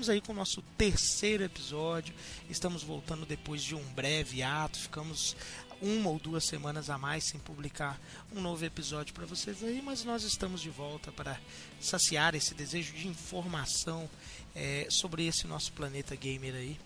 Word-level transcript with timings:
Estamos 0.00 0.16
aí 0.16 0.20
com 0.22 0.32
o 0.32 0.36
nosso 0.36 0.62
terceiro 0.78 1.44
episódio. 1.44 2.14
Estamos 2.48 2.82
voltando 2.82 3.26
depois 3.26 3.62
de 3.62 3.74
um 3.74 3.84
breve 3.92 4.42
ato. 4.42 4.78
Ficamos 4.78 5.36
uma 5.78 6.08
ou 6.08 6.18
duas 6.18 6.46
semanas 6.46 6.88
a 6.88 6.96
mais 6.96 7.24
sem 7.24 7.38
publicar 7.38 8.00
um 8.34 8.40
novo 8.40 8.64
episódio 8.64 9.12
para 9.12 9.26
vocês 9.26 9.62
aí, 9.62 9.82
mas 9.82 10.02
nós 10.02 10.22
estamos 10.22 10.62
de 10.62 10.70
volta 10.70 11.12
para 11.12 11.38
saciar 11.78 12.34
esse 12.34 12.54
desejo 12.54 12.94
de 12.94 13.08
informação 13.08 14.08
é, 14.56 14.86
sobre 14.88 15.26
esse 15.26 15.46
nosso 15.46 15.70
planeta 15.72 16.16
gamer 16.16 16.54
aí. 16.54 16.80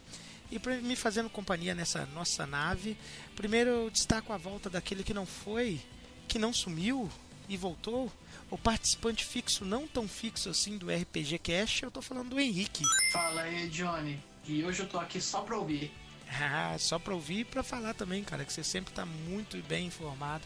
E 0.50 0.58
para 0.58 0.76
me 0.78 0.96
fazendo 0.96 1.30
companhia 1.30 1.72
nessa 1.72 2.06
nossa 2.06 2.44
nave, 2.44 2.96
primeiro 3.36 3.70
eu 3.70 3.90
destaco 3.90 4.32
a 4.32 4.36
volta 4.36 4.68
daquele 4.68 5.04
que 5.04 5.14
não 5.14 5.24
foi, 5.24 5.80
que 6.26 6.36
não 6.36 6.52
sumiu 6.52 7.08
e 7.48 7.56
voltou, 7.56 8.10
o 8.54 8.58
participante 8.58 9.24
fixo, 9.24 9.64
não 9.64 9.84
tão 9.84 10.06
fixo 10.06 10.48
assim 10.48 10.78
do 10.78 10.86
RPG 10.88 11.40
Cash, 11.40 11.82
eu 11.82 11.90
tô 11.90 12.00
falando 12.00 12.30
do 12.30 12.38
Henrique. 12.38 12.84
Fala 13.10 13.42
aí, 13.42 13.68
Johnny. 13.68 14.22
E 14.46 14.62
hoje 14.62 14.80
eu 14.80 14.88
tô 14.88 14.96
aqui 14.96 15.20
só 15.20 15.40
pra 15.40 15.58
ouvir. 15.58 15.92
Ah, 16.40 16.76
só 16.78 16.96
pra 16.96 17.14
ouvir 17.14 17.40
e 17.40 17.44
pra 17.44 17.64
falar 17.64 17.94
também, 17.94 18.22
cara, 18.22 18.44
que 18.44 18.52
você 18.52 18.62
sempre 18.62 18.94
tá 18.94 19.04
muito 19.04 19.56
bem 19.64 19.88
informado 19.88 20.44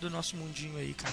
do 0.00 0.08
nosso 0.08 0.36
mundinho 0.36 0.76
aí, 0.76 0.94
cara. 0.94 1.12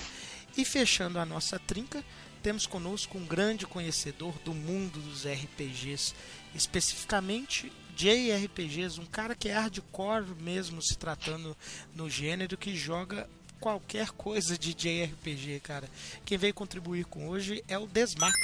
E 0.55 0.63
fechando 0.63 1.17
a 1.17 1.25
nossa 1.25 1.57
trinca, 1.57 2.05
temos 2.43 2.67
conosco 2.67 3.17
um 3.17 3.25
grande 3.25 3.66
conhecedor 3.66 4.38
do 4.45 4.53
mundo 4.53 4.99
dos 4.99 5.25
RPGs, 5.25 6.13
especificamente 6.53 7.73
JRPGs, 7.95 9.01
um 9.01 9.05
cara 9.05 9.33
que 9.33 9.49
é 9.49 9.53
hardcore 9.53 10.35
mesmo 10.39 10.79
se 10.79 10.95
tratando 10.95 11.57
no 11.95 12.07
gênero, 12.07 12.55
que 12.55 12.75
joga 12.75 13.27
qualquer 13.66 14.11
coisa 14.11 14.55
de 14.55 14.75
JRPG, 14.75 15.59
cara. 15.59 15.89
Quem 16.23 16.38
veio 16.38 16.53
contribuir 16.53 17.03
com 17.05 17.27
hoje 17.27 17.63
é 17.67 17.75
o 17.80 17.88
Desmax. 17.88 18.38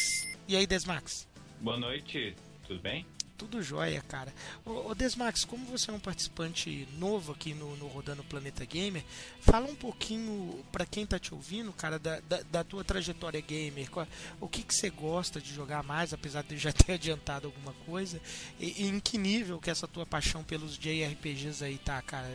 E 0.47 0.55
aí, 0.55 0.66
Desmax? 0.66 1.28
Boa 1.59 1.78
noite, 1.78 2.36
tudo 2.67 2.81
bem? 2.81 3.05
Tudo 3.42 3.59
jóia, 3.64 4.03
cara. 4.08 4.31
Ô, 4.64 4.92
ô 4.92 4.94
Desmax, 4.94 5.44
como 5.45 5.66
você 5.66 5.89
é 5.89 5.94
um 5.95 6.00
participante 6.00 6.88
novo 7.00 7.31
aqui 7.31 7.56
no, 7.56 7.75
no 7.75 7.88
Rodando 7.88 8.23
Planeta 8.23 8.64
Gamer, 8.64 9.03
fala 9.39 9.66
um 9.66 9.73
pouquinho 9.73 10.64
para 10.72 10.86
quem 10.86 11.08
tá 11.08 11.17
te 11.17 11.34
ouvindo, 11.34 11.73
cara, 11.73 11.97
da, 11.97 12.19
da, 12.19 12.44
da 12.44 12.64
tua 12.64 12.84
trajetória 12.84 13.42
gamer. 13.42 13.89
Qual, 13.89 14.08
o 14.39 14.47
que, 14.47 14.62
que 14.62 14.75
você 14.75 14.92
gosta 14.92 15.42
de 15.42 15.52
jogar 15.52 15.81
mais, 15.81 16.14
apesar 16.14 16.44
de 16.44 16.56
já 16.56 16.69
ter 16.72 16.94
adiantado 16.94 17.47
alguma 17.47 17.73
coisa? 17.88 18.22
E, 18.59 18.84
e, 18.84 18.88
em 18.89 19.00
que 19.00 19.17
nível 19.17 19.59
que 19.59 19.72
essa 19.72 19.88
tua 19.88 20.06
paixão 20.06 20.44
pelos 20.44 20.78
JRPGs 20.78 21.64
aí 21.64 21.80
tá, 21.80 22.00
cara? 22.03 22.30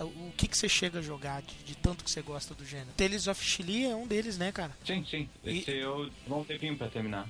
O 0.00 0.32
que, 0.36 0.48
que 0.48 0.58
você 0.58 0.68
chega 0.68 0.98
a 0.98 1.02
jogar 1.02 1.40
de, 1.42 1.54
de 1.58 1.76
tanto 1.76 2.02
que 2.02 2.10
você 2.10 2.20
gosta 2.20 2.52
do 2.52 2.66
gênero? 2.66 2.90
Tales 2.96 3.28
of 3.28 3.40
Chile 3.44 3.84
é 3.84 3.94
um 3.94 4.08
deles, 4.08 4.36
né, 4.36 4.50
cara? 4.50 4.76
Sim, 4.84 5.06
sim. 5.08 5.28
Esse 5.44 5.70
e... 5.70 5.78
eu 5.78 6.10
vou 6.26 6.40
um 6.40 6.44
tempinho 6.44 6.76
pra 6.76 6.88
terminar. 6.88 7.28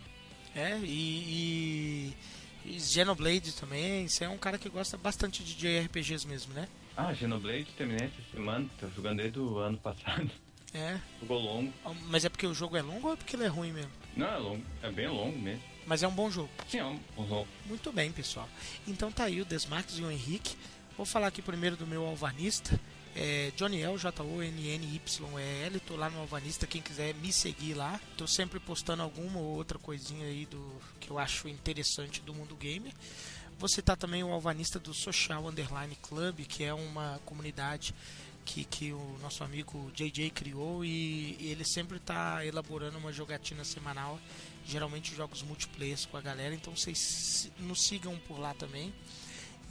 É, 0.55 0.79
e... 0.79 0.87
e 0.87 2.17
Xenoblade 2.79 3.53
também, 3.55 4.09
você 4.09 4.25
é 4.25 4.29
um 4.29 4.39
cara 4.39 4.59
que 4.59 4.69
gosta 4.69 4.97
bastante 4.97 5.43
de 5.43 5.55
JRPGs 5.55 6.27
mesmo, 6.27 6.55
né? 6.55 6.69
Ah, 6.97 7.15
Xenoblade 7.15 7.67
terminei 7.77 8.07
essa 8.07 8.31
semana, 8.31 8.69
tô 8.79 8.89
jogando 8.91 9.19
desde 9.19 9.39
o 9.39 9.59
ano 9.59 9.79
passado. 9.79 10.31
É. 10.75 10.99
Jogou 11.21 11.39
longo. 11.39 11.71
Mas 12.09 12.25
é 12.25 12.31
porque 12.31 12.47
o 12.47 12.55
jogo 12.55 12.79
é 12.79 12.81
longo 12.81 13.09
ou 13.09 13.13
é 13.13 13.17
porque 13.17 13.37
ele 13.37 13.45
é 13.45 13.47
ruim 13.47 13.73
mesmo? 13.73 13.91
Não, 14.17 14.27
é 14.27 14.39
longo, 14.39 14.65
é 14.83 14.91
bem 14.91 15.07
longo 15.07 15.39
mesmo. 15.39 15.63
Mas 15.87 16.03
é 16.03 16.09
um 16.09 16.15
bom 16.15 16.31
jogo. 16.31 16.49
Sim, 16.67 16.79
é 16.79 16.85
um 16.87 16.99
bom 17.15 17.27
jogo. 17.27 17.49
Muito 17.67 17.93
bem, 17.93 18.11
pessoal. 18.11 18.49
Então 18.89 19.13
tá 19.13 19.25
aí 19.25 19.39
o 19.43 19.45
Desmarques 19.45 19.99
e 19.99 20.03
o 20.03 20.11
Henrique. 20.11 20.57
Vou 20.97 21.05
falar 21.05 21.27
aqui 21.27 21.43
primeiro 21.43 21.77
do 21.77 21.87
meu 21.87 22.07
alvanista. 22.07 22.81
É 23.15 23.53
J-O-N-N-Y-E-L. 23.57 23.99
Tô 25.81 25.97
lá 25.97 26.09
no 26.09 26.21
Alvanista, 26.21 26.67
quem 26.67 26.81
quiser 26.81 27.15
me 27.15 27.33
seguir 27.33 27.75
lá. 27.75 28.01
Tô 28.17 28.27
sempre 28.27 28.59
postando 28.59 29.03
alguma 29.03 29.39
ou 29.39 29.57
outra 29.57 29.79
coisinha 29.79 30.27
aí 30.27 30.47
do 30.47 30.61
que 30.99 31.11
eu 31.11 31.19
acho 31.19 31.47
interessante 31.49 32.23
do 32.23 32.33
mundo 32.33 32.57
gamer. 32.57 32.93
Vou 33.59 33.69
citar 33.69 33.97
também 33.97 34.25
o 34.25 34.33
Alvanista 34.33 34.79
do 34.79 34.95
Social 34.95 35.47
Underline 35.47 35.97
Club, 36.03 36.41
que 36.41 36.65
é 36.65 36.73
uma 36.75 37.21
comunidade 37.25 37.95
que, 38.45 38.65
que 38.65 38.93
o 38.93 39.19
nosso 39.21 39.45
amigo 39.45 39.91
JJ 39.95 40.31
criou 40.31 40.85
e, 40.85 41.37
e 41.39 41.49
ele 41.49 41.65
sempre 41.65 41.99
está 41.99 42.45
elaborando 42.45 42.99
uma 42.99 43.13
jogatina 43.13 43.65
semanal, 43.65 44.19
geralmente 44.67 45.15
jogos 45.15 45.43
multiplayer 45.43 45.99
com 46.09 46.17
a 46.17 46.21
galera, 46.21 46.55
então 46.55 46.75
vocês 46.75 47.51
nos 47.59 47.83
sigam 47.83 48.19
por 48.27 48.39
lá 48.39 48.55
também. 48.55 48.93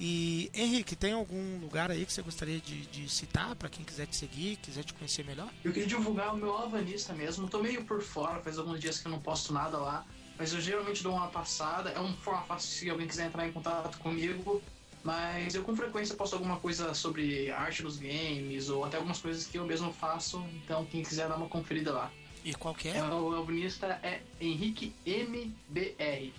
E 0.03 0.50
Henrique, 0.56 0.95
tem 0.95 1.13
algum 1.13 1.59
lugar 1.59 1.91
aí 1.91 2.03
que 2.07 2.12
você 2.12 2.23
gostaria 2.23 2.59
de, 2.59 2.88
de 2.88 3.07
citar 3.07 3.56
para 3.56 3.69
quem 3.69 3.85
quiser 3.85 4.07
te 4.07 4.16
seguir, 4.16 4.56
quiser 4.56 4.84
te 4.84 4.95
conhecer 4.95 5.23
melhor? 5.23 5.47
Eu 5.63 5.72
queria 5.72 5.88
divulgar 5.88 6.34
o 6.34 6.38
meu 6.38 6.51
Alvanista 6.57 7.13
mesmo. 7.13 7.47
Tô 7.47 7.62
meio 7.62 7.85
por 7.85 8.01
fora, 8.01 8.41
faz 8.41 8.57
alguns 8.57 8.79
dias 8.79 8.97
que 8.97 9.06
eu 9.06 9.12
não 9.12 9.19
posto 9.19 9.53
nada 9.53 9.78
lá. 9.78 10.03
Mas 10.39 10.53
eu 10.53 10.59
geralmente 10.59 11.03
dou 11.03 11.13
uma 11.13 11.28
passada. 11.28 11.91
É 11.91 12.00
uma 12.00 12.17
forma 12.17 12.41
fácil 12.41 12.67
se 12.67 12.89
alguém 12.89 13.07
quiser 13.07 13.28
entrar 13.28 13.47
em 13.47 13.51
contato 13.51 14.00
comigo. 14.00 14.59
Mas 15.03 15.53
eu 15.53 15.63
com 15.63 15.75
frequência 15.75 16.16
posto 16.16 16.33
alguma 16.33 16.57
coisa 16.57 16.95
sobre 16.95 17.51
arte 17.51 17.83
dos 17.83 17.97
games 17.97 18.69
ou 18.69 18.83
até 18.83 18.97
algumas 18.97 19.19
coisas 19.19 19.45
que 19.45 19.59
eu 19.59 19.68
mesmo 19.68 19.94
faço. 19.94 20.44
Então 20.66 20.83
quem 20.83 21.03
quiser 21.03 21.29
dar 21.29 21.35
uma 21.35 21.47
conferida 21.47 21.94
lá. 21.94 22.12
E 22.44 22.56
qual 22.56 22.73
que 22.73 22.88
é? 22.88 22.97
é 22.97 23.03
o 23.03 23.35
alvanista 23.35 24.00
é 24.01 24.22
Henrique 24.39 24.95
MBR. 25.06 26.33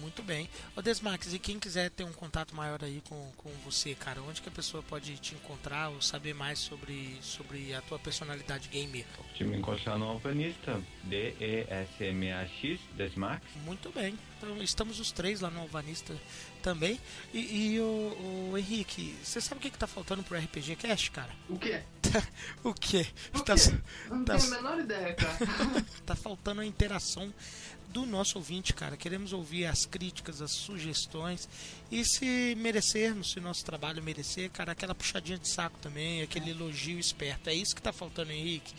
Muito 0.00 0.22
bem. 0.22 0.48
O 0.76 0.82
Desmax, 0.82 1.32
e 1.32 1.38
quem 1.38 1.58
quiser 1.58 1.90
ter 1.90 2.04
um 2.04 2.12
contato 2.12 2.54
maior 2.54 2.82
aí 2.82 3.02
com, 3.08 3.30
com 3.36 3.50
você, 3.64 3.94
cara, 3.94 4.22
onde 4.22 4.40
que 4.40 4.48
a 4.48 4.52
pessoa 4.52 4.82
pode 4.82 5.16
te 5.18 5.34
encontrar 5.34 5.88
ou 5.90 6.00
saber 6.00 6.34
mais 6.34 6.58
sobre, 6.58 7.16
sobre 7.20 7.74
a 7.74 7.80
tua 7.82 7.98
personalidade 7.98 8.68
gamer? 8.68 9.04
Pode 9.16 9.44
me 9.44 9.56
encontrar 9.56 9.98
no 9.98 10.06
Alvanista, 10.06 10.80
D-E-S-M-A-X, 11.04 12.80
Desmax. 12.96 13.44
Muito 13.64 13.90
bem. 13.90 14.18
Então 14.38 14.62
estamos 14.62 15.00
os 15.00 15.10
três 15.10 15.40
lá 15.40 15.50
no 15.50 15.60
Alvanista 15.60 16.14
também. 16.62 17.00
E, 17.32 17.74
e 17.74 17.80
o, 17.80 18.50
o, 18.52 18.58
Henrique, 18.58 19.16
você 19.22 19.40
sabe 19.40 19.58
o 19.58 19.62
que, 19.62 19.70
que 19.70 19.78
tá 19.78 19.86
faltando 19.86 20.22
pro 20.22 20.38
RPG 20.38 20.76
Cast, 20.76 21.10
cara? 21.10 21.32
O 21.48 21.58
quê? 21.58 21.82
O 22.64 22.74
quê? 22.74 23.06
O 23.34 23.40
tá, 23.40 23.54
quê? 23.54 23.78
Não 24.08 24.24
tá, 24.24 24.36
tenho 24.36 24.52
a 24.52 24.56
menor 24.56 24.80
ideia, 24.80 25.14
cara. 25.14 25.38
tá 26.06 26.14
faltando 26.14 26.60
a 26.60 26.66
interação 26.66 27.32
do 27.88 28.04
nosso 28.04 28.38
ouvinte, 28.38 28.72
cara. 28.72 28.96
Queremos 28.96 29.32
ouvir 29.32 29.66
as 29.66 29.86
críticas, 29.86 30.42
as 30.42 30.52
sugestões 30.52 31.48
e 31.90 32.04
se 32.04 32.54
merecermos, 32.56 33.32
se 33.32 33.40
nosso 33.40 33.64
trabalho 33.64 34.02
merecer, 34.02 34.50
cara, 34.50 34.72
aquela 34.72 34.94
puxadinha 34.94 35.38
de 35.38 35.48
saco 35.48 35.78
também, 35.80 36.22
aquele 36.22 36.50
elogio 36.50 36.98
esperto. 36.98 37.48
É 37.48 37.54
isso 37.54 37.74
que 37.74 37.82
tá 37.82 37.92
faltando, 37.92 38.32
Henrique. 38.32 38.74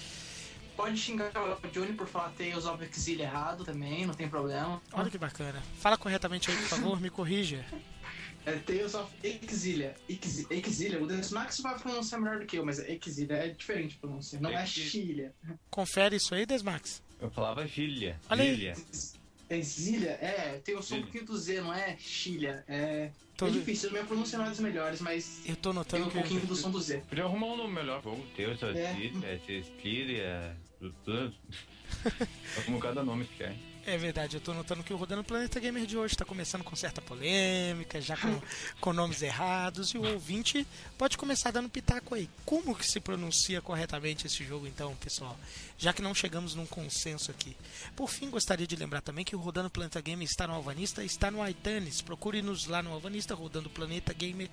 Pode 0.76 0.98
xingar 0.98 1.32
o 1.36 1.68
Johnny 1.68 1.92
por 1.92 2.08
falar 2.08 2.30
Tales 2.38 2.66
of 2.66 2.82
Exile 2.84 3.24
errado 3.24 3.66
também, 3.66 4.06
não 4.06 4.14
tem 4.14 4.30
problema. 4.30 4.82
Olha 4.94 5.10
que 5.10 5.18
bacana. 5.18 5.62
Fala 5.80 5.98
corretamente 5.98 6.50
aí, 6.50 6.56
por 6.56 6.68
favor, 6.68 7.02
me 7.02 7.10
corrija. 7.10 7.66
É 8.46 8.54
Tales 8.54 8.94
of 8.94 9.12
Exilia. 9.24 9.96
Exilia. 10.08 11.02
O 11.02 11.08
Desmax 11.08 11.60
vai 11.60 11.78
pronunciar 11.78 12.22
melhor 12.22 12.40
do 12.40 12.46
que 12.46 12.58
eu, 12.58 12.66
mas 12.66 12.80
Exilia 12.80 13.38
é 13.38 13.50
diferente 13.50 13.92
de 13.92 13.98
pronunciar. 13.98 14.42
Não 14.42 14.50
é 14.50 14.66
Chilha. 14.66 15.34
Confere 15.70 16.16
isso 16.16 16.34
aí, 16.34 16.46
Desmax. 16.46 17.02
Eu 17.20 17.30
falava 17.30 17.68
Gília. 17.68 18.20
Olha 18.30 18.44
Gília. 18.44 18.76
Exília? 19.50 20.12
É, 20.22 20.62
tem 20.64 20.76
o 20.76 20.82
som 20.82 20.98
um 20.98 21.02
pouquinho 21.02 21.26
do 21.26 21.38
Z, 21.38 21.62
não 21.62 21.74
é 21.74 21.98
Chilha. 21.98 22.64
É, 22.68 23.10
tô... 23.36 23.48
é 23.48 23.50
difícil, 23.50 23.92
minha 23.92 24.06
pronúncia 24.06 24.38
não 24.38 24.46
é 24.46 24.50
das 24.50 24.60
melhores, 24.60 25.02
mas. 25.02 25.42
Eu 25.46 25.56
tô 25.56 25.74
notando 25.74 26.04
tem 26.04 26.12
um 26.12 26.22
pouquinho 26.22 26.46
do 26.46 26.56
som 26.56 26.70
do 26.70 26.80
Z. 26.80 27.04
Podia 27.10 27.24
arrumar 27.24 27.48
um 27.48 27.58
nome 27.58 27.74
melhor. 27.74 28.02
Ter 28.36 28.48
o 28.48 28.52
Exília, 28.52 29.40
Cecília. 29.46 30.58
Como 32.66 32.80
cada 32.80 33.04
nome 33.04 33.26
que 33.26 33.38
quer. 33.38 33.56
É 33.86 33.98
verdade, 33.98 34.36
eu 34.36 34.42
tô 34.42 34.54
notando 34.54 34.84
que 34.84 34.94
o 34.94 34.98
Rodando 34.98 35.24
Planeta 35.24 35.60
Gamer 35.60 35.86
de 35.86 35.98
hoje 35.98 36.14
está 36.14 36.24
começando 36.24 36.64
com 36.64 36.76
certa 36.76 37.02
polêmica, 37.02 38.00
já 38.00 38.16
com, 38.16 38.40
com 38.80 38.94
nomes 38.94 39.22
errados, 39.22 39.90
e 39.92 39.98
o 39.98 40.14
ouvinte 40.14 40.68
pode 40.98 41.18
começar 41.18 41.50
dando 41.52 41.70
pitaco 41.70 42.14
aí. 42.14 42.30
Como 42.46 42.76
que 42.76 42.86
se 42.86 43.00
pronuncia 43.00 43.62
corretamente 43.62 44.28
esse 44.28 44.44
jogo 44.44 44.68
então, 44.68 44.96
pessoal? 44.98 45.38
Já 45.78 45.94
que 45.94 46.02
não 46.02 46.14
chegamos 46.14 46.54
num 46.54 46.68
consenso 46.68 47.32
aqui. 47.32 47.56
Por 47.96 48.10
fim, 48.10 48.30
gostaria 48.30 48.68
de 48.68 48.76
lembrar 48.76 49.02
também 49.02 49.26
que 49.26 49.36
o 49.36 49.40
Rodando 49.40 49.70
Planeta 49.70 50.02
Gamer 50.02 50.28
está 50.28 50.46
no 50.46 50.54
Alvanista, 50.54 51.04
está 51.04 51.32
no 51.32 51.48
iTunes. 51.48 52.02
Procure-nos 52.02 52.68
lá 52.68 52.84
no 52.84 52.92
Alvanista, 52.92 53.34
Rodando 53.34 53.70
Planeta 53.70 54.14
Gamer 54.14 54.50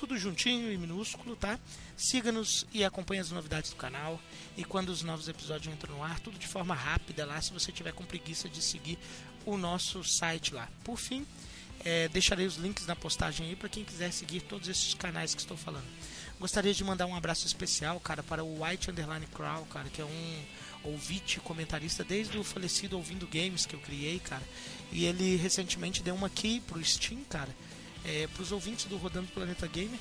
tudo 0.00 0.16
juntinho 0.16 0.72
e 0.72 0.78
minúsculo, 0.78 1.36
tá? 1.36 1.60
Siga-nos 1.94 2.66
e 2.72 2.82
acompanhe 2.82 3.20
as 3.20 3.30
novidades 3.30 3.68
do 3.68 3.76
canal. 3.76 4.18
E 4.56 4.64
quando 4.64 4.88
os 4.88 5.02
novos 5.02 5.28
episódios 5.28 5.70
entram 5.70 5.94
no 5.94 6.02
ar, 6.02 6.18
tudo 6.20 6.38
de 6.38 6.48
forma 6.48 6.74
rápida 6.74 7.26
lá, 7.26 7.38
se 7.42 7.52
você 7.52 7.70
tiver 7.70 7.92
com 7.92 8.02
preguiça 8.02 8.48
de 8.48 8.62
seguir 8.62 8.98
o 9.44 9.58
nosso 9.58 10.02
site 10.02 10.54
lá. 10.54 10.66
Por 10.82 10.96
fim, 10.96 11.26
é, 11.84 12.08
deixarei 12.08 12.46
os 12.46 12.56
links 12.56 12.86
na 12.86 12.96
postagem 12.96 13.48
aí 13.48 13.54
para 13.54 13.68
quem 13.68 13.84
quiser 13.84 14.10
seguir 14.10 14.40
todos 14.40 14.68
esses 14.68 14.94
canais 14.94 15.34
que 15.34 15.42
estou 15.42 15.56
falando. 15.56 15.86
Gostaria 16.40 16.72
de 16.72 16.82
mandar 16.82 17.04
um 17.04 17.14
abraço 17.14 17.46
especial, 17.46 18.00
cara, 18.00 18.22
para 18.22 18.42
o 18.42 18.64
White 18.64 18.90
Underline 18.90 19.26
Crow, 19.26 19.66
cara, 19.66 19.90
que 19.90 20.00
é 20.00 20.04
um 20.06 20.42
ouvinte 20.82 21.38
comentarista 21.40 22.02
desde 22.02 22.38
o 22.38 22.42
falecido 22.42 22.96
Ouvindo 22.96 23.26
Games 23.26 23.66
que 23.66 23.74
eu 23.74 23.80
criei, 23.80 24.18
cara. 24.18 24.42
E 24.90 25.04
ele 25.04 25.36
recentemente 25.36 26.02
deu 26.02 26.14
uma 26.14 26.30
key 26.30 26.60
pro 26.60 26.82
Steam, 26.82 27.22
cara 27.28 27.54
é, 28.04 28.26
para 28.26 28.42
os 28.42 28.52
ouvintes 28.52 28.86
do 28.86 28.96
Rodando 28.96 29.28
Planeta 29.28 29.66
Gamer. 29.66 29.98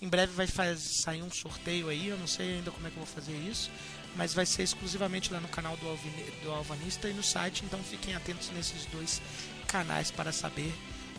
Em 0.00 0.08
breve 0.08 0.32
vai 0.32 0.46
sair 0.76 1.22
um 1.22 1.30
sorteio 1.30 1.88
aí, 1.88 2.08
eu 2.08 2.18
não 2.18 2.26
sei 2.26 2.56
ainda 2.56 2.70
como 2.70 2.86
é 2.86 2.90
que 2.90 2.96
eu 2.96 3.04
vou 3.04 3.14
fazer 3.14 3.36
isso, 3.36 3.70
mas 4.14 4.34
vai 4.34 4.44
ser 4.44 4.62
exclusivamente 4.62 5.32
lá 5.32 5.40
no 5.40 5.48
canal 5.48 5.76
do, 5.76 6.42
do 6.42 6.50
Alvanista 6.50 7.08
e 7.08 7.14
no 7.14 7.22
site, 7.22 7.64
então 7.64 7.82
fiquem 7.82 8.14
atentos 8.14 8.50
nesses 8.50 8.84
dois 8.86 9.22
canais 9.66 10.10
para 10.10 10.32
saber 10.32 10.72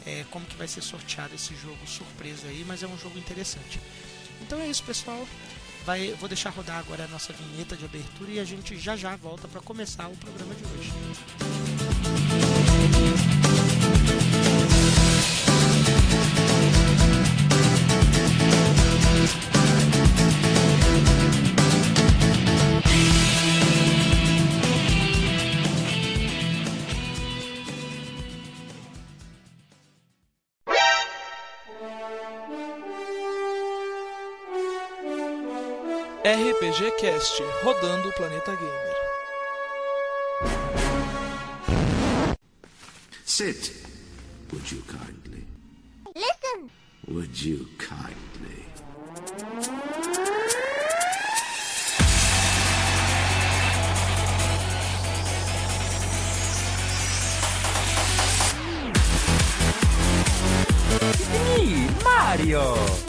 é, 0.06 0.26
como 0.30 0.46
que 0.46 0.56
vai 0.56 0.68
ser 0.68 0.82
sorteado 0.82 1.34
esse 1.34 1.56
jogo 1.56 1.88
surpresa 1.88 2.48
aí, 2.48 2.64
mas 2.68 2.84
é 2.84 2.88
um 2.88 2.98
jogo 2.98 3.18
interessante. 3.18 3.80
Então 4.42 4.60
é 4.60 4.68
isso, 4.68 4.84
pessoal. 4.84 5.28
Vai, 5.86 6.12
vou 6.20 6.28
deixar 6.28 6.50
rodar 6.50 6.78
agora 6.78 7.06
a 7.06 7.08
nossa 7.08 7.34
vinheta 7.34 7.76
de 7.76 7.86
abertura 7.86 8.32
e 8.32 8.40
a 8.40 8.44
gente 8.44 8.78
já 8.78 8.96
já 8.96 9.16
volta 9.16 9.48
para 9.48 9.62
começar 9.62 10.08
o 10.08 10.16
programa 10.18 10.54
de 10.54 10.64
hoje. 10.66 10.92
RPG 36.28 36.98
Cast, 37.00 37.42
rodando 37.64 38.10
o 38.10 38.12
planeta 38.12 38.54
gamer. 38.54 38.96
Sit, 43.24 43.72
would 44.52 44.70
you 44.70 44.82
kindly? 44.82 45.46
Listen. 46.14 46.70
Would 47.08 47.42
you 47.42 47.66
kindly? 47.78 48.66
Me, 61.32 61.88
Mario! 62.04 63.07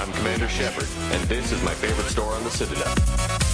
I'm 0.00 0.10
Commander 0.12 0.48
Shepard, 0.48 0.88
and 1.12 1.22
this 1.28 1.52
is 1.52 1.62
my 1.62 1.74
favorite 1.74 2.06
store 2.06 2.32
on 2.32 2.42
the 2.42 2.50
Citadel. 2.50 3.49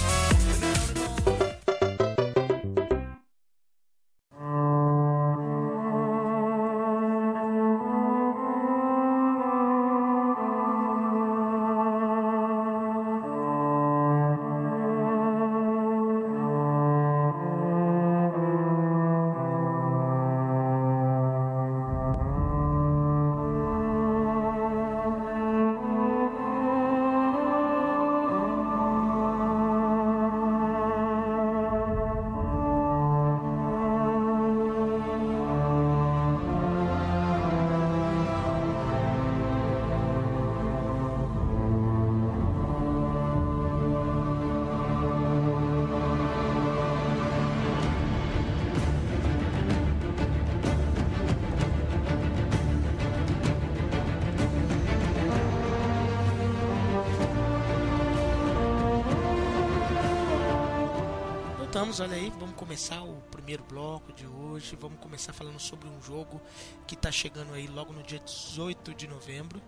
Voltamos, 61.77 61.99
olha 61.99 62.15
aí, 62.15 62.33
vamos 62.39 62.55
começar 62.55 63.03
o 63.03 63.21
primeiro 63.29 63.63
bloco 63.69 64.11
de 64.11 64.25
hoje. 64.25 64.75
Vamos 64.75 64.99
começar 64.99 65.31
falando 65.31 65.59
sobre 65.59 65.87
um 65.87 66.01
jogo 66.01 66.41
que 66.87 66.95
está 66.95 67.11
chegando 67.11 67.53
aí 67.53 67.67
logo 67.67 67.93
no 67.93 68.01
dia 68.01 68.17
18 68.17 68.95
de 68.95 69.07
novembro. 69.07 69.61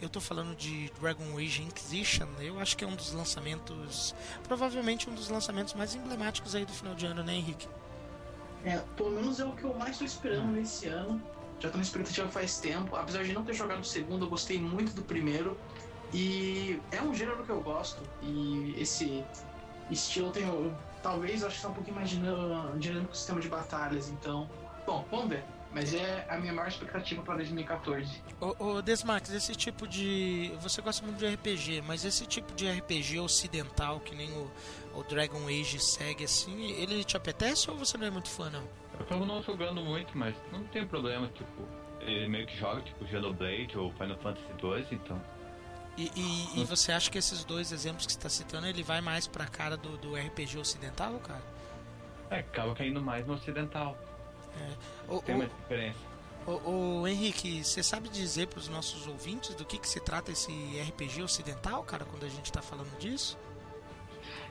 Eu 0.00 0.08
tô 0.08 0.20
falando 0.20 0.54
de 0.54 0.88
Dragon 1.00 1.36
Age 1.36 1.64
Inquisition. 1.64 2.28
Eu 2.38 2.60
acho 2.60 2.76
que 2.76 2.84
é 2.84 2.86
um 2.86 2.94
dos 2.94 3.12
lançamentos, 3.12 4.14
provavelmente 4.44 5.10
um 5.10 5.14
dos 5.14 5.28
lançamentos 5.30 5.74
mais 5.74 5.96
emblemáticos 5.96 6.54
aí 6.54 6.64
do 6.64 6.72
final 6.72 6.94
de 6.94 7.06
ano, 7.06 7.24
né, 7.24 7.34
Henrique? 7.34 7.66
É, 8.64 8.78
pelo 8.96 9.10
menos 9.10 9.40
é 9.40 9.44
o 9.44 9.50
que 9.50 9.64
eu 9.64 9.74
mais 9.74 9.98
tô 9.98 10.04
esperando 10.04 10.52
nesse 10.52 10.86
ano. 10.86 11.20
Já 11.58 11.70
tô 11.70 11.76
na 11.78 11.82
expectativa 11.82 12.28
faz 12.28 12.60
tempo. 12.60 12.94
Apesar 12.94 13.24
de 13.24 13.32
não 13.32 13.42
ter 13.42 13.54
jogado 13.54 13.80
o 13.80 13.84
segundo, 13.84 14.26
eu 14.26 14.30
gostei 14.30 14.60
muito 14.60 14.94
do 14.94 15.02
primeiro. 15.02 15.58
E 16.14 16.80
é 16.92 17.02
um 17.02 17.12
gênero 17.12 17.42
que 17.42 17.50
eu 17.50 17.60
gosto. 17.60 18.00
E 18.22 18.76
esse 18.78 19.24
estilo 19.90 20.30
tem. 20.30 20.44
Talvez 21.02 21.44
acho 21.44 21.56
que 21.56 21.62
tá 21.62 21.68
um 21.68 21.74
pouquinho 21.74 21.96
mais 21.96 22.10
dinâmico, 22.10 23.12
o 23.12 23.14
sistema 23.14 23.40
de 23.40 23.48
batalhas. 23.48 24.08
Então, 24.08 24.48
bom, 24.86 25.04
vamos 25.10 25.28
ver. 25.28 25.44
Mas 25.72 25.92
é 25.92 26.26
a 26.30 26.38
minha 26.38 26.52
maior 26.52 26.68
expectativa 26.68 27.22
para 27.22 27.36
2014. 27.36 28.22
Ô, 28.40 28.64
ô 28.64 28.82
Desmax, 28.82 29.30
esse 29.30 29.54
tipo 29.54 29.86
de. 29.86 30.52
Você 30.60 30.80
gosta 30.80 31.04
muito 31.04 31.18
de 31.18 31.26
RPG, 31.26 31.82
mas 31.82 32.04
esse 32.04 32.26
tipo 32.26 32.54
de 32.54 32.70
RPG 32.70 33.20
ocidental, 33.20 34.00
que 34.00 34.14
nem 34.14 34.30
o, 34.32 34.50
o 34.94 35.02
Dragon 35.02 35.46
Age 35.46 35.78
segue 35.78 36.24
assim, 36.24 36.72
ele 36.72 37.04
te 37.04 37.16
apetece 37.16 37.70
ou 37.70 37.76
você 37.76 37.98
não 37.98 38.06
é 38.06 38.10
muito 38.10 38.30
fã, 38.30 38.48
não? 38.50 38.62
Eu 38.94 39.00
acabo 39.00 39.26
não 39.26 39.42
jogando 39.42 39.82
muito, 39.82 40.16
mas 40.16 40.34
não 40.50 40.64
tem 40.64 40.86
problema, 40.86 41.28
tipo, 41.28 41.62
ele 42.00 42.28
meio 42.28 42.46
que 42.46 42.56
joga 42.56 42.80
tipo 42.80 43.06
Xenoblade 43.06 43.76
ou 43.76 43.92
Final 43.92 44.16
Fantasy 44.18 44.46
XII, 44.58 44.98
então. 44.98 45.20
E, 45.98 46.12
e, 46.14 46.60
e 46.60 46.64
você 46.64 46.92
acha 46.92 47.10
que 47.10 47.18
esses 47.18 47.42
dois 47.44 47.72
exemplos 47.72 48.06
que 48.06 48.12
você 48.12 48.18
está 48.18 48.28
citando, 48.28 48.68
ele 48.68 48.84
vai 48.84 49.00
mais 49.00 49.26
pra 49.26 49.46
cara 49.46 49.76
do, 49.76 49.98
do 49.98 50.14
RPG 50.14 50.56
ocidental, 50.56 51.18
cara? 51.18 51.42
É, 52.30 52.38
acaba 52.38 52.72
caindo 52.72 53.00
mais 53.02 53.26
no 53.26 53.34
ocidental. 53.34 53.98
É. 54.56 55.12
Ô, 55.12 55.20
Tem 55.20 55.34
ô, 55.34 55.38
uma 55.38 55.46
diferença. 55.48 55.98
ô, 56.46 57.00
ô, 57.00 57.08
Henrique, 57.08 57.64
você 57.64 57.82
sabe 57.82 58.08
dizer 58.08 58.46
pros 58.46 58.68
nossos 58.68 59.08
ouvintes 59.08 59.56
do 59.56 59.64
que, 59.64 59.76
que 59.76 59.88
se 59.88 59.98
trata 59.98 60.30
esse 60.30 60.52
RPG 60.88 61.20
ocidental, 61.22 61.82
cara, 61.82 62.04
quando 62.04 62.24
a 62.24 62.28
gente 62.28 62.52
tá 62.52 62.62
falando 62.62 62.96
disso? 63.00 63.36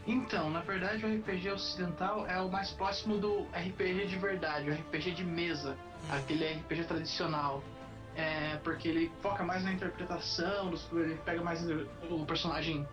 Então, 0.05 0.49
na 0.49 0.59
verdade, 0.61 1.05
o 1.05 1.09
RPG 1.17 1.49
ocidental 1.51 2.25
é 2.27 2.41
o 2.41 2.49
mais 2.49 2.71
próximo 2.71 3.17
do 3.17 3.43
RPG 3.53 4.07
de 4.07 4.17
verdade, 4.17 4.69
o 4.69 4.73
RPG 4.73 5.11
de 5.11 5.23
mesa, 5.23 5.77
aquele 6.09 6.45
RPG 6.45 6.83
tradicional. 6.85 7.63
É, 8.17 8.57
porque 8.63 8.87
ele 8.87 9.11
foca 9.21 9.43
mais 9.43 9.63
na 9.63 9.71
interpretação, 9.71 10.73
ele 10.91 11.15
pega 11.23 11.39
mais 11.43 11.63
o 12.09 12.25
personagem. 12.25 12.85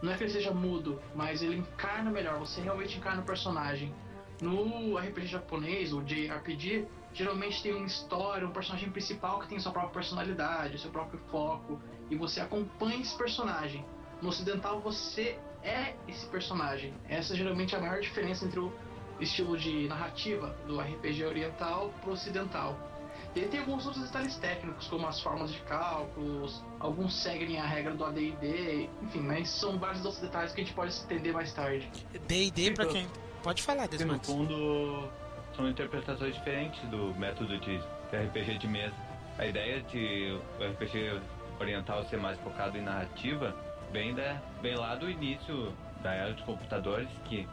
Não 0.00 0.10
é 0.10 0.16
que 0.16 0.24
ele 0.24 0.32
seja 0.32 0.52
mudo, 0.52 0.98
mas 1.14 1.42
ele 1.42 1.56
encarna 1.56 2.10
melhor, 2.10 2.38
você 2.38 2.62
realmente 2.62 2.96
encarna 2.96 3.20
o 3.20 3.24
personagem. 3.24 3.94
No 4.40 4.96
RPG 4.96 5.26
japonês, 5.26 5.92
o 5.92 6.00
JRPG, 6.00 6.88
geralmente 7.12 7.62
tem 7.62 7.74
uma 7.74 7.86
história, 7.86 8.48
um 8.48 8.52
personagem 8.52 8.90
principal 8.90 9.40
que 9.40 9.48
tem 9.48 9.58
sua 9.58 9.70
própria 9.70 9.92
personalidade, 9.92 10.80
seu 10.80 10.90
próprio 10.90 11.20
foco, 11.30 11.78
e 12.10 12.16
você 12.16 12.40
acompanha 12.40 13.02
esse 13.02 13.14
personagem. 13.18 13.84
No 14.22 14.30
ocidental, 14.30 14.80
você 14.80 15.38
é 15.62 15.94
esse 16.08 16.24
personagem. 16.26 16.94
Essa 17.06 17.36
geralmente 17.36 17.74
é 17.74 17.78
a 17.78 17.82
maior 17.82 18.00
diferença 18.00 18.46
entre 18.46 18.60
o 18.60 18.72
estilo 19.20 19.58
de 19.58 19.86
narrativa 19.88 20.56
do 20.66 20.80
RPG 20.80 21.22
oriental 21.26 21.92
pro 22.00 22.12
ocidental. 22.12 22.89
E 23.34 23.40
aí 23.40 23.48
tem 23.48 23.60
alguns 23.60 23.86
outros 23.86 24.04
detalhes 24.04 24.36
técnicos, 24.38 24.88
como 24.88 25.06
as 25.06 25.20
formas 25.20 25.52
de 25.52 25.60
cálculos, 25.60 26.64
alguns 26.80 27.14
seguem 27.22 27.60
a 27.60 27.64
regra 27.64 27.94
do 27.94 28.04
AD&D, 28.04 28.90
enfim, 29.02 29.20
mas 29.20 29.48
são 29.48 29.78
vários 29.78 30.04
outros 30.04 30.20
detalhes 30.20 30.52
que 30.52 30.60
a 30.60 30.64
gente 30.64 30.74
pode 30.74 30.98
entender 31.04 31.32
mais 31.32 31.52
tarde. 31.52 31.88
D&D, 32.26 32.72
pra 32.72 32.86
Sim, 32.86 32.92
quem... 32.92 33.06
Pode 33.42 33.62
falar, 33.62 33.88
Porque 33.88 34.04
no 34.04 34.18
fundo 34.20 35.08
são 35.56 35.68
interpretações 35.68 36.34
diferentes 36.34 36.80
do 36.90 37.14
método 37.18 37.58
de 37.58 37.80
RPG 38.12 38.58
de 38.58 38.68
mesa. 38.68 38.94
A 39.38 39.46
ideia 39.46 39.80
de 39.82 40.38
o 40.58 40.70
RPG 40.72 41.20
oriental 41.58 42.04
ser 42.04 42.18
mais 42.18 42.38
focado 42.40 42.76
em 42.76 42.82
narrativa 42.82 43.54
vem, 43.92 44.14
da, 44.14 44.40
vem 44.60 44.76
lá 44.76 44.94
do 44.94 45.08
início 45.08 45.72
da 46.02 46.12
era 46.12 46.32
dos 46.32 46.44
computadores, 46.44 47.08
que 47.24 47.48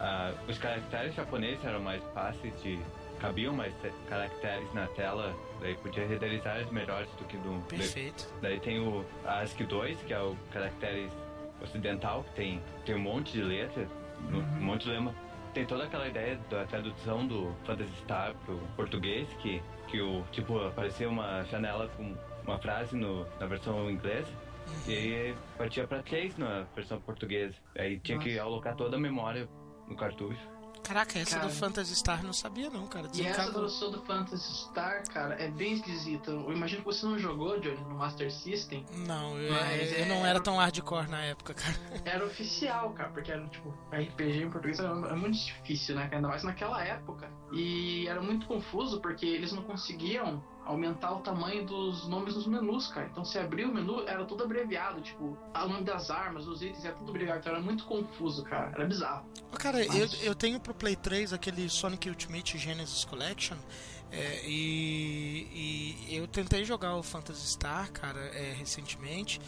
ah, 0.00 0.32
os 0.48 0.58
caracteres 0.58 1.14
japoneses 1.14 1.64
eram 1.64 1.80
mais 1.80 2.02
fáceis 2.12 2.52
de 2.62 2.78
cabiam 3.26 3.54
mais 3.54 3.72
te- 3.80 3.92
caracteres 4.08 4.72
na 4.74 4.86
tela, 4.88 5.34
daí 5.60 5.74
podia 5.76 6.06
renderizar 6.06 6.56
as 6.58 6.70
melhores 6.70 7.08
do 7.12 7.24
que 7.24 7.36
do. 7.38 7.60
Perfeito. 7.68 8.28
Daí 8.42 8.60
tem 8.60 8.78
o 8.80 9.04
ASCII 9.24 9.66
2, 9.66 10.02
que 10.02 10.12
é 10.12 10.20
o 10.20 10.36
caracteres 10.52 11.10
ocidental, 11.62 12.24
que 12.24 12.30
tem, 12.34 12.62
tem 12.84 12.94
um 12.94 13.00
monte 13.00 13.32
de 13.32 13.42
letra, 13.42 13.86
um 14.30 14.64
monte 14.64 14.84
de 14.84 14.90
lema. 14.90 15.14
Tem 15.54 15.64
toda 15.64 15.84
aquela 15.84 16.08
ideia 16.08 16.38
da 16.50 16.64
tradução 16.64 17.26
do 17.26 17.54
Phantasy 17.64 17.92
Star 18.02 18.34
pro 18.44 18.58
português, 18.76 19.28
que, 19.40 19.62
que 19.88 20.00
o, 20.00 20.22
tipo, 20.32 20.58
aparecia 20.58 21.08
uma 21.08 21.44
janela 21.44 21.88
com 21.96 22.14
uma 22.44 22.58
frase 22.58 22.96
no, 22.96 23.24
na 23.38 23.46
versão 23.46 23.88
inglesa, 23.88 24.28
e 24.88 24.92
aí 24.92 25.34
partia 25.56 25.86
pra 25.86 26.02
três 26.02 26.36
na 26.36 26.64
versão 26.74 27.00
portuguesa. 27.00 27.54
Aí 27.78 27.98
tinha 28.00 28.18
que 28.18 28.38
alocar 28.38 28.74
toda 28.74 28.96
a 28.96 29.00
memória 29.00 29.48
no 29.86 29.94
cartucho. 29.96 30.40
Caraca, 30.84 31.18
essa 31.18 31.36
Cara. 31.36 31.48
do 31.48 31.54
Phantasy 31.54 31.96
Star 31.96 32.22
não 32.22 32.32
sabia 32.32 32.68
não, 32.68 32.86
cara. 32.86 33.08
E 33.14 33.26
essa 33.26 33.50
tradução 33.50 33.90
do 33.90 34.02
Phantasy 34.02 34.52
Star, 34.66 35.02
cara, 35.08 35.34
é 35.42 35.48
bem 35.48 35.72
esquisita. 35.72 36.30
Eu 36.30 36.52
imagino 36.52 36.80
que 36.82 36.86
você 36.86 37.06
não 37.06 37.18
jogou, 37.18 37.58
Johnny, 37.58 37.80
no 37.80 37.94
Master 37.94 38.30
System. 38.30 38.84
Não, 38.92 39.38
eu, 39.38 39.54
eu 39.54 39.56
é- 39.56 40.04
não 40.06 40.26
era 40.26 40.40
tão 40.40 40.56
hardcore 40.56 41.08
na 41.08 41.22
época, 41.22 41.54
cara. 41.54 41.74
Era 42.04 42.24
oficial, 42.26 42.92
cara, 42.92 43.08
porque 43.08 43.32
era 43.32 43.46
tipo, 43.48 43.70
RPG 43.90 44.42
em 44.42 44.50
português 44.50 44.78
é 44.78 44.84
é 44.84 45.14
muito 45.16 45.38
difícil, 45.38 45.94
né? 45.94 46.08
Ainda 46.12 46.28
mais 46.28 46.44
naquela 46.44 46.84
época. 46.84 47.30
E 47.52 48.06
era 48.06 48.20
muito 48.20 48.46
confuso 48.46 49.00
porque 49.00 49.24
eles 49.24 49.52
não 49.52 49.62
conseguiam 49.62 50.42
aumentar 50.64 51.12
o 51.12 51.20
tamanho 51.20 51.64
dos 51.66 52.06
nomes 52.08 52.34
dos 52.34 52.46
menus, 52.46 52.88
cara. 52.88 53.06
Então 53.10 53.24
se 53.24 53.38
abrir 53.38 53.64
o 53.66 53.72
menu, 53.74 54.02
era 54.08 54.24
tudo 54.24 54.44
abreviado, 54.44 55.00
tipo, 55.02 55.36
o 55.54 55.68
nome 55.68 55.84
das 55.84 56.10
armas, 56.10 56.44
dos 56.46 56.62
itens, 56.62 56.84
era 56.84 56.94
tudo 56.94 57.10
abreviado. 57.10 57.40
Então 57.40 57.52
era 57.52 57.62
muito 57.62 57.84
confuso, 57.84 58.42
cara. 58.44 58.70
Era 58.74 58.86
bizarro. 58.86 59.26
Cara, 59.58 59.82
eu, 59.84 59.92
Mas- 59.92 60.22
eu 60.24 60.34
tenho 60.34 60.58
pro 60.60 60.74
Play 60.74 60.96
3 60.96 61.32
aquele 61.32 61.68
Sonic 61.68 62.08
Ultimate 62.08 62.56
Genesis 62.58 63.04
Collection. 63.04 63.56
é, 64.12 64.42
e, 64.46 65.96
e 66.08 66.16
eu 66.16 66.26
tentei 66.28 66.64
jogar 66.64 66.94
o 66.96 67.02
Phantasy 67.02 67.48
Star, 67.48 67.90
cara, 67.90 68.20
é, 68.20 68.52
recentemente. 68.56 69.40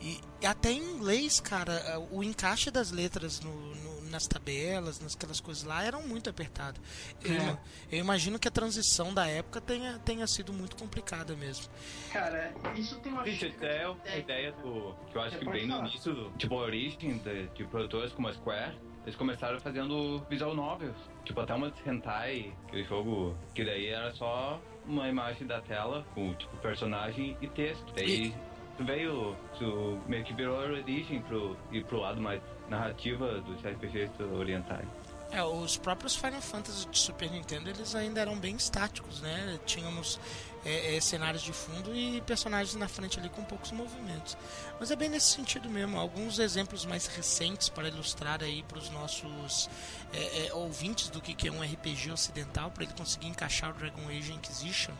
E 0.00 0.20
até 0.46 0.70
em 0.70 0.82
inglês, 0.82 1.40
cara, 1.40 1.98
o 2.12 2.22
encaixe 2.22 2.70
das 2.70 2.90
letras 2.92 3.40
no- 3.40 3.50
no- 3.74 3.93
nas 4.14 4.26
tabelas, 4.28 5.00
nas 5.00 5.14
aquelas 5.16 5.40
coisas 5.40 5.64
lá, 5.64 5.82
eram 5.84 6.02
muito 6.06 6.30
apertado. 6.30 6.80
Eu, 7.24 7.32
É. 7.32 7.36
ima- 7.36 7.58
eu 7.92 7.98
imagino 7.98 8.38
que 8.38 8.46
a 8.46 8.50
transição 8.50 9.12
da 9.12 9.26
época 9.26 9.60
tenha, 9.60 9.98
tenha 9.98 10.26
sido 10.26 10.52
muito 10.52 10.76
complicada 10.76 11.34
mesmo. 11.34 11.66
Cara, 12.12 12.54
isso 12.76 12.98
tem 13.00 13.12
uma 13.12 13.24
Gente, 13.26 13.46
até 13.46 13.84
a 13.84 14.16
ideia 14.16 14.52
do. 14.52 14.94
que 15.10 15.16
eu 15.16 15.20
acho 15.22 15.32
Você 15.36 15.44
que 15.44 15.50
bem 15.50 15.66
no 15.66 15.78
início, 15.80 16.32
tipo, 16.38 16.54
a 16.54 16.62
origem 16.62 17.18
de, 17.18 17.48
de 17.48 17.64
produtoras 17.64 18.12
como 18.12 18.28
a 18.28 18.32
Square, 18.32 18.76
eles 19.04 19.16
começaram 19.16 19.58
fazendo 19.60 20.24
visual 20.30 20.54
novels. 20.54 20.96
Tipo, 21.24 21.40
até 21.40 21.54
uma 21.54 21.72
hentai, 21.86 22.52
aquele 22.68 22.84
jogo 22.84 23.36
que 23.54 23.64
daí 23.64 23.86
era 23.88 24.14
só 24.14 24.60
uma 24.86 25.08
imagem 25.08 25.46
da 25.46 25.60
tela 25.60 26.06
com, 26.14 26.32
tipo, 26.34 26.56
personagem 26.58 27.36
e 27.40 27.48
texto. 27.48 27.92
Daí 27.94 28.34
veio, 28.82 29.36
isso 29.54 29.98
meio 30.06 30.24
que 30.24 30.34
virou 30.34 30.60
a 30.60 30.64
origem 30.64 31.22
pro, 31.22 31.56
ir 31.70 31.84
pro 31.84 32.00
lado 32.00 32.20
mais 32.20 32.40
narrativa 32.68 33.40
dos 33.40 33.60
RPGs 33.64 34.10
orientais. 34.22 34.88
É, 35.30 35.42
os 35.42 35.76
próprios 35.76 36.14
Final 36.14 36.40
Fantasy 36.40 36.88
de 36.88 36.98
Super 36.98 37.30
Nintendo 37.30 37.68
eles 37.68 37.94
ainda 37.94 38.20
eram 38.20 38.38
bem 38.38 38.54
estáticos, 38.54 39.20
né? 39.20 39.58
Tínhamos 39.66 40.20
é, 40.64 40.96
é, 40.96 41.00
cenários 41.00 41.42
de 41.42 41.52
fundo 41.52 41.94
e 41.94 42.20
personagens 42.20 42.76
na 42.76 42.86
frente 42.86 43.18
ali 43.18 43.28
com 43.28 43.42
poucos 43.42 43.72
movimentos. 43.72 44.36
Mas 44.78 44.90
é 44.90 44.96
bem 44.96 45.08
nesse 45.08 45.26
sentido 45.26 45.68
mesmo. 45.68 45.98
Alguns 45.98 46.38
exemplos 46.38 46.86
mais 46.86 47.06
recentes 47.06 47.68
para 47.68 47.88
ilustrar 47.88 48.42
aí 48.42 48.62
para 48.62 48.78
os 48.78 48.90
nossos 48.90 49.68
é, 50.12 50.46
é, 50.46 50.54
ouvintes 50.54 51.08
do 51.08 51.20
que 51.20 51.34
que 51.34 51.48
é 51.48 51.52
um 51.52 51.62
RPG 51.62 52.12
ocidental, 52.12 52.70
para 52.70 52.84
ele 52.84 52.92
conseguir 52.92 53.26
encaixar 53.26 53.70
o 53.70 53.74
Dragon 53.74 54.08
Age 54.08 54.32
Inquisition 54.32 54.94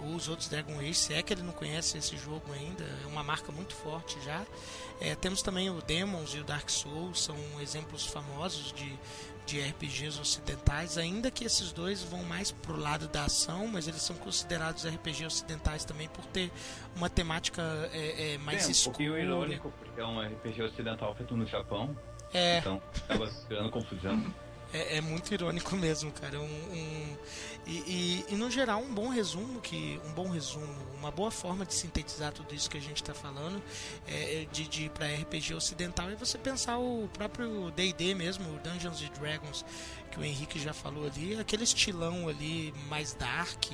ou 0.00 0.14
os 0.14 0.28
outros 0.28 0.48
Dragon 0.48 0.78
Age, 0.78 0.94
se 0.94 1.14
é 1.14 1.22
que 1.22 1.32
ele 1.32 1.42
não 1.42 1.52
conhece 1.52 1.96
esse 1.98 2.16
jogo 2.16 2.52
ainda, 2.52 2.84
é 3.02 3.06
uma 3.06 3.22
marca 3.22 3.50
muito 3.52 3.74
forte 3.74 4.18
já. 4.24 4.44
É, 5.00 5.14
temos 5.14 5.42
também 5.42 5.68
o 5.70 5.80
Demons 5.82 6.34
e 6.34 6.38
o 6.38 6.44
Dark 6.44 6.68
Souls, 6.70 7.20
são 7.22 7.36
exemplos 7.60 8.06
famosos 8.06 8.72
de, 8.72 8.98
de 9.46 9.60
RPGs 9.60 10.18
ocidentais, 10.20 10.96
ainda 10.96 11.30
que 11.30 11.44
esses 11.44 11.72
dois 11.72 12.02
vão 12.02 12.22
mais 12.24 12.50
pro 12.50 12.76
lado 12.76 13.06
da 13.08 13.24
ação, 13.24 13.66
mas 13.66 13.86
eles 13.88 14.02
são 14.02 14.16
considerados 14.16 14.86
RPGs 14.86 15.26
ocidentais 15.26 15.84
também 15.84 16.08
por 16.08 16.24
ter 16.26 16.50
uma 16.94 17.10
temática 17.10 17.62
é, 17.92 18.34
é, 18.34 18.38
mais 18.38 18.64
é, 18.64 18.68
um 18.68 18.70
escura. 18.70 18.92
pouquinho 18.96 19.18
irônico, 19.18 19.72
porque 19.78 20.00
é 20.00 20.04
um 20.06 20.20
RPG 20.20 20.62
ocidental 20.62 21.14
feito 21.14 21.36
no 21.36 21.46
Japão, 21.46 21.96
É, 22.32 22.58
então 22.58 22.82
acaba 23.04 23.30
gerando 23.48 23.70
confusão. 23.70 24.34
É, 24.72 24.96
é 24.96 25.00
muito 25.00 25.32
irônico 25.32 25.74
mesmo, 25.76 26.12
cara. 26.12 26.40
Um, 26.40 26.44
um- 26.44 27.16
e, 27.66 28.24
e, 28.28 28.34
e, 28.34 28.36
no 28.36 28.48
geral 28.48 28.80
um 28.80 28.94
bom 28.94 29.08
resumo 29.08 29.60
que 29.60 30.00
um 30.06 30.12
bom 30.12 30.28
resumo, 30.28 30.72
uma 30.96 31.10
boa 31.10 31.32
forma 31.32 31.66
de 31.66 31.74
sintetizar 31.74 32.32
tudo 32.32 32.54
isso 32.54 32.70
que 32.70 32.76
a 32.78 32.80
gente 32.80 33.02
está 33.02 33.12
falando 33.12 33.60
é, 34.06 34.42
é 34.42 34.44
de, 34.52 34.68
de 34.68 34.88
para 34.90 35.04
RPG 35.08 35.52
ocidental 35.52 36.08
é 36.08 36.14
você 36.14 36.38
pensar 36.38 36.78
o 36.78 37.08
próprio 37.12 37.72
D&D 37.72 38.14
mesmo, 38.14 38.44
Dungeons 38.60 39.02
and 39.02 39.20
Dragons 39.20 39.64
que 40.16 40.20
o 40.20 40.24
Henrique 40.24 40.58
já 40.58 40.72
falou 40.72 41.06
ali, 41.06 41.38
aquele 41.38 41.64
estilão 41.64 42.28
ali 42.28 42.72
mais 42.88 43.12
dark, 43.14 43.64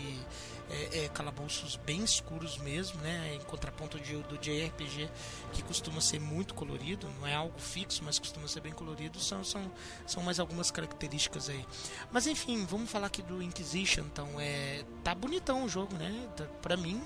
é, 0.72 1.04
é, 1.04 1.08
calabouços 1.08 1.76
bem 1.76 2.02
escuros 2.02 2.56
mesmo, 2.58 3.00
né? 3.02 3.34
Em 3.34 3.40
contraponto 3.40 4.00
de, 4.00 4.16
do 4.22 4.38
JRPG 4.38 5.08
que 5.52 5.62
costuma 5.62 6.00
ser 6.00 6.18
muito 6.18 6.54
colorido, 6.54 7.08
não 7.20 7.26
é 7.26 7.34
algo 7.34 7.58
fixo, 7.58 8.02
mas 8.02 8.18
costuma 8.18 8.48
ser 8.48 8.60
bem 8.60 8.72
colorido, 8.72 9.20
são, 9.20 9.44
são, 9.44 9.70
são 10.06 10.22
mais 10.22 10.40
algumas 10.40 10.70
características 10.70 11.50
aí. 11.50 11.64
Mas 12.10 12.26
enfim, 12.26 12.64
vamos 12.64 12.90
falar 12.90 13.08
aqui 13.08 13.22
do 13.22 13.42
Inquisition, 13.42 14.04
então 14.04 14.28
é 14.40 14.84
tá 15.04 15.14
bonitão 15.14 15.64
o 15.64 15.68
jogo, 15.68 15.94
né? 15.96 16.28
Tá, 16.36 16.44
pra 16.62 16.76
mim 16.76 17.02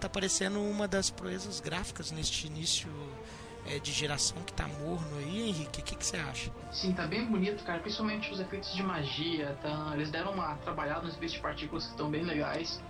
tá 0.00 0.08
parecendo 0.08 0.60
uma 0.60 0.88
das 0.88 1.10
proezas 1.10 1.60
gráficas 1.60 2.10
neste 2.10 2.46
início 2.46 2.90
é, 3.66 3.78
de 3.78 3.92
geração 3.92 4.36
que 4.42 4.52
tá 4.52 4.66
morno 4.66 5.18
aí, 5.18 5.48
Henrique. 5.48 5.80
O 5.80 5.84
que 5.84 6.04
você 6.04 6.16
acha? 6.16 6.50
Sim, 6.72 6.92
tá 6.92 7.06
bem 7.06 7.24
bonito, 7.26 7.62
cara. 7.64 7.78
Principalmente 7.78 8.32
os 8.32 8.40
efeitos 8.40 8.74
de 8.74 8.82
magia. 8.82 9.56
Tá... 9.62 9.92
Eles 9.94 10.10
deram 10.10 10.32
uma 10.32 10.56
trabalhada 10.56 11.02
nos 11.02 11.14
efeitos 11.14 11.34
de 11.34 11.40
partículas 11.40 11.84
que 11.84 11.90
estão 11.90 12.10
bem 12.10 12.24
legais. 12.24 12.82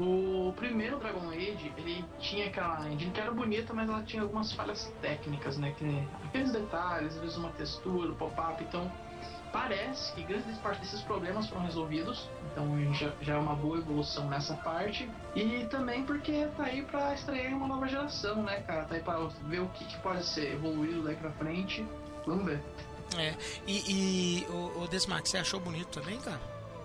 O 0.00 0.54
primeiro 0.56 0.98
Dragon 0.98 1.28
Age, 1.28 1.70
ele 1.76 2.02
tinha 2.18 2.46
aquela 2.46 2.88
engine 2.88 3.10
que 3.10 3.20
era 3.20 3.30
bonita, 3.30 3.74
mas 3.74 3.86
ela 3.86 4.02
tinha 4.02 4.22
algumas 4.22 4.50
falhas 4.50 4.90
técnicas, 5.02 5.58
né? 5.58 5.74
Que 5.76 6.08
aqueles 6.24 6.52
detalhes, 6.52 7.14
às 7.14 7.20
vezes 7.20 7.36
uma 7.36 7.50
textura, 7.50 8.10
pop-up. 8.14 8.64
Então, 8.64 8.90
parece 9.52 10.10
que 10.14 10.22
grande 10.22 10.50
parte 10.60 10.80
desses 10.80 11.02
problemas 11.02 11.50
foram 11.50 11.64
resolvidos. 11.64 12.30
Então, 12.50 12.66
já, 12.94 13.12
já 13.20 13.34
é 13.34 13.38
uma 13.38 13.54
boa 13.54 13.76
evolução 13.76 14.26
nessa 14.30 14.54
parte. 14.54 15.06
E 15.36 15.66
também 15.66 16.02
porque 16.04 16.46
tá 16.56 16.64
aí 16.64 16.80
pra 16.80 17.12
estrear 17.12 17.54
uma 17.54 17.68
nova 17.68 17.86
geração, 17.86 18.42
né, 18.42 18.62
cara? 18.62 18.86
Tá 18.86 18.94
aí 18.94 19.02
pra 19.02 19.18
ver 19.48 19.60
o 19.60 19.68
que, 19.68 19.84
que 19.84 19.98
pode 19.98 20.24
ser 20.24 20.54
evoluído 20.54 21.02
daqui 21.02 21.20
pra 21.20 21.32
frente. 21.32 21.84
Vamos 22.26 22.46
ver. 22.46 22.62
É, 23.18 23.34
e, 23.66 24.46
e 24.46 24.46
o, 24.48 24.84
o 24.84 24.88
Desmax, 24.88 25.28
você 25.28 25.36
achou 25.36 25.60
bonito 25.60 26.00
também, 26.00 26.18
cara? 26.20 26.40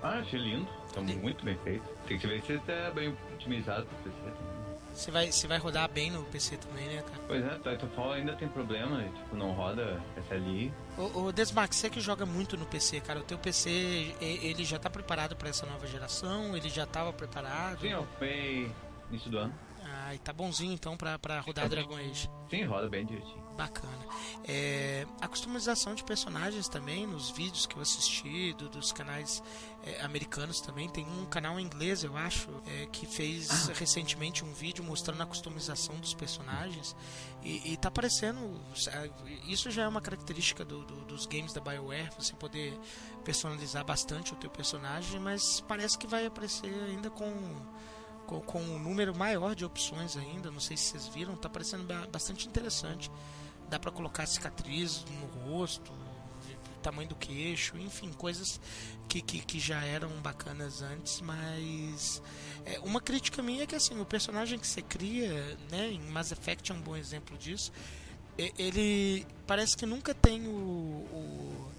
Ah, 0.05 0.19
achei 0.19 0.39
lindo. 0.39 0.67
Tá 0.93 1.01
muito 1.01 1.43
bem 1.43 1.57
feito. 1.63 1.83
Tem 2.07 2.19
que 2.19 2.27
ver 2.27 2.39
se 2.43 2.59
tá 2.59 2.91
bem 2.93 3.17
otimizado 3.33 3.87
pro 3.87 3.97
PC 4.03 4.21
também. 4.21 4.55
Você 4.93 5.11
vai, 5.11 5.31
você 5.31 5.47
vai 5.47 5.57
rodar 5.57 5.89
bem 5.89 6.11
no 6.11 6.23
PC 6.25 6.57
também, 6.57 6.85
né, 6.85 7.01
cara? 7.01 7.23
Pois 7.27 7.43
é, 7.43 7.55
Titanfall 7.55 8.11
ainda 8.13 8.35
tem 8.35 8.47
problema, 8.47 8.99
né? 8.99 9.11
tipo, 9.15 9.35
não 9.35 9.51
roda 9.51 9.99
SLI. 10.27 10.71
O, 10.95 11.23
o 11.23 11.31
Desmax, 11.31 11.75
você 11.75 11.89
que 11.89 11.99
joga 11.99 12.23
muito 12.23 12.55
no 12.55 12.67
PC, 12.67 13.01
cara, 13.01 13.19
o 13.19 13.23
teu 13.23 13.37
PC, 13.39 14.15
ele 14.21 14.63
já 14.63 14.77
tá 14.77 14.91
preparado 14.91 15.35
para 15.35 15.49
essa 15.49 15.65
nova 15.65 15.87
geração? 15.87 16.55
Ele 16.55 16.69
já 16.69 16.85
tava 16.85 17.11
preparado? 17.11 17.81
Sim, 17.81 17.89
eu 17.89 18.07
fui 18.19 18.71
início 19.09 19.31
do 19.31 19.39
ano. 19.39 19.53
Ah, 20.07 20.13
e 20.13 20.19
tá 20.19 20.31
bonzinho 20.31 20.71
então 20.71 20.95
pra, 20.95 21.17
pra 21.17 21.39
rodar 21.39 21.67
Dragon 21.67 21.95
Age. 21.97 22.29
Sim, 22.47 22.63
roda 22.65 22.87
bem 22.87 23.03
direitinho. 23.07 23.43
Bacana. 23.57 24.05
É, 24.47 25.07
a 25.19 25.27
customização 25.27 25.95
de 25.95 26.03
personagens 26.03 26.67
também, 26.67 27.07
nos 27.07 27.31
vídeos 27.31 27.65
que 27.65 27.75
eu 27.75 27.81
assisti, 27.81 28.53
do- 28.53 28.69
dos 28.69 28.91
canais 28.91 29.41
é, 29.83 30.01
americanos 30.01 30.61
também. 30.61 30.87
Tem 30.89 31.03
um 31.07 31.25
canal 31.25 31.59
em 31.59 31.63
inglês, 31.63 32.03
eu 32.03 32.15
acho, 32.15 32.49
é, 32.67 32.85
que 32.91 33.07
fez 33.07 33.67
recentemente 33.69 34.43
um 34.45 34.53
vídeo 34.53 34.83
mostrando 34.83 35.23
a 35.23 35.25
customização 35.25 35.95
dos 35.95 36.13
personagens. 36.13 36.95
E, 37.41 37.71
e 37.73 37.77
tá 37.77 37.89
parecendo. 37.89 38.39
sabe, 38.75 39.11
Isso 39.47 39.71
já 39.71 39.83
é 39.83 39.87
uma 39.87 40.01
característica 40.01 40.63
do- 40.63 40.85
do- 40.85 41.05
dos 41.05 41.25
games 41.25 41.51
da 41.51 41.61
BioWare, 41.61 42.11
você 42.15 42.33
poder 42.33 42.77
personalizar 43.23 43.83
bastante 43.83 44.33
o 44.33 44.35
teu 44.35 44.51
personagem, 44.51 45.19
mas 45.19 45.61
parece 45.61 45.97
que 45.97 46.05
vai 46.05 46.27
aparecer 46.27 46.71
ainda 46.89 47.09
com 47.09 47.25
com, 48.25 48.41
com 48.41 48.61
um 48.61 48.79
número 48.79 49.15
maior 49.15 49.55
de 49.55 49.63
opções 49.65 50.17
ainda. 50.17 50.51
Não 50.51 50.59
sei 50.59 50.75
se 50.77 50.85
vocês 50.91 51.07
viram, 51.07 51.35
tá 51.35 51.49
parecendo 51.49 51.83
ba- 51.83 52.07
bastante 52.11 52.47
interessante. 52.47 53.09
Dá 53.69 53.79
para 53.79 53.91
colocar 53.91 54.25
cicatriz 54.25 55.03
no 55.19 55.25
rosto, 55.51 55.91
tamanho 56.83 57.09
do 57.09 57.15
queixo, 57.15 57.75
enfim, 57.79 58.11
coisas 58.13 58.59
que, 59.09 59.19
que, 59.19 59.39
que 59.39 59.59
já 59.59 59.83
eram 59.83 60.09
bacanas 60.21 60.83
antes, 60.83 61.19
mas 61.21 62.21
é, 62.63 62.79
uma 62.81 63.01
crítica 63.01 63.41
minha 63.41 63.63
é 63.63 63.65
que 63.65 63.73
assim, 63.73 63.99
o 63.99 64.05
personagem 64.05 64.59
que 64.59 64.67
você 64.67 64.83
cria, 64.83 65.57
né, 65.71 65.89
em 65.91 65.99
Mass 66.11 66.31
Effect 66.31 66.71
é 66.71 66.75
um 66.75 66.81
bom 66.81 66.95
exemplo 66.95 67.35
disso. 67.39 67.71
Ele 68.37 69.25
parece 69.47 69.75
que 69.77 69.85
nunca 69.85 70.13
tem 70.13 70.45
o, 70.45 70.49
o- 70.51 71.71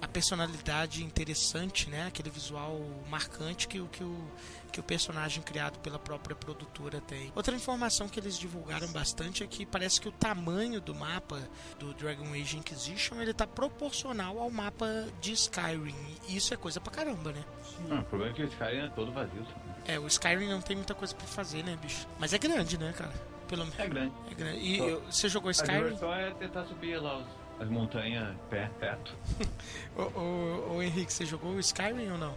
a 0.00 0.06
personalidade 0.06 1.02
interessante, 1.02 1.88
né? 1.88 2.06
Aquele 2.06 2.28
visual 2.28 2.78
marcante 3.08 3.66
que, 3.66 3.82
que, 3.88 4.04
o, 4.04 4.30
que 4.76 4.80
o 4.80 4.82
personagem 4.82 5.42
criado 5.42 5.78
pela 5.78 5.98
própria 5.98 6.36
produtora 6.36 7.00
tem. 7.00 7.32
Outra 7.34 7.56
informação 7.56 8.06
que 8.10 8.20
eles 8.20 8.38
divulgaram 8.38 8.86
bastante 8.88 9.42
é 9.42 9.46
que 9.46 9.64
parece 9.64 9.98
que 9.98 10.06
o 10.06 10.12
tamanho 10.12 10.82
do 10.82 10.94
mapa 10.94 11.40
do 11.78 11.94
Dragon 11.94 12.30
Age 12.34 12.58
Inquisition 12.58 13.22
ele 13.22 13.32
tá 13.32 13.46
proporcional 13.46 14.38
ao 14.38 14.50
mapa 14.50 14.86
de 15.18 15.32
Skyrim. 15.32 15.96
E 16.28 16.36
isso 16.36 16.52
é 16.52 16.58
coisa 16.58 16.78
pra 16.78 16.92
caramba, 16.92 17.32
né? 17.32 17.42
Não, 17.88 18.00
o 18.00 18.04
problema 18.04 18.32
é 18.32 18.34
que 18.36 18.42
o 18.42 18.46
Skyrim 18.48 18.80
é 18.84 18.88
todo 18.90 19.10
vazio. 19.12 19.46
sabe? 19.46 19.60
É, 19.86 19.98
o 19.98 20.06
Skyrim 20.06 20.46
não 20.48 20.60
tem 20.60 20.76
muita 20.76 20.94
coisa 20.94 21.14
pra 21.14 21.26
fazer, 21.26 21.64
né, 21.64 21.74
bicho? 21.80 22.06
Mas 22.18 22.34
é 22.34 22.38
grande, 22.38 22.76
né, 22.76 22.92
cara? 22.92 23.14
Pelo 23.48 23.62
menos. 23.64 23.78
É 23.78 23.86
grande. 23.88 24.12
É 24.30 24.34
grande. 24.34 24.58
E 24.58 24.76
Só- 24.76 24.84
eu- 24.88 25.00
você 25.10 25.28
jogou 25.30 25.50
Skyrim? 25.50 25.84
diversão 25.84 26.12
é 26.12 26.30
tentar 26.32 26.64
subir 26.66 27.00
lá 27.00 27.16
os- 27.18 27.26
as 27.62 27.68
montanhas 27.70 28.36
pé, 28.50 28.68
perto. 28.78 29.14
Ô, 29.96 30.02
ô, 30.20 30.74
ô, 30.74 30.82
Henrique, 30.82 31.10
você 31.10 31.24
jogou 31.24 31.52
o 31.52 31.60
Skyrim 31.60 32.10
ou 32.10 32.18
não? 32.18 32.36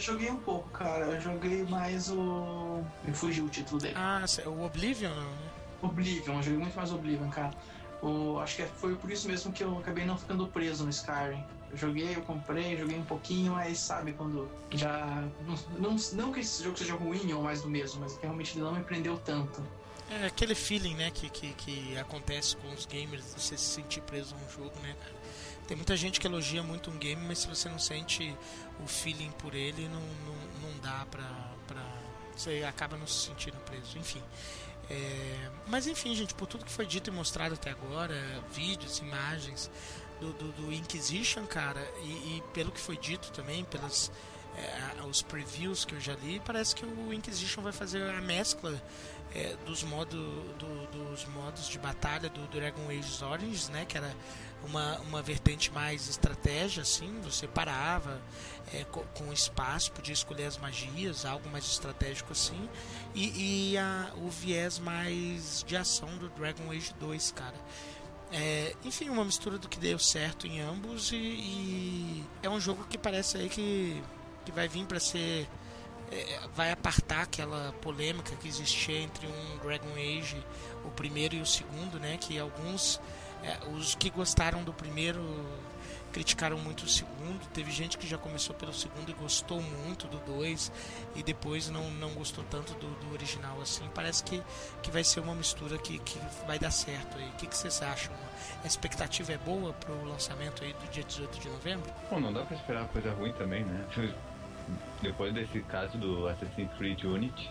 Eu 0.00 0.04
joguei 0.04 0.30
um 0.30 0.36
pouco, 0.38 0.66
cara. 0.70 1.04
Eu 1.04 1.20
joguei 1.20 1.62
mais 1.64 2.08
o. 2.08 2.82
Me 3.04 3.12
fugiu 3.12 3.44
o 3.44 3.48
título 3.50 3.78
dele. 3.78 3.94
Ah, 3.98 4.24
o 4.46 4.64
Oblivion 4.64 5.14
né? 5.14 5.26
Oblivion, 5.82 6.36
eu 6.36 6.42
joguei 6.42 6.58
muito 6.58 6.74
mais 6.74 6.90
Oblivion, 6.90 7.28
cara. 7.28 7.50
O, 8.00 8.38
acho 8.38 8.56
que 8.56 8.62
foi 8.62 8.96
por 8.96 9.10
isso 9.10 9.28
mesmo 9.28 9.52
que 9.52 9.62
eu 9.62 9.76
acabei 9.78 10.06
não 10.06 10.16
ficando 10.16 10.46
preso 10.46 10.84
no 10.84 10.90
Skyrim. 10.90 11.44
Eu 11.70 11.76
joguei, 11.76 12.16
eu 12.16 12.22
comprei, 12.22 12.78
joguei 12.78 12.98
um 12.98 13.04
pouquinho, 13.04 13.52
mas 13.52 13.76
sabe 13.78 14.14
quando 14.14 14.50
já. 14.70 15.22
Não, 15.46 15.54
não, 15.78 15.96
não 16.14 16.32
que 16.32 16.40
esse 16.40 16.64
jogo 16.64 16.78
seja 16.78 16.94
ruim 16.94 17.30
ou 17.34 17.42
mais 17.42 17.60
do 17.60 17.68
mesmo, 17.68 18.00
mas 18.00 18.16
realmente 18.22 18.56
ele 18.56 18.64
não 18.64 18.72
me 18.72 18.82
prendeu 18.82 19.18
tanto. 19.18 19.62
É 20.10 20.26
aquele 20.26 20.54
feeling, 20.54 20.94
né, 20.94 21.10
que, 21.10 21.28
que, 21.28 21.52
que 21.52 21.98
acontece 21.98 22.56
com 22.56 22.68
os 22.72 22.86
gamers, 22.86 23.34
de 23.34 23.40
você 23.40 23.56
se 23.56 23.74
sentir 23.74 24.00
preso 24.00 24.34
a 24.34 24.38
um 24.38 24.50
jogo, 24.50 24.74
né, 24.82 24.96
cara? 24.98 25.19
Tem 25.70 25.76
muita 25.76 25.96
gente 25.96 26.18
que 26.18 26.26
elogia 26.26 26.64
muito 26.64 26.90
um 26.90 26.98
game, 26.98 27.24
mas 27.28 27.38
se 27.38 27.46
você 27.46 27.68
não 27.68 27.78
sente 27.78 28.36
o 28.82 28.88
feeling 28.88 29.30
por 29.38 29.54
ele, 29.54 29.86
não, 29.86 30.00
não, 30.00 30.68
não 30.72 30.78
dá 30.80 31.06
pra, 31.08 31.22
pra. 31.68 31.80
Você 32.36 32.64
acaba 32.68 32.96
não 32.96 33.06
se 33.06 33.28
sentindo 33.28 33.56
preso, 33.58 33.96
enfim. 33.96 34.20
É, 34.90 35.48
mas 35.68 35.86
enfim, 35.86 36.12
gente, 36.16 36.34
por 36.34 36.48
tudo 36.48 36.64
que 36.64 36.72
foi 36.72 36.86
dito 36.86 37.08
e 37.08 37.12
mostrado 37.12 37.54
até 37.54 37.70
agora, 37.70 38.16
vídeos, 38.52 38.98
imagens 38.98 39.70
do, 40.20 40.32
do, 40.32 40.50
do 40.54 40.72
Inquisition, 40.72 41.46
cara, 41.46 41.80
e, 42.02 42.08
e 42.38 42.42
pelo 42.52 42.72
que 42.72 42.80
foi 42.80 42.96
dito 42.96 43.30
também, 43.30 43.62
pelas 43.62 44.10
é, 44.56 45.04
os 45.04 45.22
previews 45.22 45.84
que 45.84 45.94
eu 45.94 46.00
já 46.00 46.14
li, 46.14 46.42
parece 46.44 46.74
que 46.74 46.84
o 46.84 47.14
Inquisition 47.14 47.62
vai 47.62 47.72
fazer 47.72 48.02
a 48.10 48.20
mescla 48.20 48.82
é, 49.32 49.54
dos, 49.64 49.84
modo, 49.84 50.16
do- 50.58 50.86
dos 50.88 51.24
modos 51.26 51.68
de 51.68 51.78
batalha 51.78 52.28
do 52.28 52.44
Dragon 52.48 52.88
Age 52.88 53.22
Origins, 53.22 53.68
né? 53.68 53.84
Que 53.84 53.96
era 53.96 54.12
uma, 54.64 54.98
uma 55.00 55.22
vertente 55.22 55.70
mais 55.72 56.08
estratégia, 56.08 56.82
assim, 56.82 57.20
você 57.22 57.46
parava 57.48 58.20
é, 58.72 58.84
co- 58.84 59.04
com 59.16 59.32
espaço, 59.32 59.90
podia 59.92 60.12
escolher 60.12 60.44
as 60.46 60.56
magias, 60.58 61.24
algo 61.24 61.48
mais 61.50 61.64
estratégico 61.64 62.32
assim, 62.32 62.68
e, 63.14 63.72
e 63.72 63.78
a- 63.78 64.12
o 64.16 64.28
viés 64.28 64.78
mais 64.78 65.64
de 65.66 65.76
ação 65.76 66.08
do 66.18 66.28
Dragon 66.30 66.70
Age 66.70 66.92
2, 67.00 67.32
cara. 67.32 67.56
É, 68.32 68.76
enfim, 68.84 69.08
uma 69.08 69.24
mistura 69.24 69.58
do 69.58 69.68
que 69.68 69.78
deu 69.78 69.98
certo 69.98 70.46
em 70.46 70.60
ambos 70.60 71.10
e, 71.10 71.16
e 71.16 72.24
é 72.42 72.48
um 72.48 72.60
jogo 72.60 72.84
que 72.88 72.96
parece 72.96 73.38
aí 73.38 73.48
que, 73.48 74.00
que 74.44 74.52
vai 74.52 74.68
vir 74.68 74.86
para 74.86 75.00
ser 75.00 75.48
é, 76.12 76.40
vai 76.54 76.70
apartar 76.70 77.22
aquela 77.22 77.72
polêmica 77.82 78.34
que 78.36 78.46
existia 78.46 79.00
entre 79.00 79.26
um 79.26 79.58
Dragon 79.58 79.92
Age, 79.94 80.36
o 80.84 80.90
primeiro 80.90 81.34
e 81.36 81.40
o 81.40 81.46
segundo, 81.46 81.98
né? 81.98 82.16
Que 82.18 82.38
alguns, 82.38 83.00
é, 83.42 83.58
os 83.74 83.94
que 83.94 84.10
gostaram 84.10 84.62
do 84.62 84.72
primeiro 84.72 85.20
criticaram 86.12 86.58
muito 86.58 86.84
o 86.84 86.88
segundo. 86.88 87.46
Teve 87.52 87.70
gente 87.70 87.96
que 87.96 88.06
já 88.06 88.18
começou 88.18 88.54
pelo 88.54 88.72
segundo 88.72 89.10
e 89.10 89.12
gostou 89.14 89.62
muito 89.62 90.06
do 90.08 90.18
dois 90.18 90.70
e 91.14 91.22
depois 91.22 91.70
não, 91.70 91.90
não 91.92 92.10
gostou 92.10 92.44
tanto 92.50 92.74
do, 92.74 92.88
do 93.00 93.12
original 93.12 93.60
assim. 93.60 93.88
Parece 93.94 94.22
que, 94.24 94.42
que 94.82 94.90
vai 94.90 95.04
ser 95.04 95.20
uma 95.20 95.34
mistura 95.34 95.78
que, 95.78 95.98
que 96.00 96.18
vai 96.46 96.58
dar 96.58 96.70
certo 96.70 97.18
aí. 97.18 97.28
O 97.28 97.32
que, 97.32 97.46
que 97.46 97.56
vocês 97.56 97.80
acham? 97.82 98.12
A 98.62 98.66
expectativa 98.66 99.32
é 99.32 99.38
boa 99.38 99.72
pro 99.74 100.04
lançamento 100.04 100.64
aí 100.64 100.72
do 100.72 100.90
dia 100.90 101.04
18 101.04 101.40
de 101.40 101.48
novembro? 101.48 101.90
Bom, 102.10 102.20
não 102.20 102.32
dá 102.32 102.44
pra 102.44 102.56
esperar 102.56 102.86
coisa 102.88 103.12
ruim 103.12 103.32
também, 103.34 103.64
né? 103.64 103.86
Depois 105.02 105.32
desse 105.32 105.60
caso 105.62 105.96
do 105.98 106.28
Assassin's 106.28 106.70
Creed 106.76 107.02
Unity, 107.04 107.50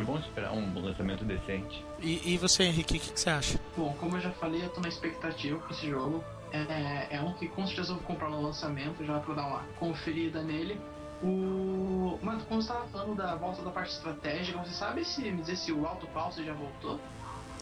é 0.00 0.04
bom 0.04 0.18
esperar 0.18 0.52
um 0.52 0.80
lançamento 0.80 1.24
decente. 1.24 1.84
E, 2.00 2.32
e 2.34 2.38
você, 2.38 2.64
Henrique, 2.64 2.96
o 2.96 3.00
que, 3.00 3.12
que 3.12 3.20
você 3.20 3.30
acha? 3.30 3.58
Bom, 3.76 3.94
como 4.00 4.16
eu 4.16 4.20
já 4.20 4.30
falei, 4.32 4.64
eu 4.64 4.68
tô 4.70 4.80
na 4.80 4.88
expectativa 4.88 5.58
com 5.58 5.72
esse 5.72 5.88
jogo. 5.88 6.22
É, 6.52 7.08
é 7.16 7.20
um 7.20 7.32
que 7.32 7.48
com 7.48 7.66
certeza 7.66 7.90
eu 7.92 7.96
vou 7.96 8.04
comprar 8.04 8.28
no 8.30 8.40
lançamento 8.40 9.04
já 9.04 9.18
pra 9.18 9.34
dar 9.34 9.46
uma 9.46 9.64
conferida 9.78 10.40
nele. 10.42 10.80
O... 11.22 12.18
Mas 12.22 12.42
quando 12.44 12.62
você 12.62 12.68
tava 12.68 12.86
falando 12.88 13.16
da 13.16 13.34
volta 13.34 13.62
da 13.62 13.70
parte 13.70 13.92
estratégica, 13.92 14.58
você 14.58 14.72
sabe 14.72 15.04
se 15.04 15.22
me 15.22 15.40
dizer 15.40 15.56
se 15.56 15.72
o 15.72 15.84
Alto 15.86 16.06
Pulse 16.08 16.44
já 16.44 16.52
voltou? 16.52 17.00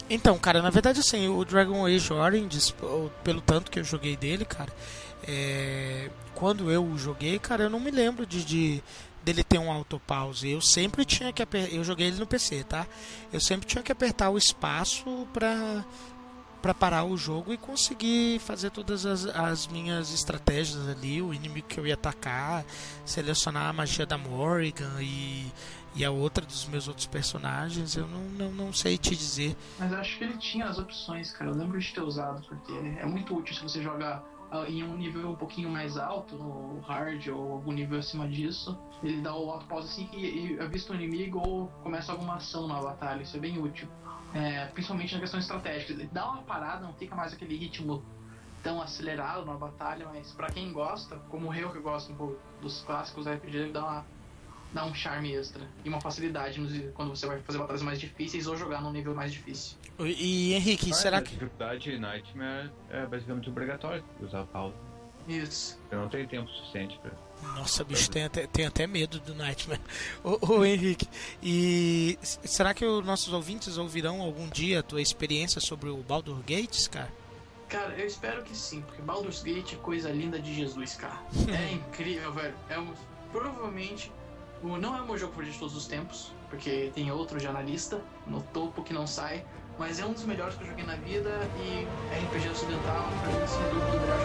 Então, 0.09 0.37
cara, 0.37 0.61
na 0.61 0.69
verdade, 0.69 0.99
assim, 0.99 1.27
o 1.29 1.45
Dragon 1.45 1.85
Age 1.85 2.11
Origins, 2.11 2.75
pelo 3.23 3.41
tanto 3.41 3.71
que 3.71 3.79
eu 3.79 3.83
joguei 3.83 4.17
dele, 4.17 4.43
cara, 4.43 4.71
é, 5.25 6.09
quando 6.35 6.69
eu 6.69 6.83
o 6.83 6.97
joguei, 6.97 7.39
cara, 7.39 7.63
eu 7.63 7.69
não 7.69 7.79
me 7.79 7.89
lembro 7.89 8.25
de, 8.25 8.43
de- 8.43 8.83
dele 9.23 9.43
ter 9.43 9.57
um 9.57 9.71
autopause. 9.71 10.49
Eu 10.49 10.61
sempre 10.61 11.05
tinha 11.05 11.31
que 11.31 11.41
apertar, 11.41 11.73
eu 11.73 11.83
joguei 11.83 12.07
ele 12.07 12.19
no 12.19 12.27
PC, 12.27 12.63
tá? 12.63 12.85
Eu 13.31 13.39
sempre 13.39 13.65
tinha 13.65 13.83
que 13.83 13.91
apertar 13.91 14.29
o 14.29 14.37
espaço 14.37 15.27
pra 15.33 15.83
para 16.61 16.73
parar 16.73 17.03
o 17.03 17.17
jogo 17.17 17.51
e 17.51 17.57
conseguir 17.57 18.39
fazer 18.39 18.69
todas 18.69 19.05
as, 19.05 19.25
as 19.25 19.67
minhas 19.67 20.13
estratégias 20.13 20.87
ali, 20.87 21.21
o 21.21 21.33
inimigo 21.33 21.67
que 21.67 21.77
eu 21.77 21.85
ia 21.85 21.95
atacar, 21.95 22.63
selecionar 23.05 23.67
a 23.67 23.73
magia 23.73 24.05
da 24.05 24.17
Morrigan 24.17 24.93
e, 25.01 25.51
e 25.93 26.05
a 26.05 26.09
outra 26.09 26.45
dos 26.45 26.65
meus 26.67 26.87
outros 26.87 27.05
personagens, 27.05 27.97
eu 27.97 28.07
não, 28.07 28.21
não, 28.29 28.51
não 28.53 28.71
sei 28.71 28.97
te 28.97 29.13
dizer. 29.13 29.57
Mas 29.77 29.91
eu 29.91 29.97
acho 29.97 30.17
que 30.17 30.23
ele 30.23 30.37
tinha 30.37 30.65
as 30.67 30.79
opções, 30.79 31.33
cara. 31.33 31.51
Eu 31.51 31.55
lembro 31.55 31.77
de 31.77 31.93
ter 31.93 31.99
usado, 31.99 32.41
porque 32.47 32.71
é 32.71 33.05
muito 33.05 33.37
útil 33.37 33.53
se 33.53 33.61
você 33.61 33.83
jogar 33.83 34.23
em 34.67 34.83
um 34.83 34.95
nível 34.95 35.29
um 35.29 35.35
pouquinho 35.35 35.69
mais 35.69 35.97
alto, 35.97 36.35
no 36.35 36.79
hard 36.81 37.27
ou 37.27 37.53
algum 37.53 37.71
nível 37.71 37.99
acima 37.99 38.27
disso. 38.27 38.77
Ele 39.01 39.21
dá 39.21 39.35
o 39.35 39.49
auto 39.49 39.65
pause 39.65 39.87
assim 39.87 40.07
que 40.07 40.57
avista 40.59 40.93
o 40.93 40.95
inimigo 40.95 41.39
ou 41.39 41.67
começa 41.81 42.11
alguma 42.11 42.35
ação 42.35 42.67
na 42.67 42.79
batalha. 42.81 43.23
Isso 43.23 43.35
é 43.35 43.39
bem 43.39 43.59
útil. 43.59 43.87
É, 44.33 44.65
principalmente 44.67 45.13
na 45.13 45.19
questão 45.19 45.39
estratégica. 45.39 45.93
Ele 45.93 46.09
dá 46.11 46.29
uma 46.29 46.41
parada, 46.43 46.85
não 46.85 46.93
fica 46.93 47.15
mais 47.15 47.33
aquele 47.33 47.55
ritmo 47.55 48.03
tão 48.63 48.81
acelerado 48.81 49.45
na 49.45 49.55
batalha, 49.55 50.07
mas 50.11 50.31
pra 50.31 50.47
quem 50.47 50.71
gosta, 50.71 51.17
como 51.29 51.53
eu 51.53 51.69
que 51.71 51.79
gosto 51.79 52.13
um 52.13 52.15
pouco 52.15 52.39
dos 52.61 52.81
clássicos 52.81 53.27
RPG, 53.27 53.57
ele 53.57 53.71
dá 53.73 53.83
uma 53.83 54.05
dá 54.73 54.85
um 54.85 54.93
charme 54.93 55.33
extra 55.35 55.61
e 55.85 55.89
uma 55.89 56.01
facilidade 56.01 56.59
nos- 56.59 56.73
quando 56.93 57.09
você 57.15 57.25
vai 57.27 57.39
fazer 57.41 57.59
batalhas 57.59 57.81
mais 57.81 57.99
difíceis 57.99 58.47
ou 58.47 58.57
jogar 58.57 58.81
num 58.81 58.91
nível 58.91 59.13
mais 59.13 59.31
difícil. 59.31 59.77
E, 59.99 60.49
e, 60.49 60.53
Henrique, 60.55 60.89
Mas 60.89 60.97
será 60.97 61.17
a 61.17 61.21
que. 61.21 61.31
dificuldade 61.33 61.97
Nightmare 61.99 62.71
é 62.89 63.05
basicamente 63.05 63.49
obrigatório 63.49 64.03
usar 64.21 64.41
a 64.41 64.45
pausa. 64.45 64.75
Isso. 65.27 65.79
Eu 65.89 65.99
não 65.99 66.09
tenho 66.09 66.27
tempo 66.27 66.49
suficiente 66.49 66.99
pra. 67.01 67.11
Nossa, 67.55 67.83
bicho, 67.83 68.09
tem 68.09 68.23
até, 68.23 68.47
tem 68.47 68.65
até 68.65 68.87
medo 68.87 69.19
do 69.19 69.33
Nightmare. 69.35 69.79
Ô, 70.23 70.37
ô 70.57 70.65
Henrique, 70.65 71.07
e 71.41 72.17
será 72.21 72.73
que 72.73 72.83
os 72.85 73.05
nossos 73.05 73.31
ouvintes 73.33 73.77
ouvirão 73.77 74.21
algum 74.21 74.49
dia 74.49 74.79
a 74.79 74.83
tua 74.83 75.01
experiência 75.01 75.61
sobre 75.61 75.89
o 75.89 75.97
Baldur 75.97 76.39
Gates, 76.39 76.87
cara? 76.87 77.11
Cara, 77.69 77.93
eu 77.97 78.05
espero 78.05 78.43
que 78.43 78.55
sim, 78.55 78.81
porque 78.81 79.01
Baldur's 79.01 79.41
Gate 79.41 79.73
é 79.73 79.75
coisa 79.77 80.09
linda 80.11 80.39
de 80.39 80.53
Jesus, 80.53 80.95
cara. 80.95 81.19
É 81.49 81.71
incrível, 81.73 82.31
velho. 82.33 82.53
É 82.69 82.79
um, 82.79 82.93
provavelmente 83.31 84.11
não 84.63 84.97
é 84.97 85.01
o 85.01 85.05
meu 85.05 85.17
jogo 85.17 85.33
favorito 85.33 85.53
de 85.53 85.59
todos 85.59 85.75
os 85.75 85.85
tempos, 85.85 86.31
porque 86.49 86.91
tem 86.95 87.11
outro 87.11 87.37
já 87.39 87.51
na 87.51 87.61
lista, 87.61 88.01
no 88.25 88.41
topo 88.41 88.81
que 88.83 88.93
não 88.93 89.05
sai, 89.05 89.43
mas 89.77 89.99
é 89.99 90.05
um 90.05 90.13
dos 90.13 90.23
melhores 90.23 90.55
que 90.55 90.63
eu 90.63 90.67
joguei 90.67 90.85
na 90.85 90.95
vida 90.95 91.29
e 91.59 91.85
RPG 92.25 92.47
ocidental, 92.49 93.09
pra 93.21 93.31
mim, 93.31 93.45
sem 93.47 93.61
dúvida, 93.69 93.97
o 93.97 93.99
melhor. 93.99 94.23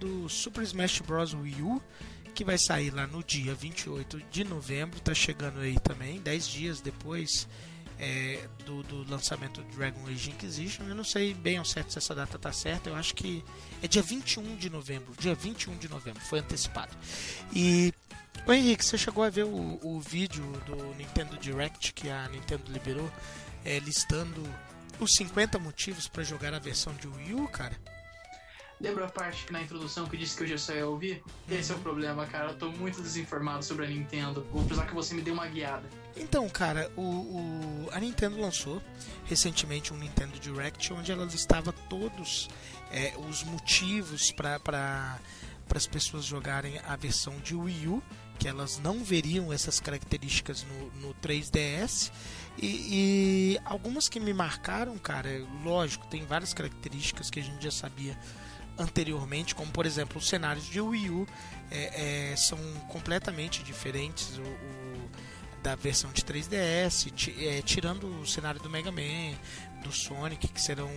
Do 0.00 0.28
Super 0.28 0.64
Smash 0.64 1.00
Bros. 1.00 1.34
Wii 1.34 1.62
U, 1.62 1.80
que 2.34 2.42
vai 2.42 2.58
sair 2.58 2.90
lá 2.90 3.06
no 3.06 3.22
dia 3.22 3.54
28 3.54 4.20
de 4.30 4.42
novembro, 4.44 4.98
tá 4.98 5.14
chegando 5.14 5.60
aí 5.60 5.78
também, 5.78 6.20
10 6.20 6.48
dias 6.48 6.80
depois 6.80 7.46
é, 7.98 8.48
do, 8.64 8.82
do, 8.82 9.10
lançamento 9.10 9.62
do 9.62 9.76
Dragon 9.76 10.06
Age 10.08 10.30
Inquisition. 10.30 10.84
Eu 10.84 10.94
não 10.94 11.04
sei 11.04 11.34
bem 11.34 11.58
ao 11.58 11.64
certo 11.64 11.92
se 11.92 11.98
essa 11.98 12.14
data 12.14 12.38
tá 12.38 12.50
certa, 12.50 12.88
eu 12.88 12.96
acho 12.96 13.14
que 13.14 13.44
é 13.82 13.86
dia 13.86 14.02
21 14.02 14.56
de 14.56 14.70
novembro. 14.70 15.12
Dia 15.18 15.34
21 15.34 15.76
de 15.76 15.88
novembro, 15.88 16.20
foi 16.20 16.40
antecipado. 16.40 16.96
E. 17.54 17.92
Ô 18.46 18.52
Henrique, 18.52 18.84
você 18.84 18.96
chegou 18.96 19.22
a 19.22 19.28
ver 19.28 19.44
o, 19.44 19.78
o 19.82 20.00
vídeo 20.00 20.42
do 20.64 20.94
Nintendo 20.94 21.36
Direct 21.36 21.92
que 21.92 22.08
a 22.08 22.26
Nintendo 22.28 22.72
liberou, 22.72 23.10
é, 23.64 23.78
listando 23.80 24.42
os 24.98 25.14
50 25.14 25.58
motivos 25.58 26.08
para 26.08 26.22
jogar 26.22 26.54
a 26.54 26.58
versão 26.58 26.94
de 26.94 27.06
Wii 27.06 27.34
U, 27.34 27.48
cara? 27.48 27.76
Lembra 28.80 29.04
a 29.04 29.08
parte 29.10 29.44
que 29.44 29.52
na 29.52 29.60
introdução 29.60 30.06
que 30.06 30.16
disse 30.16 30.34
que 30.34 30.44
eu 30.44 30.46
já 30.46 30.56
só 30.56 30.72
ia 30.72 30.86
ouvir? 30.86 31.22
Esse 31.50 31.70
é 31.70 31.74
o 31.74 31.78
problema, 31.80 32.24
cara. 32.26 32.52
Eu 32.52 32.56
tô 32.56 32.70
muito 32.70 33.02
desinformado 33.02 33.62
sobre 33.62 33.84
a 33.84 33.88
Nintendo. 33.88 34.46
Vou 34.50 34.64
precisar 34.64 34.86
que 34.86 34.94
você 34.94 35.14
me 35.14 35.20
dê 35.20 35.30
uma 35.30 35.46
guiada. 35.46 35.86
Então, 36.16 36.48
cara, 36.48 36.90
o, 36.96 37.02
o, 37.02 37.88
a 37.92 38.00
Nintendo 38.00 38.40
lançou 38.40 38.82
recentemente 39.26 39.92
um 39.92 39.98
Nintendo 39.98 40.38
Direct 40.40 40.94
onde 40.94 41.12
ela 41.12 41.26
listava 41.26 41.72
todos 41.90 42.48
é, 42.90 43.12
os 43.28 43.44
motivos 43.44 44.32
para 44.32 45.20
as 45.74 45.86
pessoas 45.86 46.24
jogarem 46.24 46.80
a 46.86 46.96
versão 46.96 47.38
de 47.40 47.54
Wii 47.54 47.86
U, 47.86 48.02
que 48.38 48.48
elas 48.48 48.78
não 48.78 49.04
veriam 49.04 49.52
essas 49.52 49.78
características 49.78 50.64
no, 50.64 51.08
no 51.08 51.14
3DS. 51.16 52.10
E, 52.56 53.56
e 53.56 53.60
algumas 53.62 54.08
que 54.08 54.18
me 54.18 54.32
marcaram, 54.32 54.96
cara, 54.96 55.46
lógico, 55.62 56.06
tem 56.06 56.24
várias 56.24 56.54
características 56.54 57.28
que 57.28 57.40
a 57.40 57.42
gente 57.42 57.62
já 57.62 57.70
sabia 57.70 58.18
anteriormente, 58.80 59.54
como 59.54 59.70
por 59.70 59.86
exemplo 59.86 60.18
os 60.18 60.28
cenários 60.28 60.64
de 60.64 60.80
Wii 60.80 61.10
U 61.10 61.26
é, 61.70 62.30
é, 62.32 62.36
são 62.36 62.58
completamente 62.88 63.62
diferentes 63.62 64.38
o, 64.38 64.42
o, 64.42 65.10
da 65.62 65.74
versão 65.74 66.10
de 66.10 66.22
3DS, 66.22 67.12
é, 67.38 67.62
tirando 67.62 68.06
o 68.20 68.26
cenário 68.26 68.60
do 68.60 68.70
Mega 68.70 68.90
Man, 68.90 69.36
do 69.82 69.92
Sonic, 69.92 70.48
que 70.48 70.60
serão 70.60 70.90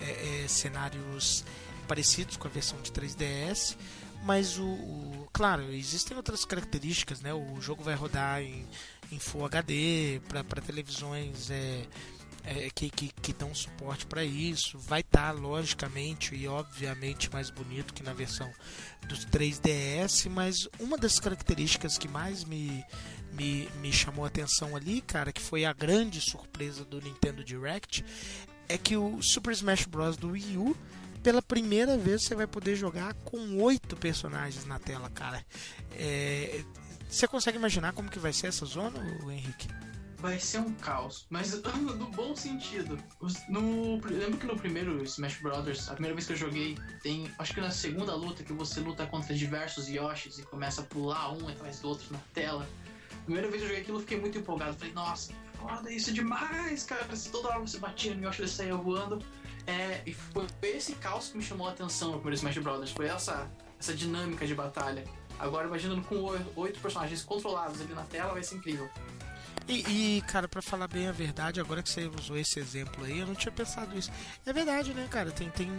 é, 0.00 0.44
é, 0.44 0.48
cenários 0.48 1.44
parecidos 1.86 2.36
com 2.36 2.48
a 2.48 2.50
versão 2.50 2.80
de 2.80 2.90
3DS. 2.90 3.76
Mas 4.24 4.58
o, 4.58 4.64
o, 4.64 5.28
claro, 5.32 5.62
existem 5.72 6.16
outras 6.16 6.44
características, 6.44 7.20
né? 7.20 7.32
O 7.32 7.60
jogo 7.60 7.84
vai 7.84 7.94
rodar 7.94 8.42
em, 8.42 8.66
em 9.12 9.18
Full 9.18 9.44
HD 9.44 10.20
para 10.28 10.60
televisões 10.60 11.50
é, 12.48 12.70
que, 12.74 12.88
que, 12.88 13.08
que 13.08 13.32
dão 13.34 13.54
suporte 13.54 14.06
para 14.06 14.24
isso. 14.24 14.78
Vai 14.78 15.00
estar, 15.00 15.34
tá, 15.34 15.38
logicamente 15.38 16.34
e 16.34 16.48
obviamente, 16.48 17.30
mais 17.30 17.50
bonito 17.50 17.92
que 17.92 18.02
na 18.02 18.14
versão 18.14 18.50
dos 19.06 19.26
3DS, 19.26 20.30
mas 20.30 20.66
uma 20.80 20.96
das 20.96 21.20
características 21.20 21.98
que 21.98 22.08
mais 22.08 22.44
me, 22.44 22.82
me, 23.32 23.68
me 23.80 23.92
chamou 23.92 24.24
a 24.24 24.28
atenção 24.28 24.74
ali, 24.74 25.02
cara, 25.02 25.30
que 25.30 25.42
foi 25.42 25.66
a 25.66 25.72
grande 25.74 26.20
surpresa 26.22 26.84
do 26.84 27.00
Nintendo 27.02 27.44
Direct, 27.44 28.02
é 28.66 28.78
que 28.78 28.96
o 28.96 29.22
Super 29.22 29.52
Smash 29.52 29.84
Bros. 29.84 30.16
do 30.16 30.30
Wii 30.30 30.56
U 30.56 30.76
pela 31.22 31.42
primeira 31.42 31.98
vez 31.98 32.22
você 32.22 32.34
vai 32.34 32.46
poder 32.46 32.76
jogar 32.76 33.12
com 33.24 33.60
oito 33.60 33.96
personagens 33.96 34.64
na 34.64 34.78
tela, 34.78 35.10
cara. 35.10 35.44
É... 35.92 36.64
Você 37.08 37.26
consegue 37.26 37.58
imaginar 37.58 37.92
como 37.92 38.10
que 38.10 38.18
vai 38.18 38.32
ser 38.32 38.46
essa 38.48 38.64
zona, 38.64 38.98
Henrique? 39.30 39.66
Vai 40.18 40.38
ser 40.38 40.58
um 40.58 40.72
caos, 40.74 41.26
mas 41.30 41.62
no 41.78 42.06
bom 42.10 42.34
sentido. 42.34 42.98
No, 43.48 44.00
lembro 44.04 44.38
que 44.38 44.46
no 44.46 44.56
primeiro 44.56 45.02
Smash 45.04 45.40
Brothers, 45.40 45.88
a 45.88 45.92
primeira 45.92 46.14
vez 46.14 46.26
que 46.26 46.32
eu 46.32 46.36
joguei, 46.36 46.76
tem. 47.02 47.30
Acho 47.38 47.54
que 47.54 47.60
na 47.60 47.70
segunda 47.70 48.14
luta 48.14 48.42
que 48.42 48.52
você 48.52 48.80
luta 48.80 49.06
contra 49.06 49.34
diversos 49.34 49.88
Yoshis 49.88 50.38
e 50.38 50.42
começa 50.42 50.82
a 50.82 50.84
pular 50.84 51.32
um 51.32 51.48
atrás 51.48 51.80
do 51.80 51.88
outro 51.88 52.06
na 52.10 52.18
tela. 52.34 52.68
Primeira 53.24 53.48
vez 53.48 53.60
que 53.60 53.64
eu 53.64 53.68
joguei 53.68 53.82
aquilo, 53.82 53.98
eu 53.98 54.00
fiquei 54.00 54.20
muito 54.20 54.38
empolgado. 54.38 54.76
Falei, 54.76 54.92
nossa, 54.92 55.32
foda 55.54 55.92
isso 55.92 56.12
demais, 56.12 56.84
cara. 56.84 57.14
Se 57.14 57.30
toda 57.30 57.48
hora 57.48 57.60
você 57.60 57.78
batia 57.78 58.14
no 58.14 58.24
Yoshi, 58.24 58.42
ele 58.42 58.48
saía 58.48 58.76
voando. 58.76 59.22
É, 59.66 60.02
e 60.06 60.14
foi 60.14 60.46
esse 60.62 60.94
caos 60.94 61.28
que 61.28 61.36
me 61.36 61.44
chamou 61.44 61.68
a 61.68 61.70
atenção 61.70 62.08
no 62.08 62.14
primeiro 62.14 62.36
Smash 62.36 62.58
Brothers. 62.58 62.90
Foi 62.90 63.06
essa, 63.06 63.48
essa 63.78 63.94
dinâmica 63.94 64.46
de 64.46 64.54
batalha. 64.54 65.04
Agora, 65.38 65.68
imaginando 65.68 66.02
com 66.02 66.16
oito 66.56 66.80
personagens 66.80 67.22
controlados 67.22 67.80
ali 67.80 67.94
na 67.94 68.02
tela, 68.02 68.32
vai 68.32 68.42
ser 68.42 68.56
incrível. 68.56 68.90
E, 69.68 70.16
e, 70.16 70.22
cara, 70.22 70.48
para 70.48 70.62
falar 70.62 70.88
bem 70.88 71.08
a 71.08 71.12
verdade, 71.12 71.60
agora 71.60 71.82
que 71.82 71.90
você 71.90 72.06
usou 72.06 72.38
esse 72.38 72.58
exemplo 72.58 73.04
aí, 73.04 73.18
eu 73.18 73.26
não 73.26 73.34
tinha 73.34 73.52
pensado 73.52 73.96
isso. 73.98 74.10
É 74.46 74.52
verdade, 74.52 74.94
né, 74.94 75.06
cara? 75.10 75.30
Tem, 75.30 75.50
tem, 75.50 75.70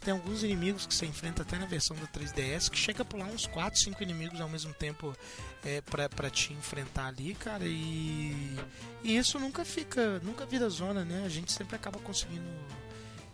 tem 0.00 0.14
alguns 0.14 0.44
inimigos 0.44 0.86
que 0.86 0.94
você 0.94 1.04
enfrenta 1.04 1.42
até 1.42 1.58
na 1.58 1.66
versão 1.66 1.96
da 1.96 2.06
3DS 2.06 2.70
que 2.70 2.78
chega 2.78 3.02
a 3.02 3.04
pular 3.04 3.26
uns 3.26 3.44
4, 3.44 3.76
5 3.76 4.00
inimigos 4.04 4.40
ao 4.40 4.48
mesmo 4.48 4.72
tempo 4.72 5.16
é, 5.64 5.80
pra, 5.80 6.08
pra 6.08 6.30
te 6.30 6.52
enfrentar 6.52 7.08
ali, 7.08 7.34
cara. 7.34 7.64
E, 7.64 8.56
e 9.02 9.16
isso 9.16 9.36
nunca 9.40 9.64
fica, 9.64 10.20
nunca 10.20 10.46
vira 10.46 10.68
zona, 10.68 11.04
né? 11.04 11.24
A 11.26 11.28
gente 11.28 11.50
sempre 11.50 11.74
acaba 11.74 11.98
conseguindo 11.98 12.48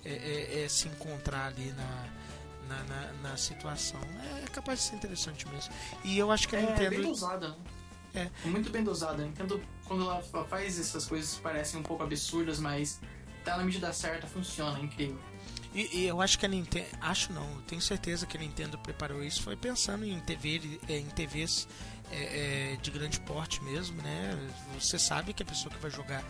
é, 0.03 0.13
é, 0.13 0.65
é 0.65 0.69
se 0.69 0.89
encontrar 0.89 1.49
ali 1.49 1.73
na. 1.73 2.25
Na, 2.67 2.83
na, 2.85 3.13
na, 3.29 3.37
situação. 3.37 4.01
É 4.43 4.49
capaz 4.49 4.79
de 4.79 4.87
ser 4.87 4.97
interessante 4.97 5.47
mesmo. 5.49 5.71
E 6.03 6.17
eu 6.17 6.31
acho 6.33 6.49
que 6.49 6.57
a 6.57 6.61
é, 6.61 6.63
Nintendo. 6.63 6.95
É 6.95 6.99
bem 6.99 7.11
usada, 7.11 7.49
né? 7.49 7.57
É. 8.15 8.31
Muito 8.45 8.71
bem 8.71 8.85
dosada. 8.85 9.27
Entendo 9.27 9.61
quando 9.85 10.03
ela 10.03 10.23
faz 10.45 10.79
essas 10.79 11.07
coisas 11.07 11.37
parecem 11.37 11.81
um 11.81 11.83
pouco 11.83 12.03
absurdas, 12.03 12.59
mas 12.59 13.01
tá 13.45 13.57
na 13.57 13.65
medida 13.65 13.93
certa, 13.93 14.27
funciona, 14.27 14.79
é 14.79 14.83
incrível. 14.83 15.19
E, 15.75 15.91
e, 15.93 16.07
eu 16.07 16.21
acho 16.21 16.39
que 16.39 16.47
a 16.47 16.49
Nintendo. 16.49 16.87
Acho 17.01 17.33
não, 17.33 17.61
tenho 17.63 17.83
certeza 17.83 18.27
que 18.27 18.37
a 18.37 18.41
Nintendo 18.41 18.79
preparou 18.79 19.25
isso. 19.25 19.43
Foi 19.43 19.57
pensando 19.57 20.05
em, 20.05 20.21
TV, 20.21 20.79
é, 20.89 20.99
em 20.99 21.07
TVs 21.07 21.67
é, 22.13 22.75
é, 22.75 22.77
de 22.77 22.93
grande 22.93 23.19
porte 23.19 23.63
mesmo, 23.65 24.01
né? 24.01 24.39
Você 24.79 25.01
sabe 25.01 25.33
que 25.33 25.43
a 25.43 25.47
pessoa 25.47 25.75
que 25.75 25.81
vai 25.81 25.91
jogar 25.91 26.23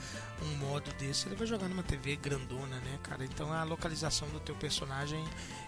um 0.42 0.56
modo 0.56 0.90
desse, 0.94 1.28
ele 1.28 1.34
vai 1.34 1.46
jogar 1.46 1.68
numa 1.68 1.82
TV 1.82 2.16
grandona, 2.16 2.76
né, 2.76 2.98
cara? 3.02 3.22
Então 3.22 3.52
a 3.52 3.64
localização 3.64 4.26
do 4.30 4.40
teu 4.40 4.54
personagem 4.54 5.22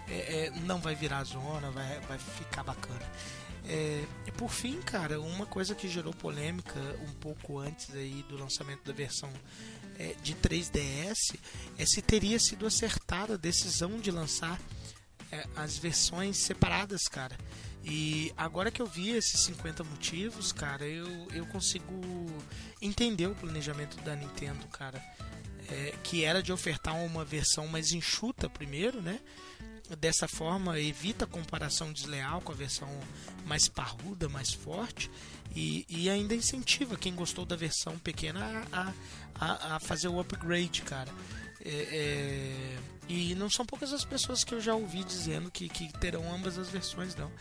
é, 0.07 0.45
é 0.45 0.51
não 0.65 0.79
vai 0.79 0.95
virar 0.95 1.23
zona, 1.23 1.69
vai, 1.69 1.99
vai 2.01 2.17
ficar 2.17 2.63
bacana. 2.63 3.05
É, 3.69 4.05
e 4.25 4.31
por 4.31 4.49
fim, 4.49 4.81
cara, 4.81 5.19
uma 5.19 5.45
coisa 5.45 5.75
que 5.75 5.89
gerou 5.89 6.13
polêmica 6.13 6.79
um 7.01 7.13
pouco 7.15 7.59
antes 7.59 7.93
aí 7.93 8.23
do 8.29 8.37
lançamento 8.37 8.83
da 8.85 8.93
versão 8.93 9.29
é, 9.99 10.15
de 10.23 10.35
3DS 10.35 11.37
é 11.77 11.85
se 11.85 12.01
teria 12.01 12.39
sido 12.39 12.65
acertada 12.65 13.33
a 13.33 13.37
decisão 13.37 13.99
de 13.99 14.09
lançar 14.09 14.59
é, 15.31 15.45
as 15.55 15.77
versões 15.77 16.37
separadas, 16.37 17.03
cara. 17.09 17.37
E 17.83 18.33
agora 18.37 18.71
que 18.71 18.81
eu 18.81 18.85
vi 18.85 19.09
esses 19.09 19.41
50 19.41 19.83
motivos, 19.83 20.51
cara, 20.51 20.85
eu, 20.85 21.27
eu 21.33 21.45
consigo 21.47 21.93
entender 22.81 23.27
o 23.27 23.35
planejamento 23.35 23.97
da 24.01 24.15
Nintendo, 24.15 24.65
cara. 24.67 25.03
É, 25.69 25.93
que 26.01 26.23
era 26.23 26.41
de 26.41 26.53
ofertar 26.53 26.95
uma 26.95 27.25
versão 27.25 27.67
mais 27.67 27.91
enxuta 27.91 28.49
primeiro, 28.49 29.01
né? 29.01 29.19
Dessa 29.99 30.27
forma, 30.27 30.77
evita 30.79 31.23
a 31.23 31.27
comparação 31.27 31.93
desleal 31.93 32.41
com 32.41 32.51
a 32.51 32.55
versão 32.55 32.89
mais 33.45 33.69
parruda, 33.69 34.27
mais 34.27 34.51
forte, 34.51 35.09
e, 35.55 35.85
e 35.87 36.09
ainda 36.09 36.35
incentiva 36.35 36.97
quem 36.97 37.15
gostou 37.15 37.45
da 37.45 37.55
versão 37.55 37.97
pequena 37.97 38.65
a, 38.71 38.93
a, 39.33 39.75
a 39.75 39.79
fazer 39.79 40.09
o 40.09 40.19
upgrade, 40.19 40.81
cara. 40.81 41.09
É, 41.63 41.69
é, 41.69 42.77
e 43.07 43.33
não 43.35 43.49
são 43.49 43.65
poucas 43.65 43.93
as 43.93 44.03
pessoas 44.03 44.43
que 44.43 44.53
eu 44.53 44.59
já 44.59 44.75
ouvi 44.75 45.03
dizendo 45.05 45.49
que, 45.49 45.69
que 45.69 45.91
terão 45.99 46.33
ambas 46.33 46.57
as 46.57 46.69
versões, 46.69 47.15
não. 47.15 47.31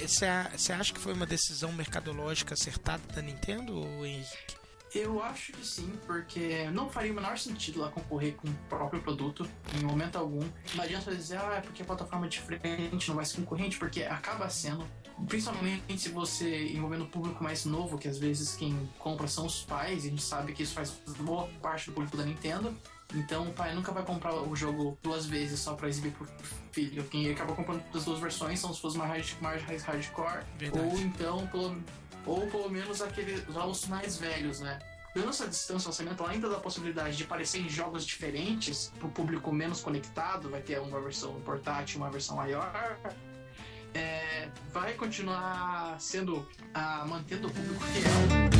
Você 0.00 0.24
é, 0.24 0.74
acha 0.74 0.94
que 0.94 1.00
foi 1.00 1.12
uma 1.12 1.26
decisão 1.26 1.72
mercadológica 1.72 2.54
acertada 2.54 3.02
da 3.12 3.20
Nintendo, 3.20 3.84
Henrique? 4.04 4.59
Eu 4.92 5.22
acho 5.22 5.52
que 5.52 5.64
sim, 5.64 5.92
porque 6.04 6.68
não 6.70 6.90
faria 6.90 7.12
o 7.12 7.14
menor 7.14 7.38
sentido 7.38 7.80
lá 7.80 7.90
concorrer 7.90 8.34
com 8.34 8.48
o 8.48 8.54
próprio 8.68 9.00
produto 9.00 9.48
em 9.78 9.84
momento 9.84 10.16
algum. 10.16 10.44
Não 10.74 10.82
adianta 10.82 11.14
dizer, 11.14 11.38
ah, 11.38 11.54
é 11.58 11.60
porque 11.60 11.82
a 11.82 11.84
plataforma 11.84 12.26
é 12.26 12.28
diferente, 12.28 13.08
não 13.08 13.14
vai 13.14 13.24
ser 13.24 13.36
concorrente, 13.36 13.78
porque 13.78 14.02
acaba 14.02 14.48
sendo. 14.50 14.84
Principalmente 15.28 15.98
se 15.98 16.08
você 16.08 16.68
envolvendo 16.68 17.04
o 17.04 17.06
público 17.06 17.44
mais 17.44 17.64
novo, 17.64 17.98
que 17.98 18.08
às 18.08 18.18
vezes 18.18 18.56
quem 18.56 18.88
compra 18.98 19.28
são 19.28 19.46
os 19.46 19.62
pais, 19.62 20.04
e 20.04 20.08
a 20.08 20.10
gente 20.10 20.22
sabe 20.22 20.52
que 20.52 20.62
isso 20.62 20.74
faz 20.74 20.90
boa 21.20 21.46
parte 21.62 21.86
do 21.86 21.92
público 21.92 22.16
da 22.16 22.24
Nintendo. 22.24 22.74
Então 23.14 23.48
o 23.48 23.52
pai 23.52 23.74
nunca 23.74 23.92
vai 23.92 24.04
comprar 24.04 24.34
o 24.34 24.54
jogo 24.56 24.98
duas 25.02 25.26
vezes 25.26 25.60
só 25.60 25.74
pra 25.74 25.88
exibir 25.88 26.12
pro 26.12 26.26
filho. 26.72 27.04
Quem 27.04 27.30
acaba 27.30 27.54
comprando 27.54 27.82
as 27.94 28.04
duas 28.04 28.20
versões 28.20 28.58
são 28.60 28.70
os 28.70 28.78
fãs 28.78 28.94
mais, 28.94 29.36
mais 29.40 29.82
hardcore. 29.82 30.44
Verdade. 30.58 30.86
Ou 30.86 31.00
então, 31.00 31.46
pelo, 31.48 31.76
ou 32.26 32.46
pelo 32.46 32.68
menos 32.68 33.00
aqueles 33.00 33.44
jogos 33.52 33.86
mais 33.86 34.16
velhos, 34.16 34.60
né? 34.60 34.78
Dando 35.14 35.30
essa 35.30 35.48
distância 35.48 35.88
ao 35.88 35.92
lançamento, 35.92 36.24
ainda 36.24 36.48
dá 36.48 36.56
a 36.56 36.60
possibilidade 36.60 37.16
de 37.16 37.24
aparecer 37.24 37.60
em 37.60 37.68
jogos 37.68 38.06
diferentes 38.06 38.92
para 38.96 39.08
o 39.08 39.10
público 39.10 39.52
menos 39.52 39.80
conectado, 39.80 40.48
vai 40.48 40.60
ter 40.60 40.80
uma 40.80 41.00
versão 41.00 41.40
portátil, 41.40 41.98
uma 41.98 42.10
versão 42.10 42.36
maior. 42.36 42.96
É, 43.92 44.48
vai 44.72 44.94
continuar 44.94 46.00
sendo 46.00 46.46
a 46.72 47.04
mantendo 47.06 47.48
o 47.48 47.50
público 47.50 47.84
fiel. 47.86 48.59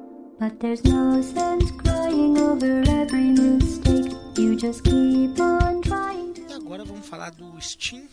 But 0.41 0.59
there's 0.59 0.83
no 0.83 1.21
sense 1.21 1.69
crying 1.69 2.35
over 2.35 2.81
every 2.89 3.29
mistake. 3.29 4.11
You 4.35 4.55
just 4.55 4.83
keep 4.83 5.39
on 5.39 5.81
trying 5.81 6.33
to. 6.33 6.41
E 6.49 6.53
agora 6.53 6.83
vamos 6.83 7.05
falar 7.05 7.29
do 7.29 7.61
Steam 7.61 8.07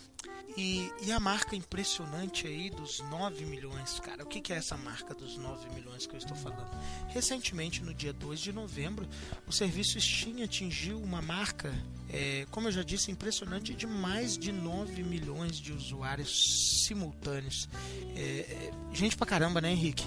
e, 0.55 0.93
e 1.07 1.11
a 1.11 1.19
marca 1.19 1.57
impressionante 1.57 2.47
aí 2.47 2.69
dos 2.69 3.01
9 3.11 3.47
milhões, 3.47 3.99
cara. 4.01 4.25
O 4.25 4.27
que, 4.27 4.43
que 4.43 4.53
é 4.53 4.57
essa 4.57 4.77
marca 4.77 5.14
dos 5.14 5.38
9 5.38 5.71
milhões 5.75 6.07
que 6.07 6.17
eu 6.17 6.19
estou 6.19 6.37
falando? 6.37 6.69
Recentemente, 7.09 7.83
no 7.83 7.95
dia 7.95 8.12
2 8.12 8.38
de 8.38 8.53
novembro, 8.53 9.09
o 9.47 9.53
serviço 9.53 9.99
Steam 9.99 10.45
atingiu 10.45 10.99
uma 10.99 11.23
marca, 11.23 11.73
é, 12.11 12.47
como 12.51 12.69
eu 12.69 12.73
já 12.73 12.83
disse, 12.83 13.11
impressionante 13.11 13.73
de 13.73 13.87
mais 13.87 14.37
de 14.37 14.53
9 14.53 15.03
milhões 15.03 15.57
de 15.57 15.73
usuários 15.73 16.85
simultâneos. 16.87 17.71
É, 18.14 18.21
é, 18.21 18.71
gente 18.93 19.17
pra 19.17 19.27
caramba, 19.27 19.62
né, 19.62 19.71
Henrique? 19.71 20.07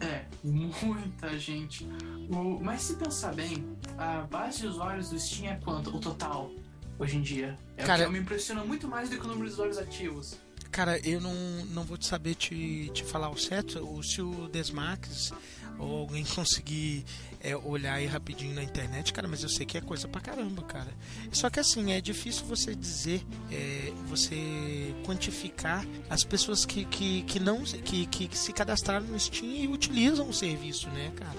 É, 0.00 0.24
muita 0.42 1.38
gente. 1.38 1.86
O, 2.30 2.58
mas 2.62 2.82
se 2.82 2.94
pensar 2.94 3.34
bem, 3.34 3.64
a 3.96 4.22
base 4.22 4.60
de 4.60 4.66
usuários 4.66 5.10
do 5.10 5.18
Steam 5.18 5.52
é 5.52 5.56
quanto? 5.56 5.94
O 5.94 6.00
total, 6.00 6.50
hoje 6.98 7.16
em 7.16 7.22
dia. 7.22 7.58
É 7.76 7.84
Cara- 7.84 8.04
o 8.04 8.06
que 8.06 8.12
me 8.12 8.18
impressiona 8.20 8.64
muito 8.64 8.88
mais 8.88 9.10
do 9.10 9.16
que 9.18 9.24
o 9.24 9.28
número 9.28 9.46
de 9.46 9.52
usuários 9.52 9.78
ativos. 9.78 10.36
Cara, 10.70 10.98
eu 11.06 11.20
não, 11.20 11.34
não 11.70 11.82
vou 11.82 11.96
te 11.96 12.06
saber 12.06 12.34
te, 12.34 12.90
te 12.92 13.02
falar 13.02 13.30
o 13.30 13.36
certo. 13.36 13.78
O, 13.84 14.02
se 14.02 14.20
o 14.22 14.48
Desmax 14.48 15.32
ou 15.78 15.98
alguém 15.98 16.24
conseguir 16.24 17.04
é, 17.40 17.56
olhar 17.56 17.94
aí 17.94 18.06
rapidinho 18.06 18.54
na 18.54 18.62
internet, 18.62 19.12
cara, 19.12 19.28
mas 19.28 19.42
eu 19.42 19.48
sei 19.48 19.64
que 19.64 19.78
é 19.78 19.80
coisa 19.80 20.08
pra 20.08 20.20
caramba, 20.20 20.62
cara. 20.62 20.92
Só 21.32 21.48
que 21.48 21.60
assim, 21.60 21.92
é 21.92 22.00
difícil 22.00 22.44
você 22.46 22.74
dizer, 22.74 23.24
é, 23.50 23.92
você 24.06 24.94
quantificar 25.04 25.86
as 26.10 26.24
pessoas 26.24 26.64
que, 26.64 26.84
que, 26.84 27.22
que 27.22 27.38
não 27.38 27.62
que, 27.62 28.06
que, 28.06 28.28
que 28.28 28.38
se 28.38 28.52
cadastraram 28.52 29.06
no 29.06 29.18
Steam 29.18 29.52
e 29.52 29.68
utilizam 29.68 30.28
o 30.28 30.34
serviço, 30.34 30.88
né, 30.90 31.12
cara? 31.16 31.38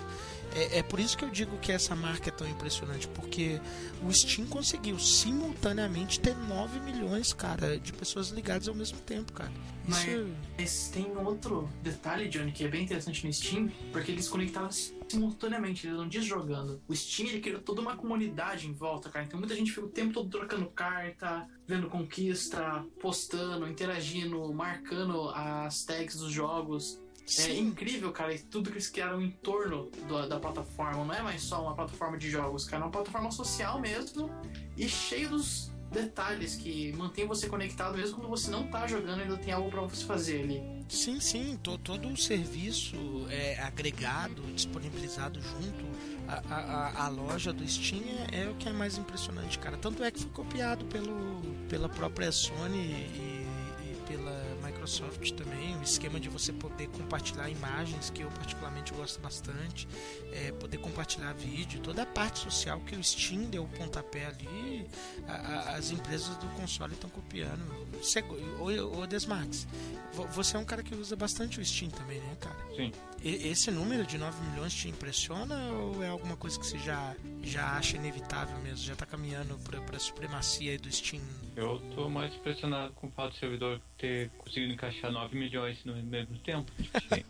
É, 0.56 0.80
é 0.80 0.84
por 0.84 1.00
isso 1.00 1.18
que 1.18 1.24
eu 1.24 1.30
digo 1.30 1.58
que 1.58 1.72
essa 1.72 1.96
marca 1.96 2.30
é 2.30 2.32
tão 2.32 2.48
impressionante, 2.48 3.08
porque 3.10 3.60
o 4.04 4.12
Steam 4.12 4.48
conseguiu 4.48 4.98
simultaneamente 5.00 6.20
ter 6.20 6.36
9 6.36 6.80
milhões, 6.80 7.34
cara, 7.34 7.78
de 7.78 7.94
pessoas 7.94 8.30
ligadas 8.30 8.68
ao 8.68 8.76
mesmo 8.76 9.00
tempo, 9.00 9.32
cara. 9.34 9.52
Mas, 9.88 10.06
Isso 10.06 10.28
mas 10.58 10.90
tem 10.90 11.18
outro 11.18 11.68
detalhe, 11.82 12.28
Johnny, 12.30 12.52
que 12.52 12.64
é 12.64 12.68
bem 12.68 12.84
interessante 12.84 13.26
no 13.26 13.34
Steam, 13.34 13.72
porque 13.92 14.12
eles 14.12 14.28
conectavam 14.28 14.70
simultaneamente, 15.08 15.88
eles 15.88 15.98
não 15.98 16.08
dias 16.08 16.26
jogando. 16.26 16.80
O 16.88 16.96
Steam 16.96 17.30
ele 17.30 17.40
criou 17.40 17.60
toda 17.60 17.82
uma 17.82 17.96
comunidade 17.96 18.68
em 18.68 18.74
volta, 18.74 19.10
cara. 19.10 19.26
Então 19.26 19.40
muita 19.40 19.56
gente 19.56 19.72
fica 19.72 19.86
o 19.86 19.90
tempo 19.90 20.14
todo 20.14 20.30
trocando 20.30 20.68
carta, 20.68 21.48
vendo 21.66 21.90
conquista, 21.90 22.86
postando, 23.02 23.68
interagindo, 23.68 24.54
marcando 24.54 25.30
as 25.30 25.84
tags 25.84 26.18
dos 26.18 26.32
jogos. 26.32 27.02
É 27.38 27.44
Sim. 27.44 27.60
incrível, 27.60 28.12
cara, 28.12 28.34
e 28.34 28.40
tudo 28.40 28.70
que 28.72 28.76
eles 28.78 28.90
criaram 28.90 29.22
em 29.22 29.30
torno 29.30 29.92
do- 30.08 30.28
da 30.28 30.40
plataforma. 30.40 31.06
Não 31.06 31.14
é 31.14 31.22
mais 31.22 31.42
só 31.44 31.62
uma 31.62 31.76
plataforma 31.76 32.18
de 32.18 32.30
jogos, 32.30 32.66
cara. 32.66 32.82
É 32.84 32.86
uma 32.86 32.92
plataforma 32.92 33.30
social 33.32 33.80
mesmo 33.80 34.30
e 34.76 34.90
cheio 34.90 35.30
dos 35.30 35.70
detalhes 35.92 36.56
que 36.56 36.92
mantém 36.94 37.26
você 37.28 37.48
conectado 37.48 37.98
mesmo 37.98 38.18
quando 38.18 38.30
você 38.30 38.50
não 38.52 38.68
tá 38.68 38.86
jogando 38.88 39.22
ainda 39.22 39.38
tem 39.38 39.52
algo 39.54 39.70
pra 39.72 39.82
você 39.82 40.06
fazer 40.06 40.44
ali. 40.44 40.62
Sim, 40.88 41.20
sim, 41.20 41.58
to- 41.64 41.78
todo 41.80 42.08
o 42.08 42.18
serviço 42.18 42.96
é 43.30 43.60
agregado, 43.60 44.42
disponibilizado 44.54 45.40
junto 45.42 45.86
à, 46.28 46.42
à- 46.56 47.06
à 47.06 47.10
loja 47.10 47.52
do 47.54 47.68
Steam 47.68 48.04
é, 48.32 48.42
é 48.44 48.50
o 48.50 48.56
que 48.56 48.70
é 48.70 48.72
mais 48.74 48.98
impressionante, 48.98 49.58
cara. 49.60 49.78
Tanto 49.78 50.04
é 50.04 50.12
que 50.12 50.20
foi 50.20 50.30
copiado 50.32 50.86
pelo, 50.86 51.42
pela 51.68 51.90
própria 51.90 52.32
Sony 52.32 52.78
e, 52.78 52.82
e 52.82 53.29
Microsoft 54.90 55.32
também, 55.34 55.78
o 55.78 55.84
esquema 55.84 56.20
de 56.20 56.28
você 56.30 56.52
poder 56.52 56.88
compartilhar 56.90 57.48
imagens, 57.50 58.10
que 58.10 58.24
eu 58.24 58.30
particularmente 58.32 58.92
gosto 58.94 59.20
bastante, 59.22 59.88
é, 60.34 60.52
poder 60.54 60.80
compartilhar 60.80 61.32
vídeo, 61.34 61.80
toda 61.80 62.02
a 62.02 62.06
parte 62.08 62.40
social 62.40 62.80
que 62.82 62.96
o 62.96 63.04
Steam 63.04 63.44
deu 63.50 63.64
o 63.66 63.68
pontapé 63.68 64.26
ali, 64.26 64.88
a- 65.28 65.34
a- 65.34 65.76
as 65.78 65.92
empresas 65.92 66.36
do 66.38 66.48
console 66.60 66.94
estão 66.94 67.10
copiando. 67.10 67.62
Você, 68.02 68.22
ô, 68.60 69.00
ô 69.02 69.06
Desmax, 69.06 69.68
vo- 70.14 70.28
você 70.30 70.56
é 70.58 70.60
um 70.60 70.66
cara 70.66 70.82
que 70.82 70.96
usa 70.96 71.16
bastante 71.16 71.60
o 71.60 71.66
Steam 71.66 71.92
também, 71.92 72.20
né, 72.20 72.36
cara? 72.40 72.58
Sim. 72.76 72.92
E- 73.24 73.48
esse 73.50 73.70
número 73.72 74.06
de 74.06 74.18
9 74.18 74.42
milhões 74.50 74.74
te 74.74 74.88
impressiona 74.88 75.56
ou 75.74 76.02
é 76.04 76.08
alguma 76.10 76.38
coisa 76.38 76.58
que 76.60 76.66
você 76.66 76.78
já, 76.80 77.16
já 77.44 77.78
acha 77.78 77.98
inevitável 77.98 78.58
mesmo? 78.60 78.86
Já 78.86 78.96
tá 78.96 79.06
caminhando 79.06 79.58
pra, 79.60 79.82
pra 79.82 80.00
supremacia 80.00 80.72
aí 80.72 80.78
do 80.78 80.92
Steam? 80.92 81.22
Eu 81.56 81.80
tô 81.96 82.10
mais 82.10 82.34
impressionado 82.34 82.94
com 82.94 83.08
o 83.08 83.12
fato 83.12 83.32
do 83.34 83.38
servidor 83.40 83.82
ter 83.98 84.30
conseguido 84.38 84.74
encaixar 84.74 85.12
9 85.12 85.38
milhões 85.38 85.84
no 85.84 85.96
mesmo 86.04 86.38
tempo. 86.40 86.72
Tipo, 86.82 86.98
assim. 86.98 87.24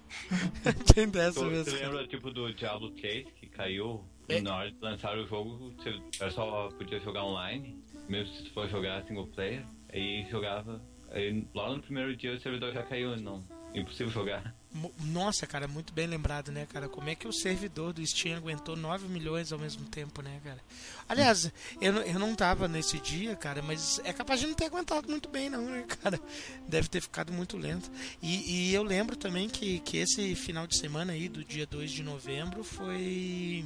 Tem 0.93 1.10
dessa 1.10 1.39
Você 1.39 1.45
mesmo. 1.49 1.71
cara. 1.80 1.88
lembra 1.88 2.08
tipo 2.08 2.30
do 2.32 2.54
Diablo 2.54 2.91
3 2.91 3.28
que 3.39 3.47
caiu? 3.47 4.04
É. 4.28 4.39
Na 4.41 4.58
hora 4.58 4.71
de 4.71 4.78
lançar 4.80 5.17
o 5.17 5.25
jogo, 5.28 5.73
você 5.78 6.30
só 6.32 6.69
podia 6.78 6.99
jogar 6.99 7.23
online, 7.25 7.84
mesmo 8.08 8.32
se 8.36 8.47
for 8.52 8.69
jogar 8.69 9.04
single 9.06 9.25
player. 9.28 9.65
Aí 9.91 10.28
jogava. 10.30 10.80
Aí 11.10 11.47
lá 11.56 11.73
no 11.73 11.82
primeiro 11.82 12.15
dia 12.15 12.36
o 12.36 12.39
servidor 12.39 12.71
já 12.71 12.84
caiu, 12.84 13.17
não. 13.17 13.43
Impossível 13.73 14.12
jogar. 14.13 14.56
Nossa, 15.03 15.47
cara, 15.47 15.67
muito 15.67 15.91
bem 15.91 16.05
lembrado, 16.05 16.51
né, 16.51 16.67
cara? 16.71 16.88
Como 16.88 17.10
é 17.10 17.15
que 17.15 17.27
o 17.27 17.34
servidor 17.34 17.91
do 17.91 18.05
Steam 18.05 18.38
aguentou 18.38 18.75
9 18.75 19.08
milhões 19.08 19.51
ao 19.51 19.58
mesmo 19.58 19.84
tempo, 19.86 20.21
né, 20.21 20.39
cara? 20.43 20.60
Aliás, 21.08 21.51
eu, 21.82 21.93
eu 21.93 22.19
não 22.19 22.36
tava 22.36 22.67
nesse 22.67 22.99
dia, 22.99 23.36
cara, 23.36 23.63
mas 23.63 23.99
é 24.03 24.13
capaz 24.13 24.39
de 24.39 24.45
não 24.45 24.53
ter 24.53 24.65
aguentado 24.65 25.10
muito 25.10 25.27
bem, 25.27 25.49
não, 25.49 25.65
né, 25.65 25.86
cara? 26.03 26.21
Deve 26.67 26.88
ter 26.88 27.01
ficado 27.01 27.34
muito 27.34 27.58
lento. 27.58 27.89
E, 28.21 28.69
e 28.69 28.73
eu 28.73 28.84
lembro 28.84 29.15
também 29.15 29.49
que, 29.49 29.79
que 29.79 29.97
esse 29.97 30.36
final 30.36 30.67
de 30.67 30.77
semana 30.77 31.13
aí, 31.13 31.27
do 31.27 31.43
dia 31.43 31.65
2 31.65 31.89
de 31.89 32.03
novembro, 32.03 32.63
foi. 32.63 33.65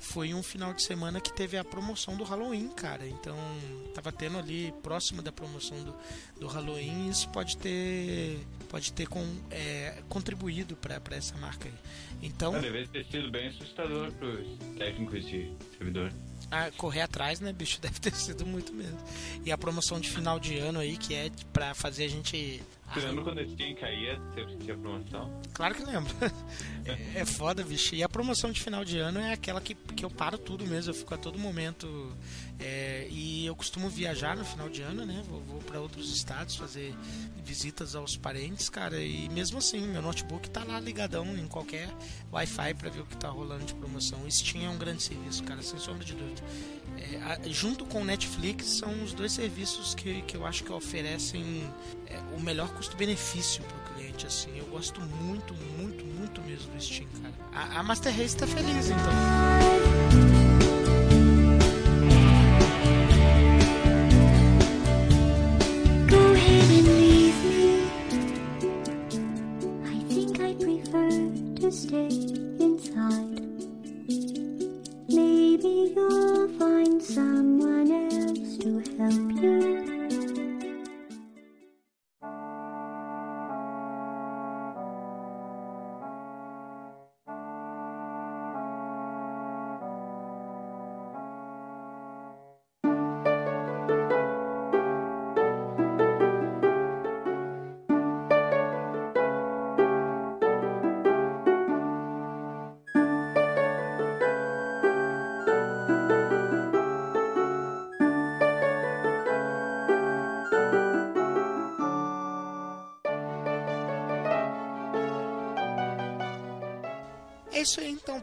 Foi 0.00 0.32
um 0.32 0.44
final 0.44 0.72
de 0.72 0.84
semana 0.84 1.20
que 1.20 1.32
teve 1.32 1.58
a 1.58 1.64
promoção 1.64 2.16
do 2.16 2.22
Halloween, 2.22 2.68
cara. 2.68 3.06
Então, 3.06 3.36
tava 3.92 4.12
tendo 4.12 4.38
ali 4.38 4.72
próximo 4.80 5.20
da 5.20 5.32
promoção 5.32 5.76
do, 5.82 5.94
do 6.38 6.46
Halloween, 6.46 7.10
isso 7.10 7.28
pode 7.30 7.56
ter 7.56 8.38
pode 8.68 8.92
ter 8.92 9.06
com, 9.08 9.24
é, 9.50 10.02
contribuído 10.08 10.76
para 10.76 11.00
essa 11.16 11.36
marca 11.38 11.68
aí. 11.68 11.74
Então, 12.22 12.54
Ah, 12.54 12.58
Deve 12.60 12.86
ter 12.88 13.04
sido 13.06 13.30
bem 13.30 13.48
assustador 13.48 14.12
pros 14.12 14.46
técnicos 14.76 15.24
de 15.26 15.50
servidor. 15.76 16.12
a 16.50 16.70
correr 16.72 17.02
atrás, 17.02 17.40
né, 17.40 17.52
bicho, 17.52 17.78
deve 17.82 17.98
ter 18.00 18.14
sido 18.14 18.44
muito 18.46 18.72
mesmo. 18.72 18.98
E 19.44 19.50
a 19.52 19.58
promoção 19.58 19.98
de 20.00 20.08
final 20.10 20.38
de 20.38 20.58
ano 20.58 20.80
aí, 20.80 20.96
que 20.96 21.14
é 21.14 21.30
para 21.52 21.74
fazer 21.74 22.04
a 22.04 22.08
gente 22.08 22.62
Lembra 22.96 23.24
quando 23.24 23.40
a 23.40 23.46
Steam 23.46 23.74
caía, 23.74 24.18
sempre 24.34 24.56
tinha 24.56 24.76
promoção? 24.76 25.40
Claro 25.52 25.74
que 25.74 25.84
lembro. 25.84 26.14
É, 26.88 27.20
é 27.20 27.24
foda, 27.26 27.62
bicho. 27.62 27.94
E 27.94 28.02
a 28.02 28.08
promoção 28.08 28.50
de 28.50 28.62
final 28.62 28.82
de 28.82 28.98
ano 28.98 29.20
é 29.20 29.34
aquela 29.34 29.60
que, 29.60 29.74
que 29.74 30.02
eu 30.02 30.08
paro 30.08 30.38
tudo 30.38 30.66
mesmo. 30.66 30.90
Eu 30.90 30.94
fico 30.94 31.12
a 31.12 31.18
todo 31.18 31.38
momento. 31.38 32.16
é, 32.58 33.06
e 33.10 33.44
eu 33.44 33.54
costumo 33.54 33.90
viajar 33.90 34.34
no 34.34 34.42
final 34.42 34.70
de 34.70 34.80
ano, 34.80 35.04
né? 35.04 35.22
Vou, 35.28 35.38
vou 35.42 35.58
para 35.60 35.78
outros 35.80 36.10
estados 36.14 36.56
fazer 36.56 36.94
visitas 37.44 37.94
aos 37.94 38.16
parentes, 38.16 38.70
cara. 38.70 38.98
E 39.02 39.28
mesmo 39.28 39.58
assim, 39.58 39.86
meu 39.86 40.00
notebook 40.00 40.48
tá 40.48 40.64
lá 40.64 40.80
ligadão 40.80 41.26
em 41.36 41.46
qualquer 41.46 41.90
Wi-Fi 42.32 42.72
para 42.72 42.88
ver 42.88 43.00
o 43.00 43.04
que 43.04 43.18
tá 43.18 43.28
rolando 43.28 43.66
de 43.66 43.74
promoção. 43.74 44.22
O 44.24 44.30
Steam 44.30 44.64
é 44.64 44.70
um 44.70 44.78
grande 44.78 45.02
serviço, 45.02 45.44
cara, 45.44 45.60
sem 45.62 45.78
sombra 45.78 46.06
de 46.06 46.14
dúvida. 46.14 46.42
É, 46.98 47.48
junto 47.48 47.84
com 47.84 48.02
o 48.02 48.04
Netflix, 48.04 48.66
são 48.66 49.02
os 49.02 49.12
dois 49.12 49.32
serviços 49.32 49.94
que, 49.94 50.22
que 50.22 50.36
eu 50.36 50.44
acho 50.44 50.64
que 50.64 50.72
oferecem 50.72 51.70
é, 52.06 52.18
o 52.36 52.40
melhor 52.40 52.68
custo-benefício 52.74 53.62
pro 53.62 53.94
cliente, 53.94 54.26
assim. 54.26 54.56
Eu 54.56 54.66
gosto 54.66 55.00
muito, 55.00 55.54
muito, 55.78 56.04
muito 56.04 56.40
mesmo 56.42 56.72
do 56.72 56.82
Steam, 56.82 57.08
cara. 57.22 57.34
A, 57.52 57.80
a 57.80 57.82
Master 57.82 58.14
Race 58.16 58.36
tá 58.36 58.46
feliz, 58.46 58.90
então. 58.90 60.08
Stay 71.70 72.08
inside. 72.60 73.42
Maybe 75.08 75.92
you'll 75.94 76.27
find 76.58 77.00
someone 77.00 77.90
else 77.92 78.56
to 78.58 78.82
help 78.98 79.42
you. 79.42 79.97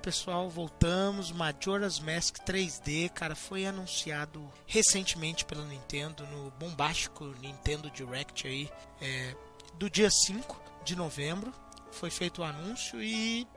Pessoal. 0.06 0.48
Voltamos. 0.52 1.32
Majora's 1.32 2.00
Mask 2.00 2.38
3D, 2.46 3.10
cara, 3.10 3.36
foi 3.36 3.65
anunciado 3.65 4.48
recentemente 4.68 5.44
pela 5.44 5.65
Nintendo 5.65 6.28
no 6.28 6.52
bombástico 6.52 7.34
Nintendo 7.41 7.89
Direct 7.89 8.48
aí, 8.48 8.70
é, 9.02 9.36
do 9.80 9.89
dia 9.89 10.12
5 10.12 10.62
de 10.86 10.96
novembro. 10.96 11.52
Foi 11.91 12.12
feito 12.12 12.41
o 12.41 12.44
anúncio 12.44 13.02
e 13.02 13.48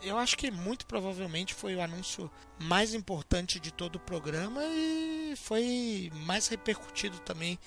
eu 0.00 0.16
acho 0.16 0.38
que 0.38 0.48
muito 0.48 0.86
provavelmente 0.86 1.52
foi 1.52 1.74
o 1.74 1.82
anúncio 1.82 2.30
mais 2.56 2.94
importante 2.94 3.58
de 3.58 3.72
todo 3.72 3.96
o 3.96 4.00
programa 4.00 4.62
e 4.64 5.34
foi 5.36 6.10
mais 6.14 6.46
repercutido 6.46 7.18
também 7.18 7.58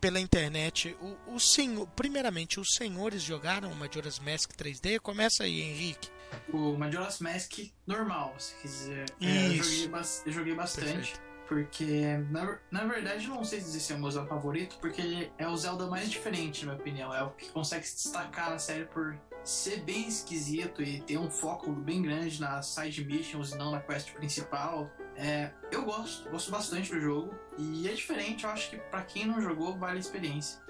pela 0.00 0.20
internet. 0.20 0.96
O, 1.00 1.34
o 1.34 1.40
senhor, 1.40 1.88
primeiramente, 1.96 2.60
os 2.60 2.74
senhores 2.76 3.22
jogaram 3.22 3.74
Majora's 3.74 4.20
Mask 4.20 4.52
3D? 4.52 5.00
Começa 5.00 5.42
aí, 5.42 5.60
Henrique. 5.62 6.11
O 6.52 6.76
Majora's 6.76 7.20
Mask 7.20 7.58
normal, 7.86 8.34
se 8.38 8.54
quiser. 8.56 9.06
É, 9.20 9.48
eu, 9.48 9.62
joguei, 9.62 9.90
eu, 10.26 10.32
joguei, 10.32 10.54
bastante. 10.54 10.92
Perfeito. 10.92 11.32
Porque, 11.48 12.16
na, 12.30 12.58
na 12.70 12.84
verdade, 12.84 13.28
não 13.28 13.44
sei 13.44 13.58
dizer 13.58 13.80
se 13.80 13.92
é 13.92 13.96
o 13.96 13.98
meu 13.98 14.10
Zelda 14.10 14.28
favorito, 14.28 14.78
porque 14.80 15.02
ele 15.02 15.32
é 15.36 15.46
o 15.46 15.56
Zelda 15.56 15.86
mais 15.86 16.10
diferente, 16.10 16.64
na 16.64 16.72
minha 16.72 16.80
opinião. 16.80 17.14
É 17.14 17.22
o 17.22 17.30
que 17.30 17.50
consegue 17.50 17.86
se 17.86 17.96
destacar 17.96 18.50
na 18.50 18.58
série 18.58 18.86
por 18.86 19.14
ser 19.44 19.80
bem 19.80 20.08
esquisito 20.08 20.82
e 20.82 21.00
ter 21.00 21.18
um 21.18 21.30
foco 21.30 21.70
bem 21.72 22.00
grande 22.00 22.40
nas 22.40 22.66
side 22.66 23.04
missions 23.04 23.52
e 23.52 23.58
não 23.58 23.72
na 23.72 23.80
quest 23.80 24.12
principal. 24.12 24.90
É, 25.16 25.50
eu 25.70 25.84
gosto, 25.84 26.30
gosto 26.30 26.50
bastante 26.50 26.90
do 26.90 27.00
jogo 27.00 27.34
e 27.58 27.88
é 27.88 27.92
diferente. 27.92 28.44
Eu 28.44 28.50
acho 28.50 28.70
que 28.70 28.78
para 28.78 29.02
quem 29.02 29.26
não 29.26 29.40
jogou, 29.40 29.76
vale 29.76 29.96
a 29.96 30.00
experiência. 30.00 30.60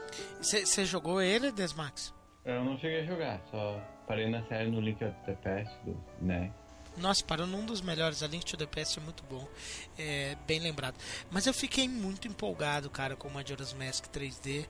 Você 0.41 0.85
jogou 0.85 1.21
ele, 1.21 1.53
Desmax? 1.53 2.13
Eu 2.45 2.65
não 2.65 2.77
cheguei 2.77 3.03
a 3.03 3.05
jogar, 3.05 3.41
só 3.51 3.81
parei 4.13 4.29
na 4.29 4.43
série 4.43 4.71
no 4.71 4.79
Link 4.79 5.03
of 5.03 5.15
the 5.25 5.33
Past 5.37 5.75
do 5.87 5.97
NES. 6.21 6.53
Nossa, 6.99 7.25
parou 7.25 7.47
num 7.47 7.65
dos 7.65 7.81
melhores, 7.81 8.23
a 8.23 8.27
Link 8.27 8.45
to 8.45 8.59
the 8.59 8.67
Past 8.67 8.99
é 8.99 9.03
muito 9.03 9.25
bom, 9.25 9.49
é, 9.99 10.37
bem 10.47 10.61
lembrado. 10.61 10.95
Mas 11.31 11.47
eu 11.47 11.55
fiquei 11.55 11.89
muito 11.89 12.29
empolgado, 12.29 12.91
cara, 12.91 13.17
com 13.17 13.29
o 13.29 13.33
Majora's 13.33 13.73
Mask 13.73 14.05
3D. 14.09 14.67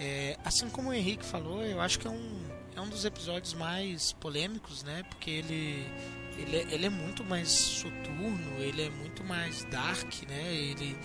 É, 0.00 0.38
assim 0.42 0.70
como 0.70 0.88
o 0.88 0.94
Henrique 0.94 1.26
falou, 1.26 1.62
eu 1.62 1.78
acho 1.78 1.98
que 1.98 2.06
é 2.06 2.10
um, 2.10 2.48
é 2.74 2.80
um 2.80 2.88
dos 2.88 3.04
episódios 3.04 3.52
mais 3.52 4.14
polêmicos, 4.14 4.82
né? 4.82 5.02
Porque 5.10 5.30
ele, 5.30 5.86
ele, 6.38 6.56
é, 6.56 6.62
ele 6.72 6.86
é 6.86 6.90
muito 6.90 7.22
mais 7.22 7.50
soturno, 7.50 8.58
ele 8.58 8.80
é 8.80 8.88
muito 8.88 9.22
mais 9.22 9.62
dark, 9.64 10.10
né? 10.26 10.54
Ele, 10.54 10.96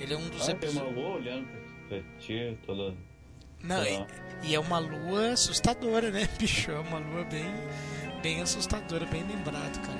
ele 0.00 0.14
é 0.14 0.16
um 0.16 0.30
dos 0.30 0.48
ah, 0.48 0.52
episódios... 0.52 0.96
Olhando 0.96 1.46
pra 1.86 2.00
ti, 2.18 2.56
toda... 2.64 2.96
Não, 3.64 3.82
e, 3.82 4.06
e 4.42 4.54
é 4.54 4.60
uma 4.60 4.78
lua 4.78 5.32
assustadora, 5.32 6.10
né, 6.10 6.28
bicho? 6.38 6.70
É 6.70 6.78
uma 6.78 6.98
lua 6.98 7.24
bem 7.24 7.52
bem 8.24 8.40
assustadora, 8.40 9.04
bem 9.04 9.22
lembrado, 9.22 9.78
cara. 9.82 9.98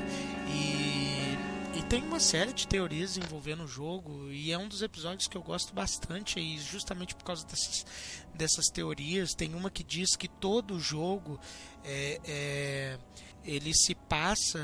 E, 0.48 1.79
e 1.79 1.83
tem 1.90 2.03
uma 2.03 2.18
série 2.18 2.55
de 2.55 2.66
teorias 2.66 3.18
envolvendo 3.18 3.64
o 3.64 3.68
jogo, 3.68 4.31
e 4.31 4.50
é 4.50 4.57
um 4.57 4.66
dos 4.66 4.81
episódios 4.81 5.29
que 5.29 5.37
eu 5.37 5.42
gosto 5.42 5.74
bastante, 5.74 6.40
e 6.40 6.59
justamente 6.59 7.14
por 7.14 7.22
causa 7.22 7.44
dessas, 7.46 7.85
dessas 8.35 8.68
teorias. 8.68 9.35
Tem 9.35 9.55
uma 9.55 9.70
que 9.70 9.85
diz 9.85 10.16
que 10.16 10.27
todo 10.27 10.81
jogo 10.81 11.38
é, 11.85 12.18
é 12.24 12.98
ele 13.44 13.74
se 13.74 13.94
passa 13.94 14.59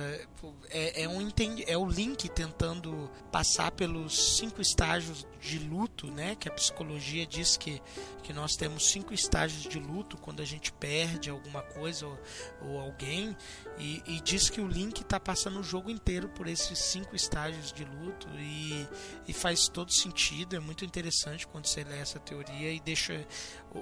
é, 0.71 1.03
é 1.03 1.09
um 1.09 1.21
é 1.67 1.77
o 1.77 1.85
Link 1.85 2.29
tentando 2.31 3.11
passar 3.31 3.71
pelos 3.73 4.39
cinco 4.39 4.63
estágios 4.63 5.27
de 5.41 5.59
luto, 5.59 6.11
né? 6.11 6.35
Que 6.35 6.49
a 6.49 6.53
psicologia 6.53 7.27
diz 7.27 7.57
que, 7.57 7.83
que 8.23 8.33
nós 8.33 8.57
temos 8.57 8.91
cinco 8.91 9.15
estágios 9.15 9.63
de 9.63 9.79
luto 9.79 10.17
quando 10.17 10.41
a 10.41 10.45
gente 10.45 10.73
perde 10.73 11.31
alguma 11.31 11.63
coisa 11.63 12.07
ou, 12.07 12.19
ou 12.63 12.81
alguém 12.81 13.37
e, 13.79 14.03
e, 14.07 14.21
diz 14.21 14.51
que 14.51 14.61
o 14.61 14.69
Link 14.69 15.01
está 15.01 15.19
passando 15.19 15.59
o 15.61 15.63
jogo 15.63 15.91
inteiro 15.91 16.29
por 16.29 16.47
esses 16.47 16.79
cinco 16.79 17.17
estágios 17.17 17.73
de 17.73 17.85
luto 17.85 18.29
e, 18.39 18.87
e 19.27 19.33
faz 19.33 19.69
todo 19.69 19.91
sentido, 19.91 20.55
é 20.55 20.61
muito 20.61 20.85
interessante 20.85 21.47
quando 21.47 21.67
você 21.67 21.83
lê 21.83 21.99
essa 21.99 22.19
teoria 22.19 22.73
e 22.73 22.81
deixa 22.81 23.27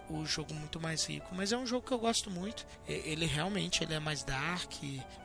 o, 0.09 0.21
o 0.21 0.27
jogo 0.27 0.55
muito 0.55 0.81
mais 0.81 1.05
rico. 1.07 1.35
Mas 1.35 1.53
é 1.53 1.57
um 1.57 1.67
jogo 1.67 1.87
que 1.87 1.93
eu 1.93 1.99
gosto 1.99 2.31
muito. 2.31 2.67
Ele 2.87 3.27
realmente 3.27 3.83
ele 3.83 3.95
é 3.95 3.99
mais 3.99 4.23
dark, 4.23 4.73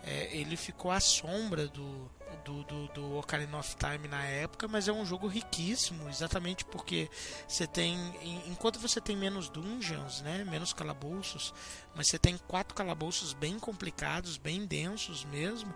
é, 0.03 0.35
ele 0.35 0.57
ficou 0.57 0.91
à 0.91 0.99
sombra 0.99 1.67
do, 1.67 2.09
do, 2.43 2.63
do, 2.63 2.87
do 2.89 3.17
Ocarina 3.17 3.57
of 3.57 3.75
Time 3.75 4.07
na 4.07 4.23
época, 4.23 4.67
mas 4.67 4.87
é 4.87 4.93
um 4.93 5.05
jogo 5.05 5.27
riquíssimo, 5.27 6.09
exatamente 6.09 6.65
porque 6.65 7.09
você 7.47 7.65
tem, 7.65 7.97
enquanto 8.47 8.79
você 8.79 8.99
tem 9.01 9.15
menos 9.15 9.49
dungeons, 9.49 10.21
né, 10.21 10.43
menos 10.43 10.73
calabouços, 10.73 11.53
mas 11.95 12.07
você 12.07 12.19
tem 12.19 12.37
quatro 12.47 12.75
calabouços 12.75 13.33
bem 13.33 13.59
complicados, 13.59 14.37
bem 14.37 14.65
densos 14.65 15.25
mesmo, 15.25 15.73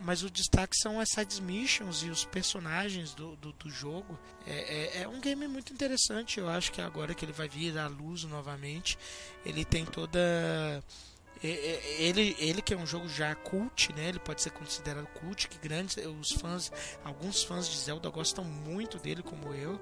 mas 0.00 0.22
o 0.22 0.30
destaque 0.30 0.76
são 0.76 1.00
as 1.00 1.08
side 1.10 1.40
missions 1.40 2.02
e 2.02 2.10
os 2.10 2.24
personagens 2.24 3.14
do, 3.14 3.36
do, 3.36 3.52
do 3.52 3.70
jogo. 3.70 4.18
É, 4.46 4.98
é, 4.98 5.02
é, 5.02 5.08
um 5.08 5.20
game 5.20 5.48
muito 5.48 5.72
interessante, 5.72 6.38
eu 6.38 6.48
acho 6.48 6.70
que 6.72 6.80
agora 6.80 7.14
que 7.14 7.24
ele 7.24 7.32
vai 7.32 7.48
vir 7.48 7.78
à 7.78 7.86
luz 7.86 8.24
novamente, 8.24 8.98
ele 9.44 9.64
tem 9.64 9.84
toda 9.84 10.82
ele, 11.42 12.34
ele 12.38 12.62
que 12.62 12.72
é 12.72 12.76
um 12.76 12.86
jogo 12.86 13.08
já 13.08 13.34
cult, 13.34 13.92
né? 13.94 14.08
Ele 14.08 14.18
pode 14.18 14.42
ser 14.42 14.50
considerado 14.50 15.06
cult, 15.08 15.48
que 15.48 15.58
grandes 15.58 15.96
os 15.96 16.32
fãs, 16.32 16.72
alguns 17.04 17.42
fãs 17.42 17.68
de 17.68 17.76
Zelda 17.76 18.08
gostam 18.08 18.44
muito 18.44 18.98
dele 18.98 19.22
como 19.22 19.52
eu, 19.54 19.80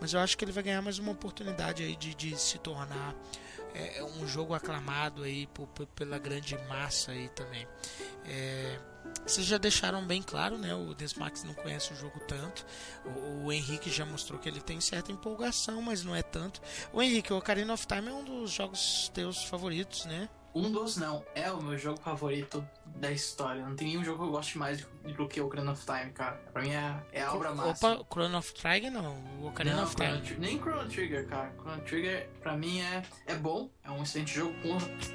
mas 0.00 0.12
eu 0.12 0.20
acho 0.20 0.36
que 0.36 0.44
ele 0.44 0.52
vai 0.52 0.62
ganhar 0.62 0.82
mais 0.82 0.98
uma 0.98 1.12
oportunidade 1.12 1.82
aí 1.82 1.96
de, 1.96 2.14
de 2.14 2.36
se 2.36 2.58
tornar 2.58 3.14
é, 3.74 4.02
um 4.02 4.26
jogo 4.26 4.54
aclamado 4.54 5.22
aí 5.22 5.46
por, 5.48 5.66
por, 5.68 5.86
pela 5.88 6.18
grande 6.18 6.56
massa 6.68 7.12
aí 7.12 7.28
também. 7.28 7.66
É, 8.24 8.78
vocês 9.24 9.46
já 9.46 9.58
deixaram 9.58 10.04
bem 10.04 10.22
claro, 10.22 10.56
né? 10.56 10.74
O 10.74 10.94
Desmax 10.94 11.44
não 11.44 11.54
conhece 11.54 11.92
o 11.92 11.96
jogo 11.96 12.18
tanto. 12.26 12.64
O, 13.04 13.44
o, 13.44 13.52
Henrique 13.52 13.90
já 13.90 14.04
mostrou 14.06 14.38
que 14.38 14.48
ele 14.48 14.60
tem 14.60 14.80
certa 14.80 15.12
empolgação, 15.12 15.82
mas 15.82 16.02
não 16.02 16.14
é 16.14 16.22
tanto. 16.22 16.60
O 16.92 17.02
Henrique, 17.02 17.32
o 17.32 17.36
Ocarina 17.36 17.74
of 17.74 17.86
Time 17.86 18.08
é 18.08 18.12
um 18.12 18.24
dos 18.24 18.50
jogos 18.50 19.10
teus 19.14 19.44
favoritos, 19.44 20.04
né? 20.06 20.28
Um 20.56 20.72
dos 20.72 20.96
não, 20.96 21.22
é 21.34 21.52
o 21.52 21.62
meu 21.62 21.76
jogo 21.76 22.00
favorito 22.00 22.66
da 22.86 23.12
história. 23.12 23.62
Não 23.62 23.76
tem 23.76 23.88
nenhum 23.88 24.02
jogo 24.02 24.22
que 24.22 24.24
eu 24.24 24.30
goste 24.30 24.56
mais 24.56 24.86
do 25.04 25.28
que 25.28 25.38
o 25.38 25.50
Chrono 25.50 25.72
of 25.72 25.84
Time, 25.84 26.10
cara. 26.12 26.40
Pra 26.50 26.62
mim 26.62 26.70
é, 26.70 26.96
é 27.12 27.22
a 27.24 27.34
obra 27.34 27.54
máxima. 27.54 27.92
Opa, 27.92 28.06
Chrono 28.10 28.38
of 28.38 28.54
Trigger 28.54 28.90
não, 28.90 29.22
o 29.38 29.48
Ocarina 29.48 29.76
não, 29.76 29.84
of 29.84 29.94
Time. 29.94 30.18
Chrono, 30.24 30.40
nem 30.40 30.58
Chrono 30.58 30.88
Trigger, 30.88 31.28
cara. 31.28 31.52
Chrono 31.60 31.82
Trigger 31.82 32.30
pra 32.40 32.56
mim 32.56 32.80
é, 32.80 33.02
é 33.26 33.34
bom, 33.34 33.68
é 33.84 33.90
um 33.90 34.02
excelente 34.02 34.32
jogo. 34.32 34.54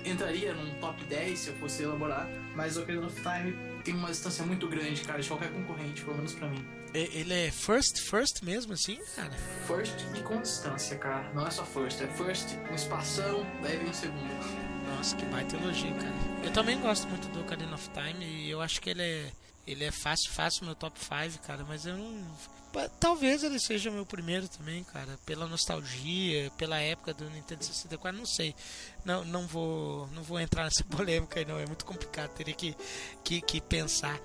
Entraria 0.05 0.53
num 0.53 0.79
top 0.79 1.03
10 1.05 1.39
se 1.39 1.49
eu 1.49 1.55
fosse 1.55 1.81
elaborar, 1.81 2.29
mas 2.55 2.77
o 2.77 2.83
Ocarina 2.83 3.07
of 3.07 3.15
Time 3.15 3.81
tem 3.81 3.95
uma 3.95 4.09
distância 4.09 4.45
muito 4.45 4.67
grande, 4.67 5.01
cara, 5.01 5.19
de 5.19 5.27
qualquer 5.27 5.51
concorrente, 5.51 6.03
pelo 6.03 6.17
menos 6.17 6.35
pra 6.35 6.47
mim. 6.49 6.63
Ele 6.93 7.33
é 7.33 7.49
first, 7.49 7.99
first 8.01 8.43
mesmo, 8.43 8.73
assim, 8.73 8.99
cara? 9.15 9.31
First 9.65 9.95
e 10.15 10.21
com 10.21 10.39
distância, 10.39 10.99
cara. 10.99 11.33
Não 11.33 11.47
é 11.47 11.49
só 11.49 11.65
first, 11.65 11.99
é 11.99 12.05
first, 12.05 12.49
um 12.69 12.75
espação, 12.75 13.43
daí 13.63 13.77
vem 13.77 13.89
o 13.89 13.93
segundo. 13.93 14.70
Nossa, 14.95 15.15
que 15.15 15.25
baita 15.25 15.55
elogio, 15.55 15.93
cara. 15.95 16.13
Eu 16.43 16.51
também 16.51 16.79
gosto 16.79 17.07
muito 17.07 17.27
do 17.29 17.41
Ocarina 17.41 17.73
of 17.73 17.89
Time 17.89 18.25
e 18.25 18.49
eu 18.49 18.61
acho 18.61 18.81
que 18.81 18.89
ele 18.89 19.01
é, 19.01 19.31
ele 19.65 19.83
é 19.83 19.91
fácil, 19.91 20.31
fácil 20.31 20.65
meu 20.65 20.75
top 20.75 20.99
5, 20.99 21.41
cara, 21.45 21.63
mas 21.67 21.85
eu 21.85 21.97
não. 21.97 22.25
Talvez 23.01 23.43
ele 23.43 23.59
seja 23.59 23.91
meu 23.91 24.05
primeiro 24.05 24.47
também, 24.47 24.81
cara, 24.85 25.19
pela 25.25 25.45
nostalgia, 25.45 26.49
pela 26.57 26.79
época 26.79 27.13
do 27.13 27.29
Nintendo 27.29 27.63
64, 27.63 28.17
não 28.17 28.25
sei. 28.25 28.55
Não, 29.03 29.25
não 29.25 29.45
vou, 29.45 30.07
não 30.13 30.23
vou 30.23 30.39
entrar 30.39 30.63
nessa 30.63 30.83
polêmica 30.89 31.39
aí, 31.39 31.45
não, 31.45 31.59
é 31.59 31.65
muito 31.65 31.85
complicado, 31.85 32.29
teria 32.31 32.53
que, 32.53 32.75
que, 33.23 33.41
que 33.41 33.59
pensar 33.59 34.17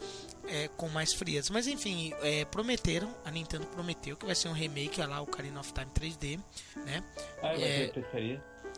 é, 0.49 0.69
com 0.69 0.89
mais 0.89 1.13
frias. 1.13 1.51
Mas 1.51 1.67
enfim, 1.67 2.13
é, 2.23 2.45
prometeram, 2.45 3.13
a 3.25 3.31
Nintendo 3.31 3.67
prometeu 3.67 4.17
que 4.17 4.27
vai 4.27 4.35
ser 4.35 4.49
um 4.49 4.53
remake 4.53 5.01
lá, 5.01 5.21
o 5.21 5.25
Ocarina 5.25 5.61
of 5.61 5.73
Time 5.73 5.91
3D, 5.93 6.41
né? 6.85 7.03
Ah, 7.39 7.49
vai 7.49 7.63
é, 7.63 7.87
ter 7.89 8.05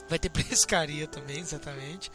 Vai 0.09 0.19
ter 0.19 0.31
pescaria 0.31 1.07
também, 1.07 1.39
exatamente. 1.41 2.11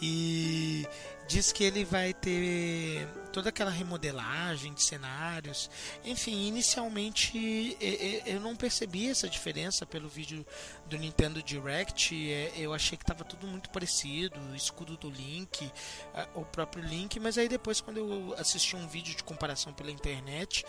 E 0.00 0.86
diz 1.28 1.52
que 1.52 1.64
ele 1.64 1.84
vai 1.84 2.12
ter 2.14 3.06
toda 3.38 3.50
aquela 3.50 3.70
remodelagem 3.70 4.74
de 4.74 4.82
cenários. 4.82 5.70
Enfim, 6.04 6.48
inicialmente 6.48 7.76
eu 8.26 8.40
não 8.40 8.56
percebi 8.56 9.08
essa 9.08 9.28
diferença 9.28 9.86
pelo 9.86 10.08
vídeo 10.08 10.44
do 10.86 10.98
Nintendo 10.98 11.40
Direct. 11.40 12.32
É, 12.32 12.52
eu 12.56 12.74
achei 12.74 12.98
que 12.98 13.04
estava 13.04 13.22
tudo 13.22 13.46
muito 13.46 13.70
parecido, 13.70 14.40
o 14.40 14.56
escudo 14.56 14.96
do 14.96 15.08
Link, 15.08 15.70
o 16.34 16.44
próprio 16.44 16.82
Link, 16.82 17.20
mas 17.20 17.38
aí 17.38 17.48
depois 17.48 17.80
quando 17.80 17.98
eu 17.98 18.34
assisti 18.36 18.74
um 18.74 18.88
vídeo 18.88 19.14
de 19.14 19.22
comparação 19.22 19.72
pela 19.72 19.92
internet, 19.92 20.64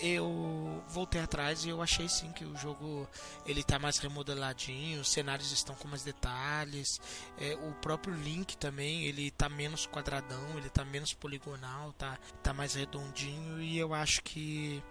eu 0.00 0.84
voltei 0.86 1.20
atrás 1.20 1.64
e 1.64 1.70
eu 1.70 1.82
achei 1.82 2.08
sim 2.08 2.30
que 2.30 2.44
o 2.44 2.56
jogo 2.56 3.08
ele 3.44 3.62
está 3.62 3.76
mais 3.76 3.98
remodeladinho, 3.98 5.00
os 5.00 5.10
cenários 5.10 5.50
estão 5.50 5.74
com 5.74 5.88
mais 5.88 6.04
detalhes, 6.04 7.00
é, 7.40 7.56
o 7.56 7.72
próprio 7.80 8.14
Link 8.14 8.56
também 8.56 9.04
ele 9.04 9.28
está 9.28 9.48
menos 9.48 9.84
quadradão, 9.84 10.56
ele 10.56 10.70
tá 10.70 10.84
menos 10.84 11.12
poligonal, 11.12 11.92
tá, 11.94 12.03
tá 12.42 12.52
mais 12.52 12.74
redondinho 12.74 13.60
e 13.60 13.78
eu 13.78 13.92
acho 13.94 14.22
que 14.22 14.82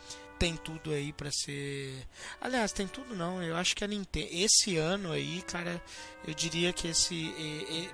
tem 0.43 0.57
tudo 0.57 0.91
aí 0.91 1.13
para 1.13 1.31
ser. 1.31 2.05
Aliás, 2.41 2.73
tem 2.73 2.85
tudo 2.85 3.15
não. 3.15 3.41
Eu 3.41 3.55
acho 3.55 3.73
que 3.73 3.81
a 3.81 3.87
Nintendo 3.87 4.27
esse 4.29 4.75
ano 4.75 5.13
aí, 5.13 5.41
cara, 5.43 5.81
eu 6.27 6.33
diria 6.33 6.73
que 6.73 6.89
esse 6.89 7.33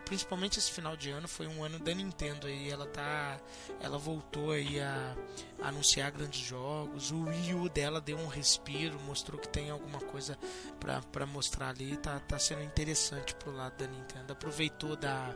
principalmente 0.04 0.58
esse 0.58 0.72
final 0.72 0.98
de 0.98 1.12
ano 1.12 1.28
foi 1.28 1.46
um 1.46 1.64
ano 1.64 1.78
da 1.78 1.94
Nintendo 1.94 2.48
aí, 2.48 2.72
ela 2.72 2.88
tá 2.88 3.40
ela 3.80 4.00
voltou 4.00 4.52
aí 4.52 4.80
a, 4.80 5.16
a 5.62 5.68
anunciar 5.68 6.12
grandes 6.12 6.42
jogos. 6.42 7.12
O 7.12 7.26
Wii 7.26 7.54
U 7.54 7.70
dela 7.70 8.02
deu 8.02 8.18
um 8.18 8.28
respiro, 8.28 9.00
mostrou 9.02 9.40
que 9.40 9.48
tem 9.48 9.70
alguma 9.70 10.00
coisa 10.00 10.36
para 11.12 11.28
mostrar 11.28 11.70
ali, 11.70 11.98
tá 11.98 12.20
tá 12.20 12.40
sendo 12.40 12.64
interessante 12.64 13.36
pro 13.36 13.52
lado 13.52 13.78
da 13.78 13.86
Nintendo. 13.86 14.34
Aproveitou 14.34 14.96
da 14.96 15.36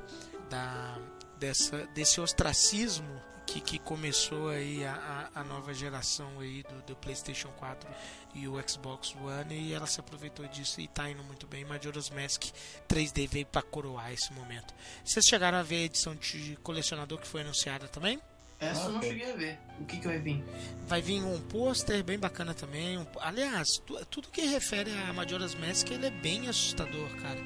da 0.50 0.98
dessa 1.38 1.86
desse 1.94 2.20
ostracismo 2.20 3.33
que, 3.54 3.62
que 3.62 3.80
começou 3.80 4.50
aí 4.50 4.84
a, 4.84 5.30
a, 5.36 5.44
nova 5.44 5.74
geração 5.74 6.40
aí 6.40 6.64
do, 6.64 6.82
do, 6.88 6.96
PlayStation 6.96 7.50
4 7.60 7.88
e 8.34 8.48
o 8.48 8.56
Xbox 8.68 9.16
One 9.16 9.54
e 9.54 9.74
ela 9.74 9.86
se 9.86 10.00
aproveitou 10.00 10.48
disso 10.48 10.82
e 10.82 10.86
está 10.86 11.10
indo 11.10 11.24
muito 11.24 11.46
bem. 11.46 11.64
Majora's 11.66 12.10
Mask 12.10 12.46
3D 12.88 13.28
veio 13.28 13.46
para 13.46 13.62
coroar 13.62 14.12
esse 14.12 14.34
momento. 14.34 14.74
Vocês 15.04 15.26
chegaram 15.26 15.58
a 15.58 15.64
ver 15.64 15.76
a 15.76 15.82
edição 15.84 16.16
de 16.16 16.58
colecionador 16.64 17.20
que 17.20 17.28
foi 17.28 17.42
anunciada 17.42 17.88
também? 17.88 18.20
Essa 18.60 18.86
eu 18.86 18.94
não 18.94 19.02
cheguei 19.02 19.32
a 19.32 19.36
ver. 19.36 19.60
O 19.80 19.86
que, 19.86 19.98
que 19.98 20.08
vai 20.08 20.20
vir? 20.20 20.44
Vai 20.88 21.02
vir 21.02 21.24
um 21.24 21.40
pôster 21.42 22.04
bem 22.04 22.18
bacana 22.18 22.54
também. 22.54 22.98
Um... 22.98 23.06
Aliás, 23.20 23.68
tu, 23.86 24.04
tudo 24.06 24.30
que 24.30 24.42
refere 24.42 24.92
a 24.92 25.14
Majora's 25.14 25.54
Mask 25.54 25.92
ele 25.92 26.08
é 26.08 26.12
bem 26.12 26.48
assustador, 26.48 27.10
cara. 27.18 27.40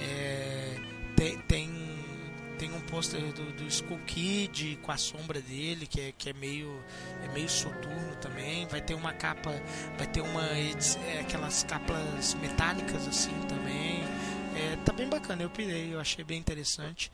É... 0.00 0.76
tem, 1.16 1.38
tem 1.42 2.03
tem 2.54 2.72
um 2.72 2.80
pôster 2.80 3.20
do, 3.32 3.52
do 3.52 3.66
Skull 3.66 3.98
Kid 4.00 4.78
com 4.82 4.92
a 4.92 4.96
sombra 4.96 5.40
dele, 5.40 5.86
que 5.86 6.00
é, 6.00 6.12
que 6.12 6.30
é 6.30 6.32
meio 6.32 6.82
é 7.22 7.28
meio 7.32 7.48
soturno 7.48 8.16
também. 8.20 8.66
Vai 8.66 8.80
ter 8.80 8.94
uma 8.94 9.12
capa, 9.12 9.50
vai 9.96 10.06
ter 10.06 10.20
uma 10.20 10.42
é, 10.46 11.20
aquelas 11.20 11.62
capas 11.64 12.34
metálicas 12.34 13.06
assim 13.06 13.38
também. 13.48 14.02
É, 14.56 14.76
tá 14.84 14.92
bem 14.92 15.08
bacana, 15.08 15.42
eu 15.42 15.50
pirei, 15.50 15.92
eu 15.92 16.00
achei 16.00 16.24
bem 16.24 16.38
interessante. 16.38 17.10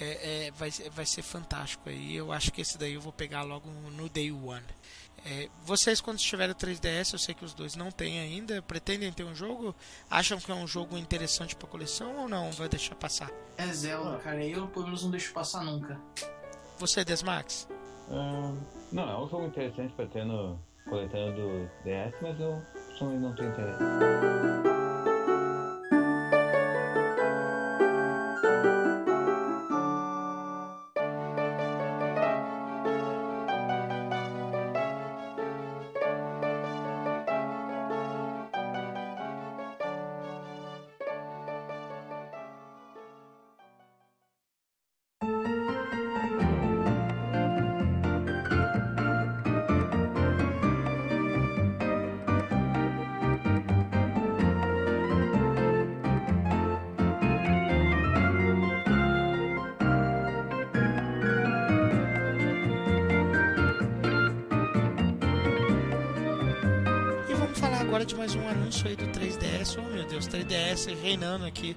É, 0.00 0.46
é, 0.46 0.50
vai, 0.52 0.70
vai 0.70 1.04
ser 1.04 1.22
fantástico 1.22 1.90
aí. 1.90 2.16
Eu 2.16 2.32
acho 2.32 2.50
que 2.50 2.62
esse 2.62 2.78
daí 2.78 2.94
eu 2.94 3.00
vou 3.00 3.12
pegar 3.12 3.42
logo 3.42 3.68
no 3.68 4.08
Day 4.08 4.32
One. 4.32 4.64
É, 5.24 5.48
vocês, 5.64 6.00
quando 6.00 6.18
estiverem 6.18 6.54
3DS, 6.54 7.12
eu 7.12 7.18
sei 7.18 7.34
que 7.34 7.44
os 7.44 7.52
dois 7.52 7.76
não 7.76 7.90
têm 7.90 8.18
ainda, 8.20 8.62
pretendem 8.62 9.12
ter 9.12 9.24
um 9.24 9.34
jogo? 9.34 9.74
Acham 10.10 10.38
que 10.38 10.50
é 10.50 10.54
um 10.54 10.66
jogo 10.66 10.96
interessante 10.96 11.54
para 11.54 11.68
coleção 11.68 12.16
ou 12.16 12.28
não? 12.28 12.50
Vai 12.52 12.68
deixar 12.68 12.94
passar? 12.94 13.30
É 13.58 13.66
Zelda, 13.66 14.18
cara. 14.18 14.44
Eu, 14.44 14.66
pelo 14.68 14.86
menos, 14.86 15.02
não 15.02 15.10
deixo 15.10 15.32
passar 15.32 15.62
nunca. 15.62 16.00
Você, 16.78 17.04
Desmax? 17.04 17.68
Não, 18.90 19.08
é 19.08 19.16
um 19.18 19.28
jogo 19.28 19.44
interessante 19.46 19.92
para 19.94 20.06
ter 20.06 20.24
no 20.24 20.58
coletâneo 20.88 21.34
do 21.34 21.70
DS, 21.84 22.14
mas 22.22 22.40
eu 22.40 22.62
não 23.00 23.34
tenho 23.34 23.50
interesse. 23.50 24.69
Anúncio 68.38 68.86
aí 68.86 68.94
do 68.94 69.06
3DS. 69.06 69.76
Oh 69.78 69.90
meu 69.90 70.06
Deus, 70.06 70.28
3DS 70.28 70.94
reinando 71.02 71.44
aqui 71.44 71.76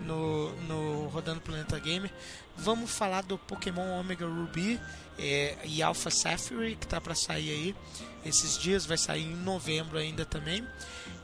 no, 0.00 0.52
no 0.62 1.06
Rodando 1.08 1.40
Planeta 1.40 1.78
Gamer. 1.78 2.10
Vamos 2.56 2.90
falar 2.90 3.22
do 3.22 3.38
Pokémon 3.38 4.00
Omega 4.00 4.26
Ruby 4.26 4.80
é, 5.18 5.56
e 5.64 5.82
Alpha 5.82 6.10
Sapphire, 6.10 6.74
que 6.76 6.86
tá 6.86 7.00
para 7.00 7.14
sair 7.14 7.50
aí 7.50 7.76
esses 8.24 8.58
dias, 8.58 8.84
vai 8.84 8.98
sair 8.98 9.24
em 9.24 9.36
novembro 9.36 9.98
ainda 9.98 10.24
também. 10.24 10.66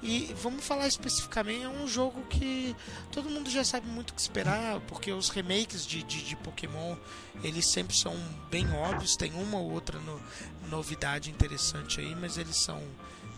E 0.00 0.32
vamos 0.40 0.64
falar 0.64 0.86
especificamente, 0.86 1.64
é 1.64 1.68
um 1.68 1.88
jogo 1.88 2.22
que 2.26 2.74
todo 3.10 3.28
mundo 3.28 3.50
já 3.50 3.64
sabe 3.64 3.88
muito 3.88 4.10
o 4.10 4.14
que 4.14 4.20
esperar, 4.20 4.80
porque 4.82 5.10
os 5.10 5.28
remakes 5.28 5.84
de, 5.84 6.04
de, 6.04 6.22
de 6.22 6.36
Pokémon 6.36 6.96
eles 7.42 7.66
sempre 7.66 7.96
são 7.96 8.16
bem 8.48 8.70
óbvios, 8.72 9.16
tem 9.16 9.32
uma 9.34 9.58
ou 9.58 9.72
outra 9.72 9.98
no, 9.98 10.20
novidade 10.68 11.30
interessante 11.30 12.00
aí, 12.00 12.14
mas 12.14 12.38
eles 12.38 12.56
são 12.56 12.80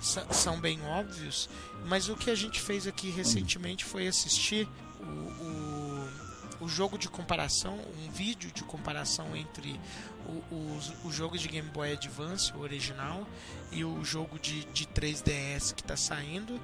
são 0.01 0.59
bem 0.61 0.80
óbvios, 0.82 1.48
mas 1.86 2.09
o 2.09 2.16
que 2.16 2.30
a 2.30 2.34
gente 2.34 2.61
fez 2.61 2.86
aqui 2.86 3.11
recentemente 3.11 3.84
foi 3.84 4.07
assistir 4.07 4.68
o, 5.01 5.05
o, 5.05 6.64
o 6.64 6.68
jogo 6.68 6.98
de 6.98 7.09
comparação, 7.09 7.78
um 8.05 8.11
vídeo 8.11 8.51
de 8.53 8.62
comparação 8.64 9.34
entre 9.36 9.78
o, 10.26 10.55
o, 10.55 10.80
o, 11.05 11.12
jogo 11.12 11.36
de 11.38 11.48
Game 11.48 11.68
Boy 11.70 11.92
Advance, 11.92 12.53
o 12.55 12.61
original, 12.61 13.26
e 13.72 13.84
o 13.84 14.05
jogo 14.05 14.38
de, 14.38 14.64
de 14.66 14.86
3DS 14.86 15.74
que 15.74 15.82
está 15.82 15.96
saindo. 15.96 16.61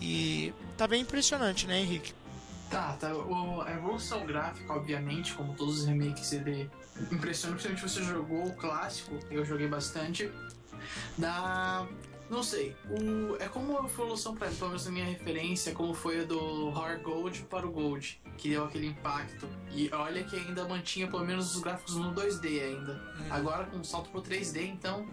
E 0.00 0.52
tá 0.76 0.86
bem 0.86 1.02
impressionante, 1.02 1.66
né, 1.66 1.80
Henrique? 1.80 2.12
Tá, 2.70 2.92
tá. 2.94 3.08
A 3.08 3.72
evolução 3.72 4.26
gráfica, 4.26 4.72
obviamente, 4.72 5.32
como 5.34 5.54
todos 5.54 5.80
os 5.80 5.86
remakes, 5.86 6.32
ele 6.32 6.70
impressiona, 7.10 7.54
principalmente 7.54 7.82
você 7.82 8.02
jogou 8.02 8.46
o 8.46 8.54
clássico, 8.54 9.18
eu 9.30 9.44
joguei 9.44 9.68
bastante. 9.68 10.30
Dá 11.16 11.86
não 12.30 12.42
sei. 12.42 12.76
O, 12.90 13.36
é 13.42 13.48
como 13.48 13.78
a 13.78 13.84
evolução, 13.84 14.34
pra, 14.34 14.48
pelo 14.48 14.68
menos 14.68 14.84
na 14.84 14.92
minha 14.92 15.04
referência, 15.04 15.72
como 15.72 15.94
foi 15.94 16.20
a 16.20 16.24
do 16.24 16.70
Hard 16.70 17.02
Gold 17.02 17.42
para 17.44 17.66
o 17.66 17.70
Gold, 17.70 18.20
que 18.36 18.50
deu 18.50 18.64
aquele 18.64 18.86
impacto. 18.86 19.48
E 19.70 19.90
olha 19.92 20.22
que 20.24 20.36
ainda 20.36 20.64
mantinha 20.66 21.08
pelo 21.08 21.24
menos 21.24 21.54
os 21.54 21.62
gráficos 21.62 21.96
no 21.96 22.12
2D 22.14 22.62
ainda. 22.62 22.92
Hum. 23.18 23.26
Agora 23.30 23.64
com 23.66 23.78
um 23.78 23.84
salto 23.84 24.10
pro 24.10 24.22
3D, 24.22 24.62
então. 24.66 25.06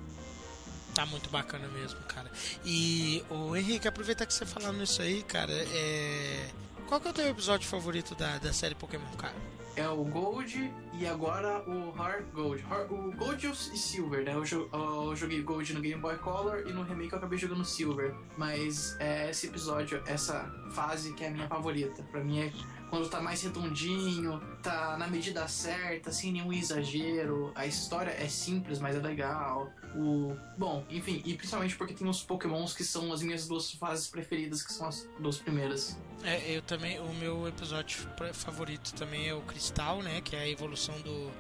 Tá 0.93 1.05
muito 1.05 1.29
bacana 1.29 1.67
mesmo, 1.67 1.99
cara. 2.01 2.31
E 2.63 3.23
o 3.29 3.55
Henrique, 3.55 3.87
aproveita 3.87 4.25
que 4.25 4.33
você 4.33 4.45
falando 4.45 4.81
isso 4.83 5.01
aí, 5.01 5.23
cara, 5.23 5.53
é. 5.53 6.49
Qual 6.87 7.01
que 7.01 7.07
é 7.07 7.11
o 7.11 7.13
teu 7.13 7.27
episódio 7.27 7.67
favorito 7.67 8.13
da, 8.15 8.37
da 8.37 8.53
série 8.53 8.75
Pokémon, 8.75 9.09
cara? 9.17 9.35
É 9.75 9.87
o 9.89 10.03
Gold 10.05 10.73
e 10.93 11.05
agora 11.05 11.61
o 11.69 11.91
Hard 11.91 12.25
Gold. 12.33 12.65
O 12.89 13.11
Gold 13.11 13.47
e 13.47 13.77
Silver, 13.77 14.23
né? 14.23 14.33
Eu, 14.33 15.15
joguei 15.15 15.41
Gold 15.41 15.73
no 15.73 15.81
Game 15.81 16.01
Boy 16.01 16.17
Color 16.17 16.65
e 16.67 16.73
no 16.73 16.83
remake 16.83 17.11
eu 17.11 17.17
acabei 17.17 17.37
jogando 17.37 17.65
Silver. 17.65 18.13
Mas 18.37 18.95
é 18.99 19.29
esse 19.29 19.47
episódio, 19.47 20.01
essa 20.05 20.49
fase 20.71 21.13
que 21.13 21.23
é 21.23 21.27
a 21.27 21.31
minha 21.31 21.47
favorita. 21.47 22.03
Pra 22.03 22.23
mim 22.23 22.39
é 22.39 22.51
quando 22.89 23.09
tá 23.09 23.19
mais 23.19 23.41
redondinho, 23.41 24.39
tá 24.61 24.95
na 24.97 25.07
medida 25.07 25.47
certa, 25.47 26.11
sem 26.11 26.31
nenhum 26.31 26.53
exagero. 26.53 27.51
A 27.55 27.65
história 27.65 28.11
é 28.11 28.27
simples, 28.27 28.79
mas 28.79 28.95
é 28.95 28.99
legal. 28.99 29.69
O... 29.95 30.35
Bom, 30.57 30.85
enfim, 30.89 31.21
e 31.25 31.35
principalmente 31.35 31.75
porque 31.77 31.93
tem 31.93 32.07
os 32.07 32.21
pokémons 32.21 32.73
que 32.73 32.83
são 32.83 33.13
as 33.13 33.21
minhas 33.21 33.47
duas 33.47 33.71
fases 33.71 34.07
preferidas, 34.07 34.61
que 34.61 34.73
são 34.73 34.87
as 34.87 35.07
duas 35.19 35.37
primeiras. 35.37 35.97
É, 36.23 36.57
eu 36.57 36.61
também, 36.61 36.99
o 36.99 37.13
meu 37.13 37.47
episódio 37.47 37.97
favorito 38.33 38.93
também 38.93 39.29
é 39.29 39.33
o 39.33 39.41
Cristal, 39.41 40.01
né? 40.01 40.21
Que 40.21 40.35
é 40.35 40.39
a 40.39 40.49
evolução 40.49 40.99
do, 41.01 41.31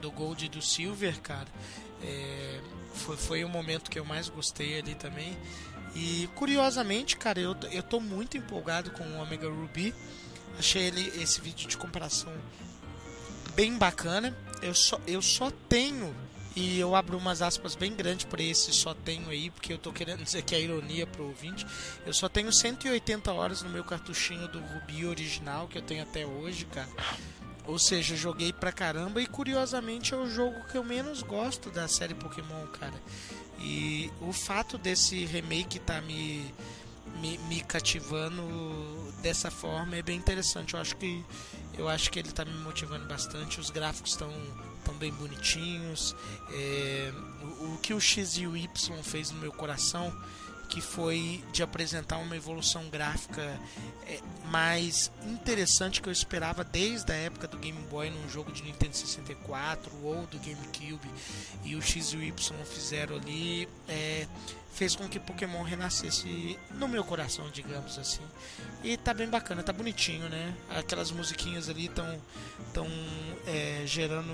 do 0.00 0.10
Gold 0.10 0.46
e 0.46 0.48
do 0.48 0.62
Silver, 0.62 1.20
cara. 1.20 1.48
É, 2.02 2.60
foi, 2.94 3.16
foi 3.16 3.44
o 3.44 3.48
momento 3.48 3.90
que 3.90 3.98
eu 3.98 4.04
mais 4.04 4.28
gostei 4.28 4.78
ali 4.78 4.94
também. 4.94 5.36
E 5.94 6.28
curiosamente, 6.34 7.16
cara, 7.16 7.40
eu, 7.40 7.56
eu 7.70 7.82
tô 7.82 8.00
muito 8.00 8.36
empolgado 8.36 8.90
com 8.92 9.02
o 9.02 9.20
Omega 9.20 9.48
Ruby. 9.48 9.94
Achei 10.58 10.82
ele, 10.82 11.08
esse 11.20 11.40
vídeo 11.40 11.68
de 11.68 11.76
comparação 11.76 12.32
bem 13.54 13.76
bacana. 13.76 14.36
Eu 14.62 14.74
só, 14.74 15.00
eu 15.06 15.20
só 15.20 15.50
tenho, 15.68 16.14
e 16.58 16.80
eu 16.80 16.96
abro 16.96 17.16
umas 17.16 17.40
aspas 17.40 17.76
bem 17.76 17.94
grandes 17.94 18.24
para 18.24 18.42
esse 18.42 18.72
só 18.72 18.92
tenho 18.92 19.30
aí, 19.30 19.48
porque 19.48 19.72
eu 19.72 19.78
tô 19.78 19.92
querendo 19.92 20.24
dizer 20.26 20.42
que 20.42 20.56
é 20.56 20.60
ironia 20.60 21.06
pro 21.06 21.26
ouvinte. 21.26 21.64
Eu 22.04 22.12
só 22.12 22.28
tenho 22.28 22.52
180 22.52 23.32
horas 23.32 23.62
no 23.62 23.70
meu 23.70 23.84
cartuchinho 23.84 24.48
do 24.48 24.58
Ruby 24.58 25.06
original, 25.06 25.68
que 25.68 25.78
eu 25.78 25.82
tenho 25.82 26.02
até 26.02 26.26
hoje, 26.26 26.64
cara. 26.64 26.88
Ou 27.64 27.78
seja, 27.78 28.16
joguei 28.16 28.52
pra 28.52 28.72
caramba 28.72 29.22
e 29.22 29.26
curiosamente 29.28 30.14
é 30.14 30.16
o 30.16 30.28
jogo 30.28 30.64
que 30.64 30.76
eu 30.76 30.82
menos 30.82 31.22
gosto 31.22 31.70
da 31.70 31.86
série 31.86 32.14
Pokémon, 32.14 32.66
cara. 32.72 33.00
E 33.60 34.10
o 34.20 34.32
fato 34.32 34.76
desse 34.76 35.26
remake 35.26 35.78
tá 35.78 36.00
me 36.00 36.52
me, 37.20 37.38
me 37.48 37.60
cativando 37.62 38.42
dessa 39.22 39.50
forma 39.50 39.96
é 39.96 40.02
bem 40.02 40.16
interessante. 40.16 40.74
Eu 40.74 40.80
acho 40.80 40.96
que 40.96 41.24
Eu 41.76 41.88
acho 41.88 42.10
que 42.10 42.18
ele 42.18 42.32
tá 42.32 42.44
me 42.44 42.58
motivando 42.58 43.06
bastante. 43.06 43.60
Os 43.60 43.70
gráficos 43.70 44.12
estão 44.12 44.32
tão 44.88 44.96
bem 44.96 45.12
bonitinhos. 45.12 46.16
É, 46.50 47.12
o, 47.60 47.74
o 47.74 47.78
que 47.78 47.92
o 47.92 48.00
X 48.00 48.38
e 48.38 48.46
o 48.46 48.56
Y 48.56 49.02
fez 49.02 49.30
no 49.30 49.38
meu 49.38 49.52
coração 49.52 50.12
que 50.68 50.80
foi 50.80 51.42
de 51.52 51.62
apresentar 51.62 52.18
uma 52.18 52.36
evolução 52.36 52.88
gráfica 52.88 53.58
é, 54.06 54.20
mais 54.46 55.10
interessante 55.26 56.00
que 56.02 56.08
eu 56.08 56.12
esperava 56.12 56.62
desde 56.62 57.10
a 57.12 57.16
época 57.16 57.48
do 57.48 57.56
Game 57.58 57.80
Boy 57.90 58.10
num 58.10 58.28
jogo 58.28 58.52
de 58.52 58.62
Nintendo 58.62 58.94
64 58.94 59.90
ou 60.02 60.26
do 60.26 60.38
GameCube 60.38 61.08
e 61.64 61.74
o 61.74 61.82
X 61.82 62.12
e 62.12 62.16
o 62.16 62.22
Y 62.22 62.64
fizeram 62.64 63.16
ali 63.16 63.68
é, 63.88 64.26
fez 64.78 64.94
com 64.94 65.08
que 65.08 65.18
Pokémon 65.18 65.62
renascesse 65.64 66.56
no 66.74 66.86
meu 66.86 67.02
coração, 67.02 67.50
digamos 67.50 67.98
assim. 67.98 68.22
E 68.84 68.96
tá 68.96 69.12
bem 69.12 69.28
bacana, 69.28 69.60
tá 69.60 69.72
bonitinho, 69.72 70.28
né? 70.28 70.54
Aquelas 70.70 71.10
musiquinhas 71.10 71.68
ali 71.68 71.86
estão 71.86 72.20
tão, 72.72 72.86
é, 73.44 73.82
gerando 73.86 74.32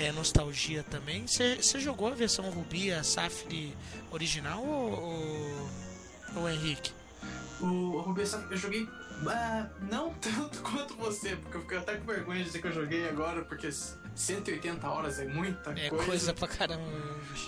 é, 0.00 0.12
nostalgia 0.12 0.82
também. 0.82 1.26
Você 1.26 1.80
jogou 1.80 2.08
a 2.08 2.14
versão 2.14 2.48
Ruby, 2.50 2.92
a 2.92 3.02
Safari 3.02 3.76
original 4.10 4.62
ou, 4.64 4.90
ou, 4.92 5.68
ou 6.36 6.48
Henrique? 6.48 6.92
O 7.60 8.00
Ruby 8.00 8.22
eu 8.50 8.56
joguei 8.56 8.88
ah, 9.26 9.66
não 9.90 10.14
tanto 10.20 10.62
quanto 10.62 10.96
você, 10.96 11.36
porque 11.36 11.56
eu 11.56 11.60
fiquei 11.60 11.78
até 11.78 11.96
com 11.96 12.06
vergonha 12.06 12.38
de 12.38 12.44
dizer 12.44 12.60
que 12.60 12.68
eu 12.68 12.72
joguei 12.72 13.08
agora, 13.08 13.42
porque 13.44 13.70
180 14.14 14.88
horas 14.88 15.18
é 15.18 15.26
muita 15.26 15.70
é 15.72 15.88
coisa. 15.90 16.04
É 16.04 16.06
coisa 16.06 16.34
pra 16.34 16.48
caramba. 16.48 16.84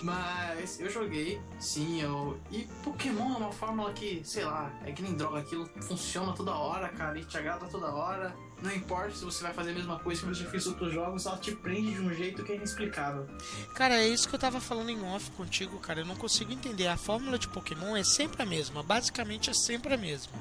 Mas 0.03 0.79
eu 0.79 0.89
joguei, 0.89 1.41
sim, 1.59 2.01
eu. 2.01 2.39
E 2.51 2.67
Pokémon 2.83 3.33
é 3.33 3.37
uma 3.37 3.51
fórmula 3.51 3.91
que, 3.93 4.21
sei 4.23 4.45
lá, 4.45 4.71
é 4.85 4.91
que 4.91 5.01
nem 5.01 5.15
droga, 5.15 5.39
aquilo 5.39 5.67
funciona 5.81 6.33
toda 6.33 6.51
hora, 6.51 6.89
cara, 6.89 7.17
e 7.17 7.25
te 7.25 7.37
agrada 7.37 7.65
toda 7.65 7.87
hora. 7.87 8.35
Não 8.63 8.71
importa 8.71 9.13
se 9.13 9.25
você 9.25 9.43
vai 9.43 9.53
fazer 9.53 9.71
a 9.71 9.73
mesma 9.73 9.99
coisa 9.99 10.21
que 10.21 10.27
você 10.27 10.45
fez 10.45 10.65
outros 10.65 10.93
jogos, 10.93 11.25
ela 11.25 11.37
te 11.37 11.53
prende 11.53 11.95
de 11.95 11.99
um 11.99 12.13
jeito 12.13 12.45
que 12.45 12.53
é 12.53 12.55
inexplicável. 12.55 13.27
Cara, 13.75 14.01
é 14.01 14.07
isso 14.07 14.29
que 14.29 14.35
eu 14.35 14.39
tava 14.39 14.61
falando 14.61 14.89
em 14.89 15.03
off 15.03 15.29
contigo, 15.31 15.77
cara. 15.79 15.99
Eu 15.99 16.05
não 16.05 16.15
consigo 16.15 16.53
entender. 16.53 16.87
A 16.87 16.95
fórmula 16.95 17.37
de 17.37 17.49
Pokémon 17.49 17.97
é 17.97 18.05
sempre 18.05 18.41
a 18.41 18.45
mesma. 18.45 18.81
Basicamente 18.81 19.49
é 19.49 19.53
sempre 19.53 19.93
a 19.93 19.97
mesma. 19.97 20.31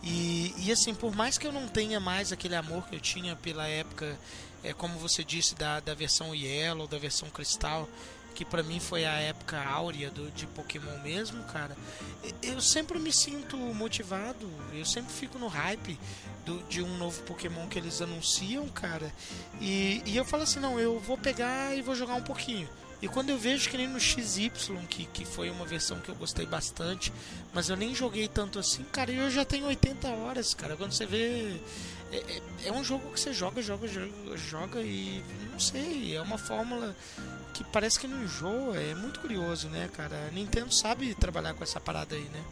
E, 0.00 0.54
e 0.58 0.70
assim, 0.70 0.94
por 0.94 1.12
mais 1.16 1.36
que 1.36 1.44
eu 1.44 1.52
não 1.52 1.66
tenha 1.66 1.98
mais 1.98 2.30
aquele 2.30 2.54
amor 2.54 2.86
que 2.86 2.94
eu 2.94 3.00
tinha 3.00 3.34
pela 3.34 3.66
época, 3.66 4.16
é 4.62 4.72
como 4.72 4.96
você 5.00 5.24
disse, 5.24 5.56
da, 5.56 5.80
da 5.80 5.92
versão 5.92 6.32
Yellow, 6.36 6.86
da 6.86 6.98
versão 6.98 7.28
Cristal, 7.30 7.88
que 8.36 8.44
para 8.44 8.62
mim 8.62 8.78
foi 8.78 9.04
a 9.04 9.14
época 9.14 9.60
áurea 9.60 10.10
do, 10.10 10.30
de 10.30 10.46
Pokémon 10.46 11.00
mesmo, 11.02 11.42
cara. 11.44 11.76
Eu 12.42 12.60
sempre 12.60 12.98
me 12.98 13.12
sinto 13.12 13.56
motivado, 13.56 14.48
eu 14.72 14.84
sempre 14.84 15.12
fico 15.12 15.38
no 15.38 15.48
hype 15.48 15.98
do, 16.46 16.62
de 16.68 16.80
um 16.80 16.96
novo 16.96 17.20
Pokémon 17.24 17.66
que 17.66 17.78
eles 17.78 18.00
anunciam, 18.00 18.66
cara. 18.68 19.12
E, 19.60 20.00
e 20.06 20.16
eu 20.16 20.24
falo 20.24 20.44
assim, 20.44 20.60
não, 20.60 20.78
eu 20.78 20.98
vou 21.00 21.18
pegar 21.18 21.76
e 21.76 21.82
vou 21.82 21.94
jogar 21.94 22.14
um 22.14 22.22
pouquinho. 22.22 22.68
E 23.02 23.08
quando 23.08 23.28
eu 23.28 23.36
vejo 23.36 23.68
que 23.68 23.76
nem 23.76 23.86
no 23.86 24.00
XY, 24.00 24.50
que, 24.88 25.04
que 25.06 25.24
foi 25.26 25.50
uma 25.50 25.66
versão 25.66 26.00
que 26.00 26.08
eu 26.08 26.14
gostei 26.14 26.46
bastante, 26.46 27.12
mas 27.52 27.68
eu 27.68 27.76
nem 27.76 27.94
joguei 27.94 28.26
tanto 28.26 28.58
assim, 28.58 28.84
cara, 28.84 29.10
eu 29.10 29.30
já 29.30 29.44
tenho 29.44 29.66
80 29.66 30.08
horas, 30.08 30.54
cara. 30.54 30.76
Quando 30.76 30.92
você 30.92 31.04
vê. 31.04 31.60
É, 32.10 32.16
é, 32.16 32.42
é 32.66 32.72
um 32.72 32.84
jogo 32.84 33.10
que 33.10 33.18
você 33.18 33.34
joga, 33.34 33.60
joga, 33.60 33.88
joga, 33.88 34.36
joga 34.36 34.80
e 34.80 35.22
não 35.50 35.58
sei, 35.58 36.16
é 36.16 36.22
uma 36.22 36.38
fórmula 36.38 36.94
que 37.52 37.64
parece 37.64 37.98
que 37.98 38.06
não 38.06 38.22
enjoa. 38.22 38.76
É 38.76 38.94
muito 38.94 39.20
curioso, 39.20 39.68
né, 39.68 39.90
cara? 39.92 40.28
A 40.28 40.30
Nintendo 40.30 40.72
sabe 40.72 41.14
trabalhar 41.16 41.52
com 41.52 41.64
essa 41.64 41.80
parada 41.80 42.14
aí, 42.14 42.24
né? 42.24 42.44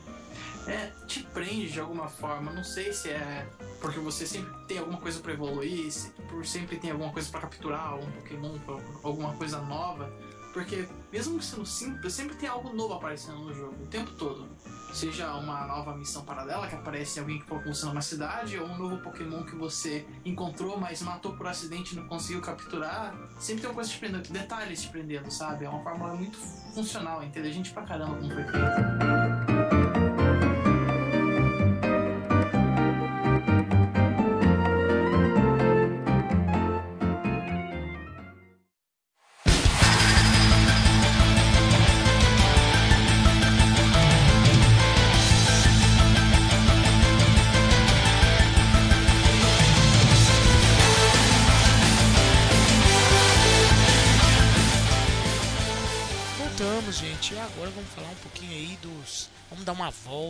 É, 0.66 0.90
te 1.06 1.22
prende 1.22 1.70
de 1.70 1.80
alguma 1.80 2.08
forma. 2.08 2.52
Não 2.52 2.64
sei 2.64 2.92
se 2.92 3.10
é 3.10 3.46
porque 3.80 4.00
você 4.00 4.26
sempre 4.26 4.52
tem 4.66 4.78
alguma 4.78 4.98
coisa 4.98 5.20
para 5.20 5.32
evoluir, 5.32 5.90
se, 5.92 6.10
por 6.28 6.46
sempre 6.46 6.76
tem 6.78 6.90
alguma 6.90 7.12
coisa 7.12 7.28
para 7.30 7.40
capturar, 7.40 7.96
um 7.96 8.10
Pokémon, 8.12 8.58
alguma 9.02 9.32
coisa 9.34 9.60
nova. 9.60 10.10
Porque 10.54 10.86
mesmo 11.12 11.42
sendo 11.42 11.66
simples, 11.66 12.12
sempre 12.12 12.36
tem 12.36 12.48
algo 12.48 12.72
novo 12.72 12.94
aparecendo 12.94 13.40
no 13.40 13.52
jogo, 13.52 13.74
o 13.82 13.86
tempo 13.88 14.12
todo. 14.12 14.48
Seja 14.92 15.34
uma 15.34 15.66
nova 15.66 15.96
missão 15.96 16.24
paralela 16.24 16.68
que 16.68 16.76
aparece 16.76 17.18
alguém 17.18 17.40
que 17.40 17.46
funciona 17.46 17.92
numa 17.92 18.00
cidade, 18.00 18.56
ou 18.56 18.68
um 18.68 18.78
novo 18.78 18.98
Pokémon 18.98 19.42
que 19.42 19.56
você 19.56 20.06
encontrou, 20.24 20.78
mas 20.78 21.02
matou 21.02 21.36
por 21.36 21.48
acidente 21.48 21.94
e 21.94 21.98
não 21.98 22.06
conseguiu 22.06 22.40
capturar. 22.40 23.12
Sempre 23.40 23.62
tem 23.62 23.70
uma 23.70 23.74
coisa 23.74 23.90
te 23.90 23.98
prendendo, 23.98 24.28
detalhes 24.32 24.82
te 24.82 24.88
prendendo, 24.88 25.28
sabe? 25.28 25.64
É 25.64 25.68
uma 25.68 25.82
fórmula 25.82 26.14
muito 26.14 26.38
funcional, 26.72 27.24
inteligente 27.24 27.72
pra 27.72 27.82
caramba 27.82 28.14
como 28.14 28.32
foi 28.32 28.44
feito. 28.44 29.43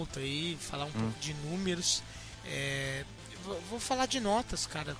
Volta 0.05 0.21
aí, 0.21 0.57
falar 0.61 0.85
um 0.85 0.89
hum. 0.89 0.93
pouco 0.93 1.19
de 1.19 1.35
números. 1.35 2.03
É, 2.47 3.05
vou 3.71 3.81
falar 3.81 4.07
de 4.07 4.21
notas, 4.21 4.67
cara. 4.67 4.97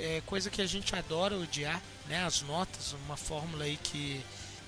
É 0.00 0.22
coisa 0.26 0.50
que 0.50 0.60
a 0.60 0.66
gente 0.66 0.94
adora 0.94 1.36
odiar, 1.36 1.80
né? 2.06 2.24
As 2.24 2.42
notas, 2.42 2.94
uma 3.04 3.16
fórmula 3.16 3.64
aí 3.64 3.78
que, 3.80 4.20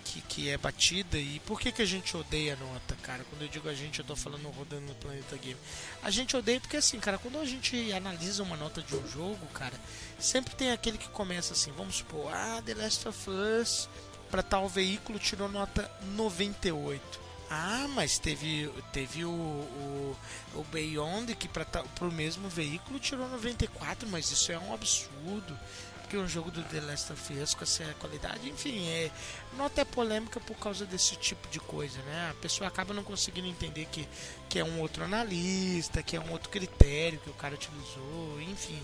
que, 0.05 0.21
que 0.23 0.49
é 0.49 0.57
batida. 0.57 1.19
E 1.19 1.41
por 1.41 1.61
que, 1.61 1.73
que 1.73 1.83
a 1.83 1.87
gente 1.87 2.17
odeia 2.17 2.57
nota, 2.57 2.97
cara? 3.03 3.25
Quando 3.29 3.43
eu 3.43 3.49
digo 3.49 3.69
a 3.69 3.75
gente, 3.75 3.99
eu 3.99 4.05
tô 4.05 4.15
falando 4.15 4.49
rodando 4.51 4.87
no 4.87 4.95
Planeta 4.95 5.37
Game. 5.37 5.59
A 6.03 6.11
gente 6.11 6.37
odeia 6.37 6.61
porque 6.61 6.77
assim, 6.77 7.01
cara, 7.01 7.19
quando 7.19 7.39
a 7.39 7.45
gente 7.45 7.93
analisa 7.93 8.43
uma 8.43 8.57
nota 8.57 8.81
de 8.81 8.95
um 8.95 9.09
jogo, 9.09 9.45
cara, 9.53 9.75
sempre 10.19 10.55
tem 10.55 10.71
aquele 10.71 10.99
que 10.99 11.09
começa 11.09 11.53
assim, 11.53 11.73
vamos 11.73 11.97
supor, 11.97 12.33
ah, 12.33 12.63
The 12.65 12.75
Last 12.75 13.09
of 13.09 13.31
Us 13.31 13.89
para 14.31 14.45
tal 14.45 14.69
veículo 14.69 15.19
tirou 15.19 15.49
nota 15.49 15.91
98. 16.15 17.30
Ah, 17.53 17.89
mas 17.97 18.17
teve, 18.17 18.73
teve 18.93 19.25
o, 19.25 19.29
o, 19.29 20.17
o 20.55 20.65
Beyond 20.71 21.35
que 21.35 21.49
para 21.49 21.67
o 22.01 22.13
mesmo 22.13 22.49
veículo 22.49 23.01
tirou 23.01 23.29
94, 23.29 24.09
mas 24.09 24.31
isso 24.31 24.53
é 24.53 24.59
um 24.59 24.73
absurdo. 24.73 25.59
Porque 26.01 26.17
um 26.17 26.29
jogo 26.29 26.51
do 26.51 26.63
The 26.63 26.81
Last 26.81 27.13
of 27.13 27.33
Us 27.35 27.55
com 27.55 27.65
essa 27.65 27.85
qualidade, 27.99 28.49
enfim, 28.49 28.89
é, 28.89 29.11
nota 29.57 29.81
é 29.81 29.85
polêmica 29.85 30.41
por 30.41 30.57
causa 30.57 30.85
desse 30.85 31.17
tipo 31.17 31.49
de 31.49 31.61
coisa, 31.61 32.01
né? 32.03 32.31
A 32.31 32.35
pessoa 32.35 32.67
acaba 32.67 32.95
não 32.95 33.03
conseguindo 33.05 33.47
entender 33.47 33.87
que, 33.87 34.09
que 34.49 34.59
é 34.59 34.65
um 34.65 34.81
outro 34.81 35.05
analista, 35.05 36.03
que 36.03 36.17
é 36.17 36.21
um 36.21 36.31
outro 36.31 36.51
critério 36.51 37.19
que 37.21 37.31
o 37.31 37.35
cara 37.35 37.55
utilizou, 37.55 38.41
enfim. 38.43 38.81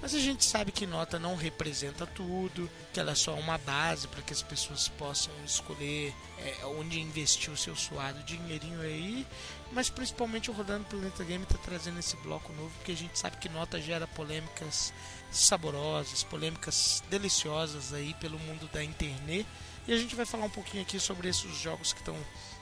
Mas 0.00 0.14
a 0.14 0.18
gente 0.18 0.44
sabe 0.44 0.70
que 0.70 0.86
nota 0.86 1.18
não 1.18 1.34
representa 1.34 2.06
tudo, 2.06 2.70
que 2.92 3.00
ela 3.00 3.12
é 3.12 3.14
só 3.14 3.34
uma 3.34 3.58
base 3.58 4.06
para 4.08 4.22
que 4.22 4.32
as 4.32 4.42
pessoas 4.42 4.88
possam 4.88 5.32
escolher 5.44 6.14
é, 6.38 6.66
onde 6.66 7.00
investir 7.00 7.52
o 7.52 7.56
seu 7.56 7.74
suado 7.74 8.22
dinheirinho 8.24 8.80
aí. 8.82 9.26
Mas 9.72 9.90
principalmente 9.90 10.50
o 10.50 10.54
Rodando 10.54 10.84
Planeta 10.84 11.24
Game 11.24 11.42
está 11.42 11.58
trazendo 11.58 11.98
esse 11.98 12.16
bloco 12.18 12.52
novo, 12.52 12.70
porque 12.76 12.92
a 12.92 12.96
gente 12.96 13.18
sabe 13.18 13.38
que 13.38 13.48
nota 13.48 13.80
gera 13.80 14.06
polêmicas 14.06 14.92
saborosas, 15.30 16.22
polêmicas 16.22 17.02
deliciosas 17.10 17.92
aí 17.92 18.14
pelo 18.20 18.38
mundo 18.38 18.68
da 18.72 18.84
internet. 18.84 19.46
E 19.88 19.92
a 19.92 19.98
gente 19.98 20.14
vai 20.14 20.26
falar 20.26 20.44
um 20.44 20.50
pouquinho 20.50 20.82
aqui 20.82 21.00
sobre 21.00 21.28
esses 21.28 21.56
jogos 21.56 21.92
que 21.92 22.00
estão 22.00 22.16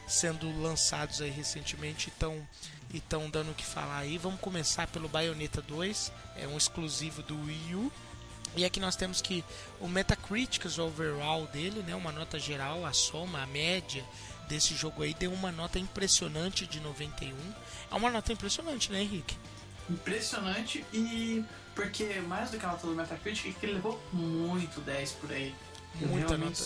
sendo 0.07 0.51
lançados 0.61 1.21
aí 1.21 1.31
recentemente 1.31 2.09
estão 2.09 2.47
e 2.95 2.99
estão 2.99 3.29
dando 3.29 3.51
o 3.51 3.55
que 3.55 3.67
falar 3.67 3.99
aí. 3.99 4.17
Vamos 4.17 4.41
começar 4.41 4.87
pelo 4.87 5.09
Bayonetta 5.09 5.61
2, 5.61 6.13
é 6.37 6.47
um 6.47 6.57
exclusivo 6.57 7.23
do 7.25 7.37
Wii 7.45 7.75
U. 7.75 7.93
E 8.57 8.65
aqui 8.65 8.79
nós 8.79 8.95
temos 8.95 9.21
que 9.21 9.45
o 9.81 9.89
Metacritic 9.89 10.65
overall 10.79 11.45
dele, 11.49 11.83
né, 11.83 11.97
uma 11.97 12.13
nota 12.13 12.39
geral, 12.39 12.87
a 12.87 12.93
soma, 12.93 13.43
a 13.43 13.47
média 13.47 14.05
desse 14.49 14.77
jogo 14.77 15.03
aí 15.03 15.13
deu 15.13 15.33
uma 15.33 15.51
nota 15.51 15.77
impressionante 15.77 16.67
de 16.67 16.79
91. 16.79 17.35
É 17.91 17.95
uma 17.97 18.11
nota 18.11 18.33
impressionante, 18.33 18.93
né, 18.93 19.03
Henrique? 19.03 19.37
Impressionante 19.91 20.85
e 20.93 21.45
porque 21.75 22.21
mais 22.21 22.53
do 22.53 22.59
que 22.59 22.65
a 22.65 22.69
nota 22.69 22.87
do 22.87 22.95
Metacritic, 22.95 23.51
é 23.51 23.59
que 23.59 23.67
ele 23.67 23.75
levou 23.75 24.01
muito 24.13 24.81
10 24.81 25.13
por 25.13 25.33
aí. 25.33 25.53
Muita 25.97 26.39
nota. 26.39 26.63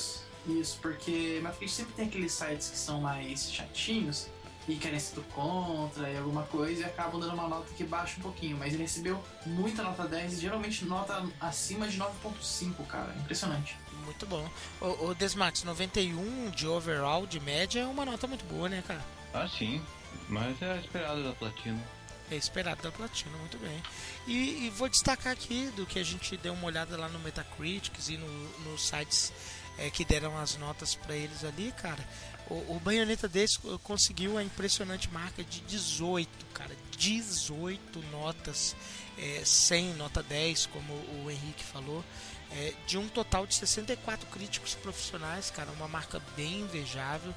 Isso, 0.46 0.78
porque 0.82 1.40
Metacritic 1.42 1.70
sempre 1.70 1.94
tem 1.94 2.06
aqueles 2.06 2.32
sites 2.32 2.68
que 2.68 2.76
são 2.76 3.00
mais 3.00 3.50
chatinhos 3.50 4.28
e 4.68 4.76
querem 4.76 5.00
ser 5.00 5.14
do 5.14 5.22
contra 5.22 6.10
e 6.10 6.16
alguma 6.18 6.42
coisa 6.42 6.82
e 6.82 6.84
acabam 6.84 7.18
dando 7.18 7.32
uma 7.32 7.48
nota 7.48 7.72
que 7.74 7.82
baixa 7.82 8.18
um 8.18 8.22
pouquinho. 8.22 8.56
Mas 8.58 8.74
ele 8.74 8.82
recebeu 8.82 9.22
muita 9.46 9.82
nota 9.82 10.06
10 10.06 10.40
geralmente 10.40 10.84
nota 10.84 11.24
acima 11.40 11.88
de 11.88 11.98
9.5, 11.98 12.86
cara. 12.86 13.14
Impressionante. 13.16 13.76
Muito 14.04 14.26
bom. 14.26 14.48
O, 14.80 15.08
o 15.08 15.14
Desmax, 15.14 15.64
91 15.64 16.50
de 16.50 16.66
overall, 16.66 17.26
de 17.26 17.40
média, 17.40 17.80
é 17.80 17.86
uma 17.86 18.04
nota 18.04 18.26
muito 18.26 18.44
boa, 18.44 18.68
né, 18.68 18.82
cara? 18.86 19.04
Ah, 19.32 19.48
sim. 19.48 19.82
Mas 20.28 20.60
é 20.60 20.76
esperado 20.78 21.24
da 21.24 21.32
Platina. 21.32 21.82
É 22.30 22.36
esperado 22.36 22.82
da 22.82 22.92
platina, 22.92 23.34
muito 23.38 23.56
bem. 23.56 23.82
E, 24.26 24.66
e, 24.66 24.70
vou 24.76 24.86
destacar 24.86 25.32
aqui 25.32 25.72
do 25.74 25.86
que 25.86 25.98
a 25.98 26.04
gente 26.04 26.36
deu 26.36 26.52
uma 26.52 26.66
olhada 26.66 26.94
lá 26.94 27.08
no 27.08 27.18
Metacritics 27.20 28.10
e 28.10 28.18
no, 28.18 28.48
nos 28.70 28.86
sites 28.86 29.32
é, 29.78 29.88
que 29.88 30.04
deram 30.04 30.36
as 30.36 30.56
notas 30.56 30.94
para 30.94 31.16
eles 31.16 31.42
ali, 31.42 31.72
cara. 31.72 32.06
O, 32.50 32.76
o 32.76 32.80
Bayonetta 32.82 33.28
desse 33.28 33.58
conseguiu 33.82 34.38
a 34.38 34.42
impressionante 34.42 35.10
marca 35.10 35.44
de 35.44 35.60
18, 35.60 36.28
cara. 36.54 36.74
18 36.96 38.00
notas, 38.10 38.74
é, 39.16 39.42
100, 39.44 39.94
nota 39.94 40.22
10, 40.22 40.66
como 40.66 40.92
o 40.92 41.30
Henrique 41.30 41.62
falou. 41.62 42.04
É, 42.50 42.72
de 42.86 42.96
um 42.96 43.06
total 43.08 43.46
de 43.46 43.54
64 43.54 44.26
críticos 44.30 44.74
profissionais, 44.74 45.50
cara, 45.50 45.70
uma 45.72 45.86
marca 45.86 46.20
bem 46.34 46.60
invejável. 46.60 47.34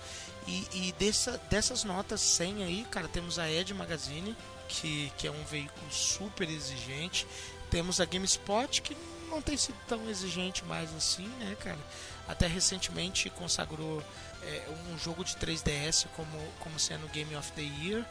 E, 0.47 0.65
e 0.73 0.91
dessa, 0.93 1.37
dessas 1.49 1.83
notas 1.83 2.21
100 2.21 2.63
aí, 2.63 2.87
cara, 2.89 3.07
temos 3.07 3.37
a 3.37 3.51
Ed 3.51 3.73
Magazine, 3.73 4.35
que, 4.67 5.11
que 5.17 5.27
é 5.27 5.31
um 5.31 5.43
veículo 5.43 5.91
super 5.91 6.49
exigente. 6.49 7.27
Temos 7.69 7.99
a 7.99 8.05
GameSpot, 8.05 8.81
que 8.81 8.95
não 9.29 9.41
tem 9.41 9.57
sido 9.57 9.77
tão 9.87 10.09
exigente 10.09 10.63
mais 10.65 10.93
assim, 10.95 11.27
né, 11.39 11.55
cara? 11.59 11.79
Até 12.27 12.47
recentemente 12.47 13.29
consagrou 13.31 14.01
é, 14.43 14.67
um 14.91 14.97
jogo 14.97 15.23
de 15.23 15.35
3DS 15.35 16.07
como, 16.15 16.37
como 16.59 16.79
sendo 16.79 17.07
Game 17.09 17.35
of 17.35 17.51
the 17.53 17.61
Year. 17.61 18.05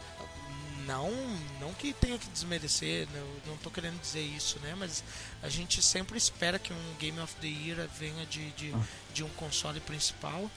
Não, 0.85 1.11
não 1.59 1.73
que 1.73 1.93
tenha 1.93 2.17
que 2.17 2.27
desmerecer, 2.29 3.07
não, 3.13 3.51
não 3.51 3.57
tô 3.57 3.69
querendo 3.69 4.01
dizer 4.01 4.21
isso, 4.21 4.59
né? 4.59 4.73
Mas 4.75 5.03
a 5.43 5.47
gente 5.47 5.81
sempre 5.81 6.17
espera 6.17 6.57
que 6.57 6.73
um 6.73 6.95
Game 6.99 7.19
of 7.19 7.35
the 7.35 7.47
Year 7.47 7.87
venha 7.99 8.25
de, 8.25 8.49
de, 8.51 8.73
ah. 8.73 8.83
de 9.13 9.23
um 9.23 9.29
console 9.29 9.79
principal. 9.79 10.49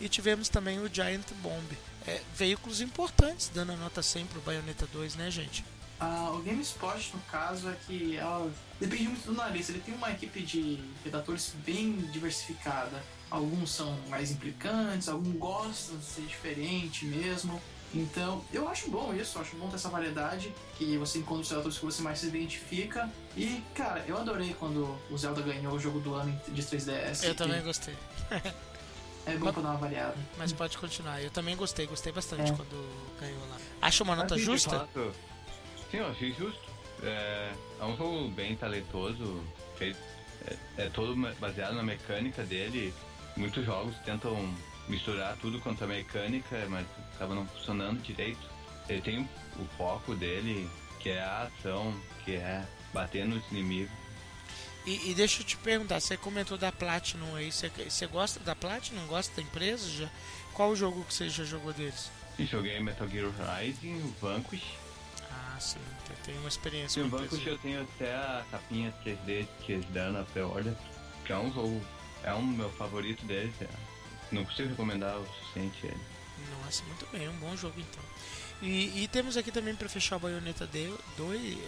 E 0.00 0.08
tivemos 0.08 0.48
também 0.48 0.78
o 0.78 0.92
Giant 0.92 1.26
Bomb. 1.42 1.76
É, 2.06 2.20
veículos 2.34 2.80
importantes, 2.80 3.50
dando 3.52 3.72
a 3.72 3.76
nota 3.76 4.02
100 4.02 4.26
pro 4.26 4.40
Bayonetta 4.40 4.86
2, 4.86 5.16
né, 5.16 5.30
gente? 5.30 5.64
Ah, 6.00 6.32
o 6.32 6.42
GameSpot, 6.42 7.12
no 7.14 7.20
caso, 7.30 7.68
é 7.68 7.76
que 7.86 8.16
ela 8.16 8.50
depende 8.80 9.04
muito 9.04 9.26
do 9.26 9.34
nariz. 9.34 9.68
Ele 9.68 9.78
tem 9.78 9.94
uma 9.94 10.10
equipe 10.10 10.42
de 10.42 10.82
redatores 11.04 11.54
bem 11.64 11.96
diversificada. 12.10 13.00
Alguns 13.32 13.70
são 13.70 13.98
mais 14.10 14.30
implicantes, 14.30 15.08
alguns 15.08 15.34
gostam 15.38 15.96
de 15.96 16.04
ser 16.04 16.20
diferente 16.20 17.06
mesmo. 17.06 17.58
Então, 17.94 18.44
eu 18.52 18.68
acho 18.68 18.90
bom 18.90 19.14
isso, 19.14 19.38
acho 19.38 19.56
bom 19.56 19.68
ter 19.68 19.76
essa 19.76 19.88
variedade, 19.88 20.52
que 20.76 20.98
você 20.98 21.18
encontra 21.18 21.40
os 21.40 21.48
redatores 21.48 21.78
que 21.78 21.84
você 21.86 22.02
mais 22.02 22.18
se 22.18 22.26
identifica. 22.26 23.10
E, 23.34 23.62
cara, 23.74 24.04
eu 24.06 24.18
adorei 24.18 24.54
quando 24.58 24.98
o 25.10 25.16
Zelda 25.16 25.40
ganhou 25.40 25.72
o 25.72 25.80
jogo 25.80 25.98
do 26.00 26.14
ano 26.14 26.38
de 26.48 26.62
3DS. 26.62 27.24
Eu 27.24 27.34
também 27.34 27.62
gostei. 27.62 27.94
É 29.24 29.36
bom 29.36 29.44
mas, 29.44 29.54
pra 29.54 29.62
dar 29.62 29.68
uma 29.68 29.78
variada. 29.78 30.16
Mas 30.36 30.52
pode 30.52 30.76
continuar. 30.76 31.22
Eu 31.22 31.30
também 31.30 31.54
gostei, 31.54 31.86
gostei 31.86 32.12
bastante 32.12 32.50
é. 32.50 32.56
quando 32.56 33.20
ganhou 33.20 33.38
lá. 33.50 33.56
Acha 33.80 34.02
uma 34.02 34.16
nota 34.16 34.36
justa? 34.36 34.88
Sim, 35.92 35.98
eu 35.98 36.08
achei 36.08 36.32
justo. 36.32 36.60
É, 37.04 37.52
é 37.78 37.84
um 37.84 37.96
jogo 37.96 38.28
bem 38.30 38.56
talentoso, 38.56 39.40
feito, 39.76 39.96
é, 40.44 40.56
é, 40.76 40.88
todo 40.88 41.14
baseado 41.38 41.74
na 41.74 41.84
mecânica 41.84 42.42
dele. 42.42 42.92
Muitos 43.36 43.64
jogos 43.64 43.96
tentam 44.04 44.54
misturar 44.88 45.36
tudo 45.36 45.60
quanto 45.60 45.84
a 45.84 45.86
mecânica, 45.86 46.66
mas 46.68 46.86
acaba 47.14 47.34
não 47.34 47.46
funcionando 47.46 48.02
direito. 48.02 48.40
Ele 48.88 49.00
tem 49.00 49.28
o 49.58 49.64
foco 49.76 50.14
dele, 50.14 50.68
que 51.00 51.10
é 51.10 51.22
a 51.22 51.42
ação, 51.42 51.94
que 52.24 52.36
é 52.36 52.66
bater 52.92 53.26
nos 53.26 53.42
inimigos. 53.50 53.92
E, 54.84 55.10
e, 55.10 55.14
deixa 55.14 55.42
eu 55.42 55.46
te 55.46 55.56
perguntar, 55.56 56.00
você 56.00 56.16
comentou 56.16 56.58
da 56.58 56.72
Platinum 56.72 57.36
aí, 57.36 57.52
você, 57.52 57.68
você 57.68 58.06
gosta 58.06 58.40
da 58.40 58.54
Platinum? 58.56 59.06
Gosta 59.06 59.34
da 59.36 59.42
empresa? 59.42 59.88
Já? 59.88 60.10
Qual 60.52 60.70
o 60.70 60.76
jogo 60.76 61.04
que 61.04 61.14
você 61.14 61.28
já 61.28 61.44
jogou 61.44 61.72
deles? 61.72 62.10
joguei 62.40 62.80
Metal 62.80 63.08
Gear 63.08 63.30
Rising, 63.30 63.94
o 63.94 64.14
Vanquish. 64.20 64.74
Ah, 65.30 65.56
sim, 65.60 65.78
eu 66.10 66.16
tenho 66.24 66.40
uma 66.40 66.48
experiência 66.48 67.00
com 67.00 67.08
o 67.08 67.10
Vanquish 67.10 67.46
eu 67.46 67.58
tenho 67.58 67.82
até 67.82 68.12
a 68.12 68.44
capinha 68.50 68.92
3D 69.04 69.46
que 69.60 69.72
eles 69.72 69.86
deram 69.86 70.12
na 70.12 70.24
pré-order, 70.24 70.74
que 71.24 71.32
é 71.32 71.38
um 71.38 71.52
jogo, 71.52 71.80
é 72.24 72.34
um 72.34 72.42
meu 72.42 72.70
favorito 72.70 73.24
deles, 73.24 73.54
é. 73.60 73.68
não 74.30 74.44
consigo 74.44 74.68
recomendar 74.70 75.18
o 75.18 75.26
suficiente 75.26 75.86
ele. 75.86 76.00
Nossa, 76.64 76.82
muito 76.84 77.06
bem, 77.12 77.26
é 77.26 77.30
um 77.30 77.36
bom 77.36 77.56
jogo 77.56 77.78
então. 77.78 78.02
E, 78.60 79.02
e 79.02 79.08
temos 79.08 79.36
aqui 79.36 79.50
também 79.50 79.74
para 79.74 79.88
fechar 79.88 80.16
o 80.16 80.20
Bayonetta 80.20 80.66
2, 80.66 81.58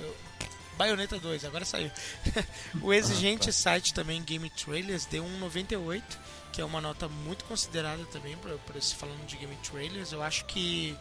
Bayonetta 0.77 1.19
2, 1.19 1.45
agora 1.45 1.65
saiu. 1.65 1.91
o 2.83 2.93
exigente 2.93 3.53
site 3.53 3.93
também 3.93 4.23
Game 4.23 4.49
Trailers 4.51 5.07
deu 5.07 5.25
um 5.25 5.39
98, 5.39 6.19
que 6.53 6.61
é 6.61 6.65
uma 6.65 6.81
nota 6.81 7.09
muito 7.09 7.45
considerada 7.45 8.05
também 8.07 8.37
para 8.37 8.81
se 8.81 8.95
falando 8.95 9.27
de 9.27 9.37
Game 9.37 9.57
Trailers. 9.57 10.13
Eu 10.13 10.23
acho 10.23 10.45
que, 10.47 10.97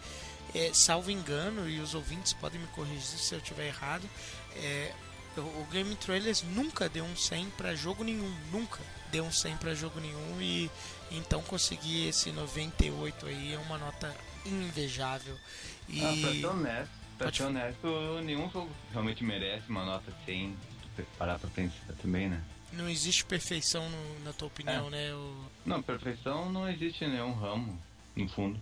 é, 0.53 0.71
salvo 0.73 1.11
engano, 1.11 1.69
e 1.69 1.79
os 1.79 1.93
ouvintes 1.93 2.33
podem 2.33 2.59
me 2.59 2.67
corrigir 2.67 3.01
se 3.01 3.33
eu 3.33 3.39
estiver 3.39 3.67
errado, 3.67 4.07
é, 4.55 4.91
o 5.37 5.65
Game 5.71 5.95
Trailers 5.95 6.43
nunca 6.43 6.87
deu 6.87 7.03
um 7.03 7.15
100 7.15 7.49
para 7.51 7.73
jogo 7.73 8.03
nenhum, 8.03 8.31
nunca 8.51 8.79
deu 9.13 9.23
um 9.23 9.31
100 9.31 9.57
para 9.57 9.75
jogo 9.75 9.99
nenhum 9.99 10.41
e 10.41 10.69
então 11.11 11.41
conseguir 11.43 12.07
esse 12.07 12.31
98 12.31 13.27
aí 13.27 13.53
é 13.53 13.59
uma 13.59 13.77
nota 13.77 14.13
invejável. 14.43 15.37
E... 15.87 16.03
Ah, 16.03 16.13
pra 16.19 16.31
ser 16.33 16.45
honesto, 16.47 17.03
Pra 17.17 17.31
ser 17.31 17.43
honesto, 17.43 18.21
nenhum 18.23 18.49
jogo 18.49 18.69
realmente 18.91 19.23
merece 19.23 19.69
uma 19.69 19.85
nota 19.85 20.11
100. 20.25 20.57
Parar 21.17 21.39
pra 21.39 21.49
pensar 21.49 21.93
também, 22.01 22.29
né? 22.29 22.43
Não 22.71 22.89
existe 22.89 23.23
perfeição 23.23 23.87
no, 23.87 24.19
na 24.23 24.33
tua 24.33 24.47
opinião, 24.47 24.87
é. 24.87 24.89
né? 24.89 25.13
O... 25.13 25.45
Não, 25.65 25.81
perfeição 25.81 26.51
não 26.51 26.67
existe 26.67 27.05
em 27.05 27.11
nenhum 27.11 27.33
ramo, 27.33 27.79
no 28.15 28.27
fundo. 28.29 28.59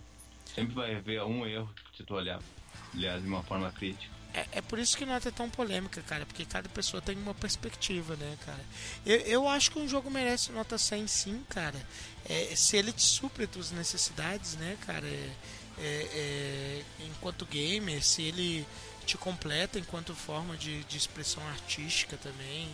Sempre 0.54 0.74
vai 0.74 0.94
haver 0.94 1.22
um 1.22 1.46
erro 1.46 1.68
se 1.96 2.04
tu 2.04 2.14
olhar, 2.14 2.40
aliás, 2.94 3.22
de 3.22 3.28
uma 3.28 3.42
forma 3.42 3.70
crítica. 3.72 4.14
É, 4.34 4.46
é 4.52 4.62
por 4.62 4.78
isso 4.78 4.96
que 4.96 5.04
nota 5.04 5.28
é 5.28 5.32
tão 5.32 5.48
polêmica, 5.50 6.00
cara, 6.02 6.24
porque 6.24 6.44
cada 6.44 6.68
pessoa 6.68 7.02
tem 7.02 7.16
uma 7.16 7.34
perspectiva, 7.34 8.16
né, 8.16 8.36
cara? 8.46 8.64
Eu, 9.04 9.18
eu 9.20 9.48
acho 9.48 9.70
que 9.70 9.78
um 9.78 9.86
jogo 9.86 10.10
merece 10.10 10.50
nota 10.52 10.78
100 10.78 11.06
sim, 11.06 11.44
cara. 11.48 11.80
É, 12.24 12.54
se 12.56 12.76
ele 12.76 12.92
te 12.92 13.02
supre 13.02 13.44
as 13.44 13.50
tuas 13.50 13.70
necessidades, 13.70 14.56
né, 14.56 14.76
cara? 14.86 15.06
É, 15.06 15.30
é, 15.78 16.08
é, 16.14 16.82
enquanto 17.00 17.44
gamer, 17.46 18.02
se 18.02 18.22
ele 18.22 18.66
te 19.04 19.16
completa 19.18 19.78
enquanto 19.78 20.14
forma 20.14 20.56
de, 20.56 20.84
de 20.84 20.96
expressão 20.96 21.46
artística 21.48 22.16
também, 22.16 22.68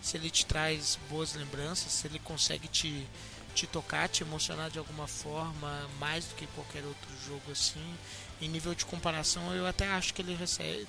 se 0.00 0.16
ele 0.16 0.30
te 0.30 0.46
traz 0.46 0.98
boas 1.08 1.34
lembranças, 1.34 1.92
se 1.92 2.06
ele 2.06 2.18
consegue 2.18 2.68
te, 2.68 3.06
te 3.54 3.66
tocar, 3.66 4.08
te 4.08 4.22
emocionar 4.22 4.70
de 4.70 4.78
alguma 4.78 5.06
forma, 5.06 5.88
mais 5.98 6.24
do 6.26 6.34
que 6.34 6.46
qualquer 6.48 6.84
outro 6.84 7.08
jogo 7.26 7.52
assim. 7.52 7.94
Em 8.40 8.48
nível 8.48 8.74
de 8.74 8.84
comparação, 8.84 9.54
eu 9.54 9.66
até 9.66 9.88
acho 9.88 10.12
que 10.12 10.20
ele 10.20 10.34
recebe, 10.34 10.86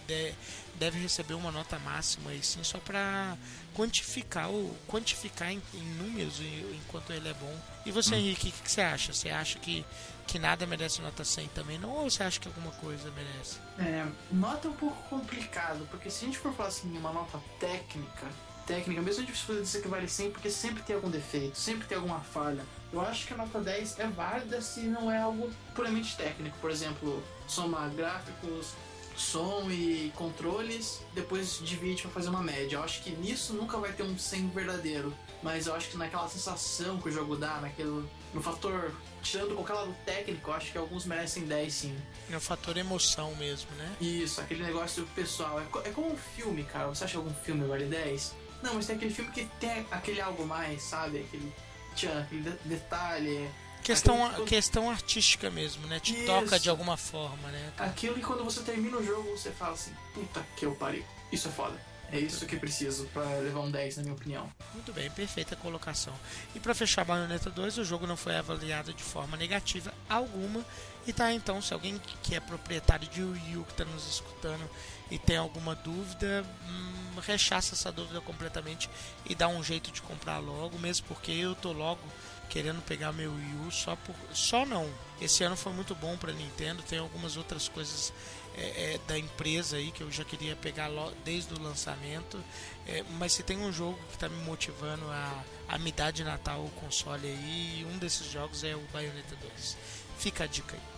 deve 0.76 1.00
receber 1.00 1.34
uma 1.34 1.52
nota 1.52 1.80
máxima 1.80 2.34
e 2.34 2.44
sim 2.44 2.62
só 2.64 2.78
para 2.78 3.38
quantificar 3.74 4.50
o 4.50 4.76
quantificar 4.88 5.52
em, 5.52 5.62
em, 5.74 5.84
números 5.94 6.42
enquanto 6.76 7.14
ele 7.14 7.30
é 7.30 7.34
bom. 7.34 7.56
E 7.86 7.92
você, 7.92 8.16
hum. 8.16 8.18
Henrique, 8.18 8.50
o 8.50 8.52
que, 8.52 8.62
que, 8.64 8.72
você 8.72 8.82
acha? 8.82 9.14
Você 9.14 9.30
acha 9.30 9.60
que 9.60 9.86
que 10.28 10.38
nada 10.38 10.68
merece 10.68 11.02
nota 11.02 11.24
100 11.24 11.48
também, 11.48 11.80
não? 11.80 11.90
Ou 11.90 12.10
você 12.10 12.22
acha 12.22 12.38
que 12.38 12.50
alguma 12.50 12.72
coisa 12.72 13.10
merece? 13.12 13.60
É, 13.80 14.06
nota 14.30 14.68
é 14.68 14.72
um 14.72 14.74
pouco 14.74 15.02
complicado, 15.10 15.88
porque 15.90 16.10
se 16.10 16.26
a 16.26 16.28
gente 16.28 16.38
for 16.38 16.54
falar 16.54 16.68
assim, 16.68 16.96
uma 16.98 17.14
nota 17.14 17.40
técnica, 17.60 18.28
técnica, 18.66 19.02
mesmo 19.02 19.24
é 19.24 19.26
difícil 19.26 19.62
dizer 19.62 19.82
que 19.82 19.88
vale 19.88 20.08
100, 20.08 20.32
porque 20.32 20.50
sempre 20.52 20.84
tem 20.84 20.98
algum 20.98 21.10
defeito, 21.10 21.58
sempre 21.58 21.88
tem 21.88 21.98
alguma 21.98 22.20
falha. 22.20 22.64
Eu 22.92 23.02
acho 23.02 23.26
que 23.26 23.34
a 23.34 23.38
nota 23.38 23.62
10 23.62 24.00
é 24.00 24.08
válida 24.08 24.62
se 24.62 24.82
não 24.82 25.10
é 25.10 25.18
algo 25.18 25.50
puramente 25.74 26.16
técnico, 26.18 26.58
por 26.60 26.70
exemplo, 26.70 27.24
somar 27.48 27.90
gráficos, 27.90 28.74
som 29.16 29.70
e 29.72 30.12
controles, 30.16 31.02
depois 31.14 31.60
divide 31.64 32.04
para 32.04 32.12
fazer 32.12 32.30
uma 32.30 32.44
média. 32.44 32.76
Eu 32.76 32.84
acho 32.84 33.02
que 33.02 33.12
nisso 33.12 33.54
nunca 33.54 33.78
vai 33.78 33.92
ter 33.92 34.04
um 34.04 34.18
100 34.18 34.50
verdadeiro, 34.50 35.14
mas 35.42 35.68
eu 35.68 35.74
acho 35.74 35.90
que 35.90 35.98
naquela 35.98 36.28
sensação 36.30 37.00
que 37.00 37.10
o 37.10 37.12
jogo 37.12 37.36
dá, 37.36 37.60
naquele 37.60 38.06
no 38.34 38.42
fator 38.42 38.92
tirando 39.24 39.56
qualquer 39.56 39.74
lado 39.74 39.96
técnico, 40.06 40.50
eu 40.50 40.54
acho 40.54 40.72
que 40.72 40.78
alguns 40.78 41.06
merecem 41.06 41.46
10 41.46 41.74
sim. 41.74 41.98
É 42.30 42.38
o 42.38 42.40
fator 42.40 42.78
emoção 42.78 43.36
mesmo, 43.36 43.70
né? 43.78 43.96
Isso, 44.00 44.40
aquele 44.40 44.64
negócio 44.64 45.06
pessoal. 45.16 45.60
É, 45.60 45.90
é 45.90 45.92
como 45.92 46.12
um 46.12 46.18
filme, 46.18 46.64
cara. 46.64 46.88
Você 46.88 47.04
acha 47.04 47.18
algum 47.18 47.34
filme 47.34 47.66
vale 47.66 47.86
10? 47.86 48.36
Não, 48.62 48.76
mas 48.76 48.86
tem 48.86 48.96
aquele 48.96 49.14
filme 49.14 49.32
que 49.32 49.46
tem 49.60 49.86
aquele 49.92 50.22
algo 50.22 50.46
mais, 50.46 50.82
sabe? 50.82 51.20
Aquele 51.20 51.52
tchan, 51.96 52.22
aquele 52.22 52.52
detalhe. 52.66 53.50
Questão, 53.88 54.26
aquele... 54.26 54.46
questão 54.48 54.90
artística 54.90 55.50
mesmo, 55.50 55.88
né? 55.88 55.98
Te 55.98 56.14
Isso. 56.14 56.26
toca 56.26 56.60
de 56.60 56.70
alguma 56.70 56.98
forma, 56.98 57.48
né? 57.50 57.72
Aquilo 57.78 58.16
que 58.16 58.22
quando 58.22 58.44
você 58.44 58.60
termina 58.60 58.98
o 58.98 59.06
jogo, 59.06 59.32
você 59.32 59.50
fala 59.50 59.74
assim, 59.74 59.94
puta 60.14 60.46
que 60.58 60.66
eu 60.66 60.76
parei. 60.76 61.06
Isso 61.32 61.48
é 61.48 61.52
foda. 61.52 61.88
É 62.12 62.20
isso 62.20 62.46
que 62.46 62.58
preciso 62.58 63.06
para 63.08 63.24
levar 63.40 63.62
um 63.62 63.72
10, 63.72 63.98
na 63.98 64.04
minha 64.04 64.16
opinião. 64.16 64.52
Muito 64.74 64.92
bem, 64.92 65.10
perfeita 65.12 65.56
colocação. 65.56 66.14
E 66.54 66.60
para 66.60 66.74
fechar 66.74 67.06
Bayonetta 67.06 67.50
2, 67.50 67.78
o 67.78 67.84
jogo 67.86 68.06
não 68.06 68.18
foi 68.18 68.36
avaliado 68.36 68.94
de 68.94 69.04
forma 69.04 69.38
negativa 69.38 69.94
alguma. 70.10 70.66
E 71.06 71.14
tá, 71.14 71.32
então, 71.32 71.62
se 71.62 71.74
alguém 71.74 72.02
que 72.24 72.36
é 72.36 72.40
proprietário 72.42 73.08
de 73.08 73.24
Wii 73.24 73.58
U 73.58 73.64
que 73.64 73.72
está 73.72 73.86
nos 73.86 74.08
escutando 74.08 74.70
e 75.10 75.18
tem 75.18 75.38
alguma 75.38 75.76
dúvida, 75.76 76.46
hum, 76.70 77.20
rechaça 77.22 77.74
essa 77.74 77.92
dúvida 77.92 78.20
completamente 78.22 78.90
e 79.26 79.34
dá 79.36 79.48
um 79.48 79.64
jeito 79.64 79.92
de 79.92 80.02
comprar 80.02 80.40
logo, 80.40 80.78
mesmo 80.80 81.08
porque 81.08 81.32
eu 81.32 81.56
tô 81.56 81.72
logo 81.72 82.02
querendo 82.50 82.82
pegar 82.84 83.12
meu 83.12 83.34
Wii 83.34 83.68
U 83.68 83.72
só 83.72 83.96
por. 83.96 84.16
Só 84.34 84.66
não. 84.66 84.90
Esse 85.20 85.44
ano 85.44 85.56
foi 85.56 85.74
muito 85.74 85.96
bom 85.96 86.18
para 86.18 86.32
Nintendo. 86.32 86.84
Tem 86.84 87.00
algumas 87.00 87.38
outras 87.38 87.68
coisas 87.68 88.14
é, 88.56 88.94
é, 88.94 89.00
da 89.08 89.18
empresa 89.18 89.78
aí 89.78 89.92
que 89.92 90.02
eu 90.02 90.12
já 90.12 90.24
queria 90.24 90.56
pegar 90.56 90.90
desde 91.24 91.54
o 91.54 91.62
lançamento. 91.62 92.44
É, 92.88 93.04
mas 93.20 93.34
se 93.34 93.44
tem 93.44 93.58
um 93.58 93.72
jogo 93.72 93.98
que 94.10 94.16
está 94.16 94.30
me 94.30 94.44
motivando 94.44 95.06
a, 95.10 95.44
a 95.68 95.78
me 95.78 95.92
dar 95.92 96.12
de 96.12 96.24
Natal 96.24 96.64
o 96.64 96.70
console 96.72 97.28
aí, 97.28 97.88
um 97.94 97.98
desses 97.98 98.32
jogos 98.32 98.64
é 98.64 98.76
o 98.76 98.82
Bayonetta 98.94 99.36
2. 99.36 99.78
Fica 100.18 100.44
a 100.46 100.48
dica 100.48 100.76
aí. 100.76 100.98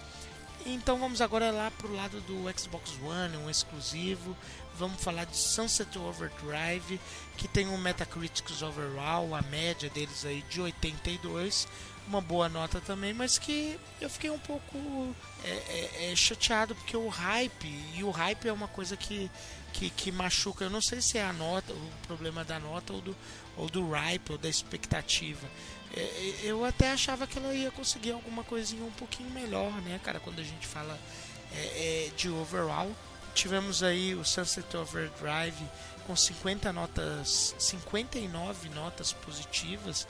Então 0.66 1.00
vamos 1.00 1.22
agora 1.22 1.52
lá 1.52 1.72
pro 1.72 1.94
lado 1.94 2.20
do 2.22 2.46
Xbox 2.58 2.92
One, 3.02 3.38
um 3.38 3.50
exclusivo. 3.50 4.36
Vamos 4.80 5.04
falar 5.04 5.26
de 5.26 5.36
Sunset 5.36 6.00
Overdrive, 6.00 7.02
que 7.36 7.50
tem 7.50 7.68
um 7.68 7.78
Metacritic 7.78 8.50
overall, 8.64 9.36
a 9.36 9.42
média 9.42 9.90
deles 9.90 10.24
aí 10.24 10.42
de 10.50 10.62
82, 10.62 11.68
uma 12.08 12.22
boa 12.22 12.48
nota 12.48 12.80
também, 12.80 13.14
mas 13.14 13.38
que 13.38 13.78
eu 14.00 14.10
fiquei 14.10 14.30
um 14.30 14.40
pouco 14.40 15.14
é, 15.44 15.50
é, 15.50 16.12
é, 16.12 16.16
chateado 16.16 16.74
porque 16.76 16.96
o 16.96 17.10
hype, 17.10 17.68
e 17.94 18.02
o 18.06 18.10
hype 18.10 18.48
é 18.48 18.54
uma 18.54 18.70
coisa 18.70 18.96
que, 18.96 19.30
que, 19.74 19.90
que, 19.90 20.14
machuca. 20.14 20.64
Eu 20.64 20.70
não 20.70 20.82
sei 20.82 21.02
se 21.02 21.18
é 21.18 21.26
a 21.26 21.34
nota, 21.34 21.74
o 21.74 21.92
problema 22.08 22.46
da 22.46 22.58
nota 22.58 22.94
ou 22.94 23.02
do, 23.02 23.16
ou 23.58 23.70
do 23.70 23.90
hype 23.92 24.32
ou 24.32 24.38
da 24.38 24.48
expectativa. 24.48 25.46
É, 25.94 26.00
é, 26.00 26.36
eu 26.44 26.64
até 26.64 26.90
achava 26.94 27.28
que 27.28 27.38
ela 27.38 27.54
ia 27.54 27.70
conseguir 27.70 28.12
alguma 28.14 28.46
coisinha 28.46 28.86
um 28.86 28.92
pouquinho 28.92 29.30
melhor, 29.32 29.74
né, 29.82 30.00
cara, 30.02 30.22
quando 30.22 30.40
a 30.40 30.44
gente 30.44 30.66
fala 30.66 30.98
de 32.16 32.30
overall. 32.30 32.96
Tivemos 33.40 33.84
aí 33.84 34.14
o 34.16 34.26
Sunset 34.26 34.76
Overdrive 34.76 35.66
com 36.06 36.14
50 36.14 36.74
notas, 36.74 37.56
59 37.58 38.68
notas 38.68 39.14
positivas, 39.14 40.06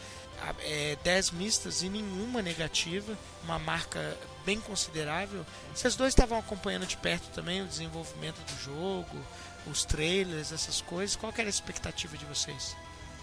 é, 0.62 0.98
10 1.04 1.30
mistas 1.34 1.84
e 1.84 1.90
nenhuma 1.90 2.42
negativa, 2.42 3.16
uma 3.44 3.60
marca 3.60 4.18
bem 4.44 4.60
considerável. 4.60 5.46
Vocês 5.76 5.96
dois 5.96 6.10
estavam 6.12 6.40
acompanhando 6.40 6.88
de 6.88 6.98
perto 6.98 7.30
também 7.32 7.62
o 7.62 7.68
desenvolvimento 7.68 8.40
do 8.40 8.64
jogo, 8.64 9.24
os 9.68 9.86
trailers, 9.86 10.52
essas 10.52 10.82
coisas. 10.82 11.16
Qual 11.16 11.32
era 11.38 11.48
a 11.48 11.50
expectativa 11.50 12.18
de 12.18 12.26
vocês? 12.26 12.76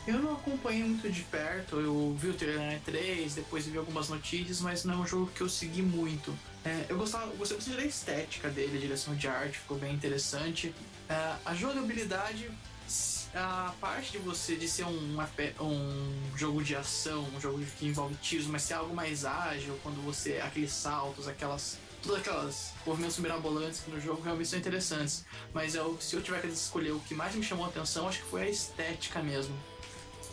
Eu 0.07 0.21
não 0.21 0.35
acompanhei 0.35 0.85
muito 0.85 1.11
de 1.11 1.23
perto, 1.23 1.81
eu 1.81 2.17
vi 2.17 2.29
o 2.29 2.35
trailer 2.35 2.65
na 2.65 2.79
E3, 2.79 3.35
depois 3.35 3.67
vi 3.67 3.77
algumas 3.77 4.09
notícias, 4.09 4.61
mas 4.61 4.85
não 4.85 4.95
é 4.95 4.97
um 4.99 5.07
jogo 5.07 5.33
que 5.35 5.41
eu 5.41 5.49
segui 5.49 5.83
muito. 5.83 6.33
É, 6.67 6.87
eu 6.89 6.99
gostava, 6.99 7.33
gostei 7.37 7.77
da 7.77 7.85
estética 7.85 8.51
dele, 8.51 8.77
a 8.77 8.81
direção 8.81 9.15
de 9.15 9.29
arte 9.29 9.57
ficou 9.57 9.79
bem 9.79 9.95
interessante. 9.95 10.75
É, 11.09 11.37
a 11.45 11.55
jogabilidade, 11.55 12.51
a 13.33 13.73
parte 13.81 14.11
de 14.11 14.19
você 14.19 14.57
de 14.57 14.67
ser 14.67 14.85
um, 14.85 15.17
um 15.61 16.37
jogo 16.37 16.65
de 16.65 16.75
ação, 16.75 17.23
um 17.37 17.41
jogo 17.41 17.65
que 17.79 17.87
envolve 17.87 18.17
tiros, 18.17 18.49
mas 18.49 18.63
ser 18.63 18.75
algo 18.75 18.93
mais 18.93 19.25
ágil, 19.25 19.79
quando 19.81 20.05
você. 20.05 20.39
aqueles 20.39 20.73
saltos, 20.73 21.29
aquelas 21.29 21.79
todas 22.03 22.21
aquelas 22.21 22.73
movimentos 22.85 23.19
mirabolantes 23.19 23.81
que 23.81 23.91
no 23.91 24.01
jogo 24.01 24.23
realmente 24.23 24.49
são 24.49 24.59
interessantes. 24.59 25.25
Mas 25.55 25.77
eu, 25.77 25.97
se 26.01 26.17
eu 26.17 26.23
tiver 26.23 26.41
que 26.41 26.49
escolher 26.49 26.91
o 26.91 27.01
que 27.01 27.15
mais 27.15 27.33
me 27.37 27.45
chamou 27.45 27.65
a 27.65 27.69
atenção, 27.69 28.09
acho 28.09 28.19
que 28.25 28.29
foi 28.29 28.43
a 28.43 28.49
estética 28.49 29.23
mesmo. 29.23 29.57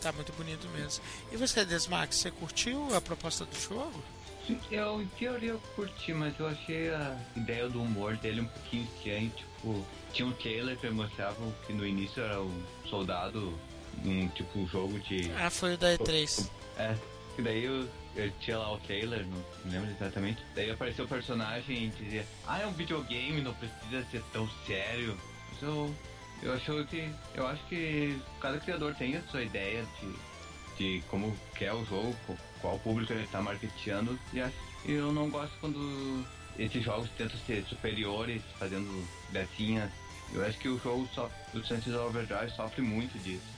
Tá 0.00 0.10
muito 0.10 0.32
bonito 0.32 0.68
mesmo. 0.70 1.02
E 1.30 1.36
você, 1.36 1.64
Desmax, 1.64 2.16
você 2.16 2.30
curtiu 2.32 2.92
a 2.94 3.00
proposta 3.00 3.44
do 3.44 3.56
jogo? 3.58 4.02
Eu, 4.70 5.00
em 5.00 5.06
teoria, 5.06 5.50
eu 5.50 5.58
curti, 5.74 6.12
mas 6.12 6.38
eu 6.38 6.46
achei 6.46 6.90
a 6.90 7.16
ideia 7.36 7.68
do 7.68 7.82
humor 7.82 8.16
dele 8.16 8.42
um 8.42 8.46
pouquinho 8.46 8.84
estranho. 8.84 9.30
Tipo, 9.30 9.86
tinha 10.12 10.28
um 10.28 10.32
trailer 10.32 10.76
que 10.76 10.90
mostrava 10.90 11.36
que 11.66 11.72
no 11.72 11.86
início 11.86 12.22
era 12.22 12.40
um 12.40 12.62
soldado 12.88 13.58
num 14.02 14.28
tipo 14.28 14.66
jogo 14.66 14.98
de. 15.00 15.30
Ah, 15.32 15.50
foi 15.50 15.74
o 15.74 15.78
da 15.78 15.96
E3. 15.96 16.48
É, 16.76 16.94
e 17.38 17.42
daí 17.42 17.64
eu, 17.64 17.88
eu 18.16 18.30
tinha 18.40 18.58
lá 18.58 18.74
o 18.74 18.78
trailer, 18.78 19.24
não 19.26 19.72
lembro 19.72 19.90
exatamente. 19.90 20.42
Daí 20.54 20.70
apareceu 20.70 21.04
o 21.04 21.08
personagem 21.08 21.84
e 21.84 21.88
dizia: 21.90 22.26
Ah, 22.46 22.60
é 22.60 22.66
um 22.66 22.72
videogame, 22.72 23.40
não 23.40 23.54
precisa 23.54 24.04
ser 24.10 24.22
tão 24.32 24.48
sério. 24.66 25.16
Mas 25.52 25.62
eu 25.62 25.94
eu 26.42 26.52
acho 26.52 26.84
que. 26.86 27.10
Eu 27.34 27.46
acho 27.46 27.64
que 27.66 28.20
cada 28.40 28.58
criador 28.58 28.94
tem 28.94 29.16
a 29.16 29.22
sua 29.22 29.42
ideia 29.42 29.84
de, 30.00 30.12
de 30.76 31.02
como 31.08 31.34
quer 31.54 31.72
o 31.72 31.84
jogo, 31.86 32.14
qual 32.64 32.78
público 32.78 33.12
ele 33.12 33.24
está 33.24 33.42
marketeando. 33.42 34.18
E 34.32 34.40
eu 34.90 35.12
não 35.12 35.28
gosto 35.28 35.52
quando 35.60 36.24
esses 36.58 36.82
jogos 36.82 37.10
tentam 37.18 37.38
ser 37.46 37.62
superiores, 37.66 38.40
fazendo 38.58 39.06
gracinhas. 39.30 39.90
Eu 40.32 40.42
acho 40.44 40.58
que 40.58 40.68
o 40.68 40.78
jogo 40.78 41.06
só, 41.14 41.30
o 41.52 41.58
Sunset 41.58 41.92
Overdrive 41.92 42.50
sofre 42.56 42.80
muito 42.80 43.18
disso 43.18 43.54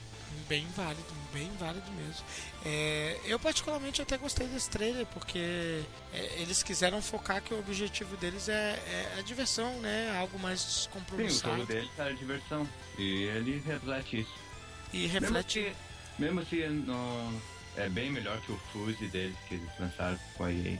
bem 0.47 0.67
válido, 0.75 1.03
bem 1.33 1.49
válido 1.59 1.89
mesmo. 1.93 2.23
É, 2.63 3.19
eu 3.25 3.39
particularmente 3.39 4.01
até 4.01 4.17
gostei 4.17 4.45
desse 4.47 4.69
trailer 4.69 5.05
porque 5.07 5.81
é, 6.13 6.41
eles 6.41 6.61
quiseram 6.61 7.01
focar 7.01 7.41
que 7.41 7.53
o 7.53 7.59
objetivo 7.59 8.15
deles 8.17 8.47
é, 8.47 8.53
é 8.53 9.15
a 9.17 9.21
diversão, 9.21 9.79
né? 9.79 10.15
Algo 10.19 10.37
mais 10.37 10.63
descompromissado. 10.63 11.55
Sim, 11.55 11.63
o 11.63 11.65
jogo 11.65 11.73
deles 11.73 11.89
é 11.97 12.03
a 12.03 12.11
diversão 12.11 12.69
e 12.99 13.23
ele 13.23 13.63
reflete 13.65 14.19
isso. 14.19 14.33
E 14.93 15.07
reflete. 15.07 15.73
Mesmo 16.19 16.45
se, 16.45 16.55
mesmo 16.55 16.75
se 16.75 16.85
não, 16.85 17.41
é 17.77 17.89
bem 17.89 18.11
melhor 18.11 18.39
que 18.41 18.51
o 18.51 18.57
Fuse 18.71 19.07
deles 19.07 19.35
que 19.47 19.55
eles 19.55 19.69
lançaram 19.79 20.19
com 20.35 20.43
a 20.43 20.51
EA. 20.51 20.79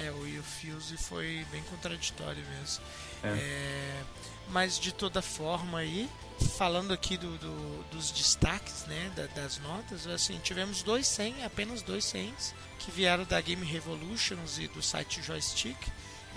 É, 0.00 0.10
o 0.10 0.42
Fuse 0.42 0.96
foi 0.96 1.46
bem 1.50 1.62
contraditório 1.64 2.44
mesmo. 2.58 2.84
É. 3.22 3.28
É, 3.28 4.02
mas 4.48 4.78
de 4.78 4.92
toda 4.92 5.22
forma 5.22 5.78
aí, 5.78 6.08
falando 6.56 6.92
aqui 6.92 7.16
do, 7.16 7.38
do 7.38 7.84
dos 7.92 8.10
destaques, 8.10 8.84
né, 8.86 9.12
da, 9.14 9.26
das 9.26 9.58
notas, 9.58 10.06
assim, 10.06 10.38
tivemos 10.42 10.82
dois 10.82 11.06
100, 11.06 11.44
apenas 11.44 11.82
dois 11.82 12.04
100 12.06 12.34
que 12.78 12.90
vieram 12.90 13.24
da 13.24 13.40
Game 13.40 13.64
Revolutions 13.64 14.58
e 14.58 14.66
do 14.66 14.82
site 14.82 15.22
Joystick. 15.22 15.76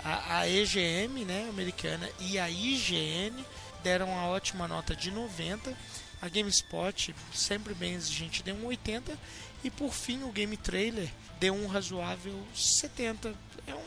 A, 0.04 0.38
a 0.38 0.48
EGM, 0.48 1.24
né, 1.24 1.48
americana, 1.48 2.08
e 2.20 2.38
a 2.38 2.48
IGN 2.48 3.44
deram 3.82 4.08
uma 4.08 4.28
ótima 4.28 4.68
nota 4.68 4.94
de 4.94 5.10
90. 5.10 5.76
A 6.20 6.28
GameSpot, 6.28 7.14
sempre 7.34 7.74
bem 7.74 7.94
exigente, 7.94 8.42
deu 8.42 8.54
um 8.54 8.66
80. 8.66 9.18
E 9.64 9.70
por 9.70 9.92
fim, 9.92 10.22
o 10.22 10.32
Game 10.32 10.56
Trailer 10.56 11.10
deu 11.38 11.54
um 11.54 11.66
razoável 11.66 12.34
70. 12.54 13.34
É 13.66 13.74
um, 13.74 13.82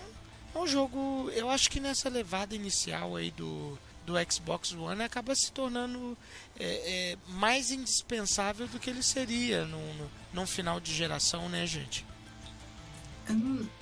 é 0.56 0.60
um 0.60 0.68
jogo, 0.68 1.30
eu 1.34 1.50
acho 1.50 1.70
que 1.70 1.80
nessa 1.80 2.10
levada 2.10 2.56
inicial 2.56 3.16
aí 3.16 3.32
do, 3.32 3.78
do 4.06 4.14
Xbox 4.32 4.74
One 4.74 5.04
acaba 5.04 5.36
se 5.36 5.52
tornando 5.52 6.18
é, 6.60 7.12
é, 7.12 7.18
mais 7.30 7.72
indispensável 7.72 8.68
do 8.68 8.80
que 8.80 8.90
ele 8.90 9.04
seria 9.04 9.66
no, 9.66 9.94
no, 9.96 10.12
num 10.34 10.48
final 10.48 10.80
de 10.80 10.94
geração, 10.94 11.48
né, 11.50 11.66
gente? 11.66 12.06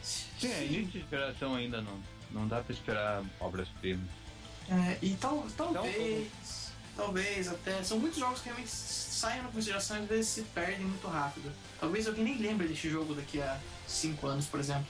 Sim, 0.04 0.52
é 0.52 0.66
início 0.66 1.02
de 1.02 1.10
geração 1.10 1.56
ainda 1.56 1.82
não. 1.82 1.98
Não 2.30 2.48
dá 2.48 2.62
pra 2.62 2.74
esperar 2.74 3.24
obras-primas. 3.40 4.10
É, 4.70 4.98
e 5.02 5.16
tal, 5.16 5.48
talvez, 5.56 6.67
talvez 6.98 7.48
até. 7.48 7.82
São 7.84 8.00
muitos 8.00 8.20
jogos 8.20 8.40
que 8.40 8.46
realmente 8.46 8.70
saem 8.70 9.42
na 9.42 9.62
geração 9.62 9.98
e 9.98 10.02
às 10.02 10.08
vezes 10.08 10.28
se 10.28 10.42
perdem 10.42 10.86
muito 10.86 11.08
rápido. 11.08 11.52
Talvez 11.80 12.08
alguém 12.08 12.24
nem 12.24 12.38
lembre 12.40 12.68
desse 12.68 12.90
jogo 12.90 13.14
daqui 13.14 13.42
a 13.42 13.60
5 13.88 14.28
anos, 14.28 14.46
por 14.48 14.60
exemplo. 14.60 14.88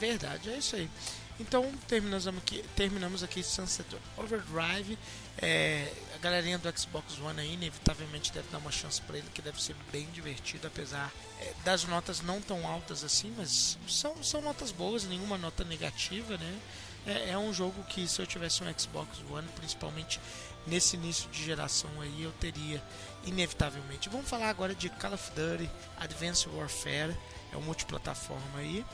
Verdade, 0.00 0.50
é 0.50 0.56
isso 0.56 0.76
aí. 0.76 0.90
Então 1.38 1.72
terminamos 1.88 2.26
aqui, 2.26 2.62
terminamos 2.76 3.22
aqui 3.22 3.42
Sunset 3.42 3.96
Overdrive. 4.16 4.98
É, 5.38 5.90
a 6.14 6.18
galerinha 6.18 6.58
do 6.58 6.78
Xbox 6.78 7.18
One 7.18 7.40
aí, 7.40 7.54
inevitavelmente 7.54 8.30
deve 8.30 8.46
dar 8.50 8.58
uma 8.58 8.70
chance 8.70 9.00
para 9.00 9.16
ele, 9.16 9.26
que 9.32 9.40
deve 9.40 9.62
ser 9.62 9.74
bem 9.90 10.06
divertido, 10.12 10.66
apesar 10.66 11.10
é, 11.40 11.54
das 11.64 11.84
notas 11.84 12.20
não 12.20 12.42
tão 12.42 12.66
altas 12.66 13.02
assim, 13.02 13.32
mas 13.38 13.78
são, 13.88 14.22
são 14.22 14.42
notas 14.42 14.70
boas, 14.70 15.04
nenhuma 15.04 15.38
nota 15.38 15.64
negativa, 15.64 16.36
né? 16.36 16.58
É, 17.06 17.30
é 17.30 17.38
um 17.38 17.52
jogo 17.54 17.82
que 17.84 18.06
se 18.06 18.20
eu 18.20 18.26
tivesse 18.26 18.62
um 18.62 18.78
Xbox 18.78 19.22
One, 19.30 19.48
principalmente 19.56 20.20
nesse 20.66 20.96
início 20.96 21.28
de 21.30 21.44
geração 21.44 21.90
aí, 22.00 22.22
eu 22.22 22.32
teria 22.32 22.82
inevitavelmente. 23.24 24.08
Vamos 24.08 24.28
falar 24.28 24.48
agora 24.48 24.74
de 24.74 24.88
Call 24.88 25.14
of 25.14 25.30
Duty 25.30 25.70
Advanced 25.98 26.48
Warfare, 26.52 27.16
é 27.52 27.56
um 27.56 27.62
multiplataforma 27.62 28.58
aí 28.58 28.84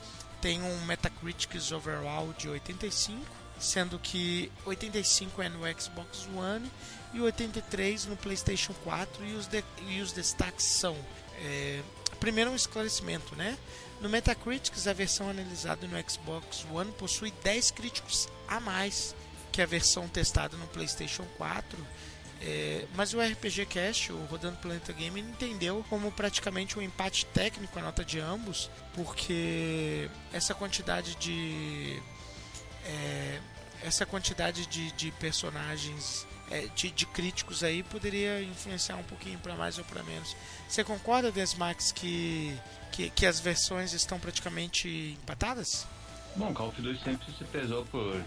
tem 0.41 0.62
um 0.62 0.85
Metacritic 0.85 1.57
overall 1.73 2.33
de 2.35 2.49
85, 2.49 3.21
sendo 3.59 3.99
que 3.99 4.53
85 4.64 5.43
é 5.43 5.49
no 5.49 5.61
Xbox 5.81 6.29
One 6.35 6.71
e 7.12 7.21
83 7.21 8.07
no 8.07 8.17
PlayStation 8.17 8.75
4 8.85 9.25
e 9.25 9.33
os, 9.35 9.47
de, 9.47 9.64
e 9.89 10.01
os 10.01 10.12
destaques 10.12 10.64
são 10.64 10.97
é, 11.39 11.83
primeiro 12.21 12.51
um 12.51 12.57
esclarecimento, 12.57 13.35
né? 13.35 13.57
No 14.01 14.09
Metacritic, 14.09 14.75
a 14.87 14.93
versão 14.93 15.31
analisada 15.31 15.87
no 15.87 16.11
Xbox 16.11 16.67
One 16.71 16.93
possui 16.93 17.33
10 17.43 17.71
críticos 17.71 18.29
a 18.47 18.61
mais 18.61 19.14
que 19.57 19.63
a 19.63 19.67
versão 19.67 20.07
testada 20.07 20.55
no 20.59 20.67
PlayStation 20.67 21.25
4 21.39 21.79
é, 22.43 22.85
mas 22.95 23.15
o 23.15 23.21
RPG 23.21 23.65
Cast, 23.65 24.13
o 24.13 24.25
Rodando 24.27 24.59
Planeta 24.59 24.93
Game, 24.93 25.19
entendeu 25.19 25.83
como 25.89 26.13
praticamente 26.13 26.79
um 26.79 26.83
empate 26.83 27.25
técnico 27.25 27.79
a 27.79 27.83
nota 27.83 28.05
de 28.05 28.21
ambos, 28.21 28.71
porque 28.93 30.11
essa 30.31 30.55
quantidade 30.55 31.15
de. 31.15 31.99
É, 32.85 33.41
essa 33.83 34.05
quantidade 34.05 34.67
de, 34.67 34.93
de 34.93 35.11
personagens 35.13 36.27
é, 36.51 36.67
de, 36.75 36.91
de 36.91 37.07
críticos 37.07 37.65
aí 37.65 37.83
poderia 37.83 38.43
influenciar 38.43 38.97
um 38.97 39.03
pouquinho 39.05 39.39
para 39.39 39.55
mais 39.55 39.79
ou 39.79 39.85
para 39.85 40.03
menos. 40.03 40.37
Você 40.69 40.85
concorda, 40.85 41.33
Desmax, 41.33 41.91
que, 41.91 42.55
que, 42.93 43.09
que 43.09 43.25
as 43.25 43.41
versões 43.41 43.95
estão 43.95 44.19
praticamente 44.21 45.17
empatadas? 45.23 45.87
Bom, 46.37 46.53
Call 46.53 46.69
of 46.69 46.83
Duty 46.83 47.03
sempre 47.03 47.27
se 47.33 47.45
pesou 47.45 47.85
por 47.87 48.23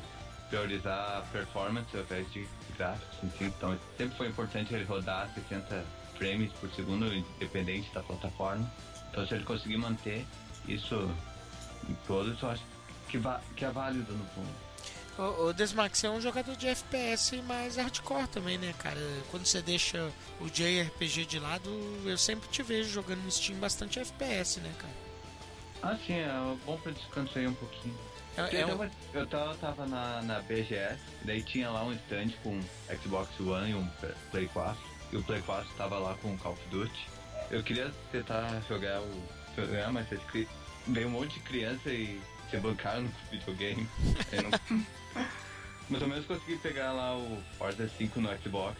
priorizar 0.49 1.17
a 1.17 1.21
performance 1.31 1.87
ao 1.95 2.01
invés 2.01 2.31
de 2.31 2.47
gráficos, 2.77 3.23
enfim, 3.23 3.45
então 3.45 3.77
sempre 3.97 4.17
foi 4.17 4.27
importante 4.27 4.73
ele 4.73 4.83
rodar 4.83 5.29
60 5.33 5.85
frames 6.17 6.51
por 6.53 6.69
segundo, 6.71 7.13
independente 7.13 7.93
da 7.93 8.03
plataforma. 8.03 8.69
Então 9.09 9.25
se 9.25 9.35
ele 9.35 9.43
conseguir 9.43 9.77
manter 9.77 10.25
isso 10.67 11.09
em 11.87 11.93
todos, 12.07 12.41
eu 12.41 12.49
acho 12.49 12.63
que, 13.07 13.19
que 13.55 13.65
é 13.65 13.71
válido 13.71 14.11
no 14.13 14.25
fundo. 14.25 14.69
O, 15.17 15.47
o 15.47 15.53
Desmax 15.53 16.03
é 16.03 16.09
um 16.09 16.21
jogador 16.21 16.55
de 16.55 16.67
FPS 16.67 17.41
mais 17.41 17.75
hardcore 17.75 18.27
também, 18.27 18.57
né, 18.57 18.73
cara? 18.79 19.01
Quando 19.29 19.45
você 19.45 19.61
deixa 19.61 20.09
o 20.39 20.45
JRPG 20.45 21.25
de 21.25 21.39
lado, 21.39 21.69
eu 22.05 22.17
sempre 22.17 22.47
te 22.49 22.63
vejo 22.63 22.89
jogando 22.89 23.21
no 23.23 23.31
Steam 23.31 23.59
bastante 23.59 23.99
FPS, 23.99 24.61
né, 24.61 24.73
cara? 24.77 24.93
Ah, 25.81 25.97
sim, 26.05 26.13
é 26.13 26.55
bom 26.65 26.77
pra 26.77 26.91
descansar 26.91 27.43
um 27.43 27.53
pouquinho. 27.53 27.97
É, 28.37 28.55
é 28.55 28.63
eu, 28.63 28.67
um- 28.67 28.69
tava, 28.69 28.91
eu 29.13 29.27
tava, 29.27 29.55
tava 29.55 29.85
na, 29.85 30.21
na 30.21 30.39
BGS, 30.41 30.99
daí 31.23 31.41
tinha 31.43 31.69
lá 31.69 31.83
um 31.83 31.93
stand 31.93 32.29
com 32.43 32.59
Xbox 33.01 33.39
One 33.39 33.71
e 33.71 33.75
um 33.75 33.87
Play 34.31 34.47
4. 34.47 34.89
E 35.11 35.17
o 35.17 35.23
Play 35.23 35.41
4 35.41 35.67
tava 35.75 35.97
lá 35.97 36.15
com 36.21 36.37
Call 36.37 36.53
of 36.53 36.61
Duty. 36.69 37.07
Eu 37.49 37.63
queria 37.63 37.91
tentar 38.11 38.61
jogar 38.67 39.01
o. 39.01 39.23
jogar, 39.55 39.91
mas 39.91 40.07
veio 40.87 41.07
um 41.07 41.11
monte 41.11 41.33
de 41.33 41.39
criança 41.41 41.89
e 41.89 42.21
se 42.49 42.57
bancaram 42.57 43.03
no 43.03 43.11
videogame. 43.31 43.87
Não... 44.33 44.85
mas 45.89 46.01
ao 46.01 46.07
menos 46.07 46.25
consegui 46.25 46.57
pegar 46.57 46.91
lá 46.91 47.17
o 47.17 47.41
Forza 47.57 47.89
5 47.97 48.21
no 48.21 48.29
Xbox. 48.41 48.77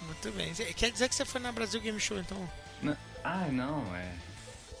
Muito 0.00 0.30
bem. 0.32 0.52
Quer 0.54 0.90
dizer 0.90 1.08
que 1.08 1.14
você 1.14 1.24
foi 1.24 1.40
na 1.40 1.52
Brasil 1.52 1.80
Game 1.80 1.98
Show, 1.98 2.18
então? 2.18 2.48
Não, 2.82 2.96
ah, 3.24 3.48
não, 3.50 3.94
é. 3.96 4.12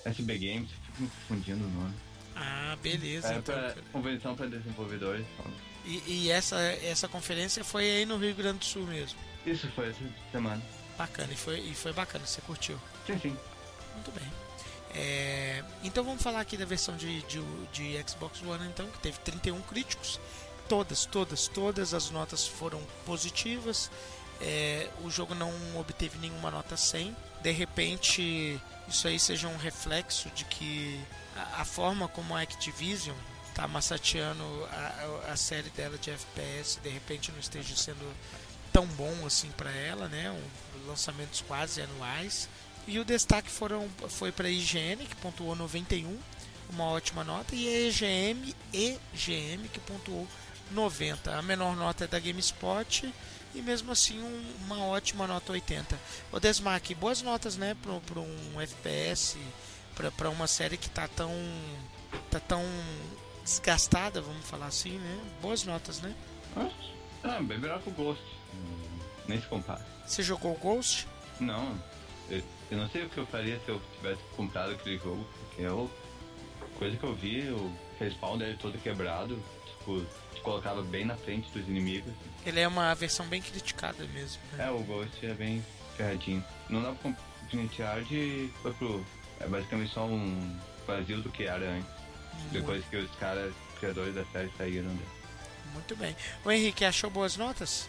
SB 0.04 0.38
Games, 0.38 0.70
fico 0.70 1.02
me 1.02 1.08
confundindo 1.08 1.64
o 1.64 1.70
nome. 1.70 1.94
Ah, 2.36 2.76
beleza. 2.82 3.32
É 3.32 3.38
então, 3.38 3.54
pra 3.54 3.74
convenção 3.92 4.36
para 4.36 4.46
desenvolvedores. 4.46 5.26
E, 5.84 6.02
e 6.06 6.30
essa, 6.30 6.60
essa 6.60 7.08
conferência 7.08 7.64
foi 7.64 7.84
aí 7.84 8.06
no 8.06 8.18
Rio 8.18 8.34
Grande 8.34 8.58
do 8.58 8.64
Sul 8.64 8.86
mesmo. 8.86 9.18
Isso 9.46 9.68
foi 9.70 9.88
essa 9.88 10.00
semana. 10.30 10.62
Bacana, 10.98 11.32
e 11.32 11.36
foi, 11.36 11.60
e 11.60 11.74
foi 11.74 11.92
bacana, 11.92 12.26
você 12.26 12.40
curtiu. 12.42 12.78
Sim, 13.06 13.18
sim. 13.18 13.36
Muito 13.94 14.10
bem. 14.12 14.30
É, 14.94 15.62
então 15.84 16.02
vamos 16.02 16.22
falar 16.22 16.40
aqui 16.40 16.56
da 16.56 16.64
versão 16.64 16.96
de, 16.96 17.22
de, 17.22 17.40
de 17.72 18.04
Xbox 18.08 18.42
One, 18.42 18.66
então, 18.66 18.86
que 18.90 18.98
teve 18.98 19.18
31 19.20 19.60
críticos. 19.62 20.20
Todas, 20.68 21.06
todas, 21.06 21.48
todas 21.48 21.94
as 21.94 22.10
notas 22.10 22.46
foram 22.46 22.82
positivas. 23.04 23.90
É, 24.40 24.88
o 25.02 25.10
jogo 25.10 25.34
não 25.34 25.52
obteve 25.78 26.18
nenhuma 26.18 26.50
nota 26.50 26.76
100. 26.76 27.16
De 27.42 27.50
repente, 27.52 28.60
isso 28.88 29.06
aí 29.06 29.18
seja 29.18 29.48
um 29.48 29.56
reflexo 29.56 30.28
de 30.30 30.44
que 30.44 31.00
a, 31.58 31.64
forma 31.64 32.08
como 32.08 32.34
a 32.34 32.40
Activision 32.40 33.16
está 33.48 33.66
massateando 33.66 34.42
a, 34.70 35.28
a, 35.28 35.32
a 35.32 35.36
série 35.36 35.70
dela 35.70 35.96
de 35.98 36.10
FPS, 36.10 36.78
de 36.82 36.88
repente 36.88 37.32
não 37.32 37.38
esteja 37.38 37.74
sendo 37.76 38.14
tão 38.72 38.86
bom 38.88 39.24
assim 39.26 39.50
para 39.50 39.70
ela, 39.70 40.08
né? 40.08 40.30
Um, 40.30 40.86
lançamentos 40.88 41.40
quase 41.46 41.80
anuais. 41.80 42.48
E 42.86 42.98
o 42.98 43.04
destaque 43.04 43.50
foram, 43.50 43.88
foi 44.08 44.30
para 44.30 44.46
a 44.46 44.50
IGN, 44.50 45.06
que 45.06 45.16
pontuou 45.16 45.56
91, 45.56 46.18
uma 46.70 46.84
ótima 46.84 47.24
nota, 47.24 47.54
e 47.54 47.66
a 47.66 47.88
EGM, 47.88 48.54
EGM, 48.72 49.68
que 49.68 49.80
pontuou 49.80 50.26
90. 50.70 51.36
A 51.36 51.42
menor 51.42 51.74
nota 51.76 52.04
é 52.04 52.06
da 52.06 52.18
GameSpot 52.20 53.12
e 53.54 53.62
mesmo 53.62 53.90
assim 53.90 54.20
um- 54.20 54.54
uma 54.66 54.84
ótima 54.84 55.26
nota 55.26 55.52
80. 55.52 55.98
O 56.30 56.38
Desmac, 56.38 56.94
boas 56.94 57.22
notas, 57.22 57.56
né, 57.56 57.74
para 57.82 58.20
um 58.20 58.60
FPS, 58.60 59.38
para 59.96 60.30
uma 60.30 60.46
série 60.46 60.76
que 60.76 60.88
tá 60.90 61.08
tão 61.08 61.32
tá 62.30 62.38
tão 62.40 62.62
desgastada, 63.44 64.20
vamos 64.20 64.44
falar 64.46 64.66
assim, 64.66 64.98
né? 64.98 65.20
Boas 65.40 65.64
notas, 65.64 66.00
né? 66.00 66.14
Ah, 67.24 67.40
bem 67.40 67.58
melhor 67.58 67.80
que 67.80 67.88
o 67.88 67.92
Ghost. 67.92 68.22
Hum, 68.54 68.98
Nem 69.28 69.40
se 69.40 69.46
compara. 69.46 69.84
Você 70.06 70.22
jogou 70.22 70.52
o 70.52 70.58
Ghost? 70.58 71.06
Não, 71.40 71.78
eu, 72.30 72.42
eu 72.70 72.78
não 72.78 72.88
sei 72.90 73.04
o 73.04 73.08
que 73.08 73.18
eu 73.18 73.26
faria 73.26 73.58
se 73.64 73.68
eu 73.68 73.80
tivesse 73.96 74.22
comprado 74.36 74.72
aquele 74.72 74.98
jogo, 74.98 75.26
porque 75.40 75.62
eu. 75.62 75.90
Coisa 76.78 76.96
que 76.96 77.04
eu 77.04 77.14
vi, 77.14 77.48
o 77.48 77.72
respawn 77.98 78.36
dele 78.36 78.56
todo 78.60 78.76
quebrado, 78.78 79.42
tipo, 79.66 80.04
te 80.34 80.40
colocava 80.42 80.82
bem 80.82 81.06
na 81.06 81.16
frente 81.16 81.50
dos 81.50 81.66
inimigos. 81.66 82.12
Ele 82.44 82.60
é 82.60 82.68
uma 82.68 82.94
versão 82.94 83.26
bem 83.26 83.40
criticada 83.40 84.04
mesmo. 84.08 84.42
né? 84.52 84.66
É, 84.66 84.70
o 84.70 84.80
Ghost 84.80 85.24
é 85.24 85.32
bem 85.32 85.64
ferradinho. 85.96 86.44
Não 86.68 86.82
dá 86.82 86.92
pra 86.92 87.14
e 88.10 88.52
foi 88.62 88.72
pro. 88.74 89.06
É 89.40 89.46
basicamente 89.46 89.92
só 89.92 90.06
um 90.06 90.58
vazio 90.86 91.20
do 91.20 91.30
que 91.30 91.44
era 91.44 91.70
antes. 91.70 91.90
Depois 92.52 92.84
que 92.86 92.96
os 92.96 93.10
caras, 93.16 93.52
criadores 93.78 94.14
da 94.14 94.24
série 94.26 94.50
saíram 94.56 94.88
dele. 94.88 95.08
Muito 95.72 95.96
bem. 95.96 96.16
O 96.44 96.50
Henrique 96.50 96.84
achou 96.84 97.10
boas 97.10 97.36
notas? 97.36 97.88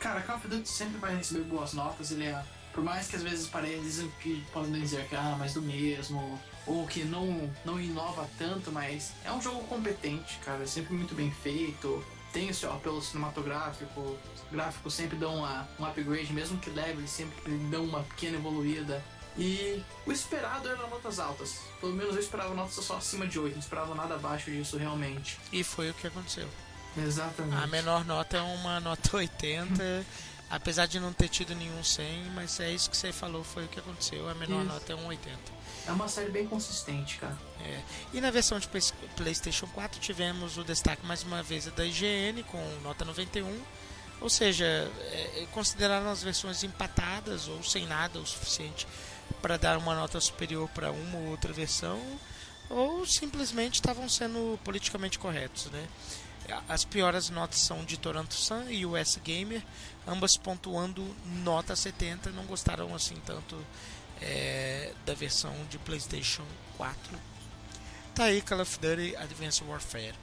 Cara, 0.00 0.20
Call 0.22 0.36
of 0.36 0.48
Duty 0.48 0.68
sempre 0.68 0.98
vai 0.98 1.16
receber 1.16 1.42
boas 1.44 1.72
notas, 1.72 2.10
ele 2.12 2.26
é. 2.26 2.42
Por 2.72 2.84
mais 2.84 3.08
que 3.08 3.16
às 3.16 3.22
vezes 3.22 3.48
pareça 3.48 4.06
que 4.20 4.44
podem 4.52 4.80
dizer 4.80 5.06
que 5.08 5.16
ah, 5.16 5.34
mais 5.36 5.54
do 5.54 5.60
mesmo, 5.60 6.40
ou 6.66 6.86
que 6.86 7.02
não, 7.04 7.52
não 7.64 7.80
inova 7.80 8.28
tanto, 8.38 8.70
mas 8.70 9.12
é 9.24 9.32
um 9.32 9.42
jogo 9.42 9.64
competente, 9.64 10.38
cara, 10.44 10.62
é 10.62 10.66
sempre 10.66 10.94
muito 10.94 11.14
bem 11.14 11.30
feito. 11.30 12.04
Tem 12.32 12.50
o 12.50 12.54
seu 12.54 12.70
apelo 12.72 13.02
cinematográfico, 13.02 14.00
os 14.00 14.52
gráficos 14.52 14.94
sempre 14.94 15.16
dão 15.16 15.36
uma, 15.36 15.66
um 15.80 15.84
upgrade, 15.84 16.32
mesmo 16.32 16.58
que 16.58 16.70
leve, 16.70 16.98
eles 16.98 17.10
sempre 17.10 17.50
dão 17.70 17.84
uma 17.84 18.02
pequena 18.02 18.36
evoluída. 18.36 19.02
E 19.38 19.82
o 20.04 20.10
esperado 20.12 20.68
era 20.68 20.86
notas 20.88 21.18
altas. 21.20 21.60
Pelo 21.80 21.92
menos 21.92 22.14
eu 22.14 22.20
esperava 22.20 22.52
notas 22.54 22.74
só 22.84 22.96
acima 22.96 23.26
de 23.26 23.38
8, 23.38 23.52
não 23.54 23.60
esperava 23.60 23.94
nada 23.94 24.14
abaixo 24.16 24.50
disso 24.50 24.76
realmente. 24.76 25.38
E 25.52 25.62
foi 25.62 25.90
o 25.90 25.94
que 25.94 26.06
aconteceu. 26.08 26.48
Exatamente. 26.96 27.62
A 27.62 27.66
menor 27.68 28.04
nota 28.04 28.36
é 28.38 28.42
uma 28.42 28.80
nota 28.80 29.16
80, 29.16 30.04
apesar 30.50 30.86
de 30.86 30.98
não 30.98 31.12
ter 31.12 31.28
tido 31.28 31.54
nenhum 31.54 31.84
100, 31.84 32.30
mas 32.34 32.58
é 32.58 32.72
isso 32.72 32.90
que 32.90 32.96
você 32.96 33.12
falou, 33.12 33.44
foi 33.44 33.64
o 33.66 33.68
que 33.68 33.78
aconteceu. 33.78 34.28
A 34.28 34.34
menor 34.34 34.62
Isso. 34.64 34.72
nota 34.72 34.92
é 34.92 34.96
um 34.96 35.06
80. 35.06 35.38
É 35.86 35.92
uma 35.92 36.08
série 36.08 36.30
bem 36.30 36.46
consistente, 36.46 37.18
cara. 37.18 37.38
É. 37.64 37.80
E 38.12 38.20
na 38.20 38.30
versão 38.30 38.58
de 38.58 38.66
Play- 38.68 38.82
PlayStation 39.16 39.66
4 39.68 40.00
tivemos 40.00 40.58
o 40.58 40.64
destaque 40.64 41.06
mais 41.06 41.22
uma 41.22 41.42
vez 41.42 41.66
da 41.66 41.84
IGN 41.84 42.42
com 42.44 42.58
nota 42.82 43.04
91. 43.04 43.60
Ou 44.20 44.28
seja, 44.28 44.64
é, 44.64 45.46
consideraram 45.52 46.10
as 46.10 46.22
versões 46.24 46.64
empatadas 46.64 47.46
ou 47.46 47.62
sem 47.62 47.86
nada 47.86 48.18
o 48.18 48.26
suficiente 48.26 48.86
para 49.40 49.56
dar 49.56 49.78
uma 49.78 49.94
nota 49.94 50.20
superior 50.20 50.68
para 50.70 50.90
uma 50.90 51.18
ou 51.18 51.26
outra 51.26 51.52
versão, 51.52 52.00
ou 52.68 53.06
simplesmente 53.06 53.76
estavam 53.76 54.08
sendo 54.08 54.58
politicamente 54.64 55.18
corretos, 55.18 55.66
né? 55.66 55.86
As 56.66 56.84
piores 56.84 57.28
notas 57.28 57.60
são 57.60 57.84
de 57.84 57.98
Toronto 57.98 58.32
Sun 58.32 58.70
e 58.70 58.86
US 58.86 59.18
Gamer, 59.22 59.62
ambas 60.06 60.36
pontuando 60.36 61.04
nota 61.44 61.76
70, 61.76 62.30
não 62.30 62.44
gostaram 62.44 62.94
assim 62.94 63.16
tanto 63.26 63.54
é, 64.20 64.92
da 65.04 65.12
versão 65.12 65.54
de 65.68 65.78
PlayStation 65.78 66.44
4. 66.78 67.18
Tá 68.14 68.24
aí 68.24 68.40
Call 68.40 68.60
of 68.60 68.78
Duty 68.78 69.14
Advanced 69.16 69.62
Warfare. 69.68 70.14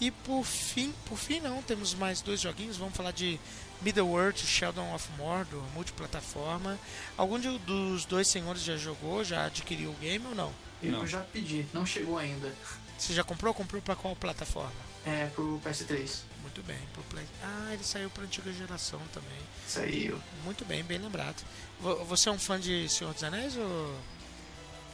E 0.00 0.10
por 0.10 0.44
fim, 0.44 0.92
por 1.06 1.16
fim 1.16 1.40
não, 1.40 1.62
temos 1.62 1.94
mais 1.94 2.20
dois 2.20 2.40
joguinhos. 2.40 2.76
Vamos 2.76 2.96
falar 2.96 3.12
de 3.12 3.38
Middle-earth 3.82 4.38
Sheldon 4.38 4.94
of 4.94 5.08
Mordor, 5.18 5.62
multiplataforma. 5.74 6.78
Algum 7.16 7.38
de- 7.38 7.58
dos 7.58 8.04
dois 8.04 8.28
senhores 8.28 8.62
já 8.62 8.76
jogou, 8.76 9.24
já 9.24 9.46
adquiriu 9.46 9.90
o 9.90 9.94
game 9.94 10.24
ou 10.26 10.34
não? 10.34 10.52
Eu 10.82 10.92
Não. 10.92 11.06
já 11.06 11.20
pedi, 11.20 11.66
não 11.72 11.84
chegou 11.86 12.18
ainda. 12.18 12.52
Você 12.98 13.12
já 13.14 13.22
comprou? 13.24 13.52
Comprou 13.54 13.80
para 13.82 13.96
qual 13.96 14.14
plataforma? 14.16 14.72
É 15.04 15.26
pro 15.26 15.60
PS3. 15.64 16.22
Muito 16.42 16.62
bem, 16.62 16.78
pro 16.92 17.02
Play. 17.04 17.24
Ah, 17.42 17.70
ele 17.72 17.82
saiu 17.84 18.10
para 18.10 18.24
antiga 18.24 18.52
geração 18.52 19.00
também. 19.12 19.38
Saiu. 19.66 20.20
Muito 20.44 20.64
bem, 20.64 20.82
bem 20.84 20.98
lembrado. 20.98 21.42
Vo- 21.80 22.04
Você 22.04 22.28
é 22.28 22.32
um 22.32 22.38
fã 22.38 22.58
de 22.58 22.88
Senhor 22.88 23.12
dos 23.14 23.22
Anéis 23.24 23.56
ou 23.56 23.96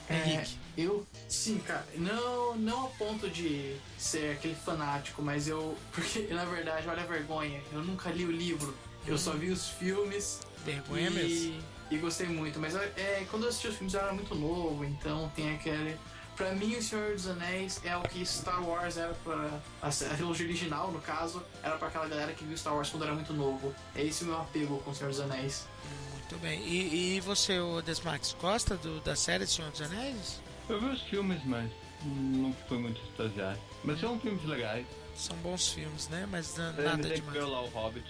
É, 0.08 0.16
Henrique? 0.16 0.57
Eu, 0.80 1.04
sim, 1.28 1.58
cara, 1.58 1.84
não, 1.96 2.56
não 2.56 2.86
a 2.86 2.88
ponto 2.90 3.28
de 3.28 3.76
ser 3.98 4.32
aquele 4.32 4.54
fanático, 4.54 5.20
mas 5.20 5.48
eu. 5.48 5.76
Porque, 5.92 6.20
na 6.32 6.44
verdade, 6.44 6.88
olha 6.88 7.02
a 7.02 7.06
vergonha, 7.06 7.60
eu 7.72 7.82
nunca 7.82 8.10
li 8.10 8.24
o 8.24 8.30
livro, 8.30 8.74
eu 9.06 9.18
só 9.18 9.32
vi 9.32 9.50
os 9.50 9.68
filmes 9.70 10.40
Vergonha 10.64 11.08
e, 11.08 11.12
mesmo. 11.12 11.64
e 11.90 11.96
gostei 11.98 12.26
muito. 12.28 12.58
Mas 12.60 12.74
é, 12.76 13.26
quando 13.30 13.44
eu 13.44 13.48
assisti 13.48 13.68
os 13.68 13.74
filmes 13.76 13.94
eu 13.94 14.00
era 14.00 14.12
muito 14.12 14.34
novo, 14.34 14.84
então 14.84 15.30
tem 15.34 15.54
aquele. 15.54 15.96
Pra 16.36 16.52
mim, 16.52 16.76
O 16.76 16.82
Senhor 16.82 17.14
dos 17.14 17.26
Anéis 17.26 17.80
é 17.84 17.96
o 17.96 18.02
que 18.02 18.24
Star 18.24 18.62
Wars 18.62 18.96
era 18.96 19.12
pra. 19.24 19.60
A 19.82 19.88
a 19.88 19.90
trilogia 19.90 20.46
original, 20.46 20.92
no 20.92 21.00
caso, 21.00 21.42
era 21.64 21.76
pra 21.76 21.88
aquela 21.88 22.06
galera 22.06 22.32
que 22.32 22.44
viu 22.44 22.56
Star 22.56 22.76
Wars 22.76 22.90
quando 22.90 23.02
era 23.02 23.12
muito 23.12 23.32
novo. 23.32 23.74
É 23.96 24.04
esse 24.04 24.22
o 24.22 24.26
meu 24.28 24.36
apego 24.40 24.78
com 24.84 24.92
O 24.92 24.94
Senhor 24.94 25.10
dos 25.10 25.18
Anéis. 25.18 25.66
Muito 26.12 26.36
bem. 26.40 26.60
E, 26.62 27.16
e 27.16 27.20
você, 27.20 27.58
o 27.58 27.82
Desmax, 27.82 28.36
gosta 28.40 28.76
do, 28.76 29.00
da 29.00 29.16
série 29.16 29.48
Senhor 29.48 29.70
dos 29.72 29.80
Anéis? 29.82 30.40
Eu 30.68 30.80
vi 30.80 30.86
os 30.86 31.02
filmes, 31.02 31.40
mas 31.44 31.70
não 32.04 32.52
fui 32.68 32.78
muito 32.78 33.00
extasiado. 33.08 33.58
Mas 33.84 34.00
são 34.00 34.18
filmes 34.20 34.44
legais. 34.44 34.86
São 35.16 35.36
bons 35.38 35.68
filmes, 35.68 36.08
né? 36.08 36.26
Mas 36.30 36.56
na- 36.56 36.74
Eu 36.76 36.84
nada 36.84 37.08
demais. 37.14 37.42
lá 37.42 37.62
o 37.62 37.68
Hobbit. 37.68 38.06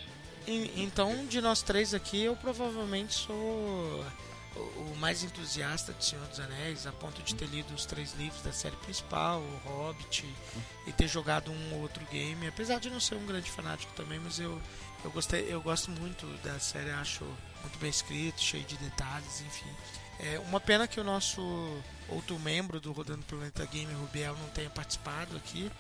E- 0.47 0.73
Então, 0.83 1.27
de 1.27 1.41
nós 1.41 1.63
três 1.63 1.95
aqui, 1.95 2.23
eu 2.23 2.37
provavelmente 2.37 3.15
sou 3.15 3.35
o 3.35 4.05
o 4.57 4.97
mais 4.97 5.23
entusiasta 5.23 5.93
de 5.93 6.05
Senhor 6.05 6.27
dos 6.27 6.41
Anéis, 6.41 6.85
a 6.85 6.91
ponto 6.91 7.23
de 7.23 7.33
ter 7.33 7.45
lido 7.47 7.73
os 7.75 7.87
três 7.87 8.13
livros 8.15 8.43
da 8.43 8.53
série 8.53 8.75
principal, 8.79 9.41
o 9.41 9.69
Hobbit, 9.69 10.25
e 10.85 10.91
ter 10.93 11.07
jogado 11.07 11.53
um 11.53 11.75
ou 11.75 11.83
outro 11.83 12.05
game. 12.07 12.45
Apesar 12.49 12.81
de 12.81 12.91
não 12.91 12.99
ser 12.99 13.15
um 13.15 13.25
grande 13.25 13.49
fanático 13.53 13.93
também, 13.95 14.19
mas 14.19 14.41
eu, 14.41 14.61
eu, 15.05 15.11
gostei, 15.13 15.47
eu 15.49 15.61
gosto 15.61 15.93
muito 15.93 16.27
da 16.43 16.59
série, 16.59 16.91
acho 16.91 17.23
muito 17.63 17.79
bem 17.79 17.89
escrito, 17.91 18.41
cheio 18.41 18.65
de 18.65 18.77
detalhes, 18.79 19.43
enfim. 19.43 19.71
É 20.21 20.39
uma 20.41 20.61
pena 20.61 20.89
que 20.89 20.99
o 21.01 21.05
nosso 21.05 21.41
outro 22.09 22.39
membro 22.39 22.81
do 22.81 22.93
Rodando 22.93 23.25
Planeta 23.25 23.65
Game, 23.67 23.93
Rubiel, 23.95 24.37
não 24.37 24.49
tenha 24.49 24.71
participado 24.71 25.37
aqui, 25.37 25.71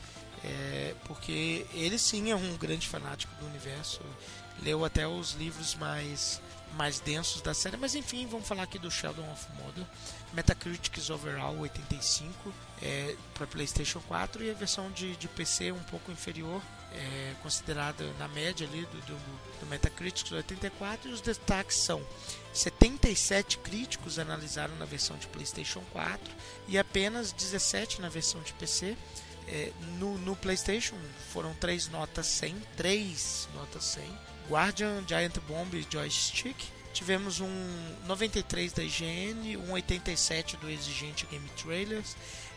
é, 0.44 0.94
porque 1.06 1.66
ele 1.72 1.98
sim 1.98 2.30
é 2.30 2.36
um 2.36 2.56
grande 2.56 2.86
fanático 2.86 3.34
do 3.36 3.46
universo, 3.46 4.00
leu 4.62 4.84
até 4.84 5.06
os 5.06 5.32
livros 5.32 5.74
mais 5.74 6.40
mais 6.74 7.00
densos 7.00 7.40
da 7.40 7.54
série, 7.54 7.76
mas 7.76 7.94
enfim, 7.94 8.26
vamos 8.26 8.46
falar 8.46 8.64
aqui 8.64 8.78
do 8.78 8.90
Sheldon 8.90 9.30
of 9.32 9.46
Mordor. 9.56 9.84
Metacritics 10.32 11.08
Overall 11.08 11.58
85 11.58 12.52
é, 12.82 13.16
para 13.34 13.46
PlayStation 13.46 14.00
4 14.00 14.44
e 14.44 14.50
a 14.50 14.54
versão 14.54 14.90
de, 14.90 15.16
de 15.16 15.26
PC 15.28 15.72
um 15.72 15.82
pouco 15.84 16.12
inferior, 16.12 16.60
é, 16.92 17.34
considerada 17.42 18.04
na 18.18 18.28
média 18.28 18.66
ali 18.66 18.82
do, 18.82 19.00
do, 19.00 19.16
do 19.60 19.66
Metacritics 19.66 20.30
84 20.30 21.10
e 21.10 21.12
os 21.12 21.20
destaques 21.20 21.78
são 21.78 22.02
77 22.52 23.58
críticos 23.58 24.18
analisaram 24.18 24.74
na 24.76 24.84
versão 24.84 25.16
de 25.16 25.26
PlayStation 25.28 25.80
4 25.92 26.34
e 26.66 26.78
apenas 26.78 27.32
17 27.32 28.00
na 28.00 28.08
versão 28.08 28.40
de 28.42 28.52
PC. 28.54 28.96
É, 29.46 29.72
no, 29.98 30.18
no 30.18 30.36
PlayStation 30.36 30.96
foram 31.32 31.54
3 31.54 31.88
notas 31.88 32.26
100, 32.26 32.56
3 32.76 33.48
notas 33.54 33.84
100. 33.84 34.04
Guardian, 34.48 35.04
Giant 35.06 35.38
Bomb 35.46 35.74
e 35.74 35.86
Joystick. 35.90 36.56
Tivemos 36.92 37.40
um 37.40 37.96
93 38.06 38.72
da 38.72 38.82
IGN, 38.82 39.56
um 39.58 39.72
87 39.72 40.56
do 40.56 40.68
Exigente 40.68 41.26
Game 41.26 41.48
Trailers 41.50 42.16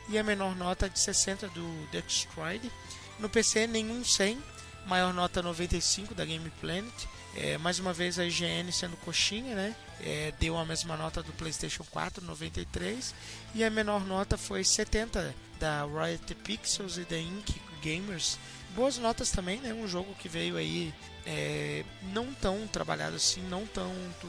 e 0.10 0.18
a 0.18 0.24
menor 0.24 0.56
nota 0.56 0.90
de 0.90 1.00
60 1.00 1.48
do 1.50 1.88
Dextride. 1.92 2.72
No 3.20 3.30
PC, 3.30 3.68
nenhum 3.68 4.04
100, 4.04 4.42
maior 4.88 5.14
nota 5.14 5.42
95 5.42 6.16
da 6.16 6.26
Game 6.26 6.50
Planet. 6.60 6.92
É, 7.36 7.58
mais 7.58 7.80
uma 7.80 7.94
vez 7.94 8.20
a 8.20 8.26
IGN 8.26 8.72
sendo 8.72 8.98
coxinha, 8.98 9.56
né? 9.56 9.76
É, 10.02 10.34
deu 10.40 10.58
a 10.58 10.66
mesma 10.66 10.98
nota 10.98 11.24
do 11.24 11.32
PlayStation 11.34 11.84
4, 11.90 12.26
93, 12.26 13.14
e 13.56 13.64
a 13.64 13.70
menor 13.70 14.06
nota 14.06 14.38
foi 14.38 14.64
70 14.64 15.34
da 15.60 15.86
Riot 15.86 16.36
Pixels 16.36 16.98
e 16.98 17.06
da 17.06 17.18
Ink 17.18 17.62
Gamers. 17.82 18.38
Boas 18.76 18.98
notas 18.98 19.32
também, 19.32 19.60
né? 19.60 19.74
Um 19.74 19.88
jogo 19.88 20.14
que 20.16 20.28
veio 20.28 20.58
aí 20.58 20.94
é, 21.26 21.84
não 22.14 22.34
tão 22.34 22.68
trabalhado 22.68 23.16
assim, 23.16 23.42
não 23.44 23.66
tanto. 23.66 24.28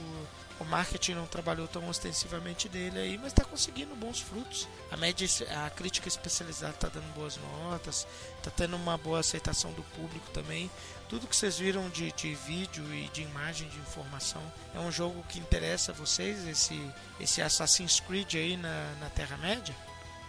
O 0.61 0.65
marketing 0.65 1.15
não 1.15 1.27
trabalhou 1.27 1.67
tão 1.67 1.89
ostensivamente 1.89 2.69
dele 2.69 2.99
aí, 2.99 3.19
mas 3.19 3.29
está 3.29 3.45
conseguindo 3.45 3.97
bons 3.97 4.21
frutos. 4.21 4.69
A 4.93 4.97
média, 4.97 5.27
a 5.65 5.71
crítica 5.71 6.07
especializada 6.07 6.75
está 6.75 6.89
dando 6.89 7.13
boas 7.15 7.37
notas, 7.37 8.07
está 8.39 8.51
tendo 8.51 8.77
uma 8.77 8.97
boa 8.97 9.21
aceitação 9.21 9.73
do 9.73 9.83
público 9.83 10.31
também. 10.31 10.71
Tudo 11.13 11.27
que 11.27 11.37
vocês 11.37 11.59
viram 11.59 11.91
de, 11.91 12.11
de 12.13 12.35
vídeo 12.35 12.83
e 12.95 13.07
de 13.09 13.21
imagem, 13.21 13.69
de 13.69 13.77
informação, 13.81 14.41
é 14.75 14.79
um 14.79 14.91
jogo 14.91 15.23
que 15.29 15.39
interessa 15.39 15.93
a 15.93 15.95
vocês, 15.95 16.49
esse, 16.49 16.81
esse 17.21 17.43
Assassin's 17.43 18.01
Creed 18.01 18.35
aí 18.35 18.57
na, 18.57 18.95
na 18.99 19.11
Terra-média? 19.11 19.77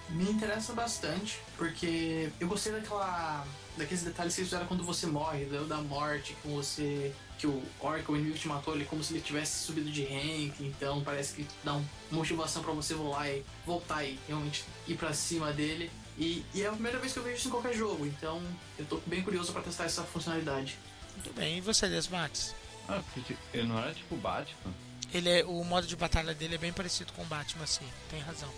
Me 0.10 0.30
interessa 0.30 0.74
bastante, 0.74 1.40
porque 1.56 2.30
eu 2.38 2.50
gostei 2.50 2.74
daquela. 2.74 3.48
daqueles 3.78 4.04
detalhes 4.04 4.36
que 4.36 4.42
eles 4.42 4.50
fizeram 4.50 4.68
quando 4.68 4.84
você 4.84 5.08
morre, 5.08 5.46
da, 5.46 5.62
da 5.62 5.78
morte, 5.78 6.36
com 6.44 6.50
você. 6.50 7.14
que 7.38 7.48
o 7.48 7.64
Orc, 7.80 8.12
o 8.12 8.18
inimigo 8.18 8.38
te 8.38 8.50
matou, 8.50 8.76
ele 8.76 8.84
como 8.84 9.02
se 9.02 9.14
ele 9.14 9.22
tivesse 9.22 9.64
subido 9.64 9.90
de 9.90 10.04
rank, 10.04 10.60
então 10.60 11.02
parece 11.02 11.34
que 11.34 11.48
dá 11.64 11.76
uma 11.76 11.86
motivação 12.12 12.62
pra 12.62 12.74
você 12.74 12.94
volar 12.94 13.30
e 13.30 13.42
voltar 13.66 14.04
e 14.04 14.20
realmente 14.28 14.66
ir 14.86 14.98
pra 14.98 15.14
cima 15.14 15.54
dele. 15.54 15.90
E, 16.18 16.46
e 16.54 16.62
é 16.62 16.68
a 16.68 16.72
primeira 16.72 17.00
vez 17.00 17.12
que 17.14 17.20
eu 17.20 17.24
vejo 17.24 17.38
isso 17.38 17.48
em 17.48 17.52
qualquer 17.52 17.74
jogo, 17.74 18.06
então 18.06 18.42
eu 18.78 18.86
tô 18.86 19.00
bem 19.06 19.22
curioso 19.24 19.52
pra 19.52 19.62
testar 19.62 19.86
essa 19.86 20.04
funcionalidade. 20.04 20.78
Muito 21.16 21.34
bem, 21.34 21.58
e 21.58 21.62
você, 21.62 21.88
Desmax? 21.90 22.54
Ah, 22.88 23.02
porque 23.14 23.36
ele 23.54 23.68
não 23.68 23.80
era 23.80 23.94
tipo 23.94 24.16
Batman? 24.18 24.74
Ele 25.14 25.30
é, 25.30 25.46
o 25.46 25.64
modo 25.64 25.88
de 25.88 25.96
batalha 25.96 26.34
dele 26.34 26.56
é 26.56 26.58
bem 26.58 26.74
parecido 26.74 27.12
com 27.14 27.22
o 27.24 27.26
Batman, 27.26 27.66
sim, 27.66 27.88
tem 28.10 28.20
razão. 28.20 28.50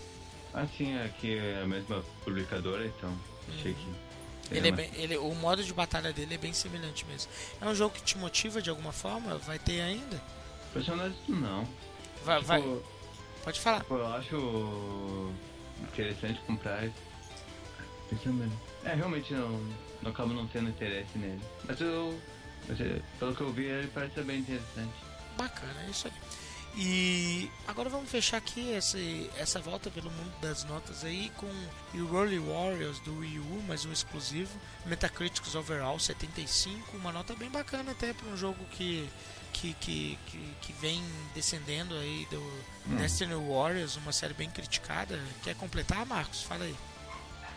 Ah, 0.52 0.66
sim, 0.76 0.98
aqui 0.98 1.36
é 1.36 1.62
a 1.62 1.66
mesma 1.66 2.02
publicadora, 2.24 2.86
então 2.86 3.16
achei 3.58 3.74
que. 3.74 3.86
Ele 4.54 4.68
é 4.68 4.72
bem, 4.72 4.90
ele, 4.94 5.16
o 5.16 5.34
modo 5.34 5.62
de 5.64 5.72
batalha 5.74 6.12
dele 6.12 6.34
é 6.34 6.38
bem 6.38 6.52
semelhante 6.52 7.04
mesmo. 7.06 7.30
É 7.60 7.66
um 7.66 7.74
jogo 7.74 7.94
que 7.94 8.02
te 8.02 8.16
motiva 8.16 8.62
de 8.62 8.70
alguma 8.70 8.92
forma? 8.92 9.36
Vai 9.38 9.58
ter 9.58 9.80
ainda? 9.80 10.22
Personagens 10.72 11.16
não. 11.28 11.66
Vai, 12.24 12.36
Tipo, 12.38 12.48
vai. 12.48 12.62
Pode 13.42 13.60
falar. 13.60 13.80
tipo, 13.80 13.94
eu 13.94 14.06
acho 14.06 15.32
interessante 15.82 16.40
comprar. 16.46 16.88
Nele. 18.14 18.52
É, 18.84 18.94
realmente 18.94 19.32
não, 19.34 19.60
não 20.02 20.10
acabo 20.10 20.32
não 20.32 20.46
tendo 20.46 20.70
interesse 20.70 21.18
nele. 21.18 21.40
Mas 21.66 21.80
eu. 21.80 22.18
Mas, 22.68 22.80
é, 22.80 23.00
pelo 23.18 23.34
que 23.34 23.40
eu 23.40 23.52
vi, 23.52 23.64
ele 23.64 23.88
parece 23.88 24.14
ser 24.14 24.24
bem 24.24 24.40
interessante. 24.40 24.94
Bacana, 25.36 25.82
é 25.86 25.90
isso 25.90 26.08
aí. 26.08 26.14
E 26.78 27.50
agora 27.66 27.88
vamos 27.88 28.10
fechar 28.10 28.36
aqui 28.36 28.72
esse, 28.72 29.30
essa 29.38 29.58
volta 29.58 29.90
pelo 29.90 30.10
mundo 30.10 30.32
das 30.42 30.62
notas 30.64 31.04
aí 31.04 31.32
com 31.38 31.46
o 31.46 32.06
Roller 32.06 32.42
Warriors 32.42 32.98
do 33.00 33.20
Wii 33.20 33.38
U, 33.38 33.62
mais 33.66 33.86
um 33.86 33.92
exclusivo. 33.92 34.50
Metacritics 34.84 35.54
Overall 35.54 35.98
75, 35.98 36.98
uma 36.98 37.10
nota 37.10 37.34
bem 37.34 37.48
bacana 37.48 37.92
até 37.92 38.12
para 38.12 38.28
um 38.28 38.36
jogo 38.36 38.62
que, 38.72 39.08
que, 39.54 39.72
que, 39.74 40.18
que, 40.26 40.54
que 40.60 40.72
vem 40.74 41.02
descendendo 41.34 41.94
aí 41.94 42.26
do 42.30 42.96
Destiny 42.98 43.34
Warriors, 43.34 43.96
uma 43.96 44.12
série 44.12 44.34
bem 44.34 44.50
criticada. 44.50 45.18
Quer 45.42 45.54
completar, 45.56 46.04
Marcos? 46.04 46.42
Fala 46.42 46.64
aí. 46.64 46.76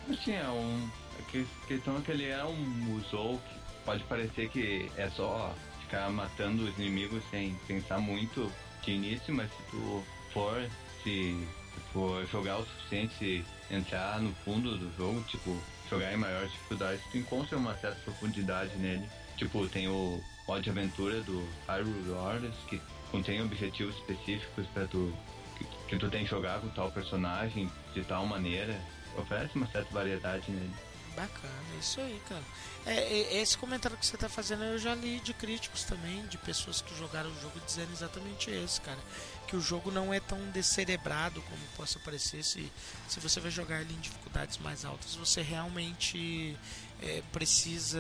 Assim, 0.10 0.34
é 0.34 0.48
um. 0.50 0.90
A 1.20 1.22
que- 1.24 1.48
questão 1.68 1.98
é 1.98 2.02
que 2.02 2.12
ele 2.12 2.26
é 2.26 2.44
um 2.46 2.56
musou 2.56 3.38
que 3.40 3.60
pode 3.86 4.04
parecer 4.06 4.50
que 4.50 4.90
é 4.96 5.10
só 5.10 5.54
ficar 5.82 6.10
matando 6.10 6.64
os 6.64 6.78
inimigos 6.78 7.24
sem 7.30 7.56
pensar 7.68 8.00
muito 8.00 8.52
de 8.84 8.92
início, 8.92 9.34
mas 9.34 9.50
se 9.52 9.64
tu 9.72 10.04
for, 10.32 10.70
se 11.04 11.46
for 11.92 12.26
jogar 12.28 12.60
o 12.60 12.66
suficiente, 12.66 13.44
entrar 13.70 14.20
no 14.22 14.34
fundo 14.46 14.78
do 14.78 14.96
jogo, 14.96 15.22
tipo, 15.24 15.62
jogar 15.90 16.14
em 16.14 16.18
maior 16.18 16.48
dificuldade, 16.48 17.02
tu 17.12 17.18
encontra 17.18 17.58
uma 17.58 17.76
certa 17.78 18.00
profundidade 18.02 18.76
nele. 18.78 19.08
Tipo, 19.38 19.68
tem 19.68 19.88
o 19.88 20.24
modo 20.48 20.62
de 20.62 20.70
aventura 20.70 21.22
do 21.24 21.48
Hyrule 21.68 22.10
Warriors, 22.12 22.56
que 22.68 22.82
contém 23.12 23.42
objetivos 23.42 23.96
específicos 23.98 24.68
para 24.68 24.88
tu 24.88 25.14
que, 25.58 25.66
que 25.90 25.98
tu 25.98 26.10
tem 26.10 26.24
que 26.24 26.30
jogar 26.30 26.62
com 26.62 26.70
tal 26.70 26.92
personagem 26.92 27.70
de 27.94 28.04
tal 28.04 28.26
maneira. 28.26 28.80
Oferece 29.18 29.56
uma 29.56 29.68
certa 29.68 29.92
variedade 29.94 30.52
nele. 30.52 30.74
Bacana, 31.16 31.54
é 31.76 31.80
isso 31.80 32.00
aí, 32.00 32.22
cara. 32.30 32.44
É, 32.86 32.94
é, 32.94 33.42
esse 33.42 33.58
comentário 33.58 33.98
que 33.98 34.06
você 34.06 34.16
tá 34.16 34.30
fazendo 34.30 34.64
eu 34.64 34.80
já 34.80 34.96
li 34.96 35.20
de 35.20 35.34
críticos 35.34 35.84
também, 35.84 36.26
de 36.28 36.38
pessoas 36.38 36.82
que 36.82 36.98
jogaram 36.98 37.30
o 37.30 37.42
jogo 37.42 37.60
dizendo 37.66 37.92
exatamente 37.92 38.50
esse, 38.50 38.80
cara. 38.80 39.00
Que 39.48 39.56
o 39.56 39.62
jogo 39.62 39.92
não 39.92 40.14
é 40.14 40.20
tão 40.20 40.40
descerebrado 40.52 41.42
como 41.42 41.62
possa 41.76 42.00
parecer 42.00 42.44
se, 42.44 42.72
se 43.08 43.20
você 43.20 43.40
vai 43.40 43.52
jogar 43.52 43.82
ele 43.82 43.94
em 43.94 44.00
dificuldades 44.00 44.58
mais 44.60 44.86
altas. 44.86 45.16
Você 45.16 45.42
realmente 45.42 46.56
é, 47.02 47.22
precisa. 47.34 48.00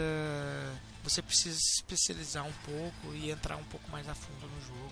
Você 1.03 1.21
precisa 1.21 1.57
se 1.59 1.75
especializar 1.75 2.45
um 2.45 2.53
pouco 2.65 3.13
e 3.15 3.31
entrar 3.31 3.57
um 3.57 3.63
pouco 3.65 3.89
mais 3.91 4.07
a 4.07 4.15
fundo 4.15 4.47
no 4.47 4.61
jogo. 4.61 4.91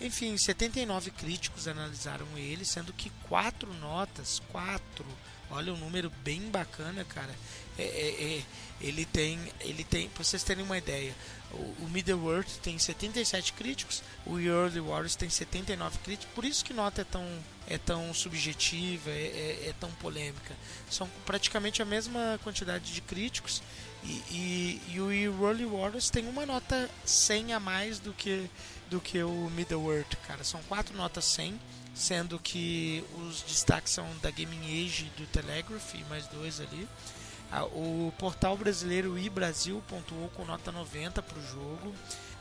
Enfim, 0.00 0.36
79 0.36 1.10
críticos 1.12 1.68
analisaram 1.68 2.26
ele, 2.36 2.64
sendo 2.64 2.92
que 2.92 3.10
quatro 3.28 3.72
notas, 3.74 4.42
quatro, 4.50 5.06
olha 5.52 5.72
um 5.72 5.76
número 5.76 6.10
bem 6.24 6.40
bacana, 6.50 7.04
cara. 7.04 7.34
É, 7.78 7.82
é, 7.82 8.38
é, 8.38 8.42
ele 8.80 9.04
tem, 9.04 9.38
ele 9.60 9.84
tem, 9.84 10.08
pra 10.08 10.24
vocês 10.24 10.42
terem 10.42 10.64
uma 10.64 10.76
ideia, 10.76 11.14
o, 11.52 11.84
o 11.84 11.88
Middle-earth 11.88 12.58
tem 12.62 12.78
77 12.78 13.52
críticos, 13.52 14.02
o 14.26 14.38
Early 14.38 14.80
Wars 14.80 15.14
tem 15.14 15.30
79 15.30 15.98
críticos, 15.98 16.34
por 16.34 16.44
isso 16.44 16.64
que 16.64 16.74
nota 16.74 17.02
é 17.02 17.04
tão, 17.04 17.26
é 17.66 17.78
tão 17.78 18.12
subjetiva, 18.12 19.10
é, 19.10 19.62
é, 19.64 19.68
é 19.68 19.74
tão 19.78 19.90
polêmica. 19.92 20.54
São 20.90 21.08
praticamente 21.24 21.80
a 21.80 21.84
mesma 21.84 22.38
quantidade 22.42 22.92
de 22.92 23.00
críticos 23.00 23.62
e, 24.02 24.22
e, 24.30 24.82
e 24.94 25.00
o 25.00 25.44
Early 25.44 25.66
Wars 25.66 26.10
tem 26.10 26.28
uma 26.28 26.44
nota 26.44 26.90
100 27.04 27.54
a 27.54 27.60
mais 27.60 27.98
do 27.98 28.12
que 28.12 28.50
do 28.90 29.00
que 29.00 29.22
o 29.22 29.50
Middle-earth, 29.50 30.16
cara. 30.26 30.44
São 30.44 30.62
quatro 30.64 30.94
notas 30.94 31.24
100, 31.24 31.58
sendo 31.94 32.38
que 32.38 33.04
os 33.18 33.42
destaques 33.42 33.92
são 33.92 34.06
da 34.22 34.30
Gaming 34.30 34.84
Age 34.84 35.10
do 35.16 35.26
Telegraph, 35.26 35.94
e 35.94 36.04
mais 36.04 36.26
dois 36.28 36.60
ali. 36.60 36.88
Ah, 37.50 37.64
O 37.66 38.12
portal 38.18 38.56
brasileiro 38.56 39.18
iBrasil 39.18 39.82
pontuou 39.88 40.28
com 40.30 40.44
nota 40.44 40.72
90 40.72 41.22
para 41.22 41.38
o 41.38 41.46
jogo. 41.46 41.94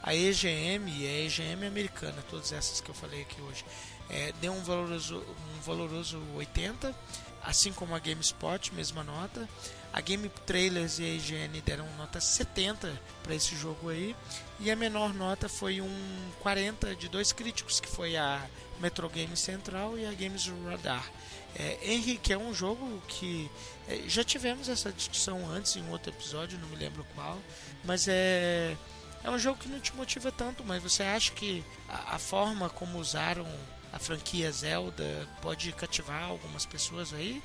a 0.03 0.15
EGM 0.15 0.89
e 0.89 1.05
a 1.05 1.25
EGM 1.25 1.67
americana, 1.67 2.23
todas 2.29 2.51
essas 2.51 2.81
que 2.81 2.89
eu 2.89 2.95
falei 2.95 3.21
aqui 3.21 3.39
hoje, 3.41 3.63
é, 4.09 4.33
deu 4.41 4.51
um 4.51 4.63
valoroso, 4.63 5.17
um 5.57 5.61
valoroso 5.61 6.19
80, 6.35 6.95
assim 7.43 7.71
como 7.71 7.93
a 7.93 7.99
GameSpot, 7.99 8.73
mesma 8.73 9.03
nota. 9.03 9.47
A 9.93 10.01
Game 10.01 10.27
Trailers 10.45 10.97
e 10.99 11.03
a 11.03 11.07
IGN 11.15 11.61
deram 11.61 11.85
nota 11.97 12.19
70 12.19 12.99
para 13.21 13.35
esse 13.35 13.55
jogo 13.55 13.89
aí. 13.89 14.15
E 14.59 14.71
a 14.71 14.75
menor 14.75 15.13
nota 15.13 15.47
foi 15.49 15.81
um 15.81 16.31
40 16.39 16.95
de 16.95 17.07
dois 17.09 17.31
críticos, 17.31 17.79
que 17.79 17.87
foi 17.89 18.15
a 18.17 18.41
Metro 18.81 19.07
Game 19.09 19.35
Central 19.37 19.97
e 19.97 20.05
a 20.05 20.11
Games 20.11 20.51
Radar. 20.65 21.09
É, 21.55 21.93
Henrique 21.93 22.33
é 22.33 22.37
um 22.37 22.53
jogo 22.53 23.01
que 23.07 23.49
é, 23.87 24.03
já 24.07 24.23
tivemos 24.23 24.69
essa 24.69 24.91
discussão 24.91 25.49
antes 25.49 25.75
em 25.75 25.89
outro 25.89 26.11
episódio, 26.11 26.57
não 26.59 26.67
me 26.69 26.75
lembro 26.77 27.05
qual, 27.15 27.37
mas 27.83 28.07
é 28.07 28.75
é 29.23 29.29
um 29.29 29.37
jogo 29.37 29.59
que 29.59 29.69
não 29.69 29.79
te 29.79 29.95
motiva 29.95 30.31
tanto, 30.31 30.63
mas 30.63 30.81
você 30.81 31.03
acha 31.03 31.31
que 31.31 31.63
a, 31.87 32.15
a 32.15 32.19
forma 32.19 32.69
como 32.69 32.97
usaram 32.97 33.45
a 33.93 33.99
franquia 33.99 34.51
Zelda 34.51 35.27
pode 35.41 35.71
cativar 35.73 36.23
algumas 36.23 36.65
pessoas 36.65 37.13
aí? 37.13 37.41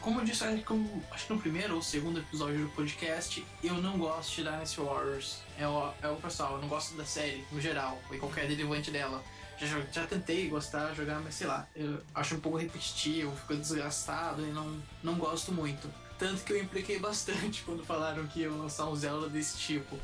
Como 0.00 0.20
eu 0.20 0.24
disse, 0.24 0.44
acho 0.44 0.62
que 0.62 1.32
no 1.32 1.40
primeiro 1.40 1.74
ou 1.74 1.82
segundo 1.82 2.20
episódio 2.20 2.60
do 2.60 2.68
podcast, 2.68 3.44
eu 3.64 3.74
não 3.74 3.98
gosto 3.98 4.36
de 4.36 4.44
Dynasty 4.44 4.80
Warriors. 4.80 5.38
É 5.58 5.66
o, 5.66 5.92
é 6.00 6.08
o 6.08 6.16
pessoal, 6.16 6.52
eu 6.52 6.58
não 6.60 6.68
gosto 6.68 6.94
da 6.96 7.04
série, 7.04 7.44
no 7.50 7.60
geral, 7.60 8.00
e 8.12 8.18
qualquer 8.18 8.46
derivante 8.46 8.90
dela. 8.90 9.24
Já, 9.58 9.80
já 9.92 10.06
tentei 10.06 10.48
gostar, 10.48 10.94
jogar, 10.94 11.20
mas 11.20 11.34
sei 11.34 11.46
lá, 11.46 11.66
eu 11.74 11.98
acho 12.14 12.34
um 12.34 12.40
pouco 12.40 12.58
repetitivo, 12.58 13.34
fico 13.36 13.56
desgastado 13.56 14.42
e 14.42 14.50
não, 14.50 14.76
não 15.02 15.14
gosto 15.14 15.50
muito. 15.52 15.88
Tanto 16.18 16.42
que 16.44 16.52
eu 16.52 16.62
impliquei 16.62 16.98
bastante 17.00 17.62
quando 17.62 17.84
falaram 17.84 18.26
que 18.26 18.40
iam 18.40 18.56
lançar 18.58 18.86
um 18.86 18.94
Zelda 18.96 19.28
desse 19.28 19.56
tipo. 19.58 19.98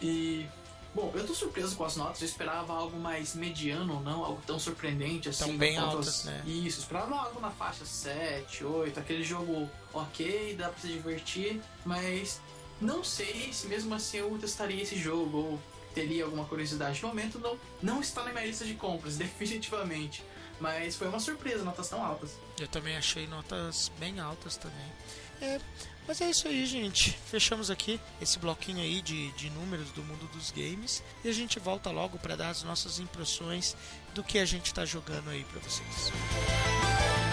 E. 0.00 0.46
Bom, 0.94 1.12
eu 1.14 1.24
tô 1.26 1.34
surpreso 1.34 1.76
com 1.76 1.84
as 1.84 1.96
notas, 1.96 2.20
eu 2.22 2.26
esperava 2.26 2.72
algo 2.72 2.98
mais 2.98 3.34
mediano, 3.34 4.00
não 4.00 4.24
algo 4.24 4.40
tão 4.46 4.58
surpreendente 4.58 5.28
assim. 5.28 5.44
Tão 5.44 5.56
bem 5.56 5.76
altas, 5.76 6.08
as- 6.08 6.24
né? 6.24 6.42
Isso, 6.46 6.80
esperava 6.80 7.14
algo 7.14 7.38
na 7.40 7.50
faixa 7.50 7.84
7, 7.84 8.64
8, 8.64 8.98
aquele 8.98 9.22
jogo 9.22 9.70
ok, 9.92 10.56
dá 10.58 10.70
pra 10.70 10.78
se 10.80 10.88
divertir, 10.88 11.60
mas 11.84 12.40
não 12.80 13.04
sei 13.04 13.52
se 13.52 13.66
mesmo 13.68 13.94
assim 13.94 14.16
eu 14.16 14.36
testaria 14.40 14.82
esse 14.82 14.96
jogo 14.98 15.36
ou 15.36 15.60
teria 15.94 16.24
alguma 16.24 16.44
curiosidade. 16.44 17.00
No 17.02 17.08
momento 17.08 17.38
não, 17.38 17.58
não 17.82 18.00
está 18.00 18.22
na 18.24 18.32
minha 18.32 18.46
lista 18.46 18.64
de 18.64 18.74
compras, 18.74 19.16
definitivamente. 19.18 20.22
Mas 20.60 20.96
foi 20.96 21.08
uma 21.08 21.20
surpresa, 21.20 21.62
notas 21.62 21.88
tão 21.88 22.04
altas. 22.04 22.36
Eu 22.58 22.66
também 22.66 22.96
achei 22.96 23.26
notas 23.26 23.92
bem 23.98 24.18
altas 24.18 24.56
também. 24.56 24.92
É, 25.40 25.60
mas 26.06 26.20
é 26.20 26.30
isso 26.30 26.48
aí, 26.48 26.66
gente. 26.66 27.12
Fechamos 27.26 27.70
aqui 27.70 28.00
esse 28.20 28.38
bloquinho 28.38 28.80
aí 28.80 29.00
de, 29.00 29.30
de 29.32 29.50
números 29.50 29.90
do 29.92 30.02
mundo 30.02 30.26
dos 30.32 30.50
games. 30.50 31.02
E 31.22 31.28
a 31.28 31.32
gente 31.32 31.60
volta 31.60 31.90
logo 31.90 32.18
para 32.18 32.34
dar 32.34 32.48
as 32.48 32.62
nossas 32.64 32.98
impressões 32.98 33.76
do 34.14 34.24
que 34.24 34.38
a 34.38 34.44
gente 34.44 34.74
tá 34.74 34.84
jogando 34.84 35.30
aí 35.30 35.44
para 35.44 35.60
vocês. 35.60 36.08
Então 36.08 37.27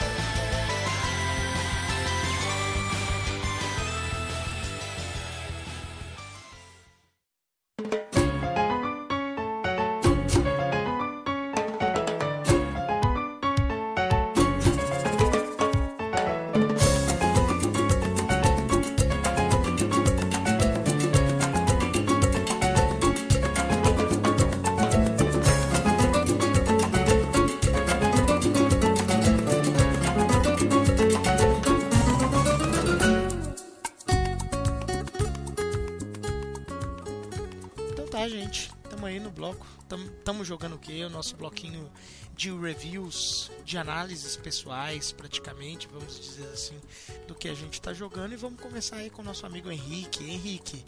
de 42.35 42.51
reviews, 42.51 43.49
de 43.63 43.77
análises 43.77 44.35
pessoais, 44.35 45.11
praticamente, 45.11 45.87
vamos 45.91 46.19
dizer 46.19 46.47
assim, 46.47 46.79
do 47.27 47.33
que 47.33 47.47
a 47.47 47.53
gente 47.53 47.81
tá 47.81 47.93
jogando. 47.93 48.33
E 48.33 48.35
vamos 48.35 48.59
começar 48.59 48.97
aí 48.97 49.09
com 49.09 49.21
o 49.21 49.25
nosso 49.25 49.45
amigo 49.45 49.71
Henrique. 49.71 50.23
Henrique, 50.29 50.83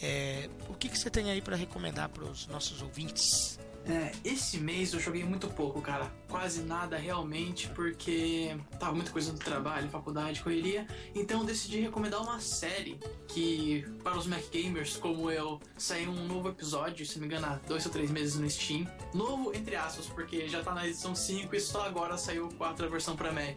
é, 0.00 0.48
o 0.68 0.74
que, 0.74 0.88
que 0.88 0.98
você 0.98 1.10
tem 1.10 1.30
aí 1.30 1.42
para 1.42 1.56
recomendar 1.56 2.08
para 2.08 2.24
os 2.24 2.46
nossos 2.46 2.80
ouvintes? 2.82 3.58
É, 3.86 4.12
esse 4.24 4.58
mês 4.58 4.92
eu 4.92 5.00
joguei 5.00 5.24
muito 5.24 5.48
pouco, 5.48 5.80
cara. 5.80 6.10
Quase 6.28 6.62
nada 6.62 6.96
realmente, 6.96 7.68
porque 7.68 8.56
tava 8.78 8.92
muita 8.92 9.10
coisa 9.10 9.32
no 9.32 9.38
trabalho, 9.38 9.88
faculdade, 9.88 10.42
correria. 10.42 10.86
Então 11.14 11.40
eu 11.40 11.46
decidi 11.46 11.80
recomendar 11.80 12.22
uma 12.22 12.40
série 12.40 12.98
que, 13.28 13.84
para 14.02 14.16
os 14.16 14.26
Mac 14.26 14.42
Gamers 14.50 14.96
como 14.96 15.30
eu, 15.30 15.60
saiu 15.76 16.10
um 16.10 16.26
novo 16.26 16.48
episódio, 16.48 17.04
se 17.04 17.18
não 17.18 17.26
me 17.26 17.34
engano, 17.34 17.52
há 17.52 17.60
dois 17.66 17.84
ou 17.84 17.92
três 17.92 18.10
meses 18.10 18.36
no 18.36 18.48
Steam. 18.48 18.86
Novo, 19.12 19.52
entre 19.54 19.76
aspas, 19.76 20.06
porque 20.06 20.48
já 20.48 20.62
tá 20.62 20.72
na 20.74 20.86
edição 20.86 21.14
5 21.14 21.54
e 21.54 21.60
só 21.60 21.86
agora 21.86 22.16
saiu 22.16 22.48
4 22.56 22.86
a 22.86 22.88
versão 22.88 23.16
pra 23.16 23.32
Mac. 23.32 23.56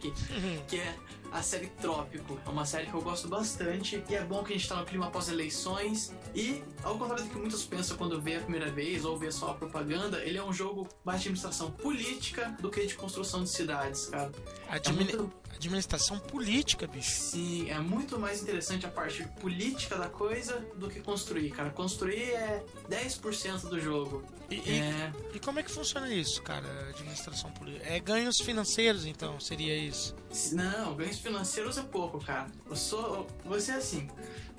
que 0.68 0.76
é 0.76 0.96
a 1.32 1.42
série 1.42 1.66
Trópico. 1.66 2.38
É 2.44 2.48
uma 2.48 2.64
série 2.64 2.86
que 2.86 2.94
eu 2.94 3.02
gosto 3.02 3.28
bastante 3.28 4.02
e 4.08 4.14
é 4.14 4.22
bom 4.24 4.42
que 4.42 4.52
a 4.52 4.56
gente 4.56 4.68
tá 4.68 4.76
no 4.76 4.84
clima 4.86 5.10
pós-eleições. 5.10 6.12
E, 6.34 6.62
ao 6.82 6.98
contrário 6.98 7.24
do 7.24 7.30
que 7.30 7.36
muitos 7.38 7.64
pensam 7.64 7.96
quando 7.96 8.20
vê 8.20 8.36
a 8.36 8.40
primeira 8.40 8.70
vez 8.70 9.04
ou 9.04 9.16
vê 9.18 9.30
só 9.30 9.50
a 9.50 9.54
propaganda, 9.54 10.18
ele 10.24 10.38
é 10.38 10.44
um 10.44 10.52
jogo 10.52 10.86
mais 11.04 11.20
de 11.20 11.28
administração 11.28 11.70
política 11.70 12.56
do 12.60 12.70
que 12.70 12.86
de 12.86 12.94
construção 12.94 13.42
de 13.42 13.50
cidades, 13.50 14.06
cara. 14.06 14.30
Admini- 14.68 15.12
É 15.12 15.16
muito- 15.16 15.32
Administração 15.56 16.18
política, 16.18 16.86
bicho. 16.86 17.10
Sim, 17.20 17.68
é 17.70 17.78
muito 17.78 18.18
mais 18.18 18.42
interessante 18.42 18.84
a 18.86 18.88
parte 18.90 19.26
política 19.40 19.96
da 19.96 20.08
coisa 20.08 20.64
do 20.76 20.88
que 20.88 21.00
construir, 21.00 21.50
cara. 21.50 21.70
Construir 21.70 22.22
é 22.32 22.62
10% 22.88 23.68
do 23.68 23.80
jogo. 23.80 24.22
E, 24.50 24.54
e- 24.56 24.78
É, 24.78 25.12
e 25.34 25.40
como 25.40 25.58
é 25.58 25.62
que 25.62 25.70
funciona 25.70 26.12
isso, 26.12 26.40
cara? 26.42 26.66
Administração 26.90 27.50
política. 27.52 27.86
É 27.88 27.98
ganhos 27.98 28.36
financeiros, 28.40 29.04
então, 29.06 29.40
seria 29.40 29.76
isso. 29.76 30.14
Não, 30.52 30.94
ganhos 30.94 31.18
financeiros 31.18 31.76
é 31.78 31.82
pouco, 31.82 32.18
cara. 32.24 32.46
Eu 32.68 32.76
sou. 32.76 33.26
Você 33.44 33.72
é 33.72 33.76
assim. 33.76 34.08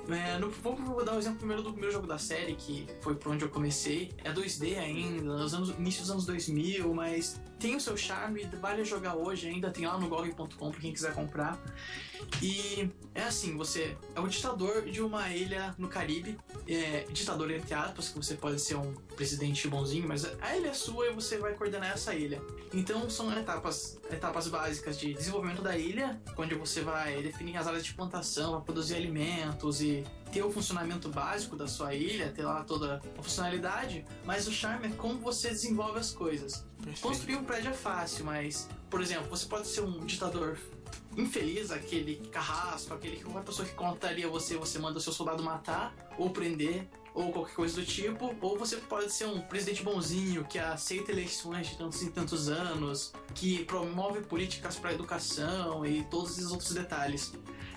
É, 0.10 0.38
no, 0.40 0.50
vou, 0.50 0.76
vou 0.76 1.04
dar 1.06 1.16
o 1.16 1.20
exemplo 1.20 1.38
primeiro 1.40 1.62
do 1.62 1.72
primeiro 1.72 1.94
jogo 1.94 2.08
da 2.08 2.18
série, 2.18 2.56
que 2.56 2.88
foi 3.02 3.14
por 3.16 3.32
onde 3.34 3.44
eu 3.44 3.50
comecei. 3.50 4.12
É 4.24 4.32
2D 4.32 4.78
ainda, 4.78 5.22
nos 5.22 5.54
anos, 5.54 5.70
início 5.78 6.02
dos 6.02 6.12
anos 6.12 6.26
2000, 6.26 6.94
mas 6.94 7.40
tem 7.60 7.76
o 7.76 7.82
seu 7.82 7.98
charme, 7.98 8.48
vale 8.62 8.84
jogar 8.86 9.16
hoje 9.16 9.48
ainda, 9.48 9.72
tem 9.72 9.86
lá 9.86 9.98
no 9.98 10.08
GOG.com 10.08 10.72
pra 10.72 10.80
quem 10.80 10.94
quiser 10.94 11.14
comprar. 11.14 11.60
E 12.42 12.90
é 13.14 13.24
assim, 13.24 13.56
você 13.56 13.98
é 14.16 14.20
o 14.20 14.28
ditador 14.28 14.84
de 14.84 15.02
uma 15.02 15.30
ilha 15.30 15.74
no 15.78 15.88
Caribe, 15.88 16.38
é, 16.68 17.06
ditador 17.12 17.50
entre 17.52 17.74
aspas, 17.74 18.10
que 18.10 18.18
você 18.18 18.36
pode 18.36 18.60
ser 18.60 18.76
um 18.76 18.94
presidente 19.16 19.68
bonzinho, 19.68 20.08
mas 20.08 20.26
a 20.42 20.56
ilha 20.56 20.70
é 20.70 20.74
sua 20.74 21.08
e 21.08 21.14
você 21.14 21.38
vai 21.38 21.54
coordenar 21.54 21.92
essa 21.92 22.14
ilha. 22.14 22.42
Então 22.74 23.10
são 23.10 23.32
etapas, 23.38 24.00
etapas 24.12 24.48
básicas 24.48 25.00
de 25.00 25.14
desenvolvimento 25.14 25.62
da 25.62 25.78
ilha, 25.78 26.22
onde 26.38 26.56
você 26.56 26.82
vai 26.82 27.22
definir 27.22 27.58
as 27.58 27.68
áreas 27.68 27.86
de 27.86 27.94
plantação, 27.94 28.54
vai 28.54 28.62
produzir 28.62 28.96
alimentos 28.96 29.82
e 29.82 30.04
ter 30.32 30.44
o 30.44 30.52
funcionamento 30.52 31.10
básico 31.10 31.56
da 31.56 31.68
sua 31.68 31.94
ilha, 31.94 32.32
ter 32.32 32.44
lá 32.44 32.64
toda 32.64 33.02
a 33.18 33.22
funcionalidade, 33.22 34.06
mas 34.26 34.48
o 34.48 34.52
charme 34.52 34.88
é 34.88 34.92
como 34.92 35.20
você 35.20 35.50
desenvolve 35.50 36.00
as 36.00 36.12
coisas. 36.12 36.66
Construir 37.02 37.36
um 37.36 37.44
prédio 37.44 37.72
é 37.72 37.74
fácil, 37.74 38.26
mas, 38.26 38.70
por 38.90 39.02
exemplo, 39.02 39.30
você 39.30 39.46
pode 39.46 39.68
ser 39.68 39.82
um 39.82 40.06
ditador 40.06 40.58
infeliz, 41.18 41.72
aquele 41.72 42.18
carrasco, 42.32 42.94
aquele 42.94 43.18
que 43.18 43.24
qualquer 43.24 43.44
pessoa 43.44 43.68
que 43.68 43.74
contaria 43.74 44.28
você, 44.28 44.56
você 44.56 44.78
manda 44.78 45.00
o 45.00 45.02
seu 45.02 45.12
soldado 45.12 45.44
matar 45.44 45.94
ou 46.18 46.30
prender 46.30 46.88
ou 47.18 47.32
qualquer 47.32 47.56
coisa 47.56 47.82
do 47.82 47.86
tipo, 47.86 48.36
ou 48.40 48.58
você 48.60 48.78
pode 48.78 49.12
ser 49.12 49.26
um 49.26 49.42
presidente 49.42 49.82
bonzinho 49.82 50.46
que 50.46 50.60
aceita 50.60 51.12
eleições 51.12 51.68
de 51.68 51.76
tantos 51.76 52.04
em 52.04 52.12
tantos 52.12 52.48
anos, 52.48 53.12
que 53.34 53.66
promove 53.66 54.22
políticas 54.22 54.76
para 54.76 54.94
educação 54.94 55.84
e 55.84 56.04
todos 56.04 56.38
esses 56.38 56.52
outros 56.52 56.72
detalhes. 56.74 57.34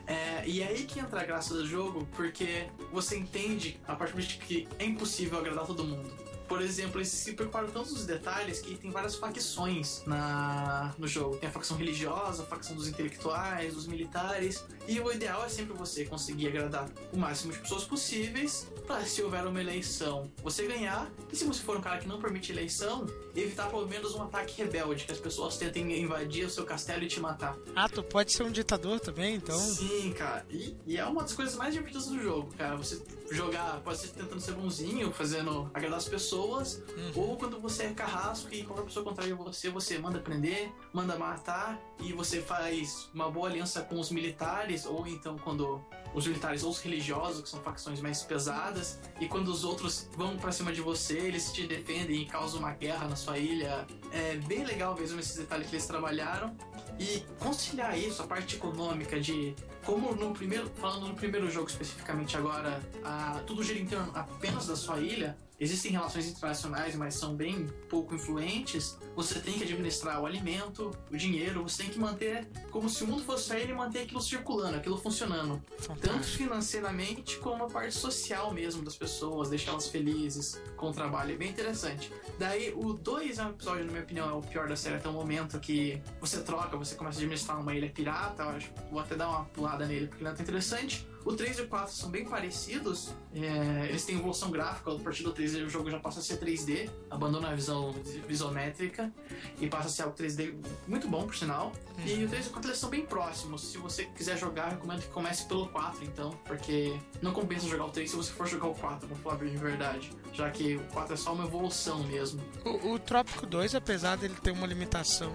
É, 0.07 0.47
e 0.47 0.61
é 0.61 0.67
aí 0.67 0.85
que 0.85 1.01
entra 1.01 1.23
a 1.23 1.25
graça 1.25 1.55
do 1.55 1.67
jogo, 1.67 2.07
porque 2.15 2.69
você 2.93 3.17
entende 3.17 3.81
a 3.89 3.97
parte 3.97 4.15
de 4.15 4.37
que 4.37 4.69
é 4.79 4.85
impossível 4.85 5.39
agradar 5.39 5.65
todo 5.65 5.85
mundo. 5.85 6.30
Por 6.51 6.61
exemplo, 6.61 6.99
eles 6.99 7.11
se 7.11 7.33
preocuparam 7.33 7.69
tanto 7.71 7.95
dos 7.95 8.05
detalhes 8.05 8.59
que 8.59 8.75
tem 8.75 8.91
várias 8.91 9.15
facções 9.15 10.03
na, 10.05 10.93
no 10.99 11.07
jogo. 11.07 11.37
Tem 11.37 11.49
a 11.49 11.53
facção 11.53 11.77
religiosa, 11.77 12.43
a 12.43 12.47
facção 12.47 12.75
dos 12.75 12.89
intelectuais, 12.89 13.75
dos 13.75 13.87
militares. 13.87 14.65
E 14.89 14.99
o 14.99 15.13
ideal 15.13 15.45
é 15.45 15.49
sempre 15.49 15.75
você 15.75 16.05
conseguir 16.05 16.49
agradar 16.49 16.91
o 17.13 17.17
máximo 17.17 17.53
de 17.53 17.59
pessoas 17.61 17.85
possíveis 17.85 18.67
para 18.85 19.05
se 19.05 19.23
houver 19.23 19.47
uma 19.47 19.61
eleição, 19.61 20.29
você 20.43 20.67
ganhar. 20.67 21.09
E 21.33 21.37
se 21.37 21.45
você 21.45 21.63
for 21.63 21.77
um 21.77 21.81
cara 21.81 21.99
que 21.99 22.09
não 22.09 22.21
permite 22.21 22.51
eleição, 22.51 23.07
evitar 23.37 23.71
pelo 23.71 23.87
menos 23.87 24.17
um 24.17 24.23
ataque 24.25 24.61
rebelde, 24.61 25.05
que 25.05 25.13
as 25.13 25.21
pessoas 25.21 25.57
tentem 25.57 26.03
invadir 26.03 26.47
o 26.47 26.51
seu 26.51 26.65
castelo 26.65 27.05
e 27.05 27.07
te 27.07 27.21
matar. 27.21 27.57
Ah, 27.77 27.89
tu 27.89 28.03
pode 28.03 28.33
ser 28.33 28.43
um 28.43 28.51
ditador 28.51 28.99
também, 28.99 29.37
então. 29.37 29.57
Sim, 29.57 30.13
cara. 30.15 30.45
E, 30.51 30.75
e 30.85 30.97
é 30.97 31.05
uma 31.07 31.23
das 31.23 31.33
coisas 31.33 31.55
mais 31.55 31.73
divertidas 31.73 32.09
do 32.09 32.21
jogo, 32.21 32.53
cara. 32.59 32.75
Você 32.75 33.01
jogar, 33.31 33.81
pode 33.81 33.99
ser 33.99 34.09
tentando 34.09 34.41
ser 34.41 34.53
bonzinho, 34.53 35.13
fazendo 35.13 35.71
agradar 35.75 35.99
as 35.99 36.09
pessoas, 36.09 36.31
pessoas, 36.31 36.83
ou 37.15 37.37
quando 37.37 37.61
você 37.61 37.85
é 37.85 37.93
carrasco 37.93 38.53
e 38.55 38.63
qualquer 38.63 38.85
pessoa 38.85 39.05
contraria 39.05 39.35
você, 39.35 39.71
você 39.71 39.99
manda 39.99 40.19
prender, 40.19 40.73
manda 40.93 41.17
matar, 41.19 41.81
e 41.99 42.13
você 42.13 42.41
faz 42.41 43.09
uma 43.13 43.31
boa 43.31 43.49
aliança 43.49 43.83
com 43.83 43.99
os 43.99 44.11
militares, 44.11 44.87
ou 44.87 45.07
então 45.07 45.39
quando 45.39 45.83
os 46.15 46.27
militares 46.27 46.63
ou 46.63 46.71
os 46.71 46.81
religiosos, 46.81 47.43
que 47.43 47.49
são 47.49 47.61
facções 47.61 48.01
mais 48.01 48.23
pesadas, 48.23 48.99
e 49.21 49.27
quando 49.27 49.49
os 49.49 49.65
outros 49.65 50.09
vão 50.17 50.37
pra 50.37 50.53
cima 50.53 50.73
de 50.73 50.81
você, 50.81 51.19
eles 51.19 51.53
te 51.53 51.67
defendem 51.67 52.23
e 52.23 52.27
causam 52.27 52.61
uma 52.61 52.73
guerra 52.73 53.09
na 53.09 53.17
sua 53.17 53.39
ilha. 53.39 53.87
É 54.13 54.37
bem 54.37 54.65
legal 54.65 54.95
mesmo 54.95 55.21
esses 55.21 55.37
detalhes 55.37 55.69
que 55.69 55.77
eles 55.77 55.87
trabalharam. 55.87 56.57
E 56.99 57.25
conciliar 57.39 57.99
isso, 57.99 58.23
a 58.23 58.27
parte 58.27 58.57
econômica 58.57 59.19
de 59.19 59.55
como 59.91 60.15
no 60.15 60.33
primeiro, 60.33 60.71
falando 60.77 61.09
no 61.09 61.15
primeiro 61.15 61.51
jogo 61.51 61.67
especificamente 61.67 62.37
agora, 62.37 62.81
a, 63.05 63.41
tudo 63.45 63.61
gira 63.61 63.81
em 63.81 63.87
torno 63.87 64.13
apenas 64.15 64.69
da 64.69 64.77
sua 64.77 65.01
ilha, 65.01 65.37
existem 65.61 65.93
relações 65.93 66.27
internacionais, 66.27 66.97
mas 66.97 67.15
são 67.15 67.37
bem 67.37 67.67
pouco 67.89 68.15
influentes. 68.15 68.99
Você 69.15 69.39
tem 69.39 69.55
que 69.55 69.65
administrar 69.65 70.21
o 70.21 70.27
alimento, 70.27 70.91
o 71.11 71.17
dinheiro, 71.17 71.63
você 71.63 71.83
tem 71.83 71.93
que 71.93 71.99
manter 71.99 72.49
como 72.71 72.89
se 72.89 73.05
o 73.05 73.07
mundo 73.07 73.23
fosse 73.23 73.55
ele 73.55 73.75
manter 73.75 74.01
aquilo 74.01 74.23
circulando, 74.23 74.79
aquilo 74.79 74.97
funcionando. 74.97 75.63
Tanto 76.01 76.27
financeiramente 76.27 77.37
como 77.39 77.65
a 77.65 77.69
parte 77.69 77.95
social 77.95 78.53
mesmo 78.53 78.83
das 78.83 78.97
pessoas, 78.97 79.51
deixá-las 79.51 79.89
felizes 79.89 80.61
com 80.77 80.89
o 80.89 80.93
trabalho. 80.93 81.35
É 81.35 81.37
bem 81.37 81.51
interessante. 81.51 82.11
Daí 82.39 82.73
o 82.75 82.95
2 82.95 83.39
é 83.39 83.45
um 83.45 83.51
episódio, 83.51 83.85
na 83.85 83.93
minha 83.93 84.05
opinião, 84.05 84.31
é 84.31 84.33
o 84.33 84.41
pior 84.41 84.67
da 84.67 84.77
série 84.77 84.97
até 84.97 85.09
o 85.09 85.13
momento, 85.13 85.61
que 85.61 86.03
você 86.21 86.41
troca, 86.41 86.77
você 86.77 86.95
começa 86.95 87.19
a 87.19 87.21
administrar 87.21 87.61
uma 87.61 87.75
ilha 87.75 87.91
pirata. 87.91 88.45
Acho, 88.45 88.73
vou 88.91 89.01
até 89.01 89.15
dar 89.15 89.29
uma 89.29 89.45
pulada 89.47 89.85
nele 89.87 90.07
porque 90.07 90.25
ele 90.25 90.31
é 90.31 90.43
interessante. 90.43 91.07
O 91.25 91.35
3 91.35 91.59
e 91.59 91.63
o 91.63 91.69
4 91.69 91.95
são 91.95 92.11
bem 92.11 92.25
parecidos. 92.25 93.13
É, 93.35 93.87
eles 93.89 94.05
têm 94.05 94.17
evolução 94.17 94.51
gráfica. 94.51 94.91
A 94.91 94.99
partir 94.99 95.23
do 95.23 95.33
3 95.33 95.50
o 95.55 95.69
jogo 95.69 95.91
já 95.91 95.99
passa 95.99 96.21
a 96.21 96.23
ser 96.23 96.39
3D, 96.39 96.91
abandona 97.11 97.51
a 97.51 97.55
visão 97.55 97.95
isométrica 98.29 99.13
e 99.61 99.67
passa 99.67 99.89
a 99.89 99.91
ser 99.91 100.03
algo 100.03 100.17
3D 100.17 100.55
muito 100.87 101.09
bom, 101.09 101.25
por 101.25 101.35
sinal. 101.35 101.73
Uhum. 101.99 102.07
E 102.07 102.25
o 102.25 102.29
3 102.29 102.47
e 102.47 102.49
o 102.49 102.53
4 102.53 102.71
eles 102.71 102.79
são 102.79 102.91
bem 102.91 103.05
próximos. 103.05 103.63
Se 103.71 103.79
você 103.79 104.05
quiser 104.07 104.39
jogar, 104.39 104.71
recomendo 104.71 105.03
que 105.03 105.09
comece 105.09 105.47
pelo 105.47 105.69
4, 105.69 106.05
então, 106.05 106.31
porque 106.45 106.97
não 107.21 107.33
compensa 107.33 107.67
jogar 107.69 107.87
o 107.87 107.91
3 107.91 108.11
se 108.11 108.17
você 108.17 108.33
for 108.33 108.47
jogar 108.47 108.69
o 108.69 108.75
4, 108.75 109.09
vou 109.09 109.19
falar 109.19 109.37
bem 109.37 109.51
de 109.51 109.59
verdade. 109.59 110.11
Já 110.33 110.51
que 110.51 110.77
o 110.77 110.85
4 110.93 111.15
é 111.15 111.17
só 111.17 111.33
uma 111.33 111.45
evolução 111.45 112.03
mesmo. 112.05 112.43
O, 112.65 112.93
o 112.93 112.99
Trópico 112.99 113.47
2, 113.47 113.75
apesar 113.75 114.17
dele 114.17 114.35
ter 114.43 114.51
uma 114.51 114.67
limitação. 114.67 115.33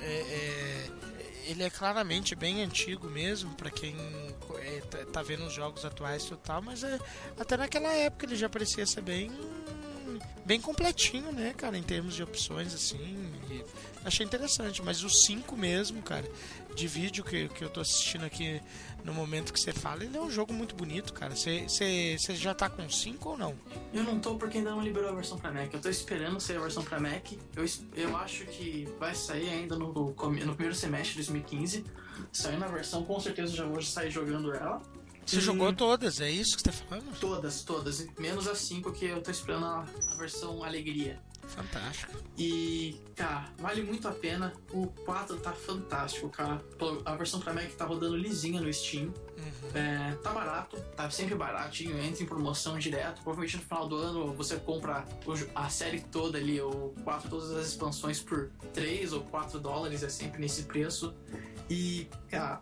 É, 0.00 0.20
é, 0.20 0.90
ele 1.46 1.62
é 1.62 1.70
claramente 1.70 2.34
bem 2.34 2.62
antigo 2.62 3.08
mesmo, 3.08 3.54
para 3.54 3.70
quem 3.70 3.94
é, 4.58 4.80
tá, 4.80 4.98
tá 5.06 5.22
vendo 5.22 5.46
os 5.46 5.52
jogos 5.52 5.84
atuais 5.84 6.24
e 6.24 6.36
tal, 6.36 6.60
mas 6.60 6.82
é, 6.82 6.98
até 7.38 7.56
naquela 7.56 7.92
época 7.92 8.26
ele 8.26 8.36
já 8.36 8.48
parecia 8.48 8.84
ser 8.86 9.00
bem. 9.00 9.30
bem 10.44 10.60
completinho, 10.60 11.32
né, 11.32 11.54
cara, 11.56 11.78
em 11.78 11.82
termos 11.82 12.14
de 12.14 12.22
opções, 12.22 12.74
assim. 12.74 13.32
achei 14.04 14.26
interessante, 14.26 14.82
mas 14.82 15.02
o 15.02 15.10
5 15.10 15.56
mesmo, 15.56 16.02
cara, 16.02 16.28
de 16.76 16.86
vídeo 16.86 17.24
que, 17.24 17.48
que 17.48 17.64
eu 17.64 17.70
tô 17.70 17.80
assistindo 17.80 18.24
aqui 18.24 18.60
no 19.02 19.12
momento 19.14 19.52
que 19.52 19.58
você 19.58 19.72
fala, 19.72 20.04
ele 20.04 20.16
é 20.16 20.20
um 20.20 20.30
jogo 20.30 20.52
muito 20.52 20.74
bonito, 20.76 21.12
cara. 21.12 21.34
Você 21.34 22.16
já 22.34 22.54
tá 22.54 22.68
com 22.68 22.88
5 22.88 23.28
ou 23.30 23.38
não? 23.38 23.54
Eu 23.94 24.04
não 24.04 24.20
tô 24.20 24.34
porque 24.36 24.58
ainda 24.58 24.70
não 24.70 24.82
liberou 24.82 25.08
a 25.08 25.12
versão 25.14 25.38
pra 25.38 25.50
Mac. 25.50 25.72
Eu 25.72 25.80
tô 25.80 25.88
esperando 25.88 26.38
sair 26.38 26.56
a 26.58 26.60
versão 26.60 26.84
pra 26.84 27.00
Mac. 27.00 27.32
Eu, 27.56 27.64
eu 27.94 28.16
acho 28.18 28.44
que 28.46 28.86
vai 29.00 29.14
sair 29.14 29.48
ainda 29.48 29.76
no, 29.76 29.92
no 29.92 30.14
primeiro 30.14 30.74
semestre 30.74 31.10
de 31.12 31.16
2015. 31.30 31.84
Saindo 32.32 32.64
a 32.64 32.68
versão, 32.68 33.04
com 33.04 33.18
certeza 33.18 33.52
eu 33.52 33.56
já 33.56 33.64
vou 33.64 33.80
sair 33.82 34.10
jogando 34.10 34.52
ela. 34.54 34.80
Você 35.24 35.38
E- 35.38 35.40
jogou 35.40 35.72
todas, 35.72 36.20
é 36.20 36.30
isso 36.30 36.56
que 36.56 36.62
você 36.62 36.70
tá 36.70 36.72
falando? 36.72 37.18
Todas, 37.18 37.62
todas. 37.64 38.06
Menos 38.18 38.46
a 38.46 38.54
5 38.54 38.92
que 38.92 39.06
eu 39.06 39.20
tô 39.22 39.30
esperando 39.30 39.66
a, 39.66 39.84
a 40.12 40.16
versão 40.16 40.62
Alegria. 40.62 41.20
Fantástico. 41.46 42.12
E, 42.36 43.00
cara, 43.14 43.46
vale 43.58 43.82
muito 43.82 44.06
a 44.08 44.12
pena. 44.12 44.52
O 44.72 44.86
4 44.86 45.36
tá 45.38 45.52
fantástico, 45.52 46.28
cara. 46.28 46.60
A 47.04 47.14
versão 47.14 47.40
pra 47.40 47.52
Mac 47.52 47.70
tá 47.72 47.84
rodando 47.84 48.16
lisinha 48.16 48.60
no 48.60 48.72
Steam. 48.72 49.12
É, 49.74 50.14
tá 50.22 50.32
barato, 50.32 50.80
tá 50.96 51.10
sempre 51.10 51.34
baratinho, 51.34 51.98
entra 52.02 52.22
em 52.22 52.26
promoção 52.26 52.78
direto. 52.78 53.22
Provavelmente 53.22 53.56
no 53.56 53.62
final 53.62 53.88
do 53.88 53.96
ano 53.96 54.32
você 54.32 54.56
compra 54.56 55.04
a 55.54 55.68
série 55.68 56.00
toda 56.00 56.38
ali, 56.38 56.60
ou 56.60 56.94
quatro, 57.04 57.28
todas 57.28 57.50
as 57.52 57.68
expansões 57.68 58.20
por 58.20 58.50
3 58.72 59.12
ou 59.12 59.22
4 59.22 59.60
dólares, 59.60 60.02
é 60.02 60.08
sempre 60.08 60.40
nesse 60.40 60.62
preço. 60.62 61.14
E, 61.68 62.08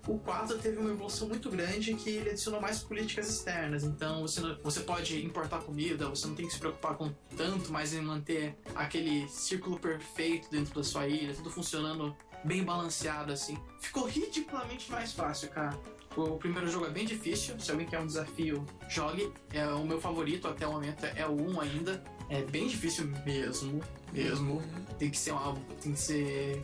o 0.09 0.19
4 0.19 0.59
teve 0.59 0.79
uma 0.79 0.91
evolução 0.91 1.29
muito 1.29 1.51
grande 1.51 1.95
que 1.95 2.09
ele 2.11 2.31
adicionou 2.31 2.61
mais 2.61 2.79
políticas 2.81 3.29
externas. 3.29 3.85
Então 3.85 4.23
você, 4.23 4.41
não- 4.41 4.59
você 4.63 4.81
pode 4.81 5.25
importar 5.25 5.59
comida, 5.61 6.09
você 6.09 6.27
não 6.27 6.35
tem 6.35 6.47
que 6.47 6.53
se 6.55 6.59
preocupar 6.59 6.95
com 6.97 7.13
tanto 7.37 7.71
mais 7.73 7.93
em 7.93 8.01
manter 8.01 8.57
aquele 8.75 9.29
círculo 9.29 9.79
perfeito 9.79 10.51
dentro 10.51 10.75
da 10.75 10.83
sua 10.83 11.07
ilha, 11.07 11.35
tudo 11.35 11.51
funcionando 11.51 12.17
bem 12.45 12.63
balanceado 12.63 13.33
assim. 13.33 13.59
Ficou 13.81 14.05
ridiculamente 14.07 14.91
mais 14.91 15.13
fácil, 15.13 15.49
cara. 15.51 15.79
O 16.17 16.37
primeiro 16.37 16.69
jogo 16.71 16.87
é 16.87 16.91
bem 16.91 17.05
difícil, 17.05 17.59
se 17.59 17.71
alguém 17.73 17.87
quer 17.89 17.99
um 17.99 18.07
desafio, 18.07 18.65
jogue. 18.89 19.33
É 19.53 19.67
o 19.67 19.85
meu 19.85 20.01
favorito 20.01 20.47
até 20.47 20.65
o 20.67 20.73
momento 20.73 21.05
é 21.05 21.27
o 21.27 21.33
1 21.33 21.61
ainda. 21.61 22.05
É 22.29 22.43
bem 22.43 22.67
difícil 22.69 23.07
mesmo, 23.25 23.83
mesmo. 24.13 24.63
Tem 24.99 25.11
que 25.11 25.19
ser 25.19 25.33
uma, 25.33 25.55
tem 25.83 25.93
que 25.93 26.01
ser 26.01 26.63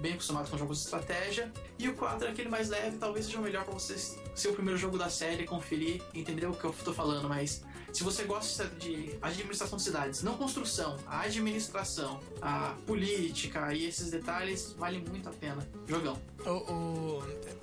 bem 0.00 0.12
acostumado 0.12 0.48
com 0.50 0.56
jogos 0.56 0.78
de 0.78 0.84
estratégia. 0.84 1.52
E 1.78 1.88
o 1.88 1.94
4 1.94 2.28
é 2.28 2.30
aquele 2.30 2.48
mais 2.48 2.68
leve, 2.68 2.96
talvez 2.98 3.26
seja 3.26 3.38
o 3.38 3.42
melhor 3.42 3.64
pra 3.64 3.74
você 3.74 3.96
ser 4.34 4.48
o 4.48 4.52
primeiro 4.52 4.78
jogo 4.78 4.96
da 4.96 5.10
série, 5.10 5.44
conferir, 5.44 6.02
entender 6.14 6.46
o 6.46 6.52
que 6.54 6.64
eu 6.64 6.72
tô 6.84 6.92
falando, 6.94 7.28
mas 7.28 7.62
se 7.92 8.04
você 8.04 8.22
gosta 8.22 8.66
de 8.78 9.18
administração 9.20 9.76
de 9.76 9.82
cidades, 9.82 10.22
não 10.22 10.36
construção, 10.36 10.96
a 11.06 11.22
administração, 11.22 12.20
a 12.40 12.76
política 12.86 13.74
e 13.74 13.86
esses 13.86 14.10
detalhes, 14.10 14.74
vale 14.78 14.98
muito 15.00 15.28
a 15.28 15.32
pena. 15.32 15.66
Jogão. 15.88 16.16
O, 16.46 16.50
o- 16.50 17.22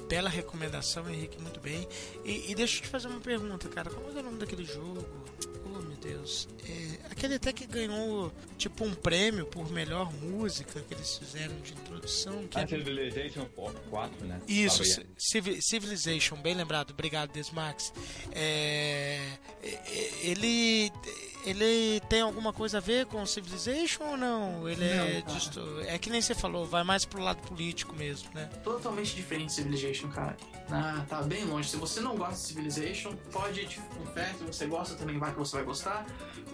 bela 0.09 0.29
recomendação, 0.29 1.09
Henrique, 1.09 1.41
muito 1.41 1.59
bem. 1.61 1.87
E, 2.25 2.51
e 2.51 2.55
deixa 2.55 2.79
eu 2.79 2.81
te 2.83 2.87
fazer 2.89 3.07
uma 3.07 3.19
pergunta, 3.21 3.69
cara. 3.69 3.89
Como 3.89 4.07
é 4.17 4.19
o 4.19 4.23
nome 4.23 4.37
daquele 4.37 4.65
jogo? 4.65 5.05
Meu 6.07 6.17
Deus. 6.19 6.47
É, 6.67 7.11
aquele 7.11 7.35
até 7.35 7.51
que 7.51 7.65
ganhou, 7.65 8.31
tipo, 8.57 8.85
um 8.85 8.93
prêmio 8.93 9.45
por 9.45 9.69
melhor 9.71 10.11
música 10.13 10.81
que 10.81 10.93
eles 10.93 11.17
fizeram 11.17 11.55
de 11.61 11.73
introdução. 11.73 12.47
Que 12.47 12.57
A 12.57 12.61
é- 12.61 12.67
Civilization 12.67 13.45
4, 13.89 14.25
né? 14.25 14.41
Isso, 14.47 14.83
Civilization, 15.59 16.35
bem 16.37 16.53
lembrado, 16.53 16.91
obrigado 16.91 17.31
Desmax. 17.31 17.93
É, 18.31 19.19
é, 19.63 20.11
ele, 20.23 20.91
ele 21.49 21.99
tem 22.09 22.21
alguma 22.21 22.51
coisa 22.51 22.77
a 22.77 22.81
ver 22.81 23.05
com 23.05 23.25
Civilization 23.25 24.03
ou 24.03 24.17
não? 24.17 24.67
Ele 24.67 24.83
é 24.85 24.95
Não, 24.97 25.21
cara. 25.21 25.33
disto- 25.33 25.79
é 25.87 25.97
que 25.97 26.09
nem 26.09 26.21
você 26.21 26.35
falou, 26.35 26.65
vai 26.65 26.83
mais 26.83 27.05
pro 27.05 27.21
lado 27.21 27.41
político 27.47 27.95
mesmo, 27.95 28.29
né? 28.33 28.49
Totalmente 28.63 29.15
diferente 29.15 29.47
de 29.47 29.53
Civilization, 29.53 30.09
cara. 30.09 30.35
Ah, 30.69 31.05
tá 31.07 31.21
bem 31.21 31.45
longe. 31.45 31.69
Se 31.69 31.77
você 31.77 32.01
não 32.01 32.15
gosta 32.17 32.33
de 32.35 32.39
Civilization, 32.41 33.13
pode 33.31 33.61
ir 33.61 33.79
com 33.97 34.05
fé. 34.07 34.33
Se 34.37 34.43
você 34.43 34.65
gosta, 34.67 34.95
também 34.95 35.17
vai 35.17 35.31
que 35.31 35.39
você 35.39 35.55
vai 35.57 35.65
gostar. 35.65 36.05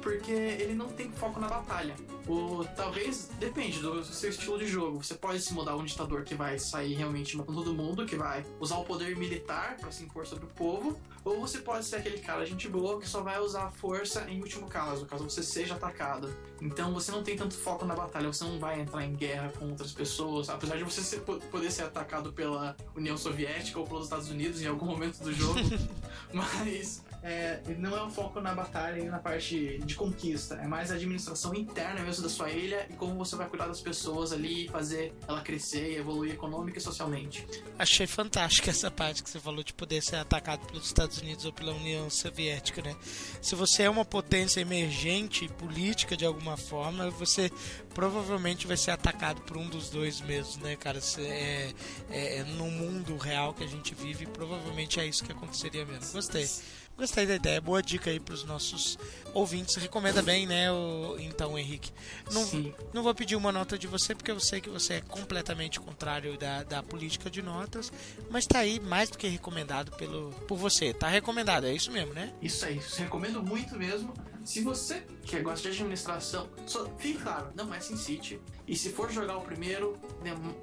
Porque 0.01 0.31
ele 0.31 0.73
não 0.75 0.87
tem 0.89 1.11
foco 1.11 1.39
na 1.39 1.47
batalha. 1.47 1.95
O, 2.27 2.65
talvez, 2.75 3.29
depende 3.39 3.79
do 3.79 4.03
seu 4.03 4.29
estilo 4.29 4.57
de 4.59 4.67
jogo. 4.67 5.01
Você 5.03 5.15
pode 5.15 5.39
se 5.41 5.53
mudar 5.53 5.75
um 5.75 5.83
ditador 5.85 6.23
que 6.23 6.35
vai 6.35 6.59
sair 6.59 6.93
realmente 6.93 7.35
matando 7.37 7.63
todo 7.63 7.73
mundo, 7.73 8.05
que 8.05 8.15
vai 8.15 8.45
usar 8.59 8.77
o 8.77 8.83
poder 8.83 9.15
militar 9.17 9.77
pra 9.79 9.91
se 9.91 10.03
impor 10.03 10.27
sobre 10.27 10.45
o 10.45 10.49
povo. 10.49 10.99
Ou 11.25 11.39
você 11.39 11.59
pode 11.59 11.85
ser 11.85 11.97
aquele 11.97 12.19
cara 12.19 12.45
gente 12.45 12.67
boa 12.67 12.99
que 12.99 13.07
só 13.07 13.21
vai 13.21 13.39
usar 13.39 13.63
a 13.65 13.71
força 13.71 14.25
em 14.29 14.41
último 14.41 14.67
caso, 14.67 15.05
caso 15.05 15.23
você 15.23 15.41
seja 15.41 15.75
atacado. 15.75 16.35
Então 16.61 16.93
você 16.93 17.11
não 17.11 17.23
tem 17.23 17.35
tanto 17.37 17.55
foco 17.55 17.85
na 17.85 17.95
batalha, 17.95 18.27
você 18.31 18.43
não 18.43 18.59
vai 18.59 18.81
entrar 18.81 19.03
em 19.05 19.13
guerra 19.13 19.51
com 19.57 19.69
outras 19.69 19.91
pessoas, 19.93 20.49
apesar 20.49 20.75
de 20.77 20.83
você 20.83 21.01
ser- 21.01 21.21
po- 21.21 21.39
poder 21.51 21.71
ser 21.71 21.83
atacado 21.83 22.33
pela 22.33 22.75
União 22.95 23.15
Soviética 23.17 23.79
ou 23.79 23.87
pelos 23.87 24.03
Estados 24.05 24.29
Unidos 24.29 24.61
em 24.61 24.67
algum 24.67 24.85
momento 24.85 25.19
do 25.23 25.31
jogo. 25.33 25.59
Mas 26.33 27.03
é, 27.23 27.61
ele 27.67 27.79
não 27.79 27.95
é 27.97 28.03
um 28.03 28.09
foco 28.11 28.41
na 28.41 28.53
batalha 28.53 28.99
e 28.99 29.05
na 29.05 29.19
parte 29.19 29.79
de 29.85 29.95
conquista, 29.95 30.55
é 30.55 30.67
mais 30.67 30.91
a 30.91 30.95
administração 30.95 31.53
interna 31.55 32.01
mesmo 32.01 32.23
da 32.23 32.29
sua 32.29 32.49
ilha 32.51 32.85
e 32.89 32.93
como 32.93 33.15
você 33.15 33.35
vai 33.35 33.47
cuidar 33.47 33.67
das 33.67 33.79
pessoas 33.81 34.31
ali 34.33 34.67
fazer 34.67 35.13
ela 35.27 35.41
crescer 35.41 35.91
e 35.93 35.95
evoluir 35.95 36.33
econômica 36.33 36.77
e 36.77 36.81
socialmente. 36.81 37.47
Achei 37.79 38.05
fantástica 38.05 38.69
essa 38.71 38.91
parte 38.91 39.23
que 39.23 39.29
você 39.29 39.39
falou 39.39 39.63
de 39.63 39.73
poder 39.73 40.01
ser 40.03 40.17
atacado 40.17 40.65
pelos 40.67 40.85
Estados 40.85 41.17
Unidos 41.19 41.45
ou 41.45 41.53
pela 41.53 41.71
União 41.73 42.09
Soviética, 42.09 42.81
né? 42.81 42.95
Se 43.41 43.55
você 43.55 43.83
é 43.83 43.89
uma 43.89 44.03
potência 44.05 44.59
emergente 44.61 45.47
política 45.47 46.17
de 46.17 46.25
alguma 46.25 46.57
forma, 46.57 47.09
você 47.09 47.49
provavelmente 47.93 48.67
vai 48.67 48.75
ser 48.77 48.91
atacado 48.91 49.41
por 49.41 49.55
um 49.57 49.67
dos 49.69 49.89
dois 49.89 50.19
mesmo, 50.21 50.63
né, 50.63 50.75
cara? 50.75 50.99
Cê- 50.99 51.21
É, 51.23 51.73
é, 52.09 52.37
é 52.39 52.43
no 52.43 52.69
mundo 52.69 53.15
real 53.17 53.53
que 53.53 53.63
a 53.63 53.67
gente 53.67 53.95
vive, 53.95 54.25
provavelmente 54.25 54.99
é 54.99 55.05
isso 55.05 55.23
que 55.23 55.31
aconteceria 55.31 55.85
mesmo. 55.85 56.11
Gostei. 56.13 56.47
Gostei 56.95 57.25
da 57.25 57.35
ideia, 57.35 57.59
boa 57.59 57.81
dica 57.81 58.11
aí 58.11 58.19
pros 58.19 58.43
nossos 58.43 58.99
ouvintes. 59.33 59.75
Recomenda 59.75 60.21
bem, 60.21 60.45
né, 60.45 60.71
o, 60.71 61.17
então, 61.19 61.57
Henrique? 61.57 61.91
Não, 62.31 62.45
Sim. 62.45 62.73
não 62.93 63.01
vou 63.01 63.15
pedir 63.15 63.35
uma 63.35 63.51
nota 63.51 63.77
de 63.77 63.87
você, 63.87 64.13
porque 64.13 64.29
eu 64.29 64.39
sei 64.39 64.61
que 64.61 64.69
você 64.69 64.95
é 64.95 65.01
completamente 65.01 65.79
contrário 65.79 66.37
da, 66.37 66.63
da 66.63 66.83
política 66.83 67.31
de 67.31 67.41
notas, 67.41 67.91
mas 68.29 68.45
tá 68.45 68.59
aí 68.59 68.79
mais 68.79 69.09
do 69.09 69.17
que 69.17 69.27
recomendado 69.27 69.91
pelo, 69.97 70.29
por 70.47 70.57
você. 70.57 70.93
Tá 70.93 71.07
recomendado, 71.07 71.65
é 71.65 71.73
isso 71.73 71.91
mesmo, 71.91 72.13
né? 72.13 72.31
Isso 72.41 72.63
aí, 72.63 72.79
recomendo 72.97 73.41
muito 73.41 73.75
mesmo. 73.75 74.13
Se 74.45 74.61
você 74.61 75.03
que 75.23 75.39
gosta 75.39 75.69
de 75.69 75.75
administração, 75.75 76.49
só, 76.67 76.85
fique 76.97 77.21
claro, 77.21 77.49
não 77.55 77.73
é 77.73 77.79
SimCity. 77.79 78.39
E 78.67 78.75
se 78.75 78.89
for 78.89 79.11
jogar 79.11 79.37
o 79.37 79.41
primeiro, 79.41 79.97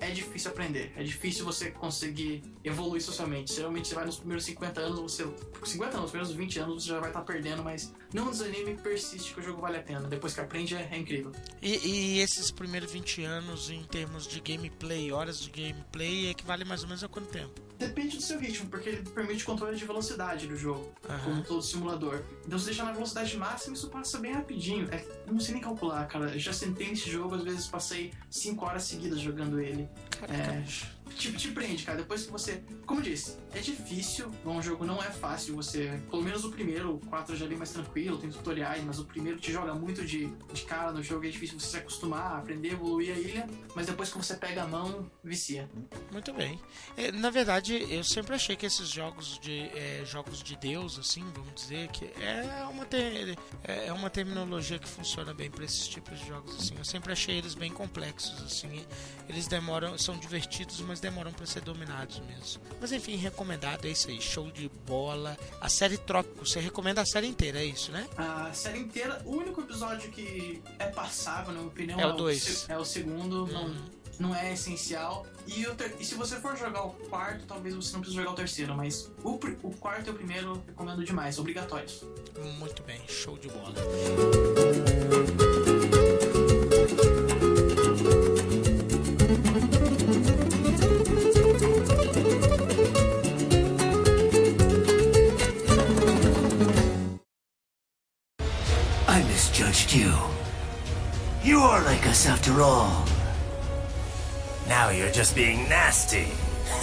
é 0.00 0.10
difícil 0.10 0.50
aprender. 0.50 0.92
É 0.96 1.02
difícil 1.02 1.44
você 1.44 1.70
conseguir 1.70 2.42
evoluir 2.64 3.02
socialmente. 3.02 3.52
Geralmente 3.52 3.88
você 3.88 3.94
vai 3.94 4.06
nos 4.06 4.16
primeiros 4.16 4.44
50 4.44 4.80
anos, 4.80 5.00
você. 5.00 5.26
50 5.64 5.96
anos, 5.96 6.02
nos 6.02 6.10
primeiros 6.10 6.34
20 6.34 6.58
anos 6.60 6.84
você 6.84 6.88
já 6.90 7.00
vai 7.00 7.10
estar 7.10 7.22
perdendo, 7.22 7.62
mas 7.62 7.92
não 8.12 8.30
desanime, 8.30 8.76
persiste 8.76 9.34
que 9.34 9.40
o 9.40 9.42
jogo 9.42 9.60
vale 9.60 9.76
a 9.76 9.82
pena. 9.82 10.08
Depois 10.08 10.32
que 10.32 10.40
aprende 10.40 10.74
é, 10.74 10.88
é 10.90 10.98
incrível. 10.98 11.32
E, 11.60 11.76
e, 11.86 12.20
esses 12.20 12.50
primeiros 12.50 12.90
20 12.90 13.24
anos 13.24 13.70
em 13.70 13.84
termos 13.84 14.26
de 14.26 14.40
gameplay, 14.40 15.12
horas 15.12 15.38
de 15.38 15.50
gameplay, 15.50 16.30
equivale 16.30 16.64
mais 16.64 16.82
ou 16.82 16.88
menos 16.88 17.04
a 17.04 17.08
quanto 17.08 17.28
tempo? 17.28 17.60
Depende 17.78 18.16
do 18.16 18.22
seu 18.22 18.38
ritmo, 18.38 18.68
porque 18.68 18.90
ele 18.90 19.02
permite 19.10 19.42
controle 19.44 19.74
de 19.74 19.84
velocidade 19.86 20.46
do 20.46 20.54
jogo, 20.54 20.92
uhum. 21.08 21.18
como 21.24 21.42
todo 21.42 21.62
simulador. 21.62 22.22
Então 22.46 22.58
você 22.58 22.66
deixa 22.66 22.84
na 22.84 22.92
velocidade 22.92 23.34
máxima, 23.38 23.74
isso 23.74 23.88
passa 23.88 24.18
bem 24.18 24.34
rapidinho. 24.50 24.88
É, 24.90 25.04
eu 25.26 25.32
não 25.32 25.40
sei 25.40 25.54
nem 25.54 25.62
calcular, 25.62 26.06
cara. 26.06 26.32
Eu 26.32 26.38
já 26.38 26.52
sentei 26.52 26.88
nesse 26.88 27.08
jogo, 27.10 27.34
às 27.34 27.44
vezes 27.44 27.66
passei 27.66 28.12
5 28.28 28.64
horas 28.64 28.82
seguidas 28.82 29.20
jogando 29.20 29.60
ele. 29.60 29.88
Caraca, 30.10 30.52
é, 30.52 30.64
te, 31.14 31.32
te 31.32 31.48
prende, 31.48 31.84
cara. 31.84 31.98
Depois 31.98 32.24
que 32.26 32.32
você. 32.32 32.62
Como 32.86 33.00
eu 33.00 33.04
disse, 33.04 33.36
é 33.52 33.58
difícil. 33.58 34.30
Um 34.44 34.62
jogo 34.62 34.84
não 34.84 35.02
é 35.02 35.10
fácil. 35.10 35.54
Você. 35.56 36.00
Pelo 36.10 36.22
menos 36.22 36.44
o 36.44 36.50
primeiro, 36.50 36.94
o 36.94 37.06
4 37.06 37.36
já 37.36 37.44
é 37.44 37.48
bem 37.48 37.58
mais 37.58 37.70
tranquilo, 37.70 38.18
tem 38.18 38.30
tutoriais, 38.30 38.82
mas 38.84 38.98
o 38.98 39.04
primeiro 39.04 39.38
te 39.38 39.52
joga 39.52 39.74
muito 39.74 40.04
de, 40.04 40.26
de 40.52 40.62
cara 40.62 40.92
no 40.92 41.02
jogo. 41.02 41.26
É 41.26 41.28
difícil 41.28 41.58
você 41.58 41.66
se 41.66 41.76
acostumar, 41.76 42.38
aprender, 42.38 42.72
evoluir 42.72 43.14
a 43.14 43.18
ilha. 43.18 43.48
Mas 43.74 43.86
depois 43.86 44.10
que 44.10 44.18
você 44.18 44.34
pega 44.34 44.62
a 44.62 44.66
mão, 44.66 45.10
vicia. 45.22 45.68
Muito 46.12 46.32
bem. 46.32 46.60
É, 46.96 47.12
na 47.12 47.30
verdade, 47.30 47.86
eu 47.90 48.04
sempre 48.04 48.34
achei 48.34 48.56
que 48.56 48.66
esses 48.66 48.88
jogos 48.88 49.38
de 49.38 49.60
é, 49.74 50.02
jogos 50.04 50.42
de 50.42 50.56
Deus, 50.56 50.98
assim, 50.98 51.24
vamos 51.34 51.54
dizer, 51.54 51.88
que 51.88 52.04
é 52.20 52.64
uma, 52.70 52.84
ter, 52.84 53.38
é, 53.64 53.86
é 53.86 53.92
uma 53.92 54.10
terminologia 54.10 54.78
que 54.78 54.88
funciona 54.88 55.32
bem 55.32 55.50
para 55.50 55.64
esses 55.64 55.86
tipos 55.88 56.18
de 56.18 56.26
jogos, 56.26 56.54
assim. 56.56 56.74
Eu 56.76 56.84
sempre 56.84 57.12
achei 57.12 57.36
eles 57.36 57.54
bem 57.54 57.70
complexos, 57.70 58.42
assim. 58.42 58.84
Eles 59.28 59.46
demoram, 59.46 59.96
são 59.96 60.16
divertidos, 60.18 60.80
mas 60.80 60.99
demoram 61.00 61.32
para 61.32 61.46
ser 61.46 61.62
dominados 61.62 62.20
mesmo. 62.20 62.62
Mas 62.80 62.92
enfim, 62.92 63.16
recomendado, 63.16 63.86
é 63.86 63.90
isso 63.90 64.08
aí. 64.08 64.20
Show 64.20 64.50
de 64.50 64.70
bola. 64.86 65.36
A 65.60 65.68
série 65.68 65.98
Trópico, 65.98 66.46
você 66.46 66.60
recomenda 66.60 67.00
a 67.00 67.06
série 67.06 67.26
inteira, 67.26 67.58
é 67.58 67.64
isso, 67.64 67.90
né? 67.90 68.06
A 68.16 68.52
série 68.52 68.78
inteira, 68.78 69.20
o 69.24 69.36
único 69.36 69.60
episódio 69.60 70.10
que 70.10 70.62
é 70.78 70.86
passável, 70.86 71.52
na 71.52 71.60
minha 71.60 71.68
opinião, 71.68 72.00
é 72.00 72.06
o 72.06 72.12
2. 72.12 72.68
É, 72.68 72.72
é, 72.74 72.78
o 72.78 72.84
segundo. 72.84 73.44
Hum. 73.44 73.52
Não 73.52 74.00
não 74.20 74.36
é 74.36 74.52
essencial. 74.52 75.26
E, 75.46 75.64
ter... 75.74 75.96
e, 75.98 76.04
se 76.04 76.14
você 76.14 76.36
for 76.36 76.56
jogar 76.56 76.84
o 76.84 76.90
quarto, 76.90 77.46
talvez 77.46 77.74
você 77.74 77.94
não 77.94 78.00
precise 78.00 78.20
jogar 78.20 78.32
o 78.32 78.36
terceiro, 78.36 78.76
mas 78.76 79.10
o, 79.24 79.40
o 79.62 79.74
quarto 79.76 80.08
e 80.08 80.10
o 80.10 80.14
primeiro 80.14 80.62
recomendo 80.66 81.02
demais, 81.02 81.38
obrigatórios. 81.38 82.04
Muito 82.58 82.82
bem, 82.82 83.00
show 83.08 83.38
de 83.38 83.48
bola. 83.48 83.74
You 101.42 101.58
are 101.60 101.82
like 101.84 102.06
us 102.06 102.26
after 102.26 102.60
all. 102.60 103.06
Now 104.68 104.90
you're 104.90 105.10
just 105.10 105.34
being 105.34 105.70
nasty. 105.70 106.28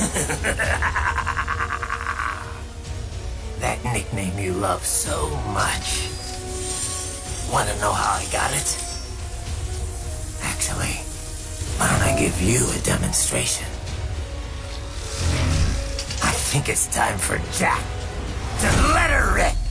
that 3.59 3.79
nickname 3.83 4.39
you 4.39 4.53
love 4.53 4.83
so 4.83 5.29
much. 5.53 6.09
Want 7.53 7.69
to 7.69 7.79
know 7.79 7.93
how 7.93 8.13
I 8.17 8.25
got 8.31 8.51
it? 8.51 8.83
Actually, 10.41 10.97
why 11.77 11.91
don't 11.91 12.01
I 12.01 12.17
give 12.19 12.41
you 12.41 12.65
a 12.71 12.79
demonstration? 12.83 13.67
I 16.23 16.31
think 16.33 16.67
it's 16.67 16.87
time 16.87 17.19
for 17.19 17.37
Jack 17.53 17.83
to 18.61 18.67
let 18.91 19.11
her 19.11 19.35
rip. 19.35 19.66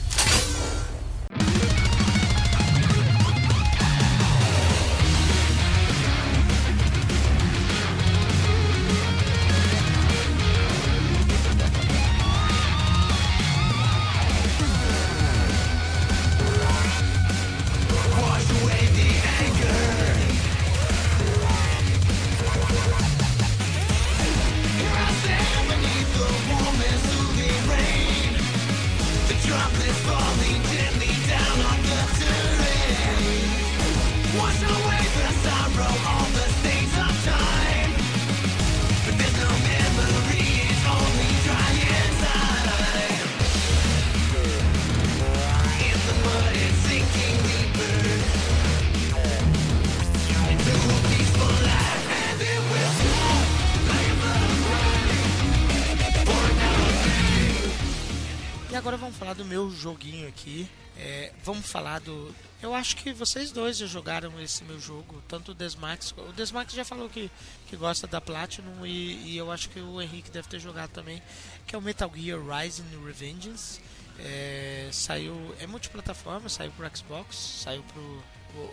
Joguinho 59.70 60.28
aqui. 60.28 60.68
É, 60.98 61.32
vamos 61.44 61.66
falar 61.70 62.00
do. 62.00 62.34
Eu 62.62 62.74
acho 62.74 62.96
que 62.96 63.12
vocês 63.12 63.52
dois 63.52 63.76
já 63.76 63.86
jogaram 63.86 64.40
esse 64.40 64.64
meu 64.64 64.80
jogo, 64.80 65.22
tanto 65.28 65.52
o 65.52 65.54
Desmax. 65.54 66.12
O 66.16 66.32
Desmax 66.32 66.72
já 66.72 66.84
falou 66.84 67.08
que, 67.08 67.30
que 67.66 67.76
gosta 67.76 68.06
da 68.06 68.20
Platinum 68.20 68.86
e, 68.86 69.32
e 69.32 69.36
eu 69.36 69.52
acho 69.52 69.68
que 69.68 69.78
o 69.78 70.00
Henrique 70.00 70.30
deve 70.30 70.48
ter 70.48 70.58
jogado 70.58 70.90
também, 70.90 71.22
que 71.66 71.74
é 71.74 71.78
o 71.78 71.82
Metal 71.82 72.10
Gear 72.14 72.40
Rising 72.40 73.04
Revengeance. 73.04 73.80
É, 74.18 74.88
saiu. 74.90 75.54
É 75.60 75.66
multiplataforma, 75.66 76.48
saiu 76.48 76.72
pro 76.72 76.90
Xbox, 76.96 77.36
saiu 77.36 77.82
pro 77.82 78.22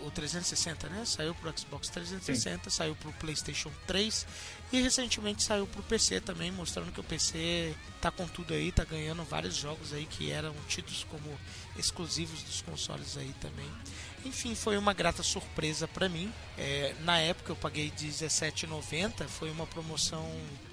o, 0.02 0.10
360, 0.10 0.88
né? 0.88 1.04
Saiu 1.04 1.34
pro 1.34 1.52
Xbox 1.58 1.88
360, 1.88 2.70
Sim. 2.70 2.76
saiu 2.76 2.94
pro 2.96 3.12
PlayStation 3.14 3.70
3 3.86 4.26
e 4.72 4.80
recentemente 4.80 5.42
saiu 5.42 5.66
pro 5.66 5.82
PC 5.82 6.20
também, 6.20 6.50
mostrando 6.50 6.92
que 6.92 7.00
o 7.00 7.04
PC 7.04 7.74
tá 8.00 8.10
com 8.10 8.26
tudo 8.26 8.54
aí, 8.54 8.72
tá 8.72 8.84
ganhando 8.84 9.22
vários 9.24 9.56
jogos 9.56 9.92
aí 9.92 10.06
que 10.06 10.30
eram 10.30 10.54
tidos 10.68 11.04
como 11.04 11.38
exclusivos 11.76 12.42
dos 12.42 12.62
consoles 12.62 13.16
aí 13.16 13.32
também. 13.40 13.70
Enfim, 14.24 14.54
foi 14.54 14.78
uma 14.78 14.94
grata 14.94 15.22
surpresa 15.22 15.86
para 15.86 16.08
mim. 16.08 16.32
É, 16.56 16.94
na 17.00 17.18
época 17.18 17.52
eu 17.52 17.56
paguei 17.56 17.86
R$17,90, 17.86 19.28
foi 19.28 19.50
uma 19.50 19.66
promoção, 19.66 20.26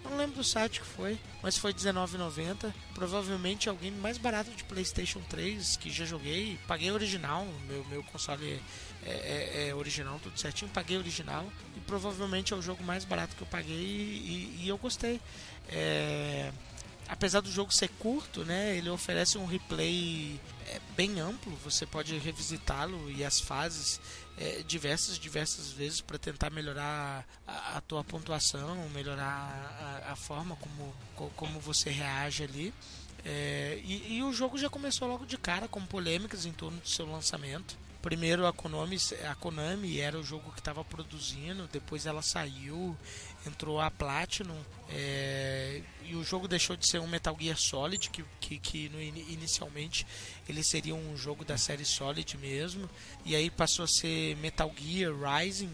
não 0.06 0.16
lembro 0.16 0.38
do 0.38 0.44
site 0.44 0.80
que 0.80 0.86
foi, 0.86 1.20
mas 1.44 1.58
foi 1.58 1.72
R$19,90. 1.72 2.74
Provavelmente 2.94 3.68
alguém 3.68 3.92
mais 3.92 4.18
barato 4.18 4.52
de 4.52 4.64
PlayStation 4.64 5.22
3 5.30 5.76
que 5.78 5.90
já 5.90 6.06
joguei. 6.06 6.58
Paguei 6.66 6.92
original, 6.92 7.46
meu, 7.68 7.84
meu 7.86 8.04
console 8.04 8.62
é, 9.06 9.10
é, 9.10 9.68
é, 9.70 9.76
original, 9.76 10.20
tudo 10.22 10.40
certinho. 10.40 10.70
Paguei 10.72 10.98
original 10.98 11.52
e 11.76 11.80
provavelmente 11.82 12.54
é 12.54 12.56
o 12.56 12.62
jogo 12.62 12.84
mais 12.84 13.04
barato 13.04 13.36
que 13.36 13.42
eu 13.42 13.48
paguei 13.48 13.76
e, 13.76 14.62
e, 14.64 14.70
eu 14.70 14.78
gostei. 14.78 15.20
É, 15.70 16.52
apesar 17.08 17.42
do 17.42 17.52
jogo 17.52 17.74
ser 17.74 17.90
curto, 18.00 18.46
né, 18.46 18.76
ele 18.78 18.90
oferece 18.90 19.38
um 19.38 19.46
replay 19.46 20.40
é, 20.68 20.80
bem 20.96 21.20
amplo. 21.20 21.56
Você 21.64 21.86
pode 21.86 22.18
revisitá-lo 22.18 23.10
e 23.12 23.24
as 23.26 23.40
fases 23.40 24.00
é, 24.38 24.64
diversas, 24.68 25.18
diversas 25.18 25.72
vezes 25.72 26.02
para 26.02 26.18
tentar 26.18 26.50
melhorar 26.50 27.26
a, 27.48 27.78
a, 27.78 27.82
tua 27.82 28.04
pontuação, 28.04 28.88
melhorar 28.90 30.04
a, 30.06 30.12
a, 30.12 30.16
forma 30.16 30.56
como, 30.58 31.32
como 31.36 31.60
você 31.60 31.90
reage 31.90 32.44
ali. 32.44 32.74
É, 33.26 33.80
e, 33.84 34.18
e, 34.18 34.24
o 34.24 34.34
jogo 34.34 34.58
já 34.58 34.70
começou 34.70 35.08
logo 35.08 35.26
de 35.26 35.38
cara 35.38 35.68
com 35.68 35.86
polêmicas 35.86 36.46
em 36.46 36.52
torno 36.52 36.80
do 36.80 36.90
seu 36.90 37.06
lançamento. 37.06 37.78
Primeiro 38.02 38.48
a 38.48 38.54
Konami, 38.54 38.98
a 39.30 39.36
Konami 39.36 40.00
era 40.00 40.18
o 40.18 40.24
jogo 40.24 40.52
que 40.52 40.60
estava 40.60 40.84
produzindo, 40.84 41.70
depois 41.72 42.08
ela 42.08 42.24
saiu, 42.24 42.98
entrou 43.46 43.80
a 43.80 43.92
Platinum 43.92 44.60
é, 44.90 45.82
e 46.04 46.16
o 46.16 46.24
jogo 46.24 46.48
deixou 46.48 46.76
de 46.76 46.88
ser 46.88 47.00
um 47.00 47.08
Metal 47.08 47.38
Gear 47.40 47.58
Solid, 47.58 48.10
que, 48.10 48.26
que, 48.40 48.58
que 48.58 48.90
no, 48.90 49.00
inicialmente 49.00 50.08
ele 50.50 50.64
seria 50.64 50.96
um 50.96 51.16
jogo 51.16 51.46
da 51.46 51.58
série 51.58 51.86
Solid 51.86 52.38
mesmo, 52.38 52.90
e 53.24 53.36
aí 53.36 53.52
passou 53.52 53.86
a 53.86 53.88
ser 53.88 54.36
Metal 54.38 54.74
Gear 54.76 55.14
Rising, 55.14 55.72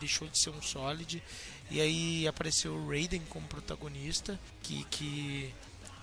deixou 0.00 0.26
de 0.26 0.36
ser 0.36 0.50
um 0.50 0.60
Solid, 0.60 1.22
e 1.70 1.80
aí 1.80 2.26
apareceu 2.26 2.74
o 2.74 2.88
Raiden 2.88 3.22
como 3.28 3.46
protagonista, 3.46 4.38
que, 4.62 4.84
que 4.84 5.54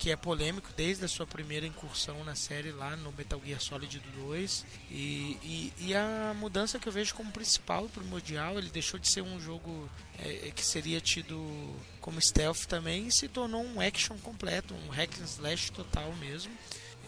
que 0.06 0.12
é 0.12 0.16
polêmico 0.16 0.70
desde 0.78 1.04
a 1.04 1.08
sua 1.08 1.26
primeira 1.26 1.66
incursão 1.66 2.24
na 2.24 2.36
série 2.36 2.72
lá 2.72 2.96
no 2.96 3.12
Metal 3.12 3.42
Gear 3.44 3.60
Solid 3.60 4.00
2. 4.16 4.66
E, 4.92 4.94
e, 5.42 5.74
e 5.80 5.96
a 5.96 6.32
mudança 6.38 6.78
que 6.78 6.88
eu 6.88 6.94
vejo 6.94 7.16
como 7.16 7.32
principal 7.32 7.90
primordial, 7.90 8.60
ele 8.60 8.70
deixou 8.70 9.00
de 9.00 9.10
ser 9.10 9.24
um 9.24 9.40
jogo 9.40 9.90
é, 10.20 10.52
que 10.56 10.64
seria 10.64 11.02
tido 11.02 11.76
como 12.00 12.22
stealth 12.22 12.68
também 12.68 13.08
e 13.08 13.12
se 13.12 13.28
tornou 13.28 13.66
um 13.66 13.82
action 13.82 14.16
completo, 14.20 14.76
um 14.76 14.90
hack 14.90 15.10
and 15.20 15.26
slash 15.26 15.72
total 15.72 16.14
mesmo. 16.18 16.52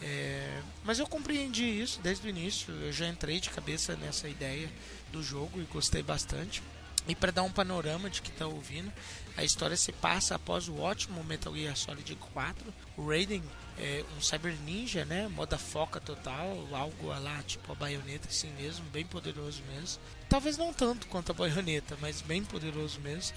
É, 0.02 0.60
mas 0.82 0.98
eu 0.98 1.06
compreendi 1.06 1.66
isso 1.66 2.00
desde 2.02 2.26
o 2.26 2.30
início, 2.30 2.74
eu 2.74 2.92
já 2.92 3.06
entrei 3.06 3.38
de 3.38 3.50
cabeça 3.50 3.94
nessa 3.94 4.28
ideia 4.28 4.68
do 5.12 5.22
jogo 5.22 5.60
e 5.60 5.64
gostei 5.66 6.02
bastante. 6.02 6.60
E 7.08 7.14
para 7.14 7.32
dar 7.32 7.42
um 7.42 7.50
panorama 7.50 8.10
de 8.10 8.20
que 8.20 8.30
está 8.30 8.46
ouvindo, 8.46 8.92
a 9.34 9.42
história 9.42 9.76
se 9.76 9.90
passa 9.92 10.34
após 10.34 10.68
o 10.68 10.78
ótimo 10.78 11.24
Metal 11.24 11.54
Gear 11.54 11.74
Solid 11.74 12.14
4. 12.34 12.74
O 12.98 13.08
Raiden 13.08 13.42
é 13.78 14.04
um 14.16 14.20
cyber 14.20 14.54
ninja, 14.66 15.06
né? 15.06 15.26
Moda 15.26 15.56
foca 15.56 15.98
total, 15.98 16.68
algo 16.70 17.06
lá 17.06 17.42
tipo 17.44 17.72
a 17.72 17.74
baioneta 17.74 18.28
assim 18.28 18.50
mesmo, 18.58 18.84
bem 18.90 19.06
poderoso 19.06 19.62
mesmo. 19.72 19.98
Talvez 20.28 20.58
não 20.58 20.72
tanto 20.74 21.06
quanto 21.06 21.32
a 21.32 21.34
baioneta, 21.34 21.96
mas 21.98 22.20
bem 22.20 22.44
poderoso 22.44 23.00
mesmo. 23.00 23.34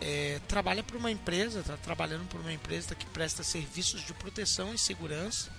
É, 0.00 0.40
trabalha 0.46 0.84
para 0.84 0.96
uma 0.96 1.10
empresa, 1.10 1.58
está 1.58 1.76
trabalhando 1.76 2.28
por 2.28 2.40
uma 2.40 2.52
empresa 2.52 2.94
que 2.94 3.06
presta 3.06 3.42
serviços 3.42 4.06
de 4.06 4.14
proteção 4.14 4.72
e 4.72 4.78
segurança. 4.78 5.50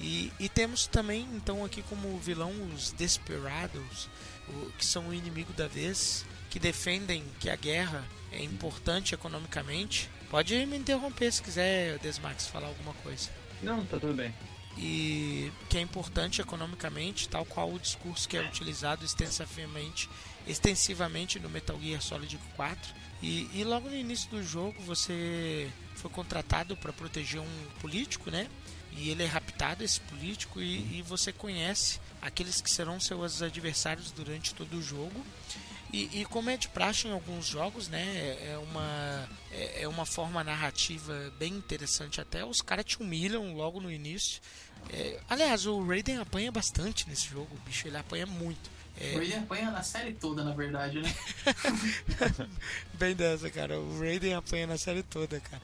E, 0.00 0.32
e 0.40 0.48
temos 0.48 0.86
também 0.86 1.28
então 1.34 1.64
aqui 1.64 1.82
como 1.82 2.18
vilão 2.18 2.52
os 2.74 2.90
Desperados, 2.92 4.08
o, 4.48 4.72
que 4.72 4.84
são 4.84 5.08
o 5.08 5.14
inimigo 5.14 5.52
da 5.52 5.68
vez, 5.68 6.24
que 6.52 6.60
defendem 6.60 7.24
que 7.40 7.48
a 7.48 7.56
guerra 7.56 8.04
é 8.30 8.42
importante 8.44 9.14
economicamente. 9.14 10.10
Pode 10.30 10.54
me 10.66 10.76
interromper 10.76 11.32
se 11.32 11.42
quiser, 11.42 11.98
Desmax, 12.00 12.46
falar 12.46 12.66
alguma 12.66 12.92
coisa. 13.02 13.30
Não, 13.62 13.82
tá 13.86 13.98
tudo 13.98 14.12
bem. 14.12 14.34
E 14.76 15.50
que 15.70 15.78
é 15.78 15.80
importante 15.80 16.42
economicamente, 16.42 17.26
tal 17.26 17.46
qual 17.46 17.72
o 17.72 17.78
discurso 17.78 18.28
que 18.28 18.36
é 18.36 18.42
utilizado 18.42 19.02
extensivamente, 19.02 20.10
extensivamente 20.46 21.40
no 21.40 21.48
Metal 21.48 21.80
Gear 21.80 22.02
Solid 22.02 22.38
4. 22.54 22.94
E, 23.22 23.48
e 23.54 23.64
logo 23.64 23.88
no 23.88 23.96
início 23.96 24.28
do 24.28 24.42
jogo 24.42 24.78
você 24.82 25.70
foi 25.94 26.10
contratado 26.10 26.76
para 26.76 26.92
proteger 26.92 27.40
um 27.40 27.66
político, 27.80 28.30
né? 28.30 28.46
E 28.92 29.08
ele 29.08 29.22
é 29.22 29.26
raptado, 29.26 29.82
esse 29.82 30.00
político, 30.00 30.60
e, 30.60 30.98
e 30.98 31.02
você 31.02 31.32
conhece 31.32 31.98
aqueles 32.20 32.60
que 32.60 32.70
serão 32.70 33.00
seus 33.00 33.40
adversários 33.40 34.10
durante 34.10 34.54
todo 34.54 34.76
o 34.76 34.82
jogo. 34.82 35.24
E, 35.92 36.20
e, 36.20 36.24
como 36.24 36.48
é 36.48 36.56
de 36.56 36.68
praxe 36.68 37.06
em 37.06 37.12
alguns 37.12 37.46
jogos, 37.46 37.88
né? 37.88 38.38
É 38.40 38.56
uma, 38.56 39.28
é, 39.50 39.82
é 39.82 39.88
uma 39.88 40.06
forma 40.06 40.42
narrativa 40.42 41.30
bem 41.38 41.52
interessante 41.52 42.18
até. 42.18 42.42
Os 42.44 42.62
caras 42.62 42.86
te 42.86 43.02
humilham 43.02 43.54
logo 43.54 43.78
no 43.78 43.90
início. 43.92 44.40
É, 44.90 45.20
aliás, 45.28 45.66
o 45.66 45.84
Raiden 45.86 46.16
apanha 46.16 46.50
bastante 46.50 47.06
nesse 47.08 47.28
jogo, 47.28 47.50
bicho. 47.66 47.86
Ele 47.86 47.98
apanha 47.98 48.24
muito. 48.24 48.70
É... 48.98 49.14
O 49.14 49.18
Raiden 49.18 49.38
apanha 49.40 49.70
na 49.70 49.82
série 49.82 50.14
toda, 50.14 50.42
na 50.42 50.54
verdade, 50.54 51.00
né? 51.00 51.14
bem 52.94 53.14
dessa, 53.14 53.50
cara. 53.50 53.78
O 53.78 54.00
Raiden 54.00 54.34
apanha 54.34 54.66
na 54.66 54.78
série 54.78 55.02
toda, 55.02 55.38
cara. 55.40 55.62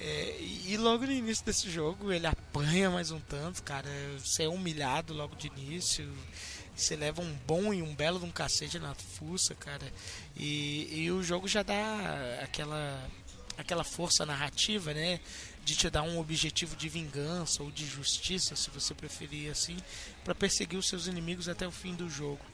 É, 0.00 0.40
e 0.40 0.76
logo 0.76 1.06
no 1.06 1.12
início 1.12 1.44
desse 1.44 1.70
jogo 1.70 2.12
ele 2.12 2.26
apanha 2.26 2.90
mais 2.90 3.10
um 3.10 3.20
tanto, 3.20 3.62
cara. 3.62 3.88
Você 4.18 4.44
é 4.44 4.48
humilhado 4.48 5.14
logo 5.14 5.36
de 5.36 5.46
início. 5.48 6.12
Você 6.76 6.96
leva 6.96 7.22
um 7.22 7.32
bom 7.46 7.72
e 7.72 7.82
um 7.82 7.94
belo 7.94 8.18
de 8.18 8.24
um 8.24 8.30
cacete 8.30 8.78
na 8.78 8.94
fuça, 8.94 9.54
cara. 9.54 9.92
E, 10.36 11.04
e 11.04 11.10
o 11.10 11.22
jogo 11.22 11.46
já 11.46 11.62
dá 11.62 12.40
aquela, 12.42 13.08
aquela 13.56 13.84
força 13.84 14.26
narrativa, 14.26 14.92
né? 14.92 15.20
De 15.64 15.76
te 15.76 15.88
dar 15.88 16.02
um 16.02 16.18
objetivo 16.18 16.76
de 16.76 16.88
vingança 16.88 17.62
ou 17.62 17.70
de 17.70 17.86
justiça, 17.86 18.56
se 18.56 18.68
você 18.70 18.92
preferir 18.92 19.50
assim, 19.50 19.76
para 20.22 20.34
perseguir 20.34 20.78
os 20.78 20.88
seus 20.88 21.06
inimigos 21.06 21.48
até 21.48 21.66
o 21.66 21.70
fim 21.70 21.94
do 21.94 22.10
jogo. 22.10 22.44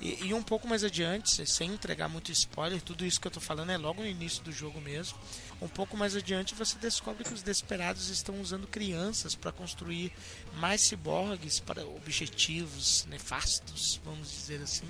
E, 0.00 0.26
e, 0.26 0.34
um 0.34 0.42
pouco 0.42 0.68
mais 0.68 0.84
adiante, 0.84 1.44
sem 1.46 1.72
entregar 1.72 2.08
muito 2.08 2.30
spoiler, 2.30 2.80
tudo 2.80 3.04
isso 3.04 3.20
que 3.20 3.26
eu 3.26 3.32
tô 3.32 3.40
falando 3.40 3.70
é 3.70 3.76
logo 3.76 4.02
no 4.02 4.08
início 4.08 4.42
do 4.44 4.52
jogo 4.52 4.80
mesmo. 4.80 5.18
Um 5.60 5.66
pouco 5.66 5.96
mais 5.96 6.14
adiante 6.14 6.54
você 6.54 6.78
descobre 6.78 7.24
que 7.24 7.34
os 7.34 7.42
Desperados 7.42 8.08
estão 8.08 8.40
usando 8.40 8.66
crianças 8.66 9.34
para 9.34 9.50
construir 9.50 10.12
mais 10.58 10.82
ciborgues 10.82 11.60
para 11.60 11.84
objetivos 11.86 13.06
nefastos, 13.08 14.00
vamos 14.04 14.30
dizer 14.30 14.60
assim. 14.62 14.86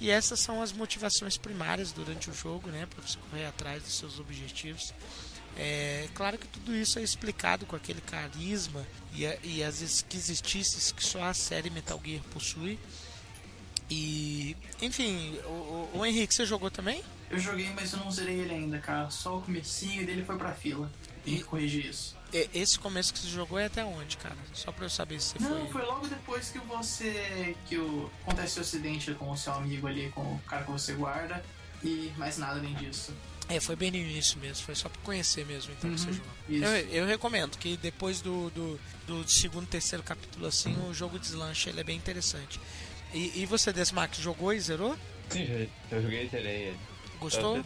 E 0.00 0.10
essas 0.10 0.40
são 0.40 0.62
as 0.62 0.72
motivações 0.72 1.36
primárias 1.36 1.92
durante 1.92 2.30
o 2.30 2.34
jogo, 2.34 2.70
né, 2.70 2.86
para 2.86 3.06
você 3.06 3.18
correr 3.30 3.46
atrás 3.46 3.82
dos 3.82 3.94
seus 3.94 4.18
objetivos. 4.18 4.94
É 5.56 6.08
claro 6.14 6.38
que 6.38 6.46
tudo 6.46 6.74
isso 6.74 6.98
é 6.98 7.02
explicado 7.02 7.66
com 7.66 7.76
aquele 7.76 8.00
carisma 8.00 8.86
e, 9.12 9.26
a, 9.26 9.36
e 9.42 9.62
as 9.62 9.82
esquisitices 9.82 10.92
que 10.92 11.04
só 11.04 11.24
a 11.24 11.34
série 11.34 11.68
Metal 11.68 12.00
Gear 12.02 12.22
possui. 12.32 12.78
E, 13.90 14.56
enfim, 14.80 15.36
o, 15.44 15.90
o, 15.94 16.06
Henrique, 16.06 16.32
você 16.32 16.46
jogou 16.46 16.70
também? 16.70 17.02
Eu 17.28 17.38
joguei, 17.40 17.68
mas 17.74 17.92
eu 17.92 17.98
não 17.98 18.10
zerei 18.10 18.38
ele 18.38 18.54
ainda, 18.54 18.78
cara. 18.78 19.10
Só 19.10 19.38
o 19.38 19.42
comecinho 19.42 20.06
dele 20.06 20.24
foi 20.24 20.38
pra 20.38 20.52
fila. 20.52 20.90
Tem 21.24 21.36
que 21.36 21.44
corrigir 21.44 21.86
isso. 21.86 22.16
Esse 22.32 22.78
começo 22.78 23.12
que 23.12 23.18
você 23.18 23.28
jogou 23.28 23.58
é 23.58 23.66
até 23.66 23.84
onde, 23.84 24.16
cara? 24.16 24.36
Só 24.52 24.70
pra 24.70 24.84
eu 24.84 24.90
saber 24.90 25.20
se 25.20 25.38
você 25.38 25.38
não, 25.40 25.50
foi. 25.50 25.58
Não, 25.58 25.68
foi 25.68 25.82
logo 25.82 26.06
depois 26.06 26.48
que 26.50 26.58
você. 26.58 27.56
que 27.66 27.76
o, 27.76 28.10
acontece 28.22 28.58
o 28.58 28.62
acidente 28.62 29.14
com 29.14 29.30
o 29.30 29.36
seu 29.36 29.52
amigo 29.52 29.86
ali, 29.86 30.10
com 30.10 30.22
o 30.22 30.40
cara 30.46 30.64
que 30.64 30.70
você 30.70 30.92
guarda. 30.92 31.42
E 31.82 32.12
mais 32.16 32.36
nada 32.36 32.58
além 32.58 32.74
disso. 32.74 33.12
É, 33.48 33.58
foi 33.58 33.74
bem 33.74 33.90
no 33.90 33.96
início 33.96 34.38
mesmo, 34.38 34.64
foi 34.64 34.76
só 34.76 34.88
pra 34.88 35.02
conhecer 35.02 35.44
mesmo, 35.44 35.72
então, 35.72 35.90
uhum, 35.90 35.96
que 35.96 36.02
você 36.02 36.12
jogou. 36.12 36.32
Eu, 36.48 36.88
eu, 36.90 37.06
recomendo 37.06 37.58
que 37.58 37.76
depois 37.76 38.20
do, 38.20 38.48
do, 38.50 38.80
do 39.08 39.28
segundo, 39.28 39.66
terceiro 39.66 40.04
capítulo, 40.04 40.46
assim, 40.46 40.72
uhum. 40.76 40.90
o 40.90 40.94
jogo 40.94 41.18
deslancha, 41.18 41.68
ele 41.68 41.80
é 41.80 41.84
bem 41.84 41.96
interessante. 41.96 42.60
E, 43.12 43.40
e 43.40 43.46
você, 43.46 43.72
Desmax, 43.72 44.18
jogou 44.18 44.52
e 44.52 44.60
zerou? 44.60 44.96
Sim, 45.30 45.46
já, 45.46 45.96
eu 45.96 46.02
joguei 46.02 46.26
e 46.26 46.28
zerei 46.28 46.56
ele. 46.68 46.78
Gostou? 47.18 47.56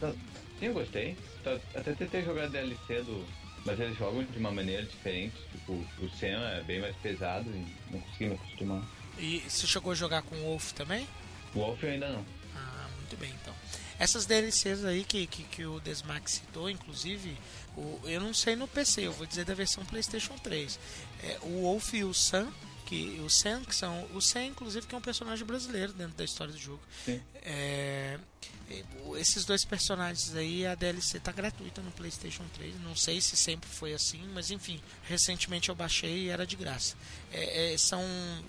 Sim, 0.59 0.67
eu 0.67 0.73
gostei. 0.73 1.19
Até 1.75 1.93
tentei 1.93 2.25
jogar 2.25 2.49
DLC 2.49 3.03
do. 3.03 3.23
Mas 3.65 3.81
eles 3.81 3.97
jogam 3.97 4.25
de 4.25 4.39
uma 4.39 4.51
maneira 4.51 4.83
diferente. 4.83 5.37
Tipo, 5.53 5.73
o 5.73 6.11
Sam 6.19 6.47
é 6.51 6.63
bem 6.63 6.81
mais 6.81 6.95
pesado 6.97 7.49
e 7.51 7.67
não 7.91 8.01
consegui 8.01 8.27
me 8.27 8.35
acostumar. 8.35 8.83
E 9.19 9.43
você 9.49 9.67
chegou 9.67 9.93
a 9.93 9.95
jogar 9.95 10.23
com 10.23 10.37
o 10.37 10.45
Wolf 10.45 10.73
também? 10.73 11.07
O 11.55 11.61
Wolf 11.61 11.83
eu 11.83 11.91
ainda 11.91 12.09
não. 12.09 12.25
Ah, 12.55 12.89
muito 12.99 13.17
bem 13.17 13.33
então. 13.41 13.55
Essas 13.99 14.27
DLCs 14.27 14.85
aí 14.85 15.05
que, 15.05 15.27
que, 15.27 15.45
que 15.45 15.65
o 15.65 15.79
Desmax 15.81 16.33
citou, 16.33 16.69
inclusive, 16.69 17.37
o, 17.77 18.01
eu 18.05 18.21
não 18.21 18.35
sei 18.35 18.57
no 18.57 18.67
PC, 18.67 19.07
eu 19.07 19.13
vou 19.13 19.27
dizer 19.27 19.45
da 19.45 19.55
versão 19.55 19.85
PlayStation 19.85 20.35
3. 20.39 20.79
É, 21.23 21.39
o 21.43 21.63
Wolf 21.63 21.95
e 21.95 22.05
o 22.05 22.13
Sam 22.13 22.53
que 22.87 23.21
o 23.25 23.31
Sam, 23.31 23.65
que 23.65 23.75
são 23.75 24.07
o 24.15 24.21
Sam 24.21 24.45
inclusive 24.47 24.87
que 24.87 24.95
é 24.95 24.99
um 24.99 25.03
personagem 25.03 25.45
brasileiro 25.47 25.93
dentro 25.93 26.17
da 26.17 26.25
história 26.25 26.53
do 26.53 26.59
jogo. 26.59 26.81
É, 27.43 28.19
esses 29.17 29.45
dois 29.45 29.65
personagens 29.65 30.35
aí 30.35 30.67
a 30.67 30.75
DLC 30.75 31.21
tá 31.21 31.33
gratuita 31.33 31.81
no 31.83 31.91
PlayStation 31.93 32.45
3. 32.55 32.81
Não 32.81 32.97
sei 32.97 33.21
se 33.21 33.37
sempre 33.37 33.69
foi 33.69 33.93
assim, 33.93 34.21
mas 34.33 34.51
enfim, 34.51 34.81
recentemente 35.05 35.69
eu 35.69 35.75
baixei 35.75 36.25
e 36.25 36.29
era 36.29 36.47
de 36.47 36.57
graça. 36.57 36.97
É, 37.33 37.75
é, 37.75 37.79
são 37.79 38.03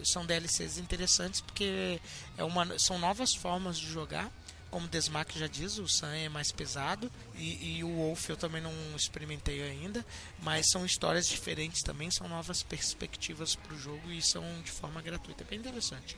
são 0.04 0.26
DLCs 0.26 0.78
interessantes 0.78 1.42
porque 1.42 2.00
é 2.38 2.44
uma 2.44 2.78
são 2.80 2.98
novas 2.98 3.34
formas 3.34 3.78
de 3.78 3.88
jogar 3.88 4.32
como 4.76 4.88
o 4.88 4.90
Desmac 4.90 5.40
já 5.40 5.48
diz, 5.48 5.78
o 5.78 5.88
Sam 5.88 6.14
é 6.14 6.28
mais 6.28 6.52
pesado 6.52 7.10
e, 7.36 7.78
e, 7.78 7.84
o 7.86 7.96
Wolf 7.96 8.28
eu 8.28 8.36
também 8.36 8.62
não 8.62 8.74
experimentei 8.94 9.64
ainda, 9.64 10.06
mas 10.44 10.70
são 10.70 10.86
histórias 10.86 11.30
diferentes 11.30 11.82
também, 11.82 12.12
são 12.12 12.28
novas 12.28 12.62
perspectivas 12.62 13.56
para 13.56 13.74
o 13.74 13.80
jogo 13.80 14.12
e 14.12 14.22
são 14.22 14.44
de 14.66 14.72
forma 14.72 15.02
gratuita, 15.02 15.46
é 15.46 15.48
bem 15.48 15.60
interessante. 15.60 16.18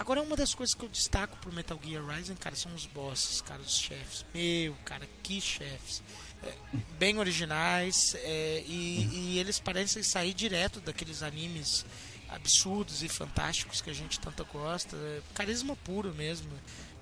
Agora 0.00 0.20
uma 0.20 0.34
das 0.34 0.52
coisas 0.52 0.74
que 0.74 0.84
eu 0.84 0.88
destaco 0.88 1.36
pro 1.36 1.52
Metal 1.52 1.78
Gear 1.80 2.04
Rising, 2.04 2.34
cara, 2.34 2.56
são 2.56 2.74
os 2.74 2.86
bosses, 2.86 3.40
cara, 3.40 3.62
os 3.62 3.78
chefes. 3.78 4.26
Meu, 4.34 4.74
cara, 4.84 5.08
que 5.22 5.40
chefes. 5.40 6.02
É, 6.42 6.52
bem 6.98 7.20
originais 7.20 8.16
é, 8.16 8.64
e, 8.66 9.08
e 9.12 9.38
eles 9.38 9.60
parecem 9.60 10.02
sair 10.02 10.34
direto 10.34 10.80
daqueles 10.80 11.22
animes 11.22 11.86
absurdos 12.28 13.04
e 13.04 13.08
fantásticos 13.08 13.80
que 13.80 13.90
a 13.90 13.94
gente 13.94 14.18
tanto 14.18 14.44
gosta. 14.46 14.96
É, 14.96 15.20
carisma 15.34 15.76
puro 15.76 16.12
mesmo 16.12 16.50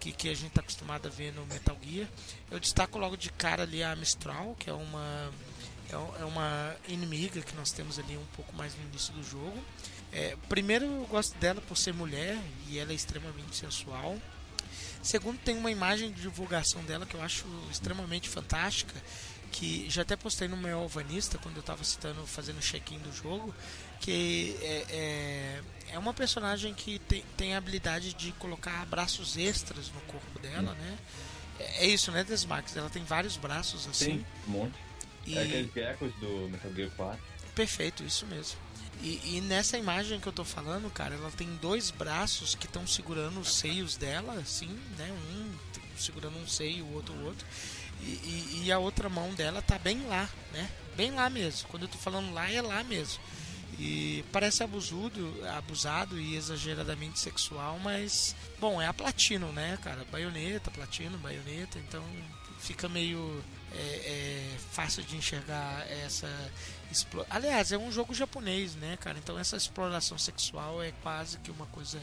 que, 0.05 0.13
que 0.13 0.29
a 0.29 0.35
gente 0.35 0.49
está 0.49 0.61
acostumado 0.61 1.07
a 1.07 1.11
ver 1.11 1.33
no 1.33 1.47
Metal 1.47 1.77
Gear. 1.83 2.07
Eu 2.51 2.61
destaco 2.61 2.99
logo 2.99 3.17
de 3.17 3.31
cara 3.31 3.63
ali 3.63 3.83
a 3.83 3.97
Mistral, 3.97 4.55
que 4.59 4.69
é 4.69 4.73
uma 4.73 5.33
é, 5.89 6.23
é 6.23 6.25
uma 6.25 6.77
inimiga 6.89 7.41
que 7.41 7.55
nós 7.55 7.73
temos 7.73 7.99
ali 7.99 8.17
um 8.17 8.27
pouco 8.37 8.55
mais 8.55 8.75
no 8.75 8.83
início 8.83 9.15
do 9.15 9.23
jogo. 9.23 9.59
É, 10.13 10.37
primeiro, 10.49 10.85
eu 10.85 11.07
gosto 11.07 11.37
dela 11.39 11.61
por 11.63 11.77
ser 11.77 11.95
mulher 11.95 12.39
e 12.69 12.79
ela 12.79 12.93
é 12.93 12.95
extremamente 12.95 13.57
sensual. 13.57 14.19
Segundo, 15.03 15.39
tem 15.39 15.57
uma 15.57 15.71
imagem 15.71 16.13
de 16.13 16.21
divulgação 16.21 16.83
dela 16.85 17.07
que 17.07 17.15
eu 17.15 17.23
acho 17.23 17.47
extremamente 17.71 18.29
fantástica, 18.29 18.95
que 19.53 19.89
já 19.89 20.03
até 20.03 20.17
postei 20.17 20.49
no 20.49 20.57
meu 20.57 20.81
Alvanista 20.81 21.39
quando 21.39 21.57
eu 21.57 21.61
estava 21.61 21.83
citando, 21.85 22.27
fazendo 22.27 22.61
check-in 22.61 22.99
do 22.99 23.13
jogo, 23.13 23.55
que 24.01 24.57
é, 24.61 24.87
é, 24.89 25.63
é, 25.95 25.99
uma 25.99 26.13
personagem 26.13 26.75
que 26.75 26.99
tem, 26.99 27.25
tem 27.37 27.55
a 27.55 27.59
habilidade 27.59 28.15
de 28.15 28.33
colocar 28.33 28.85
braços 28.87 29.37
extras 29.37 29.91
no 29.91 30.01
corpo 30.03 30.39
dela, 30.41 30.73
hum. 30.73 30.83
né? 30.83 30.99
É, 31.59 31.85
é 31.85 31.87
isso, 31.87 32.11
né, 32.11 32.25
Desmax? 32.25 32.77
Ela 32.77 32.91
tem 32.91 33.05
vários 33.05 33.37
braços 33.37 33.87
assim. 33.87 34.19
Sim, 34.19 34.27
um 34.49 34.51
monte. 34.51 34.75
E... 35.27 35.39
É 35.39 35.43
aqueles 35.43 35.73
geckos 35.73 36.13
do 36.17 36.49
Metal 36.51 36.75
Gear 36.75 36.91
4. 36.91 37.23
Perfeito, 37.55 38.03
isso 38.03 38.27
mesmo. 38.27 38.59
E, 39.03 39.37
e, 39.37 39.41
nessa 39.41 39.77
imagem 39.77 40.21
que 40.21 40.27
eu 40.27 40.33
tô 40.33 40.45
falando, 40.45 40.91
cara, 40.91 41.15
ela 41.15 41.31
tem 41.31 41.49
dois 41.57 41.91
braços 41.91 42.55
que 42.55 42.67
estão 42.67 42.87
segurando 42.87 43.41
os 43.41 43.55
seios 43.55 43.97
dela, 43.97 44.35
assim, 44.35 44.69
né? 44.97 45.11
Um 45.13 45.75
segurando 45.99 46.37
um 46.39 46.47
seio, 46.47 46.85
o 46.85 46.95
outro 46.95 47.15
o 47.15 47.25
outro. 47.25 47.47
E, 48.01 48.05
e, 48.05 48.63
e, 48.65 48.73
a 48.73 48.79
outra 48.79 49.09
mão 49.09 49.33
dela 49.35 49.63
tá 49.63 49.79
bem 49.79 50.05
lá, 50.07 50.29
né? 50.53 50.69
Bem 50.97 51.13
lá 51.13 51.31
mesmo. 51.31 51.69
Quando 51.69 51.85
eu 51.85 51.89
tô 51.89 51.99
falando 51.99 52.33
lá, 52.33 52.51
é 52.51 52.61
lá 52.61 52.83
mesmo. 52.85 53.23
E 53.79 54.25
parece 54.31 54.63
abusudo, 54.63 55.35
abusado 55.57 56.19
e 56.19 56.37
exageradamente 56.37 57.19
sexual, 57.19 57.79
mas 57.81 58.35
bom, 58.61 58.81
é 58.81 58.87
a 58.87 58.95
platino, 58.95 59.53
né, 59.53 59.77
cara? 59.83 60.05
Baioneta, 60.11 60.71
platino, 60.71 61.19
baioneta, 61.19 61.79
então 61.79 62.05
fica 62.59 62.89
meio 62.89 63.43
é, 63.73 63.77
é, 63.77 64.57
fácil 64.73 65.03
de 65.03 65.17
enxergar 65.17 65.87
essa 65.91 66.29
aliás 67.29 67.73
é 67.73 67.79
um 67.79 67.91
jogo 67.91 68.15
japonês 68.15 68.75
né 68.77 68.97
cara? 68.97 69.19
Então 69.19 69.39
essa 69.39 69.57
exploração 69.57 70.17
sexual 70.17 70.83
é 70.83 70.93
quase 71.03 71.39
que 71.39 71.51
uma 71.51 71.67
coisa 71.67 72.01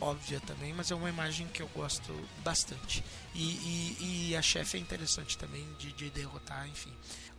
óbvia 0.00 0.40
também 0.40 0.72
mas 0.72 0.90
é 0.90 0.94
uma 0.94 1.08
imagem 1.08 1.46
que 1.48 1.62
eu 1.62 1.68
gosto 1.68 2.12
bastante. 2.42 3.04
E, 3.34 3.42
e, 3.42 4.30
e 4.30 4.36
a 4.36 4.42
chefe 4.42 4.78
é 4.78 4.80
interessante 4.80 5.36
também 5.36 5.66
de, 5.78 5.92
de 5.92 6.10
derrotar 6.10 6.66
enfim 6.66 6.92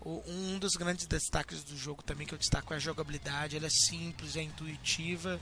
um 0.06 0.60
dos 0.60 0.74
grandes 0.74 1.08
destaques 1.08 1.64
do 1.64 1.76
jogo 1.76 2.04
também 2.04 2.28
que 2.28 2.34
eu 2.34 2.38
destaco 2.38 2.74
é 2.74 2.78
a 2.78 2.80
jogabilidade. 2.80 3.58
Ela 3.58 3.66
é 3.66 3.70
simples, 3.70 4.36
é 4.36 4.44
intuitiva 4.44 5.40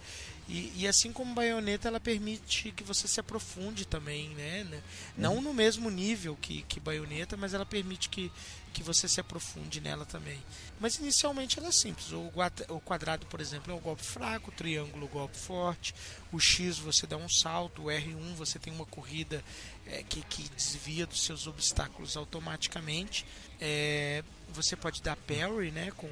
e, 0.47 0.73
e 0.75 0.87
assim 0.87 1.13
como 1.13 1.33
Bayonetta, 1.33 1.87
ela 1.87 1.99
permite 1.99 2.71
que 2.71 2.83
você 2.83 3.07
se 3.07 3.19
aprofunde 3.19 3.85
também, 3.85 4.29
né? 4.29 4.81
Não 5.17 5.35
uhum. 5.35 5.41
no 5.41 5.53
mesmo 5.53 5.89
nível 5.89 6.37
que, 6.39 6.63
que 6.63 6.79
Bayonetta, 6.79 7.37
mas 7.37 7.53
ela 7.53 7.65
permite 7.65 8.09
que, 8.09 8.29
que 8.73 8.83
você 8.83 9.07
se 9.07 9.21
aprofunde 9.21 9.79
nela 9.79 10.05
também. 10.05 10.37
Mas 10.81 10.97
inicialmente 10.97 11.59
ela 11.59 11.69
é 11.69 11.71
simples. 11.71 12.11
O, 12.11 12.29
o 12.69 12.81
quadrado, 12.81 13.25
por 13.27 13.39
exemplo, 13.39 13.71
é 13.71 13.75
um 13.75 13.79
golpe 13.79 14.03
fraco, 14.03 14.51
o 14.51 14.53
triângulo, 14.53 15.07
golpe 15.07 15.37
forte, 15.37 15.95
o 16.31 16.39
X 16.39 16.77
você 16.77 17.07
dá 17.07 17.15
um 17.15 17.29
salto, 17.29 17.83
o 17.83 17.85
R1 17.85 18.35
você 18.35 18.59
tem 18.59 18.73
uma 18.73 18.85
corrida 18.85 19.41
é, 19.85 20.03
que, 20.03 20.21
que 20.23 20.49
desvia 20.49 21.05
dos 21.05 21.23
seus 21.23 21.47
obstáculos 21.47 22.17
automaticamente. 22.17 23.25
É, 23.61 24.23
você 24.53 24.75
pode 24.75 25.01
dar 25.01 25.15
parry, 25.15 25.71
né, 25.71 25.91
com 25.97 26.09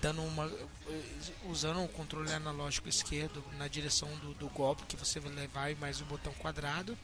dando 0.00 0.22
uma 0.22 0.52
usando 1.48 1.82
o 1.82 1.88
controle 1.88 2.30
analógico 2.30 2.88
esquerdo 2.88 3.42
na 3.58 3.66
direção 3.66 4.08
do, 4.18 4.34
do 4.34 4.48
golpe 4.50 4.84
que 4.84 4.96
você 4.96 5.18
vai 5.18 5.32
levar 5.32 5.70
e 5.70 5.74
mais 5.76 6.00
o 6.00 6.04
botão 6.04 6.32
quadrado 6.34 6.96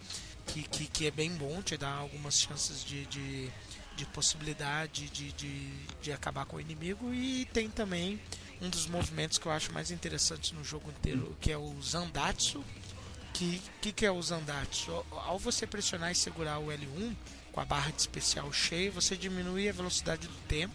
que, 0.47 0.63
que, 0.63 0.87
que 0.87 1.07
é 1.07 1.11
bem 1.11 1.31
bom 1.31 1.63
te 1.63 1.77
dá 1.77 1.91
algumas 1.91 2.39
chances 2.39 2.85
de, 2.85 3.07
de, 3.07 3.51
de 3.97 4.07
possibilidade 4.07 5.09
de, 5.09 5.33
de, 5.33 5.71
de 6.01 6.13
acabar 6.13 6.45
com 6.45 6.57
o 6.57 6.61
inimigo. 6.61 7.13
E 7.13 7.45
tem 7.47 7.69
também 7.69 8.21
um 8.61 8.69
dos 8.69 8.87
movimentos 8.87 9.39
que 9.39 9.47
eu 9.47 9.53
acho 9.53 9.73
mais 9.73 9.91
interessantes 9.91 10.53
no 10.53 10.65
jogo 10.65 10.91
inteiro 10.91 11.37
que 11.41 11.51
é 11.51 11.57
o 11.57 11.75
Zandatsu. 11.83 12.63
Que 13.33 13.63
que, 13.81 13.93
que 13.93 14.07
é 14.07 14.11
o 14.11 14.21
Zandatsu? 14.21 15.05
Ao 15.11 15.39
você 15.39 15.67
pressionar 15.67 16.13
e 16.13 16.15
segurar 16.15 16.59
o 16.59 16.67
L1 16.67 17.15
com 17.53 17.61
a 17.61 17.65
barra 17.65 17.91
de 17.91 18.01
especial 18.01 18.53
cheia, 18.53 18.91
você 18.91 19.17
diminui 19.17 19.69
a 19.69 19.73
velocidade 19.73 20.27
do 20.27 20.35
tempo 20.49 20.75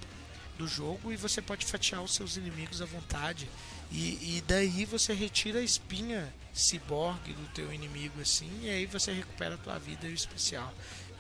do 0.58 0.68
jogo 0.68 1.12
e 1.12 1.18
você 1.18 1.42
pode 1.42 1.66
fatiar 1.66 2.02
os 2.02 2.14
seus 2.14 2.38
inimigos 2.38 2.82
à 2.82 2.86
vontade. 2.86 3.50
E, 3.92 4.38
e 4.38 4.44
daí 4.48 4.86
você 4.86 5.14
retira 5.14 5.60
a 5.60 5.64
espinha 5.64 6.34
ciborgue 6.54 7.34
do 7.34 7.48
teu 7.54 7.72
inimigo 7.72 8.20
assim, 8.20 8.50
e 8.64 8.70
aí 8.70 8.86
você 8.86 9.12
recupera 9.14 9.56
a 9.56 9.58
tua 9.58 9.78
vida 9.78 10.08
e 10.08 10.12
o 10.12 10.14
especial. 10.14 10.74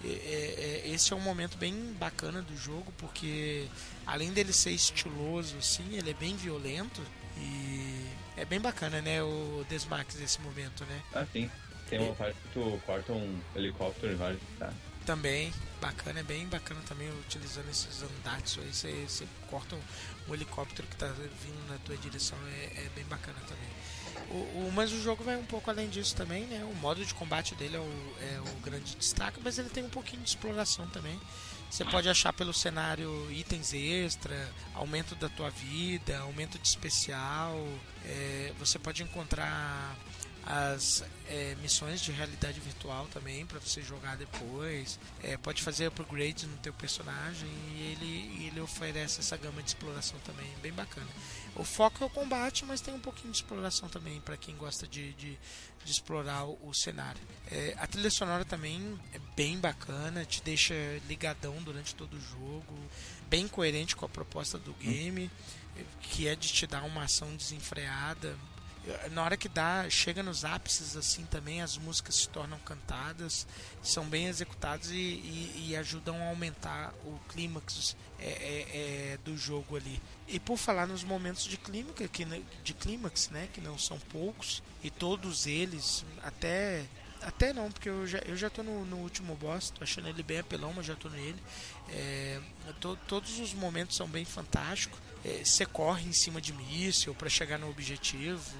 É, 0.03 0.83
é, 0.85 0.89
esse 0.89 1.13
é 1.13 1.15
um 1.15 1.21
momento 1.21 1.57
bem 1.57 1.73
bacana 1.99 2.41
do 2.41 2.55
jogo, 2.57 2.91
porque 2.97 3.67
além 4.05 4.31
dele 4.31 4.53
ser 4.53 4.71
estiloso, 4.71 5.57
assim, 5.57 5.95
ele 5.95 6.09
é 6.09 6.13
bem 6.13 6.35
violento 6.35 7.01
e 7.37 8.05
é 8.35 8.45
bem 8.45 8.59
bacana, 8.59 9.01
né, 9.01 9.21
o 9.23 9.65
Desmax 9.69 10.15
nesse 10.15 10.41
momento, 10.41 10.83
né? 10.85 11.01
Ah, 11.13 11.25
sim. 11.31 11.49
Tem 11.89 11.99
uma 11.99 12.13
parte 12.15 12.37
que 12.41 12.49
tu 12.49 12.81
corta 12.85 13.13
um 13.13 13.39
helicóptero 13.55 14.11
em 14.11 14.15
vários 14.15 14.41
tá? 14.59 14.73
Também, 15.07 15.53
bacana, 15.79 16.19
é 16.19 16.23
bem 16.23 16.45
bacana 16.47 16.81
também 16.85 17.09
utilizando 17.21 17.69
esses 17.69 18.03
andates 18.03 18.57
aí, 18.57 18.73
você, 18.73 19.05
você 19.07 19.25
corta 19.49 19.73
um, 19.73 19.81
um, 20.27 20.33
helicóptero 20.33 20.85
que 20.85 20.95
está 20.95 21.07
vindo 21.07 21.69
na 21.69 21.77
tua 21.77 21.95
direção, 21.95 22.37
é, 22.45 22.83
é 22.85 22.89
bem 22.93 23.05
bacana 23.05 23.37
também. 23.47 23.69
O, 24.29 24.67
o, 24.67 24.71
mas 24.75 24.91
o 24.91 25.01
jogo 25.01 25.23
vai 25.23 25.37
um 25.37 25.45
pouco 25.45 25.69
além 25.69 25.87
disso 25.87 26.13
também, 26.13 26.43
né? 26.47 26.61
O 26.65 26.75
modo 26.75 27.05
de 27.05 27.13
combate 27.13 27.55
dele 27.55 27.77
é 27.77 27.79
o, 27.79 28.15
é 28.19 28.41
o 28.41 28.59
grande 28.59 28.97
destaque, 28.97 29.39
mas 29.41 29.57
ele 29.57 29.69
tem 29.69 29.85
um 29.85 29.89
pouquinho 29.89 30.21
de 30.21 30.27
exploração 30.27 30.85
também. 30.89 31.17
Você 31.71 31.85
pode 31.85 32.09
achar 32.09 32.33
pelo 32.33 32.53
cenário 32.53 33.31
itens 33.31 33.73
extra, 33.73 34.53
aumento 34.73 35.15
da 35.15 35.29
tua 35.29 35.49
vida, 35.49 36.19
aumento 36.19 36.59
de 36.59 36.67
especial. 36.67 37.57
É, 38.03 38.53
você 38.59 38.77
pode 38.77 39.03
encontrar 39.03 39.95
as 40.49 41.03
é, 41.27 41.55
missões 41.61 41.99
de 41.99 42.09
realidade 42.13 42.57
virtual 42.61 43.05
também 43.07 43.45
para 43.45 43.59
você 43.59 43.81
jogar 43.81 44.15
depois. 44.15 44.97
É, 45.21 45.35
pode 45.35 45.61
fazer 45.61 45.87
upgrades 45.87 46.45
no 46.45 46.55
teu 46.57 46.73
personagem 46.73 47.49
e 47.75 47.81
ele, 47.91 48.47
ele 48.47 48.61
oferece 48.61 49.19
essa 49.19 49.35
gama 49.35 49.61
de 49.61 49.69
exploração 49.69 50.17
também, 50.19 50.49
bem 50.61 50.71
bacana. 50.71 51.07
O 51.53 51.65
foco 51.65 52.01
é 52.01 52.07
o 52.07 52.09
combate, 52.09 52.63
mas 52.63 52.79
tem 52.79 52.93
um 52.93 52.99
pouquinho 52.99 53.31
de 53.31 53.39
exploração 53.39 53.89
também 53.89 54.21
para 54.21 54.37
quem 54.37 54.55
gosta 54.55 54.87
de, 54.87 55.11
de, 55.15 55.37
de 55.83 55.91
explorar 55.91 56.45
o, 56.45 56.73
cenário. 56.73 57.21
É, 57.51 57.75
a 57.77 57.85
trilha 57.85 58.09
sonora 58.09 58.45
também 58.45 58.97
é 59.13 59.19
bem 59.35 59.57
bacana, 59.57 60.23
te 60.23 60.41
deixa 60.41 60.73
ligadão 61.09 61.61
durante 61.61 61.93
todo 61.93 62.15
o 62.15 62.21
jogo, 62.21 62.73
bem 63.29 63.49
coerente 63.49 63.97
com 63.97 64.05
a 64.05 64.09
proposta 64.09 64.57
do 64.57 64.73
game, 64.75 65.29
que 65.99 66.25
é 66.27 66.35
de 66.35 66.47
te 66.47 66.65
dar 66.65 66.83
uma 66.83 67.03
ação 67.03 67.35
desenfreada 67.35 68.37
na 69.11 69.23
hora 69.23 69.37
que 69.37 69.49
dá, 69.49 69.89
chega 69.89 70.23
nos 70.23 70.45
ápices 70.45 70.95
assim 70.95 71.25
também, 71.25 71.61
as 71.61 71.77
músicas 71.77 72.15
se 72.15 72.29
tornam 72.29 72.57
cantadas, 72.59 73.47
são 73.81 74.05
bem 74.05 74.27
executadas 74.27 74.89
e, 74.91 74.95
e, 74.95 75.67
e 75.69 75.75
ajudam 75.75 76.21
a 76.21 76.29
aumentar 76.29 76.93
o 77.05 77.19
clímax 77.29 77.95
é, 78.19 78.25
é, 78.25 79.13
é, 79.13 79.17
do 79.23 79.37
jogo 79.37 79.75
ali. 79.75 80.01
E 80.27 80.39
por 80.39 80.57
falar 80.57 80.87
nos 80.87 81.03
momentos 81.03 81.43
de 81.43 81.57
clímax, 81.57 82.09
que, 82.11 82.25
de 82.63 82.73
clímax, 82.73 83.29
né, 83.29 83.49
que 83.53 83.61
não 83.61 83.77
são 83.77 83.99
poucos, 83.99 84.63
e 84.83 84.89
todos 84.89 85.47
eles, 85.47 86.05
até 86.23 86.85
até 87.21 87.51
não, 87.51 87.71
porque 87.71 87.89
eu 87.89 88.05
já, 88.05 88.19
eu 88.19 88.35
já 88.35 88.49
tô 88.49 88.61
no, 88.61 88.85
no 88.85 88.97
último 88.97 89.35
boss, 89.35 89.71
tô 89.71 89.83
achando 89.83 90.07
ele 90.07 90.21
bem 90.21 90.39
apelão, 90.39 90.71
mas 90.73 90.85
já 90.85 90.95
tô 90.95 91.09
nele. 91.09 91.41
É, 91.89 92.39
to, 92.79 92.97
todos 93.07 93.39
os 93.39 93.53
momentos 93.53 93.95
são 93.95 94.07
bem 94.07 94.23
fantásticos. 94.23 94.99
É, 95.25 95.43
você 95.43 95.65
corre 95.65 96.07
em 96.07 96.13
cima 96.13 96.39
de 96.39 96.53
míssil 96.53 97.13
para 97.13 97.29
chegar 97.29 97.57
no 97.57 97.69
objetivo. 97.69 98.57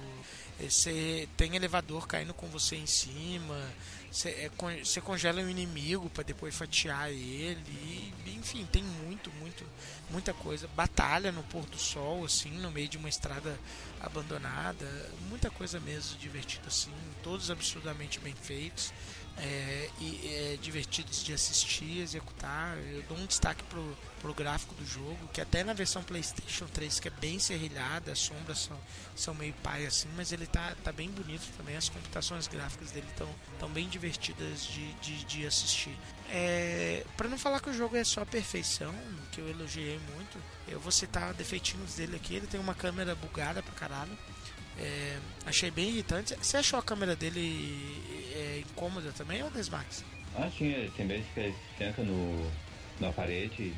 É, 0.60 0.68
você 0.68 1.28
tem 1.36 1.54
elevador 1.54 2.06
caindo 2.06 2.34
com 2.34 2.46
você 2.48 2.76
em 2.76 2.86
cima. 2.86 3.56
Você, 4.10 4.30
é, 4.30 5.00
congela 5.00 5.42
um 5.42 5.48
inimigo 5.48 6.08
para 6.10 6.24
depois 6.24 6.54
fatiar 6.54 7.10
ele. 7.10 8.12
E, 8.26 8.34
enfim, 8.36 8.66
tem 8.70 8.82
muito, 8.82 9.30
muito, 9.32 9.64
muita 10.10 10.32
coisa. 10.32 10.68
Batalha 10.68 11.30
no 11.30 11.42
pôr 11.44 11.64
do 11.66 11.78
sol, 11.78 12.24
assim, 12.24 12.50
no 12.50 12.70
meio 12.70 12.88
de 12.88 12.96
uma 12.96 13.08
estrada 13.08 13.58
abandonada. 14.00 14.86
Muita 15.28 15.50
coisa 15.50 15.80
mesmo 15.80 16.18
divertida, 16.18 16.68
assim. 16.68 16.92
Todos 17.22 17.50
absurdamente 17.50 18.18
bem 18.20 18.34
feitos 18.34 18.92
é, 19.40 19.88
e 20.00 20.20
é, 20.26 20.58
divertidos 20.60 21.22
de 21.22 21.32
assistir, 21.32 22.00
executar. 22.00 22.76
Eu 22.78 23.02
dou 23.02 23.16
um 23.16 23.26
destaque 23.26 23.62
pro, 23.64 23.96
pro 24.20 24.34
gráfico 24.34 24.74
do 24.74 24.84
jogo, 24.84 25.28
que 25.32 25.40
até 25.40 25.62
na 25.62 25.72
versão 25.72 26.02
PlayStation 26.02 26.66
3, 26.66 27.00
que 27.00 27.08
é 27.08 27.10
bem 27.10 27.38
serrilhada, 27.38 28.12
as 28.12 28.18
sombras 28.18 28.58
são, 28.58 28.78
são 29.14 29.34
meio 29.34 29.54
pai 29.62 29.86
assim, 29.86 30.08
mas 30.16 30.32
ele 30.32 30.46
tá, 30.46 30.74
tá 30.82 30.92
bem 30.92 31.10
bonito 31.10 31.46
também. 31.56 31.76
As 31.76 31.88
computações 31.88 32.48
gráficas 32.48 32.90
dele 32.90 33.06
estão 33.10 33.28
tão 33.58 33.68
bem 33.70 33.88
divertidas 33.88 34.64
de, 34.64 34.92
de, 34.94 35.24
de 35.24 35.46
assistir. 35.46 35.96
É, 36.30 37.04
para 37.16 37.28
não 37.28 37.38
falar 37.38 37.60
que 37.60 37.70
o 37.70 37.74
jogo 37.74 37.96
é 37.96 38.04
só 38.04 38.24
perfeição, 38.24 38.94
que 39.32 39.40
eu 39.40 39.48
elogiei 39.48 39.98
muito, 40.14 40.38
eu 40.70 40.80
vou 40.80 40.92
citar 40.92 41.34
defeitinhos 41.34 41.94
dele 41.94 42.16
aqui. 42.16 42.34
Ele 42.34 42.46
tem 42.46 42.60
uma 42.60 42.74
câmera 42.74 43.14
bugada 43.14 43.62
pra 43.62 43.74
caralho. 43.74 44.12
É, 44.78 45.18
achei 45.46 45.70
bem 45.70 45.88
irritante. 45.88 46.34
Você 46.40 46.56
achou 46.56 46.78
a 46.78 46.82
câmera 46.82 47.16
dele 47.16 48.02
é, 48.32 48.62
incômoda 48.70 49.12
também 49.12 49.42
ou 49.42 49.50
Desmax? 49.50 50.04
Ah, 50.36 50.50
sim, 50.56 50.90
tem 50.96 51.06
vezes 51.06 51.26
que 51.34 51.40
ele 51.40 51.54
senta 51.76 52.02
no, 52.02 52.50
na 53.00 53.12
parede 53.12 53.74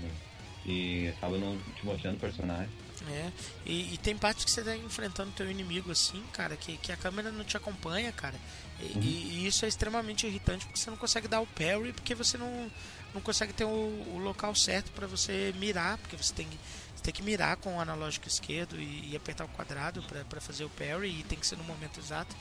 e 0.66 1.08
acaba 1.08 1.38
não 1.38 1.58
te 1.74 1.84
mostrando 1.84 2.16
o 2.16 2.20
personagem. 2.20 2.68
É, 3.08 3.30
e, 3.64 3.94
e, 3.94 3.98
tem 3.98 4.14
partes 4.14 4.44
que 4.44 4.50
você 4.50 4.62
tá 4.62 4.76
enfrentando 4.76 5.30
teu 5.32 5.50
inimigo 5.50 5.90
assim, 5.90 6.22
cara, 6.34 6.54
que, 6.54 6.76
que 6.76 6.92
a 6.92 6.96
câmera 6.96 7.32
não 7.32 7.42
te 7.44 7.56
acompanha, 7.56 8.12
cara. 8.12 8.34
E, 8.78 8.84
uhum. 8.84 9.02
e, 9.02 9.06
e, 9.06 9.46
isso 9.46 9.64
é 9.64 9.68
extremamente 9.68 10.26
irritante 10.26 10.66
porque 10.66 10.78
você 10.78 10.90
não 10.90 10.98
consegue 10.98 11.26
dar 11.26 11.40
o 11.40 11.46
parry, 11.46 11.94
porque 11.94 12.14
você 12.14 12.36
não, 12.36 12.70
não 13.14 13.20
consegue 13.20 13.52
ter 13.52 13.64
o, 13.64 13.68
o 13.68 14.18
local 14.18 14.54
certo 14.54 14.90
para 14.92 15.06
você 15.06 15.54
mirar, 15.58 15.98
porque 15.98 16.16
você 16.16 16.32
tem, 16.32 16.48
você 16.94 17.02
tem 17.02 17.14
que 17.14 17.22
mirar 17.22 17.56
com 17.56 17.76
o 17.76 17.80
analógico 17.80 18.28
esquerdo 18.28 18.80
e, 18.80 19.10
e 19.10 19.16
apertar 19.16 19.44
o 19.44 19.48
quadrado 19.48 20.02
para 20.28 20.40
fazer 20.40 20.64
o 20.64 20.70
parry, 20.70 21.20
e 21.20 21.22
tem 21.24 21.38
que 21.38 21.46
ser 21.46 21.56
no 21.56 21.64
momento 21.64 21.98
exato. 21.98 22.34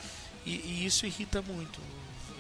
E, 0.46 0.86
isso 0.86 1.06
irrita 1.06 1.42
muito. 1.42 1.80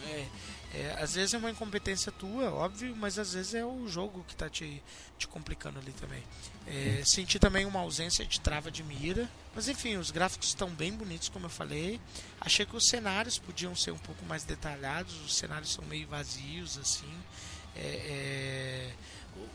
É, 0.06 0.27
é, 0.73 0.97
às 0.99 1.15
vezes 1.15 1.34
é 1.34 1.38
uma 1.38 1.49
incompetência 1.49 2.11
tua, 2.11 2.51
óbvio, 2.51 2.95
mas 2.95 3.18
às 3.18 3.34
vezes 3.34 3.56
é 3.56 3.65
o 3.65 3.88
jogo 3.88 4.23
que 4.27 4.35
tá 4.35 4.47
te, 4.47 4.81
te 5.18 5.27
complicando 5.27 5.80
ali 5.80 5.91
também. 5.93 6.23
É, 6.68 7.01
senti 7.03 7.39
também 7.39 7.65
uma 7.65 7.80
ausência 7.80 8.23
de 8.23 8.39
trava 8.39 8.69
de 8.69 8.84
mira, 8.84 9.27
mas 9.56 9.68
enfim, 9.68 9.97
os 9.97 10.11
gráficos 10.11 10.49
estão 10.49 10.69
bem 10.69 10.93
bonitos, 10.93 11.27
como 11.27 11.47
eu 11.47 11.49
falei. 11.49 11.99
Achei 12.39 12.65
que 12.65 12.76
os 12.76 12.88
cenários 12.88 13.39
podiam 13.39 13.76
ser 13.76 13.91
um 13.91 13.97
pouco 13.97 14.23
mais 14.26 14.43
detalhados, 14.43 15.19
os 15.26 15.35
cenários 15.35 15.72
são 15.73 15.84
meio 15.85 16.07
vazios, 16.07 16.77
assim. 16.77 17.11
É, 17.80 17.85
é, 17.85 18.91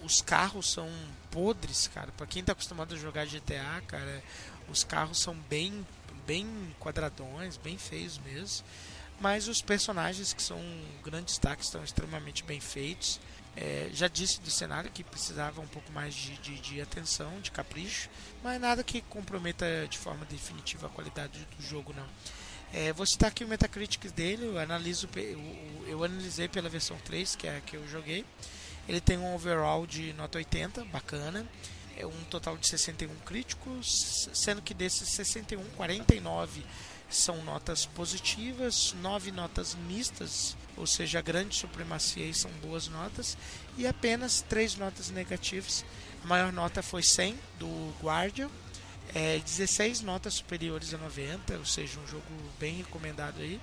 os 0.03 0.23
carros 0.23 0.71
são 0.71 0.89
podres, 1.31 1.89
cara. 1.89 2.11
Para 2.13 2.27
quem 2.27 2.43
tá 2.43 2.53
acostumado 2.53 2.95
a 2.95 2.99
jogar 2.99 3.27
GTA, 3.27 3.83
cara, 3.87 4.23
os 4.69 4.83
carros 4.83 5.19
são 5.19 5.35
bem, 5.49 5.87
bem 6.27 6.47
quadradões, 6.81 7.57
bem 7.57 7.77
feios 7.77 8.19
mesmo. 8.19 8.65
Mas 9.21 9.47
os 9.47 9.63
personagens 9.63 10.33
que 10.33 10.43
são 10.43 10.61
grandes 11.03 11.35
destaques 11.35 11.67
estão 11.67 11.85
extremamente 11.85 12.43
bem 12.45 12.61
feitos. 12.61 13.21
É, 13.57 13.89
já 13.93 14.09
disse 14.09 14.41
do 14.41 14.51
cenário 14.51 14.91
que 14.91 15.05
precisava 15.05 15.61
um 15.61 15.67
pouco 15.69 15.93
mais 15.93 16.13
de, 16.13 16.37
de, 16.39 16.59
de, 16.59 16.81
atenção, 16.81 17.41
de 17.41 17.53
capricho, 17.53 18.11
mas 18.43 18.61
nada 18.61 18.83
que 18.83 19.01
comprometa 19.03 19.87
de 19.89 19.97
forma 19.97 20.25
definitiva 20.27 20.89
a 20.89 20.91
qualidade 20.91 21.47
do 21.57 21.63
jogo, 21.63 21.93
não. 21.93 22.07
É, 22.77 22.93
vou 22.93 23.07
citar 23.07 23.29
aqui 23.29 23.45
o 23.45 23.49
Metacritic 23.49 24.11
dele, 24.11 24.47
eu, 24.47 24.59
analiso, 24.59 25.09
eu, 25.87 26.03
analisei 26.03 26.49
pela 26.49 26.69
versão 26.69 26.97
3, 27.05 27.37
que 27.37 27.47
é 27.47 27.59
a 27.59 27.61
que 27.61 27.77
eu 27.77 27.87
joguei. 27.87 28.25
Ele 28.89 29.01
tem 29.01 29.17
um 29.17 29.33
overall 29.33 29.87
de 29.87 30.13
nota 30.15 30.39
80, 30.39 30.85
bacana. 30.87 31.47
É 31.97 32.05
um 32.05 32.25
total 32.25 32.57
de 32.57 32.67
61 32.67 33.15
críticos, 33.25 34.29
sendo 34.35 34.61
que 34.61 34.75
desses 34.75 35.09
61, 35.11 35.63
49 35.77 36.65
são 37.09 37.45
notas 37.45 37.87
positivas, 37.87 38.93
9 39.01 39.31
notas 39.31 39.77
mistas, 39.87 40.57
ou 40.77 40.85
seja, 40.85 41.23
grande 41.23 41.55
supremacia 41.55 42.27
e 42.27 42.35
são 42.35 42.51
boas 42.61 42.89
notas, 42.89 43.39
e 43.79 43.87
apenas 43.87 44.41
3 44.49 44.75
notas 44.75 45.11
negativas. 45.11 45.85
A 46.25 46.27
maior 46.27 46.53
nota 46.53 46.83
foi 46.83 47.05
100 47.05 47.39
do 47.57 47.95
Guardian, 48.03 48.51
é, 49.15 49.39
16 49.39 50.01
notas 50.01 50.35
superiores 50.35 50.93
a 50.93 50.99
90, 50.99 51.57
ou 51.57 51.65
seja, 51.65 51.99
um 52.01 52.07
jogo 52.07 52.25
bem 52.59 52.75
recomendado 52.75 53.41
aí. 53.41 53.61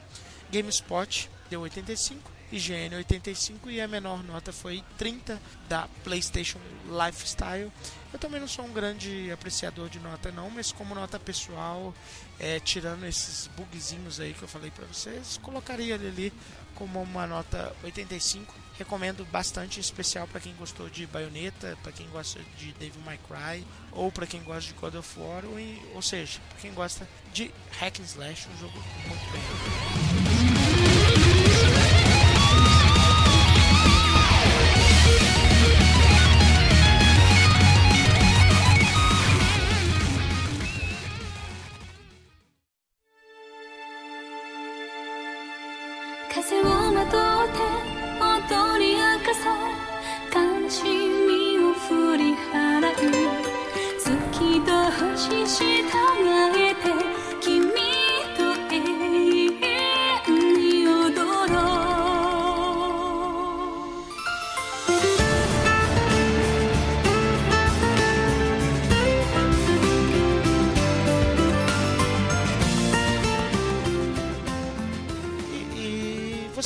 GameSpot 0.52 1.30
deu 1.50 1.62
85, 1.62 2.32
IGN 2.52 2.96
85 2.96 3.70
e 3.70 3.80
a 3.80 3.88
menor 3.88 4.24
nota 4.24 4.52
foi 4.52 4.84
30 4.98 5.42
da 5.70 5.88
PlayStation 6.04 6.60
Lifestyle. 6.86 7.72
Eu 8.12 8.20
também 8.20 8.40
não 8.40 8.48
sou 8.48 8.66
um 8.66 8.74
grande 8.74 9.32
apreciador 9.32 9.90
de 9.90 10.00
nota 10.00 10.32
não, 10.32 10.50
mas 10.50 10.72
como 10.72 10.94
nota 10.94 11.18
pessoal, 11.18 11.94
é, 12.40 12.60
tirando 12.60 13.06
esses 13.06 13.48
bugzinhos 13.56 14.20
aí 14.20 14.34
que 14.34 14.44
eu 14.44 14.48
falei 14.48 14.72
para 14.72 14.86
vocês, 14.86 15.38
colocaria 15.42 15.96
ele 15.96 16.08
ali 16.08 16.34
como 16.76 17.02
uma 17.02 17.26
nota 17.26 17.74
85. 17.84 18.54
Recomendo 18.82 19.24
bastante, 19.26 19.80
especial 19.80 20.28
para 20.28 20.40
quem 20.40 20.56
gostou 20.56 20.90
de 20.90 21.06
Bayonetta, 21.06 21.78
para 21.84 21.92
quem 21.92 22.10
gosta 22.10 22.40
de 22.58 22.74
Devil 22.74 23.00
May 23.06 23.20
Cry, 23.28 23.64
ou 23.92 24.12
para 24.12 24.26
quem 24.26 24.42
gosta 24.42 24.74
de 24.74 24.80
God 24.80 24.96
of 24.96 25.20
War, 25.20 25.46
ou, 25.46 25.60
ou 25.94 26.02
seja, 26.02 26.40
para 26.50 26.58
quem 26.58 26.74
gosta 26.74 27.08
de 27.32 27.52
Hack 27.80 28.00
and 28.00 28.06
Slash, 28.06 28.48
um 28.50 28.58
jogo 28.58 28.84
muito 29.08 29.32
bem. 29.32 29.42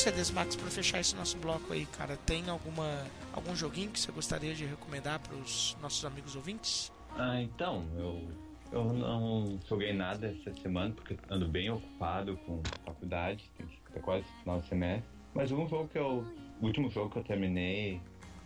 CDs, 0.05 0.29
Max, 0.29 0.55
para 0.55 0.69
fechar 0.69 0.99
esse 0.99 1.15
nosso 1.15 1.35
bloco 1.37 1.73
aí, 1.73 1.87
cara, 1.87 2.15
tem 2.27 2.47
alguma 2.47 3.07
algum 3.33 3.55
joguinho 3.55 3.89
que 3.89 3.99
você 3.99 4.11
gostaria 4.11 4.53
de 4.53 4.63
recomendar 4.63 5.19
para 5.19 5.35
os 5.35 5.75
nossos 5.81 6.05
amigos 6.05 6.35
ouvintes? 6.35 6.91
Ah, 7.17 7.41
então, 7.41 7.87
eu 7.97 8.29
eu 8.75 8.93
não 8.93 9.57
joguei 9.67 9.93
nada 9.93 10.27
essa 10.27 10.53
semana 10.61 10.93
porque 10.93 11.17
ando 11.29 11.47
bem 11.47 11.69
ocupado 11.69 12.37
com 12.45 12.61
faculdade, 12.85 13.49
tá 13.93 13.99
quase 14.01 14.25
final 14.41 14.59
do 14.59 14.67
semestre. 14.67 15.09
Mas 15.33 15.51
um 15.51 15.67
jogo 15.67 15.87
que 15.87 15.97
eu. 15.97 16.25
O 16.61 16.67
último 16.67 16.89
jogo 16.89 17.09
que 17.09 17.19
eu 17.19 17.23
terminei 17.23 17.99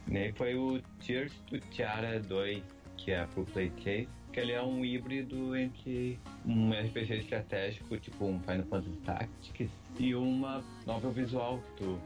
né, 0.08 0.34
foi 0.36 0.56
o 0.56 0.82
Tears 1.06 1.32
to 1.48 1.60
Tiara 1.70 2.20
2, 2.20 2.64
que 2.98 3.12
é 3.12 3.24
pro 3.28 3.46
Play 3.46 3.70
Case, 3.78 4.10
que 4.34 4.40
ele 4.40 4.52
é 4.52 4.62
um 4.62 4.84
híbrido 4.84 5.56
entre 5.56 6.20
um 6.44 6.72
RPG 6.72 7.20
estratégico, 7.20 7.98
tipo 7.98 8.26
um 8.26 8.40
Final 8.40 8.66
Fantasy 8.66 8.98
Tactics, 9.06 9.70
e 10.00 10.16
uma 10.16 10.64
novel 10.88 11.12
visual, 11.12 11.60
que 11.60 11.84
tu 11.84 12.00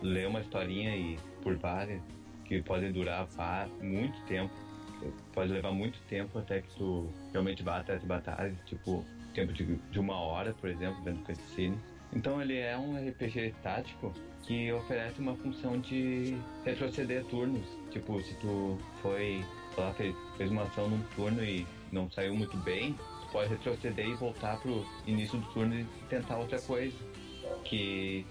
lê 0.00 0.26
uma 0.26 0.40
historinha 0.40 0.96
e 0.96 1.18
por 1.42 1.56
várias, 1.56 2.00
que 2.44 2.62
pode 2.62 2.92
durar 2.92 3.26
muito 3.82 4.20
tempo 4.26 4.54
pode 5.32 5.52
levar 5.52 5.72
muito 5.72 5.98
tempo 6.08 6.38
até 6.38 6.60
que 6.60 6.68
tu 6.76 7.12
realmente 7.32 7.62
vá 7.62 7.78
até 7.78 7.94
as 7.94 8.04
batalhas, 8.04 8.54
tipo, 8.66 9.04
tempo 9.34 9.52
de, 9.52 9.76
de 9.76 10.00
uma 10.00 10.16
hora, 10.16 10.52
por 10.54 10.68
exemplo, 10.68 11.02
vendo 11.02 11.22
cutscene. 11.24 11.78
Então 12.12 12.40
ele 12.40 12.56
é 12.56 12.76
um 12.76 12.96
RPG 12.96 13.54
tático 13.62 14.12
que 14.42 14.72
oferece 14.72 15.20
uma 15.20 15.34
função 15.36 15.78
de 15.78 16.36
retroceder 16.64 17.24
turnos. 17.26 17.66
Tipo, 17.90 18.20
se 18.22 18.34
tu 18.36 18.78
foi, 19.02 19.44
lá, 19.76 19.92
fez, 19.94 20.14
fez 20.36 20.50
uma 20.50 20.62
ação 20.62 20.88
num 20.88 21.02
turno 21.14 21.44
e 21.44 21.66
não 21.92 22.10
saiu 22.10 22.34
muito 22.34 22.56
bem, 22.58 22.94
tu 22.94 23.28
pode 23.32 23.50
retroceder 23.50 24.08
e 24.08 24.14
voltar 24.14 24.58
pro 24.60 24.86
início 25.06 25.38
do 25.38 25.46
turno 25.52 25.74
e 25.74 25.84
tentar 26.08 26.38
outra 26.38 26.60
coisa. 26.60 26.96
Que 27.64 28.26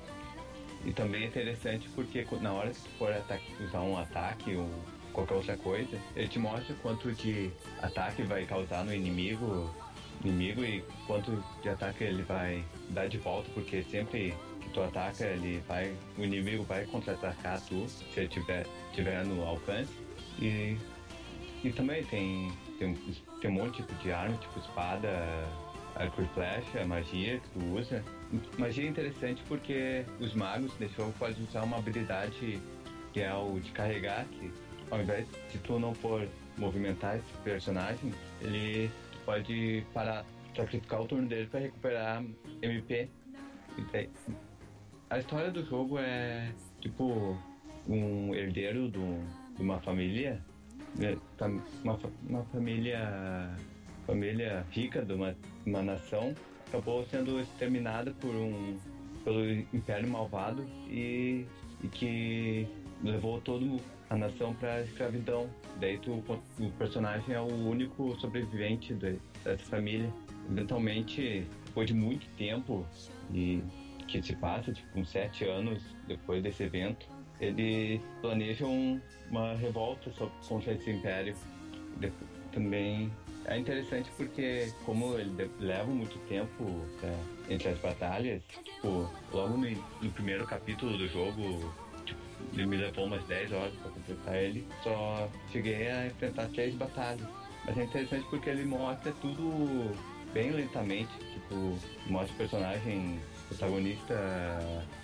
e 0.85 0.94
também 0.94 1.23
é 1.23 1.27
interessante 1.27 1.89
porque 1.89 2.26
na 2.39 2.53
hora 2.53 2.69
que 2.69 2.81
tu 2.81 2.89
for 2.98 3.14
usar 3.60 3.81
um 3.81 3.98
ataque 3.98 4.56
ou 4.56 4.69
qualquer 5.18 5.34
outra 5.34 5.57
coisa, 5.57 5.99
ele 6.15 6.27
te 6.27 6.38
mostra 6.38 6.76
quanto 6.84 7.11
de 7.11 7.49
ataque 7.81 8.22
vai 8.22 8.45
causar 8.45 8.85
no 8.85 8.94
inimigo, 8.94 9.73
inimigo 10.23 10.64
e 10.64 10.84
quanto 11.07 11.44
de 11.64 11.69
ataque 11.69 12.03
ele 12.03 12.22
vai 12.22 12.64
dar 12.89 13.07
de 13.07 13.18
volta, 13.18 13.49
porque 13.56 13.81
sempre 13.84 14.35
que 14.61 14.69
tu 14.69 14.84
ataca, 14.84 15.26
ele 15.26 15.64
vai, 15.68 15.91
o 16.19 16.23
inimigo 16.23 16.64
vai 16.64 16.85
contra-atacar 16.85 17.60
tu, 17.61 17.88
se 17.89 18.03
ele 18.15 18.27
tiver, 18.27 18.68
tiver 18.94 19.26
no 19.26 19.44
alcance. 19.44 19.91
E, 20.39 20.77
e 21.64 21.72
também 21.72 22.03
tem, 22.03 22.52
tem, 22.77 22.94
tem 23.41 23.49
um 23.49 23.53
monte 23.56 23.77
tipo 23.77 23.95
de 23.95 24.11
arma, 24.11 24.38
tipo 24.38 24.60
espada, 24.60 25.10
arco 25.95 26.22
e 26.22 26.27
flecha, 26.27 26.85
magia 26.85 27.39
que 27.39 27.49
tu 27.49 27.65
usa. 27.73 28.03
Magia 28.60 28.85
é 28.85 28.88
interessante 28.88 29.41
porque 29.48 30.06
os 30.19 30.35
magos 30.35 30.72
desse 30.76 30.94
jogo 30.94 31.11
podem 31.18 31.44
usar 31.44 31.64
uma 31.64 31.77
habilidade 31.77 32.61
que 33.14 33.22
é 33.22 33.34
o 33.34 33.60
de 33.60 33.72
carregar, 33.72 34.26
que 34.26 34.52
ao 34.91 35.01
invés 35.01 35.27
de 35.51 35.57
tu 35.59 35.80
não 35.80 35.93
for 35.93 36.27
movimentar 36.57 37.18
esse 37.18 37.34
personagem, 37.43 38.11
ele 38.41 38.89
pode 39.26 39.84
parar, 39.93 40.26
sacrificar 40.55 41.01
o 41.01 41.05
turno 41.07 41.27
dele 41.27 41.47
para 41.47 41.59
recuperar 41.59 42.23
MP. 42.61 43.09
E 43.77 43.81
daí- 43.91 44.09
A 45.09 45.19
história 45.19 45.51
do 45.51 45.64
jogo 45.65 45.97
é 45.99 46.51
tipo 46.81 47.38
um 47.88 48.34
herdeiro 48.35 48.89
de 48.89 48.97
uma 49.61 49.80
família, 49.80 50.41
né, 50.97 51.15
uma, 51.84 51.97
uma 52.27 52.43
família 52.45 53.55
família 54.05 54.65
rica 54.72 55.03
de 55.03 55.14
uma, 55.14 55.35
uma 55.65 55.81
nação 55.81 56.34
acabou 56.68 57.05
sendo 57.07 57.39
exterminada 57.41 58.11
por 58.22 58.34
um 58.34 58.77
pelo 59.23 59.45
Império 59.73 60.07
Malvado 60.09 60.65
e, 60.89 61.45
e 61.84 61.88
que 61.89 62.68
levou 63.03 63.41
toda 63.41 63.65
a 64.10 64.16
nação 64.16 64.54
para 64.54 64.82
escravidão. 64.82 65.50
Daí 65.80 65.98
tu, 66.00 66.14
o 66.60 66.72
personagem 66.78 67.34
é 67.36 67.40
o 67.40 67.46
único 67.70 68.16
sobrevivente 68.20 68.94
de- 68.94 69.20
dessa 69.44 69.64
família. 69.66 70.12
Eventualmente, 70.50 71.46
depois 71.66 71.88
de 71.88 71.94
muito 71.94 72.26
tempo 72.38 72.86
e 73.34 73.62
que 74.08 74.22
se 74.22 74.36
passa, 74.38 74.72
tipo 74.72 74.98
uns 75.00 75.10
sete 75.10 75.44
anos 75.44 75.84
depois 76.08 76.42
desse 76.42 76.64
evento, 76.64 77.06
eles 77.42 78.00
planejam 78.22 79.02
uma 79.30 79.54
revolta 79.56 80.10
contra 80.48 80.74
esse 80.74 80.90
império. 80.90 81.36
Também 82.52 83.12
É 83.50 83.58
interessante 83.58 84.10
porque, 84.18 84.74
como 84.86 85.18
ele 85.18 85.50
leva 85.58 85.86
muito 85.90 86.18
tempo 86.28 86.66
é, 87.02 87.54
entre 87.54 87.70
as 87.70 87.80
batalhas, 87.80 88.42
tipo, 88.62 89.10
logo 89.32 89.56
no, 89.56 89.70
no 90.02 90.12
primeiro 90.12 90.46
capítulo 90.46 90.98
do 90.98 91.08
jogo, 91.08 91.74
tipo, 92.06 92.20
ele 92.54 92.66
me 92.66 92.76
levou 92.76 93.06
umas 93.06 93.24
10 93.24 93.50
horas 93.54 93.74
pra 93.76 93.92
completar 94.08 94.36
ele, 94.36 94.66
só 94.84 95.30
cheguei 95.52 95.90
a 95.90 96.08
enfrentar 96.08 96.48
três 96.50 96.74
batalhas. 96.76 97.28
Mas 97.66 97.78
é 97.78 97.84
interessante 97.84 98.26
porque 98.30 98.50
ele 98.50 98.64
mostra 98.64 99.12
tudo 99.22 99.94
bem 100.34 100.52
lentamente, 100.52 101.12
tipo, 101.34 101.78
mostra 102.08 102.34
o 102.34 102.38
personagem 102.38 103.20
protagonista 103.48 104.16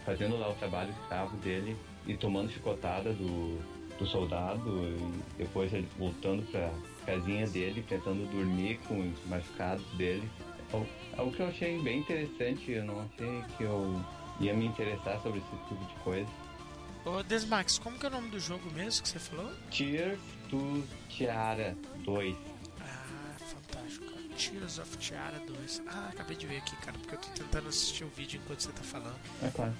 fazendo 0.06 0.38
lá 0.38 0.50
o 0.50 0.56
trabalho 0.56 0.92
escravo 0.92 1.36
dele 1.38 1.76
e 2.06 2.16
tomando 2.16 2.52
chicotada 2.52 3.14
do, 3.14 3.60
do 3.98 4.06
soldado 4.06 4.70
e 4.70 5.38
depois 5.38 5.74
ele 5.74 5.88
voltando 5.98 6.44
pra 6.52 6.72
casinha 7.06 7.48
dele, 7.48 7.84
tentando 7.88 8.30
dormir 8.32 8.80
com 8.88 9.00
os 9.00 9.28
machucados 9.28 9.86
dele. 9.98 10.28
É 11.18 11.22
o 11.22 11.32
que 11.32 11.42
eu 11.42 11.48
achei 11.48 11.80
bem 11.82 12.00
interessante, 12.00 12.72
eu 12.72 12.84
não 12.84 13.02
achei 13.02 13.44
que 13.58 13.64
eu 13.64 14.02
ia 14.40 14.54
me 14.54 14.66
interessar 14.66 15.22
sobre 15.22 15.40
esse 15.40 15.50
tipo 15.68 15.86
de 15.86 15.94
coisa. 16.04 16.30
Ô, 17.06 17.22
Desmax, 17.24 17.78
como 17.80 17.98
que 18.00 18.06
é 18.06 18.10
o 18.10 18.12
nome 18.12 18.30
do 18.30 18.40
jogo 18.40 18.70
mesmo 18.72 19.04
que 19.04 19.10
você 19.10 19.20
falou? 19.20 19.52
Tears 19.70 20.20
to 20.50 20.84
Tiara 21.10 21.76
2. 22.06 22.36
Ah, 22.80 23.36
fantástico, 23.40 24.06
cara. 24.06 24.22
Tears 24.38 24.80
of 24.80 24.98
Tiara 24.98 25.40
2. 25.46 25.82
Ah, 25.88 26.10
acabei 26.14 26.38
de 26.38 26.48
ver 26.48 26.58
aqui, 26.58 26.76
cara, 26.78 26.98
porque 27.00 27.16
eu 27.16 27.20
tô 27.20 27.30
tentando 27.44 27.68
assistir 27.68 28.06
o 28.06 28.08
vídeo 28.10 28.40
enquanto 28.44 28.62
você 28.62 28.72
tá 28.72 28.84
falando. 28.84 29.16
É 29.42 29.50
claro. 29.50 29.74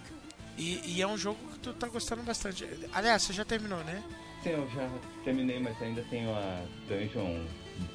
E, 0.58 0.82
e 0.98 1.02
é 1.02 1.08
um 1.08 1.18
jogo 1.18 1.40
que 1.54 1.60
tu 1.60 1.74
tá 1.74 1.88
gostando 1.88 2.22
bastante. 2.24 2.68
Aliás, 2.94 3.22
você 3.24 3.34
já 3.34 3.46
terminou, 3.46 3.82
né? 3.86 4.04
Sim, 4.44 4.50
eu 4.50 4.70
já 4.72 4.90
terminei, 5.24 5.60
mas 5.60 5.82
ainda 5.82 6.04
tenho 6.10 6.30
a 6.36 6.66
dungeon 6.88 7.46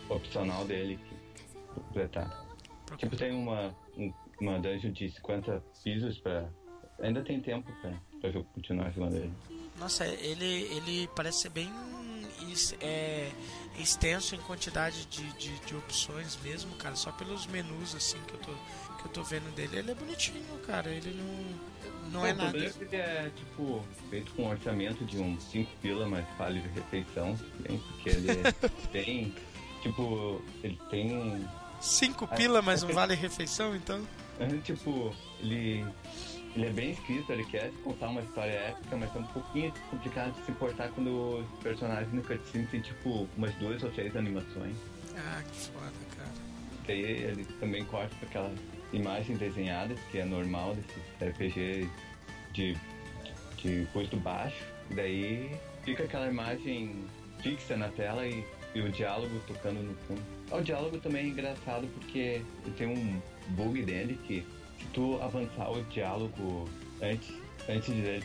opcional 0.09 0.65
dele 0.65 0.99
que 1.07 1.81
completar. 1.81 2.47
Tipo, 2.97 3.15
tem 3.15 3.31
uma, 3.33 3.77
um- 3.97 4.13
uma 4.41 4.59
dungeon 4.59 4.91
de 4.91 5.11
50 5.11 5.63
pisos 5.85 6.19
pra. 6.19 6.49
Ainda 7.01 7.23
tem 7.23 7.41
tempo 7.41 7.71
pra, 7.81 7.93
pra 8.21 8.31
eu 8.31 8.45
continuar 8.55 8.91
jogando 8.91 9.17
ele. 9.17 9.33
Nossa, 9.79 10.07
ele, 10.07 10.45
ele 10.45 11.09
parece 11.15 11.43
ser 11.43 11.51
bem 11.51 11.71
é, 12.81 13.31
extenso 13.79 14.35
em 14.35 14.39
quantidade 14.39 15.07
de, 15.07 15.23
de, 15.35 15.59
de 15.61 15.75
opções 15.77 16.39
mesmo, 16.43 16.75
cara. 16.77 16.97
Só 16.97 17.13
pelos 17.13 17.47
menus 17.47 17.95
assim 17.95 18.19
que 18.27 18.35
eu 18.35 18.41
tô, 18.41 18.53
que 18.97 19.07
eu 19.07 19.13
tô 19.13 19.23
vendo 19.23 19.55
dele. 19.55 19.79
Ele 19.79 19.91
é 19.91 19.95
bonitinho, 19.95 20.59
cara. 20.67 20.91
Ele 20.91 21.15
não, 21.15 22.11
não 22.11 22.27
é 22.27 22.33
o 22.33 22.37
nada. 22.37 22.59
é 22.59 22.71
que 22.71 22.85
ele 22.85 22.97
é, 22.97 23.31
tipo, 23.35 23.85
feito 24.11 24.33
com 24.33 24.43
um 24.45 24.51
orçamento 24.51 25.05
de 25.05 25.19
uns 25.19 25.43
5 25.45 25.71
pila, 25.81 26.07
mas 26.09 26.27
vale 26.37 26.61
de 26.61 26.69
refeição, 26.69 27.39
bem, 27.61 27.79
porque 27.79 28.11
ele 28.11 28.31
é 28.33 28.93
bem. 28.93 29.35
Tipo, 29.83 30.43
ele 30.63 30.79
tem. 30.91 31.49
Cinco 31.81 32.27
pila, 32.27 32.61
mas 32.61 32.83
um 32.83 32.89
vale 32.89 33.15
refeição, 33.15 33.77
então? 33.77 34.05
É, 34.41 34.49
tipo, 34.59 35.15
ele, 35.41 35.85
ele 36.59 36.67
é 36.67 36.71
bem 36.71 36.91
escrito, 36.91 37.33
ele 37.33 37.45
quer 37.45 37.71
contar 37.85 38.09
uma 38.09 38.21
história 38.21 38.51
épica, 38.51 38.97
mas 38.97 39.15
é 39.15 39.19
um 39.21 39.27
pouquinho 39.27 39.73
complicado 39.91 40.35
de 40.35 40.45
se 40.45 40.51
importar 40.51 40.89
quando 40.89 41.39
os 41.39 41.63
personagens 41.63 42.13
no 42.13 42.21
cutscene 42.23 42.67
tem 42.67 42.81
tipo 42.81 43.29
umas 43.37 43.55
duas 43.55 43.81
ou 43.85 43.91
três 43.93 44.15
animações. 44.17 44.77
Ah, 45.17 45.41
que 45.43 45.57
foda, 45.69 45.93
cara. 46.17 46.29
Daí 46.85 47.01
ele 47.01 47.45
também 47.61 47.85
corta 47.85 48.15
aquela 48.23 48.53
imagem 48.93 49.37
desenhada, 49.37 49.95
que 50.11 50.19
é 50.19 50.25
normal 50.25 50.75
desses 50.75 51.37
RPG 51.37 51.89
de, 52.53 52.77
de 53.57 53.87
custo 53.93 54.17
baixo. 54.17 54.65
Daí 54.91 55.57
fica 55.85 56.05
aquela 56.05 56.27
imagem 56.27 57.05
fixa 57.41 57.77
na 57.77 57.89
tela 57.89 58.27
e, 58.27 58.45
e 58.75 58.81
o 58.81 58.91
diálogo 58.91 59.41
tocando 59.47 59.81
no 59.81 59.95
fundo. 60.09 60.23
O 60.51 60.61
diálogo 60.61 60.99
também 60.99 61.27
é 61.27 61.29
engraçado 61.29 61.87
porque 61.95 62.43
tem 62.77 62.89
um 62.89 63.23
bug 63.51 63.85
dele 63.85 64.19
que 64.27 64.45
se 64.79 64.87
tu 64.93 65.21
avançar 65.23 65.71
o 65.71 65.83
diálogo 65.85 66.69
antes, 67.03 67.35
antes 67.69 67.95
de, 67.95 68.23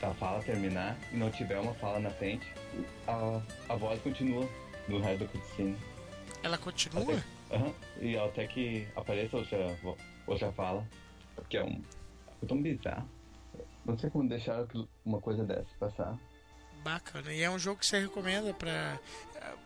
da 0.00 0.12
fala 0.14 0.42
terminar 0.42 0.96
e 1.12 1.16
não 1.16 1.30
tiver 1.30 1.58
uma 1.58 1.74
fala 1.74 1.98
na 1.98 2.10
frente, 2.10 2.46
a, 3.06 3.40
a 3.68 3.76
voz 3.76 4.00
continua 4.02 4.48
no 4.88 5.00
resto 5.00 5.24
do 5.24 5.30
cutscene. 5.30 5.76
Ela 6.42 6.58
continua? 6.58 7.22
E 8.00 8.16
até 8.18 8.46
que 8.46 8.86
apareça 8.96 9.36
outra, 9.36 9.78
outra 10.26 10.52
fala, 10.52 10.86
que 11.48 11.56
é 11.56 11.64
um. 11.64 11.80
É 12.42 12.46
tão 12.46 12.60
bizarro. 12.60 13.08
Não 13.84 13.98
sei 13.98 14.10
como 14.10 14.28
deixar 14.28 14.66
uma 15.04 15.20
coisa 15.20 15.44
dessa 15.44 15.68
passar. 15.78 16.18
Bacana. 16.84 17.32
E 17.32 17.42
é 17.42 17.50
um 17.50 17.58
jogo 17.58 17.80
que 17.80 17.86
você 17.86 17.98
recomenda 18.00 18.52
pra. 18.54 18.98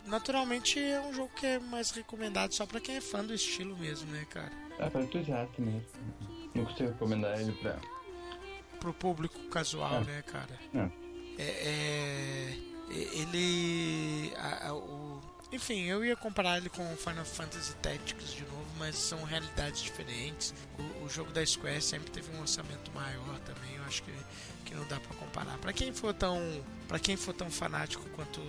Naturalmente 0.06 0.78
é 0.80 1.00
um 1.00 1.12
jogo 1.12 1.30
que 1.34 1.44
é 1.46 1.58
mais 1.58 1.90
recomendado 1.90 2.52
só 2.54 2.64
pra 2.64 2.80
quem 2.80 2.96
é 2.96 3.00
fã 3.00 3.24
do 3.24 3.34
estilo 3.34 3.76
mesmo, 3.76 4.10
né, 4.10 4.24
cara? 4.30 4.50
É 4.78 4.88
para 4.88 5.02
entusiasta 5.02 5.60
mesmo. 5.60 5.84
Não 6.54 6.64
consigo 6.64 6.88
recomendar 6.90 7.38
ele 7.40 7.52
pra. 7.52 7.76
Pro 8.80 8.94
público 8.94 9.38
casual, 9.48 9.96
É. 9.96 10.04
né, 10.04 10.22
cara? 10.22 10.58
Não. 10.72 10.90
É, 11.38 11.42
é- 11.42 12.58
ele. 12.90 14.32
a- 14.36 14.68
a- 14.68 14.74
o- 14.74 15.20
enfim, 15.52 15.84
eu 15.84 16.04
ia 16.04 16.14
comparar 16.16 16.58
ele 16.58 16.68
com 16.68 16.84
Final 16.96 17.24
Fantasy 17.24 17.74
Tactics 17.76 18.32
de 18.34 18.42
novo, 18.42 18.66
mas 18.78 18.96
são 18.96 19.22
realidades 19.24 19.80
diferentes. 19.82 20.54
O, 20.78 21.04
o 21.04 21.08
jogo 21.08 21.30
da 21.32 21.44
Square 21.44 21.80
sempre 21.82 22.10
teve 22.10 22.30
um 22.36 22.40
orçamento 22.40 22.90
maior 22.92 23.38
também, 23.40 23.74
eu 23.76 23.82
acho 23.84 24.02
que, 24.02 24.12
que 24.68 24.74
não 24.74 24.86
dá 24.86 25.00
pra 25.00 25.14
comparar. 25.16 25.56
Pra 25.58 25.72
quem 25.72 25.92
for 25.92 26.12
tão, 26.12 26.38
para 26.86 26.98
quem 26.98 27.16
for 27.16 27.32
tão 27.32 27.50
fanático 27.50 28.04
quanto 28.10 28.40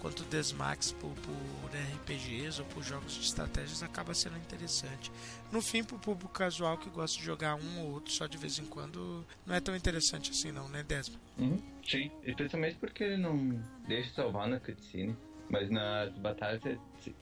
quanto 0.00 0.20
o 0.22 0.26
Desmax 0.26 0.92
por, 0.92 1.10
por 1.10 1.70
RPGs 1.96 2.60
ou 2.60 2.66
por 2.68 2.82
jogos 2.84 3.14
de 3.14 3.20
estratégias, 3.24 3.82
acaba 3.82 4.14
sendo 4.14 4.36
interessante. 4.36 5.10
No 5.50 5.60
fim, 5.60 5.82
pro 5.82 5.98
público 5.98 6.32
casual 6.32 6.78
que 6.78 6.88
gosta 6.88 7.18
de 7.18 7.24
jogar 7.24 7.56
um 7.56 7.80
ou 7.80 7.92
outro 7.94 8.12
só 8.12 8.26
de 8.26 8.36
vez 8.38 8.58
em 8.58 8.64
quando, 8.64 9.24
não 9.44 9.54
é 9.54 9.60
tão 9.60 9.74
interessante 9.74 10.30
assim 10.30 10.52
não, 10.52 10.68
né, 10.68 10.82
Desma? 10.84 11.16
Uhum. 11.36 11.60
Sim, 11.84 12.10
especialmente 12.22 12.76
porque 12.76 13.02
ele 13.02 13.16
não 13.16 13.60
deixa 13.86 14.10
salvar 14.14 14.48
na 14.48 14.60
cutscene. 14.60 15.16
Mas 15.50 15.70
nas 15.70 16.12
batalhas 16.18 16.60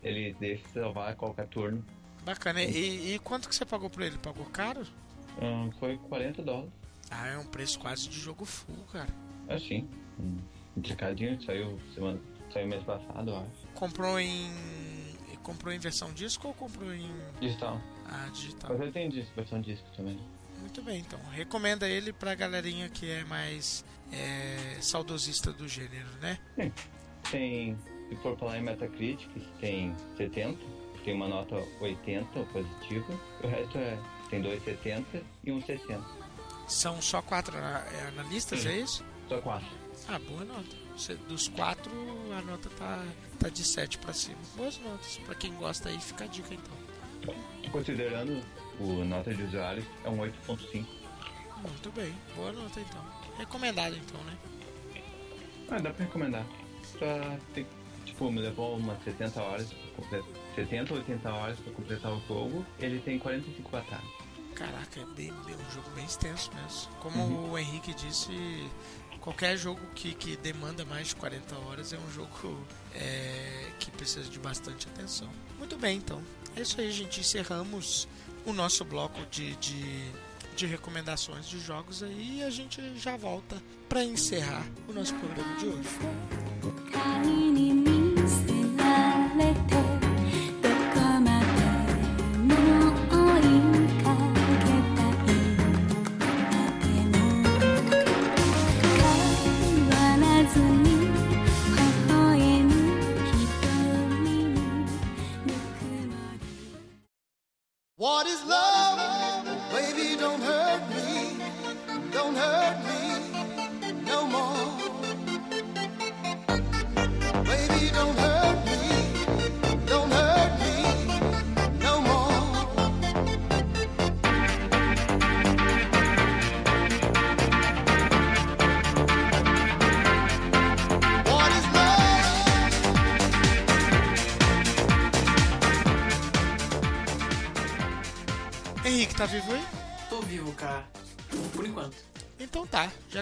ele- 0.03 0.35
deixa 0.41 0.67
salvar 0.75 1.13
a 1.13 1.15
qualquer 1.15 1.47
turno. 1.49 1.85
Bacana. 2.25 2.61
E, 2.63 3.15
e 3.15 3.19
quanto 3.21 3.49
que 3.49 3.55
você 3.55 3.65
pagou 3.65 3.89
por 3.89 4.03
ele? 4.03 4.19
Pagou 4.19 4.45
caro? 4.47 4.85
Ahn, 5.41 5.71
foi 5.79 5.97
40 5.97 6.43
dólares. 6.43 6.73
Ah, 7.11 7.29
é 7.29 7.39
um 7.39 7.47
preço 7.47 7.79
quase 7.79 8.09
de 8.09 8.19
jogo 8.19 8.45
full, 8.45 8.85
cara. 8.93 9.09
Assim. 9.49 9.89
Um 10.19 10.39
complicadinho, 10.75 11.41
saiu 11.43 11.79
semana. 11.95 12.21
Saiu 12.53 12.69
mês 12.69 12.83
passado, 12.85 13.31
eu 13.31 13.37
acho. 13.39 13.51
Comprou 13.75 14.19
em. 14.19 14.51
Comprou 15.43 15.73
em 15.73 15.79
versão 15.79 16.13
disco 16.13 16.49
ou 16.49 16.55
comprou 16.55 16.93
em. 16.93 17.09
Digital. 17.41 17.81
Ah, 18.07 18.29
digital. 18.33 18.71
Mas 18.73 18.81
ele 18.81 18.93
tem 18.93 19.09
disco, 19.09 19.33
versão 19.37 19.61
disco 19.61 19.87
também. 19.97 20.19
Muito 20.61 20.83
bem, 20.83 21.01
então. 21.01 21.21
Recomenda 21.31 21.89
ele 21.89 22.13
pra 22.13 22.35
galerinha 22.35 22.89
que 22.89 23.09
é 23.09 23.25
mais 23.25 23.85
é, 24.13 24.81
saudosista 24.81 25.53
do 25.53 25.69
gênero, 25.69 26.09
né? 26.21 26.39
Sim. 26.57 26.73
Tem, 27.31 27.77
se 28.09 28.17
for 28.17 28.37
falar 28.37 28.59
em 28.59 28.63
Metacritic, 28.63 29.29
tem 29.61 29.95
70, 30.17 30.59
tem 31.05 31.15
uma 31.15 31.29
nota 31.29 31.57
80 31.81 32.27
positiva, 32.53 33.21
o 33.43 33.47
resto 33.47 33.79
é 33.79 33.99
tem 34.29 34.43
2,70 34.43 35.23
e 35.45 35.53
um 35.53 35.61
60. 35.61 36.03
São 36.67 37.01
só 37.01 37.23
quatro 37.23 37.57
é, 37.57 38.09
analistas, 38.09 38.61
Sim. 38.61 38.69
é 38.69 38.77
isso? 38.79 39.05
Só 39.29 39.41
4. 39.41 39.67
Ah, 40.09 40.19
boa 40.19 40.45
nota. 40.45 40.77
Você- 40.97 41.15
dos 41.15 41.49
quatro, 41.49 41.91
a 42.37 42.43
nota 42.43 42.69
tá, 42.71 43.05
tá 43.39 43.49
de 43.49 43.63
7 43.65 43.99
pra 43.99 44.13
cima. 44.13 44.39
Boas 44.57 44.79
notas. 44.79 45.19
Pra 45.27 45.35
quem 45.35 45.53
gosta 45.55 45.89
aí, 45.89 46.01
fica 46.01 46.25
a 46.25 46.27
dica 46.27 46.55
então. 46.55 47.35
Considerando 47.71 48.43
o 48.81 49.05
nota 49.05 49.35
de 49.35 49.43
usuários, 49.43 49.85
é 50.05 50.09
um 50.09 50.19
8.5. 50.21 50.87
Muito 51.63 51.91
bem. 51.93 52.15
Boa 52.35 52.53
nota 52.53 52.81
então. 52.81 53.05
Recomendado 53.39 53.97
então, 53.97 54.21
né? 54.25 54.37
Ah, 55.71 55.79
dá 55.79 55.91
pra 55.93 56.05
recomendar. 56.05 56.47
Só 56.99 57.39
tem, 57.53 57.67
tipo, 58.05 58.31
me 58.31 58.41
levou 58.41 58.77
umas 58.77 59.03
70 59.03 59.43
horas, 59.43 59.73
pra 59.73 59.91
completar, 60.05 60.29
70 60.55 60.93
ou 60.95 60.99
80 61.01 61.33
horas 61.33 61.59
pra 61.59 61.73
completar 61.73 62.13
o 62.13 62.21
jogo. 62.29 62.65
Ele 62.79 63.01
tem 63.01 63.19
45 63.19 63.69
batalhas. 63.71 64.16
Caraca, 64.57 65.01
é 65.01 65.05
bem, 65.15 65.33
bem- 65.45 65.55
um 65.55 65.71
jogo 65.75 65.89
bem 65.95 66.05
extenso 66.05 66.51
mesmo. 66.55 66.89
Como 67.01 67.17
Uhum. 67.23 67.53
o 67.53 67.59
Henrique 67.59 67.93
disse, 67.95 68.31
qualquer 69.21 69.57
jogo 69.57 69.81
que, 69.95 70.15
que 70.15 70.37
demanda 70.37 70.85
mais 70.85 71.09
de 71.09 71.17
40 71.17 71.57
horas 71.59 71.93
é 71.93 71.99
um 71.99 72.11
jogo 72.11 72.59
é, 72.95 73.71
que 73.79 73.91
precisa 73.91 74.29
de 74.29 74.39
bastante 74.39 74.87
atenção. 74.89 75.29
Muito 75.59 75.77
bem, 75.77 75.99
então. 75.99 76.23
É 76.57 76.63
isso 76.63 76.81
aí, 76.81 76.91
gente. 76.91 77.21
Encerramos 77.21 78.09
o 78.47 78.53
nosso 78.53 78.85
bloco 78.85 79.21
de, 79.31 79.55
de, 79.57 80.11
de 80.57 80.67
recomendações 80.67 81.47
de 81.49 81.61
jogos 81.61 82.03
aí 82.03 82.39
e 82.39 82.43
a 82.43 82.51
gente 82.51 82.81
já 82.99 83.17
volta 83.17 83.63
para 83.89 84.03
encerrar 84.05 84.67
o 84.89 84.93
nosso 84.93 85.15
programa 85.15 85.57
de 85.59 85.67
hoje. 85.67 85.89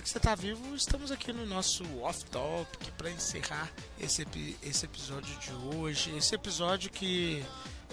Que 0.04 0.10
você 0.10 0.20
tá 0.20 0.34
vivo, 0.34 0.76
estamos 0.76 1.10
aqui 1.10 1.32
no 1.32 1.46
nosso 1.46 1.82
off-topic 2.02 2.90
para 2.92 3.10
encerrar 3.10 3.72
esse, 3.98 4.26
esse 4.62 4.84
episódio 4.84 5.34
de 5.38 5.50
hoje. 5.74 6.14
Esse 6.14 6.34
episódio 6.34 6.90
que, 6.90 7.42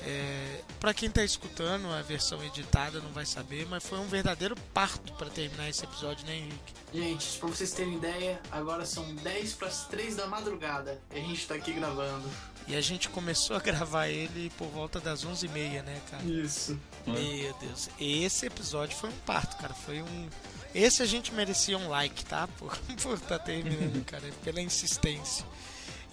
é, 0.04 0.62
para 0.78 0.94
quem 0.94 1.10
tá 1.10 1.24
escutando 1.24 1.88
a 1.88 2.02
versão 2.02 2.44
editada 2.44 3.00
não 3.00 3.14
vai 3.14 3.26
saber, 3.26 3.66
mas 3.70 3.88
foi 3.88 3.98
um 3.98 4.08
verdadeiro 4.08 4.58
parto 4.74 5.14
para 5.14 5.30
terminar 5.30 5.70
esse 5.70 5.86
episódio, 5.86 6.28
né, 6.28 6.36
Henrique? 6.36 6.74
Gente, 6.94 7.40
pra 7.40 7.48
vocês 7.48 7.72
terem 7.72 7.96
ideia, 7.96 8.42
agora 8.52 8.86
são 8.86 9.16
10 9.16 9.54
pras 9.54 9.86
3 9.86 10.18
da 10.18 10.28
madrugada 10.28 11.02
e 11.16 11.18
a 11.18 11.24
gente 11.24 11.48
tá 11.48 11.56
aqui 11.56 11.72
gravando. 11.72 12.30
E 12.68 12.76
a 12.76 12.82
gente 12.82 13.10
começou 13.10 13.56
a 13.56 13.60
gravar 13.60 14.08
ele 14.08 14.52
por 14.58 14.68
volta 14.68 15.00
das 15.00 15.26
11h30, 15.26 15.82
né, 15.84 16.02
cara? 16.12 16.24
Isso. 16.24 16.78
Meu 17.08 17.54
Deus, 17.60 17.90
esse 18.00 18.46
episódio 18.46 18.98
foi 18.98 19.10
um 19.10 19.18
parto, 19.26 19.58
cara. 19.58 19.74
Foi 19.74 20.02
um. 20.02 20.30
Esse 20.73 21.03
a 21.03 21.06
gente 21.06 21.34
merecia 21.34 21.77
um 21.77 21.89
like, 21.89 22.23
tá? 22.26 22.48
Por, 22.57 22.77
por 23.02 23.19
tá 23.19 23.38
terminando, 23.39 24.03
cara, 24.07 24.23
pela 24.43 24.61
insistência. 24.61 25.45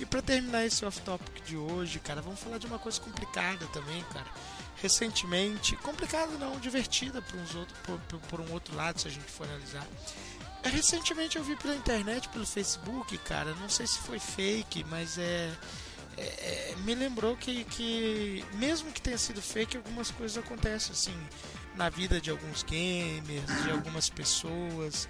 E 0.00 0.06
pra 0.06 0.22
terminar 0.22 0.64
esse 0.64 0.84
off-topic 0.84 1.42
de 1.44 1.56
hoje, 1.56 1.98
cara, 1.98 2.22
vamos 2.22 2.38
falar 2.38 2.58
de 2.58 2.66
uma 2.66 2.78
coisa 2.78 3.00
complicada 3.00 3.66
também, 3.68 4.02
cara. 4.12 4.26
Recentemente, 4.80 5.74
complicada 5.76 6.32
não, 6.38 6.56
divertida 6.60 7.20
por, 7.20 7.36
uns 7.36 7.54
outro, 7.54 7.74
por, 7.82 7.98
por- 8.00 8.20
por 8.28 8.40
um 8.40 8.52
outro 8.52 8.76
lado, 8.76 9.00
se 9.00 9.08
a 9.08 9.10
gente 9.10 9.24
for 9.28 9.44
analisar. 9.48 9.84
É, 10.62 10.68
Recentemente 10.68 11.36
eu 11.36 11.42
vi 11.42 11.56
pela 11.56 11.74
internet, 11.74 12.28
pelo 12.28 12.46
Facebook, 12.46 13.16
cara, 13.18 13.52
não 13.56 13.68
sei 13.68 13.86
se 13.88 13.98
foi 13.98 14.20
fake, 14.20 14.84
mas 14.84 15.18
é. 15.18 15.52
é- 16.16 16.22
é, 16.22 16.74
me 16.84 16.94
lembrou 16.94 17.36
que, 17.36 17.64
que, 17.64 18.44
mesmo 18.54 18.92
que 18.92 19.00
tenha 19.00 19.18
sido 19.18 19.42
fake, 19.42 19.76
algumas 19.76 20.12
coisas 20.12 20.38
acontecem 20.38 20.92
assim 20.92 21.16
na 21.78 21.88
vida 21.88 22.20
de 22.20 22.30
alguns 22.30 22.62
gamers, 22.62 23.62
de 23.62 23.70
algumas 23.70 24.10
pessoas. 24.10 25.08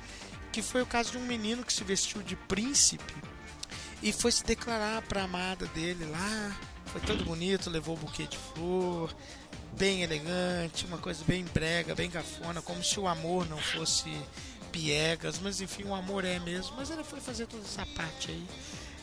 Que 0.53 0.63
foi 0.63 0.83
o 0.83 0.87
caso 0.87 1.13
de 1.13 1.19
um 1.19 1.27
menino 1.27 1.65
que 1.65 1.73
se 1.73 1.83
vestiu 1.83 2.23
de 2.23 2.37
príncipe 2.37 3.15
e 4.03 4.13
foi 4.13 4.31
se 4.31 4.45
declarar 4.45 5.03
pra 5.03 5.25
amada 5.25 5.67
dele 5.69 6.05
lá. 6.05 6.57
Foi 6.87 7.01
todo 7.01 7.25
bonito, 7.25 7.69
levou 7.69 7.97
um 7.97 7.99
buquê 7.99 8.27
de 8.27 8.39
flor, 8.39 9.15
bem 9.77 10.03
elegante, 10.03 10.87
uma 10.87 10.99
coisa 10.99 11.23
bem 11.27 11.45
brega, 11.45 11.95
bem 11.95 12.11
cafona, 12.11 12.63
como 12.63 12.83
se 12.83 12.99
o 12.99 13.07
amor 13.07 13.49
não 13.49 13.59
fosse 13.59 14.11
piegas, 14.73 15.39
mas 15.39 15.61
enfim, 15.61 15.85
o 15.85 15.95
amor 15.95 16.25
é 16.25 16.39
mesmo. 16.39 16.77
Mas 16.77 16.91
ele 16.91 17.05
foi 17.05 17.21
fazer 17.21 17.47
toda 17.47 17.65
essa 17.65 17.85
parte 17.87 18.31
aí. 18.31 18.47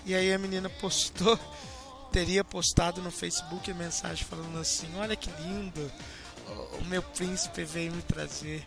E 0.05 0.15
aí 0.15 0.33
a 0.33 0.37
menina 0.37 0.69
postou, 0.69 1.39
teria 2.11 2.43
postado 2.43 3.01
no 3.01 3.11
Facebook 3.11 3.69
a 3.69 3.75
mensagem 3.75 4.25
falando 4.25 4.57
assim: 4.57 4.87
Olha 4.97 5.15
que 5.15 5.29
lindo, 5.41 5.91
o- 6.81 6.85
meu 6.85 7.02
príncipe 7.02 7.64
veio 7.64 7.91
me 7.93 8.02
trazer 8.02 8.64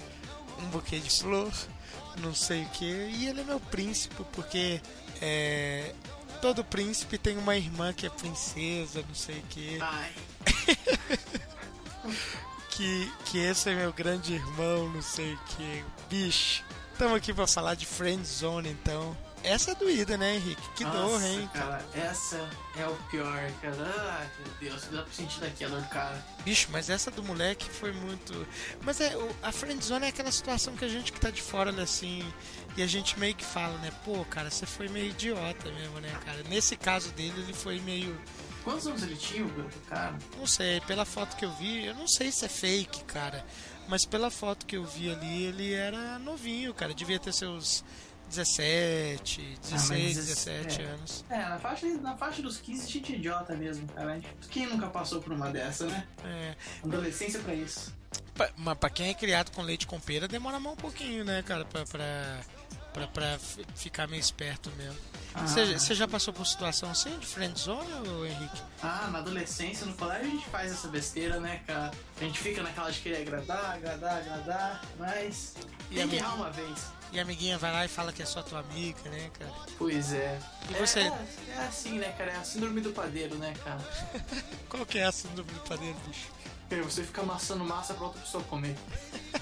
um 0.59 0.67
buquê 0.69 0.99
de 0.99 1.11
flor, 1.11 1.53
não 2.21 2.35
sei 2.35 2.65
o 2.65 2.69
que, 2.71 2.85
e 2.85 3.29
ele 3.29 3.41
é 3.41 3.45
meu 3.45 3.61
príncipe, 3.61 4.25
porque 4.33 4.81
é, 5.23 5.95
todo 6.43 6.65
príncipe 6.65 7.17
tem 7.19 7.37
uma 7.39 7.57
irmã 7.57 7.93
que 7.93 8.07
é 8.07 8.11
princesa, 8.11 9.05
não 9.07 9.15
sei 9.15 9.39
o 9.39 9.43
que. 9.45 9.79
Que, 12.71 13.13
que 13.27 13.39
esse 13.39 13.71
é 13.71 13.75
meu 13.75 13.93
grande 13.93 14.35
irmão, 14.35 14.89
não 14.89 15.03
sei 15.03 15.35
o 15.35 15.39
que. 15.47 15.85
Bicho, 16.09 16.63
estamos 16.93 17.17
aqui 17.17 17.35
pra 17.35 17.45
falar 17.47 17.75
de 17.75 17.85
Friend 17.85 18.25
Zone 18.25 18.69
então. 18.71 19.17
Essa 19.43 19.71
é 19.71 19.75
doída, 19.75 20.17
né, 20.17 20.37
Henrique? 20.37 20.69
Que 20.75 20.85
dor, 20.85 20.95
Nossa, 20.95 21.27
hein? 21.27 21.51
cara, 21.53 21.85
essa 21.95 22.49
é 22.77 22.87
o 22.87 22.95
pior, 23.11 23.51
cara. 23.63 23.77
Ai, 24.21 24.31
meu 24.39 24.71
Deus, 24.71 24.85
dá 24.91 25.03
pra 25.03 25.13
sentir 25.13 25.41
daqui 25.41 25.65
a 25.65 25.69
dor 25.69 25.81
do 25.81 25.89
cara. 25.89 26.25
Bicho, 26.45 26.69
mas 26.71 26.91
essa 26.91 27.11
do 27.11 27.23
moleque 27.23 27.69
foi 27.71 27.93
muito. 27.93 28.47
Mas 28.83 29.01
é, 29.01 29.17
a 29.43 29.53
friendzone 29.53 30.07
é 30.07 30.09
aquela 30.09 30.31
situação 30.33 30.77
que 30.77 30.85
a 30.85 30.89
gente 30.89 31.13
que 31.13 31.21
tá 31.21 31.31
de 31.31 31.41
fora, 31.43 31.73
né, 31.73 31.83
assim. 31.83 32.23
E 32.77 32.83
a 32.83 32.87
gente 32.87 33.19
meio 33.19 33.35
que 33.35 33.45
fala, 33.45 33.77
né? 33.79 33.91
Pô, 34.05 34.25
cara, 34.25 34.51
você 34.51 34.67
foi 34.67 34.89
meio 34.89 35.07
idiota 35.11 35.71
mesmo, 35.73 36.01
né, 36.01 36.11
cara? 36.25 36.43
Nesse 36.45 36.77
caso 36.77 37.11
dele, 37.13 37.41
ele 37.41 37.53
foi 37.53 37.81
meio. 37.81 38.19
Quantos 38.65 38.87
anos 38.87 39.03
ele 39.03 39.17
tinha, 39.17 39.45
o 39.45 39.71
cara? 39.89 40.19
Não 40.37 40.47
sei, 40.47 40.81
pela 40.83 41.05
foto 41.05 41.37
que 41.37 41.45
eu 41.45 41.53
vi, 41.53 41.87
eu 41.87 41.95
não 41.95 42.07
sei 42.07 42.31
se 42.31 42.45
é 42.45 42.49
fake, 42.49 43.05
cara. 43.05 43.45
Mas 43.89 44.05
pela 44.05 44.31
foto 44.31 44.67
que 44.67 44.77
eu 44.77 44.85
vi 44.85 45.11
ali, 45.11 45.45
ele 45.45 45.73
era 45.73 46.19
novinho, 46.19 46.75
cara. 46.75 46.93
Devia 46.93 47.19
ter 47.19 47.33
seus 47.33 47.83
17, 48.29 49.59
16, 49.63 50.17
17 50.17 50.81
é. 50.81 50.85
anos. 50.85 51.25
É, 51.31 51.39
na 51.39 51.59
faixa, 51.59 51.87
na 51.99 52.17
faixa 52.17 52.43
dos 52.43 52.59
15, 52.59 52.89
gente 52.89 53.13
é 53.13 53.17
idiota 53.17 53.55
mesmo, 53.57 53.87
cara. 53.89 54.15
Gente- 54.15 54.29
Quem 54.51 54.67
nunca 54.67 54.87
passou 54.89 55.21
por 55.21 55.33
uma 55.33 55.51
dessa, 55.51 55.87
né? 55.87 56.07
É. 56.25 56.55
Adolescência 56.85 57.41
pra 57.41 57.55
isso. 57.55 57.95
Pa- 58.35 58.51
Mas 58.57 58.79
pra 58.79 58.91
quem 58.91 59.09
é 59.11 59.15
criado 59.15 59.51
com 59.51 59.63
leite 59.63 59.87
com 59.87 59.99
pera, 59.99 60.29
demora 60.29 60.59
mais 60.61 60.75
um 60.75 60.77
pouquinho, 60.81 61.25
né, 61.25 61.43
cara? 61.43 61.65
Pra, 61.65 61.85
pra, 61.85 62.41
pra, 62.99 63.07
pra 63.07 63.39
ficar 63.77 64.09
meio 64.09 64.21
esperto 64.21 64.71
mesmo. 64.77 64.99
Ah. 65.35 65.47
Você 65.47 65.79
você 65.79 65.95
já 65.95 66.09
passou 66.09 66.33
por 66.33 66.47
situação 66.47 66.91
assim, 66.91 67.17
de 67.19 67.27
friendzone, 67.27 67.93
ô 68.09 68.25
Henrique? 68.25 68.61
Ah, 68.83 69.09
na 69.13 69.19
adolescência, 69.19 69.87
no 69.87 69.95
colégio, 69.95 70.27
a 70.27 70.31
gente 70.31 70.47
faz 70.47 70.73
essa 70.73 70.89
besteira, 70.89 71.39
né, 71.39 71.63
cara? 71.67 71.93
A 72.21 72.25
gente 72.25 72.39
fica 72.39 72.63
naquela 72.63 72.91
de 72.91 73.01
querer 73.01 73.23
agradar, 73.23 73.75
agradar, 73.77 74.19
agradar, 74.19 74.85
mas 74.99 75.55
E 75.91 75.95
tem 75.97 76.09
que 76.09 76.17
errar 76.17 76.35
uma 76.35 76.51
vez. 76.51 76.93
E 77.11 77.19
a 77.19 77.23
amiguinha 77.23 77.57
vai 77.57 77.73
lá 77.73 77.85
e 77.85 77.89
fala 77.89 78.13
que 78.13 78.23
é 78.23 78.27
só 78.27 78.43
tua 78.43 78.61
amiga, 78.61 79.09
né, 79.09 79.31
cara? 79.39 79.53
Pois 79.79 80.13
é. 80.13 80.39
E 80.69 80.75
você? 80.75 81.01
É, 81.01 81.13
é 81.57 81.59
assim, 81.67 81.99
né, 81.99 82.13
cara? 82.13 82.33
É 82.33 82.37
a 82.37 82.45
síndrome 82.45 82.81
do 82.81 82.93
padeiro, 82.93 83.37
né, 83.37 83.55
cara? 83.65 83.81
Qual 84.69 84.85
que 84.85 84.99
é 84.99 85.05
a 85.05 85.13
síndrome 85.13 85.51
do 85.53 85.61
padeiro, 85.61 85.97
bicho? 86.07 86.29
É, 86.71 86.77
Você 86.83 87.03
fica 87.03 87.23
amassando 87.23 87.65
massa 87.65 87.95
pra 87.95 88.07
outra 88.07 88.21
pessoa 88.21 88.45
comer. 88.45 88.77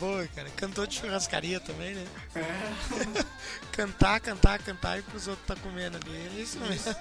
Boa, 0.00 0.26
cara. 0.28 0.48
Cantor 0.56 0.86
de 0.86 0.98
churrascaria 0.98 1.60
também, 1.60 1.94
né? 1.94 2.06
É. 2.34 3.24
cantar, 3.70 4.18
cantar, 4.20 4.58
cantar 4.60 4.98
e 4.98 5.02
pros 5.02 5.28
outros 5.28 5.46
tá 5.46 5.54
comendo 5.56 5.98
ali. 5.98 6.16
É 6.38 6.40
isso 6.40 6.58
mesmo. 6.58 6.94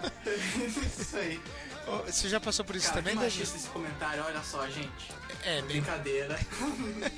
Isso 0.99 1.17
aí. 1.17 1.41
Ô, 1.87 1.97
Você 2.03 2.27
já 2.29 2.39
passou 2.39 2.63
por 2.65 2.75
isso 2.75 2.89
Cara, 2.89 2.97
também, 3.01 3.15
que 3.17 3.23
machista 3.23 3.55
esse 3.57 3.69
comentário, 3.69 4.23
olha 4.23 4.43
só, 4.43 4.67
gente. 4.67 5.11
É, 5.43 5.61
bem... 5.61 5.81
Brincadeira. 5.81 6.37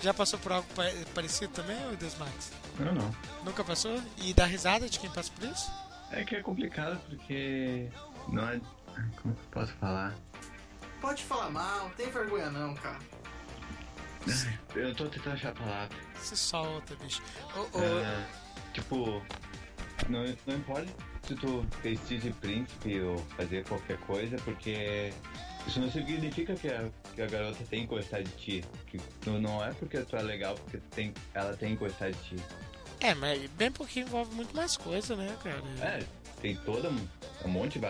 Já 0.00 0.14
passou 0.14 0.38
por 0.38 0.52
algo 0.52 0.68
pa- 0.76 0.84
parecido 1.12 1.52
também, 1.52 1.76
ô 1.88 1.96
Desmax? 1.96 2.52
Eu 2.78 2.94
não. 2.94 3.12
Nunca 3.44 3.64
passou? 3.64 4.00
E 4.18 4.32
dá 4.32 4.46
risada 4.46 4.88
de 4.88 4.96
quem 5.00 5.10
passa 5.10 5.28
por 5.32 5.44
isso? 5.48 5.72
É 6.12 6.22
que 6.22 6.36
é 6.36 6.40
complicado 6.40 7.00
porque 7.08 7.88
não 8.28 8.48
é. 8.48 8.60
Como 9.20 9.34
que 9.34 9.40
eu 9.40 9.50
posso 9.50 9.72
falar? 9.74 10.14
Pode 11.00 11.24
falar 11.24 11.50
mal, 11.50 11.80
não 11.84 11.90
tem 11.90 12.08
vergonha 12.12 12.48
não, 12.48 12.74
cara. 12.76 12.98
Eu 14.74 14.94
tô 14.94 15.06
tentando 15.06 15.34
achar 15.34 15.50
a 15.50 15.52
palavra. 15.52 15.96
Se 16.16 16.36
solta, 16.36 16.94
bicho. 16.96 17.22
Ô, 17.56 17.78
É, 17.80 18.26
tipo, 18.72 19.22
não, 20.08 20.24
não 20.46 20.56
importa 20.56 20.86
se 21.26 21.34
tu 21.34 21.66
vestir 21.82 22.20
de 22.20 22.30
príncipe 22.32 23.00
ou 23.00 23.18
fazer 23.36 23.64
qualquer 23.64 23.98
coisa, 23.98 24.36
porque 24.38 25.12
isso 25.66 25.80
não 25.80 25.90
significa 25.90 26.54
que 26.54 26.68
a, 26.68 26.88
que 27.14 27.20
a 27.20 27.26
garota 27.26 27.62
tem 27.68 27.82
que 27.82 27.86
gostar 27.88 28.22
de 28.22 28.30
ti. 28.32 28.64
Que 28.86 28.98
tu, 29.20 29.32
não 29.32 29.62
é 29.64 29.72
porque 29.74 29.98
tu 30.00 30.16
é 30.16 30.22
legal, 30.22 30.54
porque 30.54 30.78
tem, 30.94 31.12
ela 31.34 31.54
tem 31.56 31.76
que 31.76 31.84
gostar 31.84 32.10
de 32.10 32.18
ti. 32.20 32.36
É, 33.00 33.14
mas 33.14 33.48
bem 33.50 33.70
pouquinho 33.70 34.06
envolve 34.06 34.34
muito 34.34 34.56
mais 34.56 34.76
coisa, 34.76 35.14
né, 35.14 35.36
cara? 35.42 35.62
É, 35.82 36.02
tem 36.40 36.56
toda 36.56 36.88
um, 36.88 37.08
um 37.44 37.48
monte 37.48 37.78
de 37.78 37.80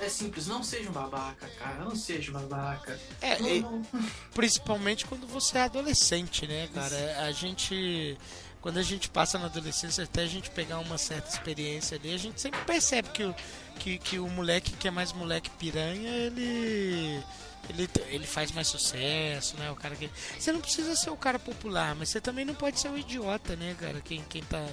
É 0.00 0.08
simples, 0.08 0.46
não 0.46 0.62
seja 0.62 0.88
um 0.88 0.92
babaca, 0.92 1.46
cara. 1.58 1.84
Não 1.84 1.94
seja 1.94 2.30
um 2.30 2.34
babaca. 2.34 2.98
É, 3.20 3.38
Não- 3.38 3.48
e- 3.48 3.60
não- 3.60 3.86
principalmente 4.34 5.04
quando 5.06 5.26
você 5.26 5.58
é 5.58 5.62
adolescente, 5.62 6.46
né, 6.46 6.68
cara? 6.74 7.26
A 7.26 7.32
gente. 7.32 8.16
Quando 8.60 8.78
a 8.78 8.82
gente 8.82 9.08
passa 9.08 9.38
na 9.38 9.46
adolescência, 9.46 10.04
até 10.04 10.22
a 10.22 10.26
gente 10.26 10.50
pegar 10.50 10.78
uma 10.80 10.98
certa 10.98 11.30
experiência 11.30 11.96
ali, 11.96 12.12
a 12.12 12.18
gente 12.18 12.38
sempre 12.38 12.60
percebe 12.66 13.08
que 13.08 13.24
o, 13.24 13.34
que, 13.78 13.98
que 13.98 14.18
o 14.18 14.28
moleque 14.28 14.72
que 14.72 14.86
é 14.86 14.90
mais 14.90 15.12
moleque 15.12 15.48
piranha, 15.50 16.10
ele. 16.10 17.22
Ele, 17.68 17.88
ele 18.08 18.26
faz 18.26 18.50
mais 18.52 18.66
sucesso, 18.68 19.56
né? 19.58 19.70
O 19.70 19.76
cara 19.76 19.94
que. 19.94 20.10
Você 20.38 20.50
não 20.52 20.60
precisa 20.60 20.94
ser 20.96 21.10
o 21.10 21.16
cara 21.16 21.38
popular, 21.38 21.94
mas 21.94 22.08
você 22.08 22.20
também 22.20 22.44
não 22.44 22.54
pode 22.54 22.80
ser 22.80 22.88
um 22.88 22.98
idiota, 22.98 23.54
né, 23.56 23.76
cara? 23.78 24.00
Quem, 24.00 24.22
quem, 24.28 24.42
tá, 24.42 24.66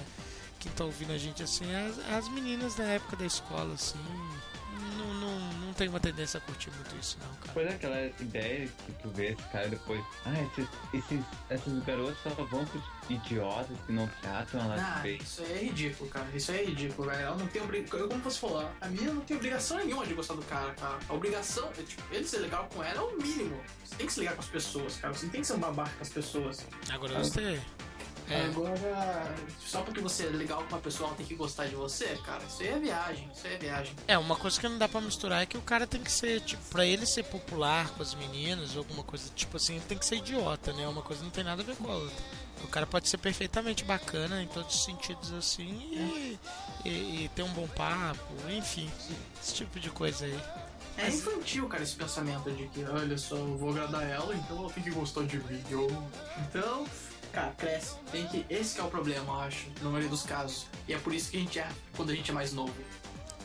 quem 0.58 0.72
tá 0.72 0.84
ouvindo 0.84 1.12
a 1.12 1.18
gente 1.18 1.42
assim, 1.42 1.64
as, 1.74 1.98
as 2.12 2.28
meninas 2.30 2.74
da 2.74 2.84
época 2.84 3.16
da 3.16 3.24
escola, 3.26 3.74
assim. 3.74 3.98
Tenho 5.78 5.90
uma 5.90 6.00
tendência 6.00 6.38
a 6.38 6.40
curtir 6.40 6.72
muito 6.72 6.96
isso, 7.00 7.16
não, 7.20 7.32
cara. 7.36 7.52
Pois 7.54 7.66
é, 7.68 7.70
aquela 7.70 8.06
ideia 8.20 8.68
que 8.84 8.92
tu 9.00 9.08
vê 9.10 9.28
esse 9.28 9.42
cara 9.44 9.68
depois. 9.68 10.04
Ah, 10.26 10.34
esses, 10.42 10.68
esses, 10.92 11.24
esses 11.48 11.84
garotos 11.84 12.18
só 12.20 12.30
vão 12.30 12.66
pros 12.66 12.82
idiotas 13.08 13.76
que 13.86 13.92
não 13.92 14.08
tratam 14.20 14.60
elas 14.60 14.80
Ah, 14.80 15.06
isso 15.06 15.40
aí 15.42 15.52
é 15.52 15.62
ridículo, 15.66 16.10
cara. 16.10 16.26
Isso 16.34 16.50
aí 16.50 16.58
é 16.58 16.64
ridículo, 16.64 17.08
velho. 17.08 17.22
Ela 17.22 17.36
não 17.36 17.46
tem 17.46 17.62
obrigação. 17.62 18.08
Como 18.08 18.20
você 18.20 18.40
falou, 18.40 18.68
a 18.80 18.88
minha 18.88 19.12
não 19.12 19.20
tem 19.20 19.36
obrigação 19.36 19.78
nenhuma 19.78 20.04
de 20.04 20.14
gostar 20.14 20.34
do 20.34 20.42
cara, 20.42 20.74
cara. 20.74 20.98
A 21.08 21.14
obrigação, 21.14 21.70
é, 21.78 21.82
tipo, 21.82 22.02
ele 22.12 22.24
ser 22.24 22.38
legal 22.38 22.68
com 22.74 22.82
ela 22.82 22.98
é 22.98 23.04
o 23.04 23.16
mínimo. 23.16 23.60
Você 23.84 23.94
tem 23.94 24.06
que 24.08 24.12
se 24.12 24.18
ligar 24.18 24.34
com 24.34 24.40
as 24.40 24.48
pessoas, 24.48 24.96
cara. 24.96 25.14
Você 25.14 25.26
não 25.26 25.30
tem 25.32 25.40
que 25.42 25.46
ser 25.46 25.52
um 25.52 25.60
babaca 25.60 25.90
com 25.90 26.02
as 26.02 26.08
pessoas. 26.08 26.66
Agora 26.90 27.12
eu 27.12 27.18
gostei. 27.18 27.60
É. 28.30 28.46
Agora, 28.46 29.34
só 29.64 29.82
porque 29.82 30.00
você 30.00 30.26
é 30.26 30.30
legal 30.30 30.62
com 30.64 30.74
uma 30.74 30.80
pessoa, 30.80 31.08
ela 31.08 31.16
tem 31.16 31.26
que 31.26 31.34
gostar 31.34 31.66
de 31.66 31.74
você, 31.74 32.06
cara. 32.24 32.42
Isso 32.44 32.62
aí 32.62 32.68
é 32.68 32.78
viagem. 32.78 33.30
Isso 33.34 33.46
aí 33.46 33.54
é 33.54 33.58
viagem. 33.58 33.94
É, 34.06 34.18
uma 34.18 34.36
coisa 34.36 34.60
que 34.60 34.68
não 34.68 34.78
dá 34.78 34.88
pra 34.88 35.00
misturar 35.00 35.42
é 35.42 35.46
que 35.46 35.56
o 35.56 35.62
cara 35.62 35.86
tem 35.86 36.02
que 36.02 36.12
ser, 36.12 36.40
tipo, 36.42 36.62
pra 36.70 36.84
ele 36.84 37.06
ser 37.06 37.24
popular 37.24 37.88
com 37.90 38.02
as 38.02 38.14
meninas, 38.14 38.72
ou 38.72 38.78
alguma 38.78 39.02
coisa, 39.02 39.30
tipo 39.34 39.56
assim, 39.56 39.76
ele 39.76 39.84
tem 39.88 39.98
que 39.98 40.06
ser 40.06 40.16
idiota, 40.16 40.72
né? 40.72 40.86
Uma 40.86 41.02
coisa 41.02 41.22
não 41.22 41.30
tem 41.30 41.44
nada 41.44 41.62
a 41.62 41.64
ver 41.64 41.76
com 41.76 41.90
a 41.90 41.94
outra. 41.94 42.24
O 42.64 42.68
cara 42.68 42.86
pode 42.86 43.08
ser 43.08 43.18
perfeitamente 43.18 43.84
bacana 43.84 44.42
em 44.42 44.46
todos 44.48 44.74
os 44.74 44.84
sentidos 44.84 45.32
assim 45.32 45.78
e, 45.92 46.38
e, 46.84 46.88
e 47.24 47.30
ter 47.34 47.42
um 47.44 47.52
bom 47.52 47.68
papo, 47.68 48.34
enfim, 48.50 48.90
esse 49.40 49.54
tipo 49.54 49.78
de 49.78 49.90
coisa 49.90 50.24
aí. 50.24 50.38
É 50.96 51.08
infantil, 51.08 51.68
cara, 51.68 51.84
esse 51.84 51.94
pensamento 51.94 52.50
de 52.50 52.66
que, 52.68 52.82
olha 52.84 53.16
só, 53.16 53.36
eu 53.36 53.56
vou 53.56 53.70
agradar 53.70 54.02
ela, 54.02 54.34
então 54.34 54.58
ela 54.58 54.70
tem 54.70 54.82
que 54.82 54.90
gostar 54.90 55.24
de 55.26 55.38
mim. 55.38 55.62
Então, 56.40 56.84
cara, 57.32 57.52
cresce. 57.52 57.96
Tem 58.10 58.26
que. 58.26 58.44
Esse 58.48 58.74
que 58.74 58.80
é 58.80 58.84
o 58.84 58.90
problema, 58.90 59.24
eu 59.24 59.40
acho, 59.40 59.66
na 59.80 59.90
maioria 59.90 60.08
dos 60.08 60.22
casos. 60.22 60.66
E 60.86 60.94
é 60.94 60.98
por 60.98 61.12
isso 61.12 61.30
que 61.30 61.36
a 61.36 61.40
gente 61.40 61.58
erra 61.58 61.72
quando 61.96 62.10
a 62.10 62.14
gente 62.14 62.30
é 62.30 62.34
mais 62.34 62.52
novo. 62.52 62.74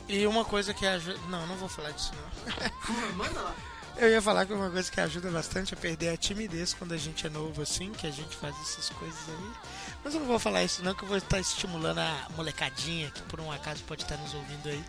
E 0.07 0.25
uma 0.27 0.43
coisa 0.43 0.73
que 0.73 0.85
ajuda. 0.85 1.19
Não, 1.29 1.45
não 1.47 1.55
vou 1.55 1.69
falar 1.69 1.91
disso 1.91 2.11
não. 2.15 3.15
Manda 3.15 3.41
lá. 3.41 3.55
Eu 3.95 4.09
ia 4.09 4.21
falar 4.21 4.45
que 4.45 4.53
uma 4.53 4.71
coisa 4.71 4.91
que 4.91 4.99
ajuda 4.99 5.29
bastante 5.29 5.73
a 5.73 5.77
perder 5.77 6.09
a 6.09 6.17
timidez 6.17 6.73
quando 6.73 6.93
a 6.93 6.97
gente 6.97 7.27
é 7.27 7.29
novo 7.29 7.61
assim, 7.61 7.91
que 7.91 8.07
a 8.07 8.11
gente 8.11 8.35
faz 8.35 8.55
essas 8.61 8.89
coisas 8.89 9.19
aí. 9.29 9.72
Mas 10.03 10.13
eu 10.13 10.19
não 10.19 10.27
vou 10.27 10.39
falar 10.39 10.63
isso 10.63 10.83
não, 10.83 10.93
que 10.93 11.03
eu 11.03 11.07
vou 11.07 11.17
estar 11.17 11.39
estimulando 11.39 11.99
a 11.99 12.27
molecadinha, 12.35 13.09
que 13.09 13.21
por 13.23 13.39
um 13.39 13.51
acaso 13.51 13.83
pode 13.85 14.03
estar 14.03 14.17
nos 14.17 14.33
ouvindo 14.33 14.67
aí, 14.69 14.83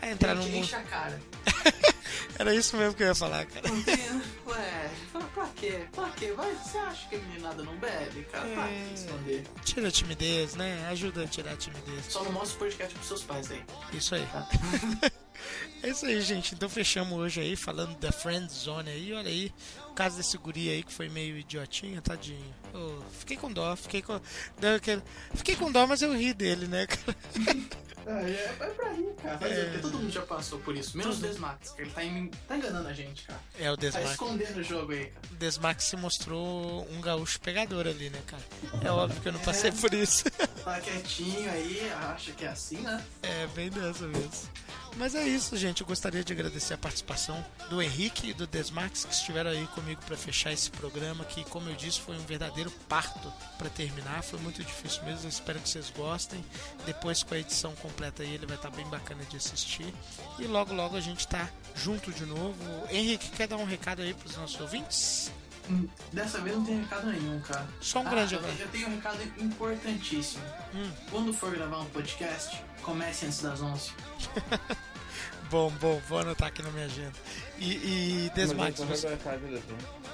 a 0.00 0.08
entrar 0.10 0.34
no 0.34 0.42
mundo. 0.42 0.56
enche 0.56 0.74
a 0.74 0.82
cara. 0.82 1.20
Era 2.38 2.54
isso 2.54 2.76
mesmo 2.76 2.94
que 2.94 3.02
eu 3.02 3.08
ia 3.08 3.14
falar, 3.14 3.44
cara. 3.46 3.68
Ué, 3.70 4.90
pra, 5.34 5.48
quê? 5.56 5.86
Pra 5.92 6.08
quê? 6.10 6.32
Vai, 6.32 6.54
você 6.54 6.78
acha 6.78 7.08
que 7.08 7.16
a 7.16 7.18
meninada 7.18 7.62
não 7.62 7.76
bebe, 7.76 8.22
cara? 8.24 8.48
Pra 8.48 8.68
que 8.68 8.94
esconder? 8.94 9.44
Tira 9.64 9.88
a 9.88 9.90
timidez, 9.90 10.54
né? 10.54 10.88
Ajuda 10.90 11.24
a 11.24 11.26
tirar 11.26 11.52
a 11.52 11.56
timidez. 11.56 12.06
Só 12.08 12.22
não 12.24 12.32
mostra 12.32 12.56
o 12.56 12.58
podcast 12.58 12.94
pros 12.94 13.06
seus 13.06 13.22
pais 13.22 13.50
aí. 13.50 13.62
Isso 13.92 14.14
aí. 14.14 14.26
É 15.82 15.88
isso 15.88 16.04
aí, 16.04 16.20
gente. 16.20 16.54
Então 16.54 16.68
fechamos 16.68 17.18
hoje 17.18 17.40
aí 17.40 17.56
falando 17.56 17.96
da 17.98 18.12
Friend 18.12 18.52
Zone 18.52 18.90
aí. 18.90 19.12
Olha 19.14 19.28
aí, 19.28 19.52
caso 20.00 20.16
desse 20.16 20.38
guri 20.38 20.70
aí 20.70 20.82
que 20.82 20.94
foi 20.94 21.10
meio 21.10 21.36
idiotinho, 21.36 22.00
tadinho. 22.00 22.54
Ô, 22.72 23.02
fiquei 23.18 23.36
com 23.36 23.52
dó, 23.52 23.76
fiquei 23.76 24.00
com. 24.00 24.18
Fiquei 25.34 25.54
com 25.56 25.70
dó, 25.70 25.86
mas 25.86 26.00
eu 26.00 26.16
ri 26.16 26.32
dele, 26.32 26.66
né, 26.66 26.86
cara? 26.86 27.14
É, 28.06 28.30
é 28.64 28.66
pra 28.70 28.92
rir, 28.92 29.14
cara. 29.22 29.48
É. 29.48 29.78
Todo 29.78 29.98
mundo 29.98 30.10
já 30.10 30.22
passou 30.22 30.58
por 30.60 30.76
isso. 30.76 30.96
Menos 30.96 31.18
o 31.18 31.22
Desmax, 31.22 31.70
que 31.72 31.82
ele 31.82 31.90
tá, 31.90 32.04
em- 32.04 32.28
tá 32.48 32.56
enganando 32.56 32.88
a 32.88 32.92
gente, 32.92 33.24
cara. 33.24 33.40
É, 33.58 33.70
o 33.70 33.76
Tá 33.76 33.80
Desmax. 33.82 34.10
escondendo 34.10 34.58
o 34.60 34.62
jogo 34.62 34.92
aí, 34.92 35.06
cara. 35.06 35.26
O 35.32 35.34
Desmax 35.36 35.84
se 35.84 35.96
mostrou 35.96 36.86
um 36.90 37.00
gaúcho 37.00 37.40
pegador 37.40 37.86
ali, 37.86 38.10
né, 38.10 38.20
cara? 38.26 38.42
É 38.84 38.90
óbvio 38.90 39.20
que 39.20 39.28
eu 39.28 39.32
não 39.32 39.40
passei 39.40 39.72
por 39.72 39.92
isso. 39.94 40.24
Tá 40.60 40.78
quietinho 40.78 41.50
aí, 41.50 41.90
acha 41.90 42.32
que 42.32 42.44
é 42.44 42.48
assim, 42.48 42.76
né? 42.82 43.02
É, 43.22 43.46
bem 43.54 43.70
dessa 43.70 44.06
vez. 44.06 44.44
Mas 44.96 45.14
é 45.14 45.22
isso, 45.26 45.56
gente. 45.56 45.80
Eu 45.80 45.86
gostaria 45.86 46.22
de 46.22 46.32
agradecer 46.34 46.74
a 46.74 46.78
participação 46.78 47.42
do 47.70 47.80
Henrique 47.80 48.28
e 48.30 48.34
do 48.34 48.46
Desmax 48.46 49.04
que 49.06 49.14
estiveram 49.14 49.50
aí 49.50 49.66
comigo 49.68 50.02
para 50.04 50.16
fechar 50.18 50.52
esse 50.52 50.70
programa, 50.70 51.24
que, 51.24 51.44
como 51.44 51.70
eu 51.70 51.76
disse, 51.76 51.98
foi 52.00 52.14
um 52.16 52.26
verdadeiro 52.26 52.70
parto 52.88 53.32
para 53.56 53.70
terminar. 53.70 54.22
Foi 54.22 54.38
muito 54.40 54.62
difícil 54.62 55.02
mesmo. 55.04 55.24
Eu 55.24 55.28
espero 55.30 55.58
que 55.60 55.68
vocês 55.68 55.88
gostem. 55.96 56.44
Depois, 56.84 57.22
com 57.22 57.34
a 57.34 57.38
edição 57.38 57.72
completa 57.76 57.99
aí, 58.22 58.34
ele 58.34 58.46
vai 58.46 58.56
estar 58.56 58.70
bem 58.70 58.86
bacana 58.88 59.22
de 59.24 59.36
assistir. 59.36 59.92
E 60.38 60.44
logo, 60.46 60.72
logo 60.74 60.96
a 60.96 61.00
gente 61.00 61.26
tá 61.28 61.48
junto 61.74 62.10
de 62.12 62.24
novo. 62.24 62.54
Henrique, 62.90 63.30
quer 63.30 63.46
dar 63.48 63.56
um 63.56 63.64
recado 63.64 64.02
aí 64.02 64.14
pros 64.14 64.36
nossos 64.36 64.60
ouvintes? 64.60 65.30
Hum, 65.68 65.86
Dessa 66.12 66.40
vez 66.40 66.56
não 66.56 66.64
tem 66.64 66.80
recado 66.80 67.06
nenhum, 67.12 67.40
cara. 67.40 67.66
Só 67.80 68.00
um 68.00 68.06
Ah, 68.06 68.10
grande 68.10 68.34
eu, 68.34 68.40
abraço. 68.40 68.60
eu 68.62 68.68
tenho 68.68 68.88
um 68.88 68.94
recado 68.96 69.22
importantíssimo. 69.38 70.42
Hum. 70.74 70.90
Quando 71.10 71.32
for 71.32 71.50
gravar 71.54 71.78
um 71.80 71.84
podcast, 71.86 72.60
comece 72.82 73.26
antes 73.26 73.40
das 73.42 73.60
11. 73.62 73.92
Bom, 75.50 75.68
bom, 75.80 76.00
vou 76.08 76.20
anotar 76.20 76.46
aqui 76.46 76.62
na 76.62 76.70
minha 76.70 76.86
agenda. 76.86 77.12
E, 77.58 77.72
e 78.26 78.30
você- 78.36 78.54
11. 78.54 79.16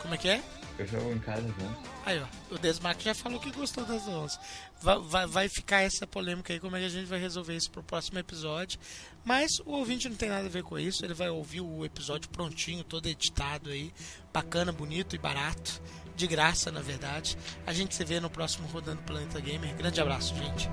como 0.00 0.14
é 0.14 0.16
que 0.18 0.28
é? 0.30 0.42
Eu 0.78 0.86
jogo 0.86 1.12
em 1.12 1.18
casa 1.18 1.40
às 1.40 1.64
11. 1.64 1.74
Aí, 2.04 2.20
ó, 2.20 2.54
o 2.54 2.58
Desmax 2.58 3.02
já 3.02 3.14
falou 3.14 3.40
que 3.40 3.50
gostou 3.50 3.84
das 3.84 4.06
11. 4.06 4.38
Vai, 4.80 4.98
vai, 4.98 5.26
vai 5.26 5.48
ficar 5.48 5.80
essa 5.80 6.06
polêmica 6.06 6.52
aí, 6.52 6.60
como 6.60 6.76
é 6.76 6.80
que 6.80 6.86
a 6.86 6.90
gente 6.90 7.06
vai 7.06 7.18
resolver 7.18 7.56
isso 7.56 7.70
pro 7.70 7.82
próximo 7.82 8.18
episódio. 8.18 8.78
Mas 9.24 9.58
o 9.64 9.72
ouvinte 9.72 10.08
não 10.08 10.16
tem 10.16 10.28
nada 10.28 10.46
a 10.46 10.50
ver 10.50 10.62
com 10.62 10.78
isso, 10.78 11.04
ele 11.04 11.14
vai 11.14 11.30
ouvir 11.30 11.62
o 11.62 11.84
episódio 11.84 12.28
prontinho, 12.28 12.84
todo 12.84 13.06
editado 13.06 13.70
aí, 13.70 13.92
bacana, 14.32 14.70
bonito 14.70 15.16
e 15.16 15.18
barato, 15.18 15.80
de 16.14 16.26
graça, 16.26 16.70
na 16.70 16.80
verdade. 16.80 17.36
A 17.66 17.72
gente 17.72 17.94
se 17.94 18.04
vê 18.04 18.20
no 18.20 18.30
próximo 18.30 18.68
Rodando 18.68 19.02
Planeta 19.02 19.40
Gamer. 19.40 19.74
Grande 19.76 20.00
abraço, 20.00 20.34
gente. 20.36 20.68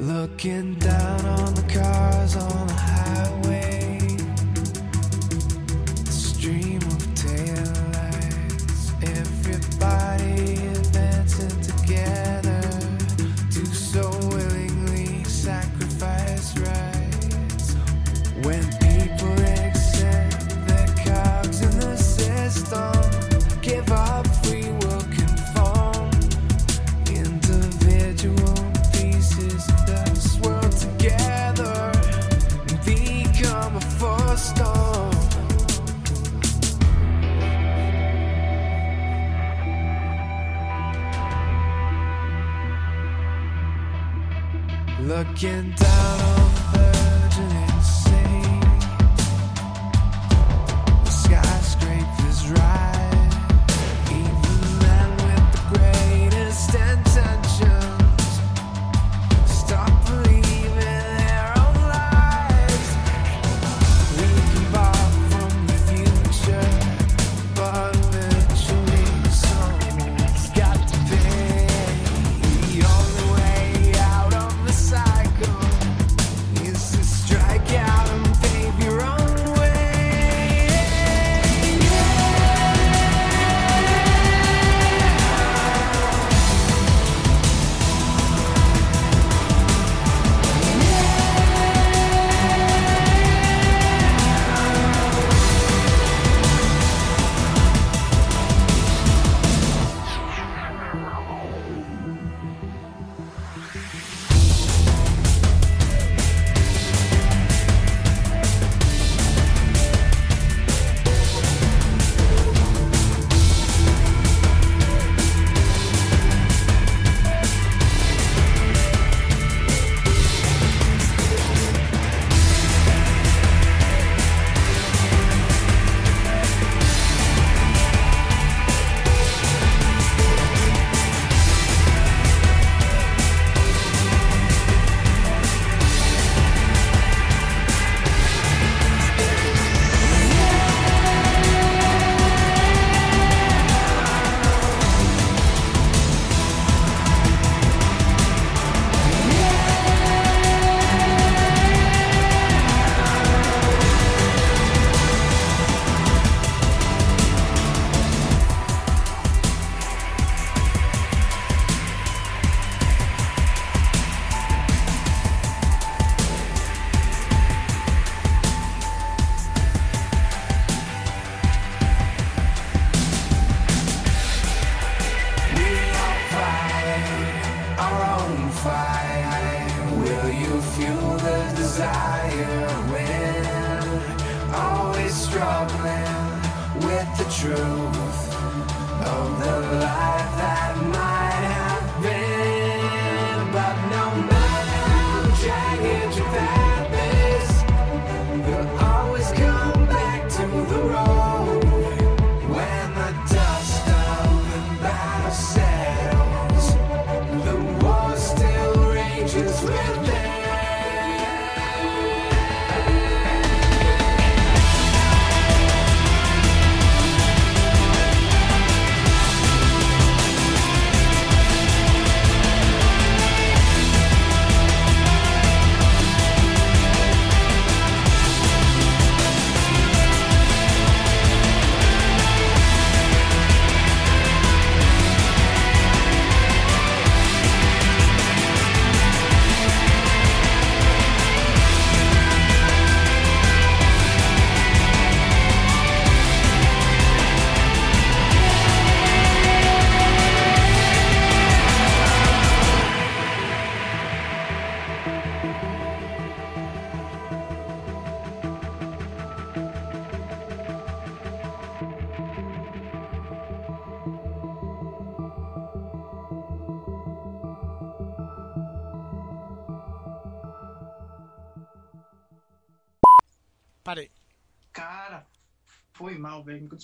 Looking 0.00 0.76
down 0.76 1.26
on 1.26 1.54
the 1.54 1.62
cars 1.62 2.34
on 2.34 2.66
the 2.68 2.72
highway, 2.72 3.98
the 6.04 6.10
stream 6.10 6.78
of 6.78 7.04
taillights, 7.14 8.94
everybody 9.18 10.68
advancing 10.68 11.60
together 11.60 12.62
to 13.50 13.66
so 13.66 14.08
willingly 14.30 15.22
sacrifice 15.24 16.56
rights. 16.56 17.74
When 18.42 18.64
people 18.80 19.38
accept 19.60 20.48
their 20.66 20.88
cogs 21.04 21.60
in 21.60 21.78
the 21.78 21.96
system, 21.98 23.60
give 23.60 23.92
up 23.92 24.19
Looking 45.10 45.72
down 45.72 46.20
on 46.20 46.49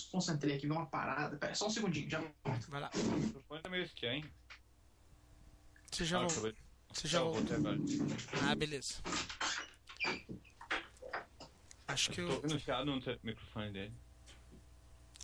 desconcentrei 0.07 0.55
aqui, 0.55 0.65
vi 0.65 0.71
uma 0.71 0.85
parada. 0.85 1.37
Pera, 1.37 1.53
só 1.53 1.67
um 1.67 1.69
segundinho, 1.69 2.09
já 2.09 2.19
volto. 2.19 2.69
Vai 2.69 2.81
lá. 2.81 2.89
O 2.95 3.19
microfone 3.19 3.61
tá 3.61 3.69
meio 3.69 3.83
estranho. 3.83 4.31
Você 5.91 6.05
já 6.05 6.19
voltou. 6.19 6.53
Você 6.93 7.07
já 7.07 7.21
voltou. 7.21 7.57
Ah, 8.43 8.55
beleza. 8.55 8.95
Acho 11.87 12.09
que 12.11 12.17
Tô 12.17 12.21
eu. 12.21 12.35
ouvindo 12.35 12.59
chiado 12.59 12.85
no 12.85 12.95
microfone 13.23 13.71
dele. 13.71 13.93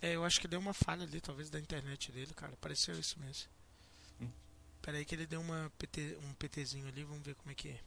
É, 0.02 0.14
eu 0.14 0.24
acho 0.24 0.40
que 0.40 0.48
deu 0.48 0.60
uma 0.60 0.74
falha 0.74 1.04
ali, 1.04 1.20
talvez 1.20 1.48
da 1.48 1.58
internet 1.58 2.12
dele, 2.12 2.32
cara. 2.34 2.54
Pareceu 2.60 2.98
isso 2.98 3.18
mesmo. 3.20 3.48
Hum. 4.20 4.30
Pera 4.82 4.98
aí 4.98 5.04
que 5.04 5.14
ele 5.14 5.26
deu 5.26 5.40
uma 5.40 5.72
PT, 5.78 6.18
um 6.22 6.34
PTzinho 6.34 6.86
ali, 6.88 7.04
vamos 7.04 7.24
ver 7.24 7.34
como 7.34 7.50
é 7.50 7.54
que 7.54 7.68
é. 7.68 7.80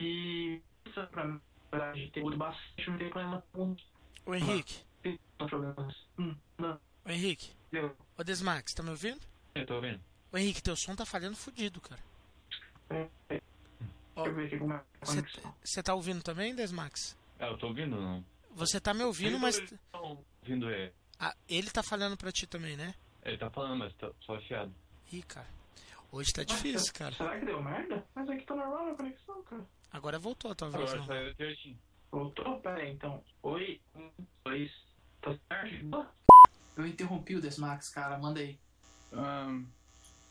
E 0.00 0.60
isso 0.84 1.00
é 1.00 1.06
pra 1.06 1.24
mim, 1.24 1.40
pra 1.70 1.94
gente 1.94 2.12
ter 2.12 2.22
muito 2.22 2.36
bastante, 2.36 2.90
não 2.90 2.98
tem 2.98 3.10
problema 3.10 3.44
com 3.52 3.76
Ô 4.24 4.34
Henrique, 4.34 4.84
problemas. 5.36 5.94
Hum, 6.18 6.34
não, 6.58 6.80
ô 7.04 7.10
Henrique, 7.10 7.50
deu. 7.70 7.96
ô 8.18 8.24
Desmax, 8.24 8.72
tá 8.74 8.82
me 8.82 8.90
ouvindo? 8.90 9.20
Eu 9.54 9.66
tô 9.66 9.74
ouvindo. 9.76 10.00
Ô 10.32 10.38
Henrique, 10.38 10.62
teu 10.62 10.76
som 10.76 10.94
tá 10.94 11.04
falhando 11.06 11.36
fudido, 11.36 11.80
cara. 11.80 12.00
É, 12.90 13.08
é. 13.30 13.40
Deixa 14.14 14.30
eu 14.30 14.34
ver 14.34 14.46
aqui 14.46 14.58
como 14.58 14.72
é 14.72 14.76
a. 14.76 14.84
Você 15.64 15.82
tá 15.82 15.94
ouvindo 15.94 16.22
também, 16.22 16.54
Desmax? 16.54 17.16
Ah, 17.38 17.46
eu 17.48 17.58
tô 17.58 17.68
ouvindo 17.68 18.00
não? 18.00 18.24
Você 18.52 18.80
tá 18.80 18.94
me 18.94 19.04
ouvindo, 19.04 19.38
mas. 19.38 19.58
Eu 19.58 19.78
tô 19.92 20.18
ouvindo 20.42 20.70
ele. 20.70 20.92
Ah, 21.18 21.34
ele 21.48 21.70
tá 21.70 21.82
falando 21.82 22.16
pra 22.16 22.32
ti 22.32 22.46
também, 22.46 22.76
né? 22.76 22.94
Ele 23.22 23.36
tá 23.36 23.50
falando, 23.50 23.78
mas 23.78 23.94
tá 23.94 24.10
só 24.20 24.38
chiado. 24.40 24.72
Ih, 25.12 25.22
cara. 25.22 25.46
Hoje 26.12 26.32
tá 26.32 26.44
difícil, 26.44 26.92
cara. 26.94 27.14
Será 27.14 27.38
que 27.38 27.44
deu 27.44 27.62
merda? 27.62 28.04
Mas 28.14 28.28
aqui 28.30 28.44
tá 28.46 28.54
normal 28.54 28.92
a 28.92 28.94
conexão, 28.96 29.42
cara. 29.42 29.66
Agora 29.92 30.18
voltou, 30.18 30.54
talvez 30.54 30.82
Agora 30.82 30.98
não. 30.98 31.06
saiu 31.06 31.34
certinho. 31.34 31.78
Voltou? 32.10 32.60
Pera 32.60 32.78
aí, 32.78 32.92
então. 32.92 33.22
Oi, 33.42 33.80
um, 33.94 34.10
dois. 34.44 34.70
Eu 36.76 36.86
interrompi 36.86 37.34
o 37.34 37.40
Desmax, 37.40 37.88
cara. 37.88 38.18
Manda 38.18 38.40
aí. 38.40 38.58
Ahn, 39.12 39.64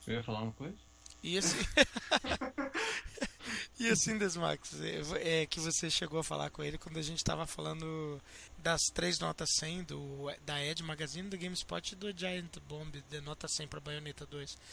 eu 0.06 0.14
ia 0.14 0.22
falar 0.22 0.42
uma 0.42 0.52
coisa? 0.52 0.76
E 1.22 1.36
assim. 1.36 1.56
e 3.80 3.88
assim, 3.88 4.16
Desmax, 4.16 4.80
é, 4.80 5.42
é 5.42 5.46
que 5.46 5.58
você 5.58 5.90
chegou 5.90 6.20
a 6.20 6.24
falar 6.24 6.50
com 6.50 6.62
ele 6.62 6.78
quando 6.78 6.98
a 6.98 7.02
gente 7.02 7.24
tava 7.24 7.46
falando 7.46 8.20
das 8.58 8.82
três 8.94 9.18
notas 9.18 9.50
100 9.56 9.84
do, 9.84 10.30
da 10.44 10.64
Ed 10.64 10.82
Magazine, 10.82 11.28
do 11.28 11.36
GameSpot 11.36 11.92
e 11.92 11.96
do 11.96 12.16
Giant 12.16 12.58
Bomb, 12.68 13.02
de 13.10 13.20
nota 13.20 13.48
100 13.48 13.66
pra 13.66 13.80
Bayonetta 13.80 14.24
2. 14.26 14.56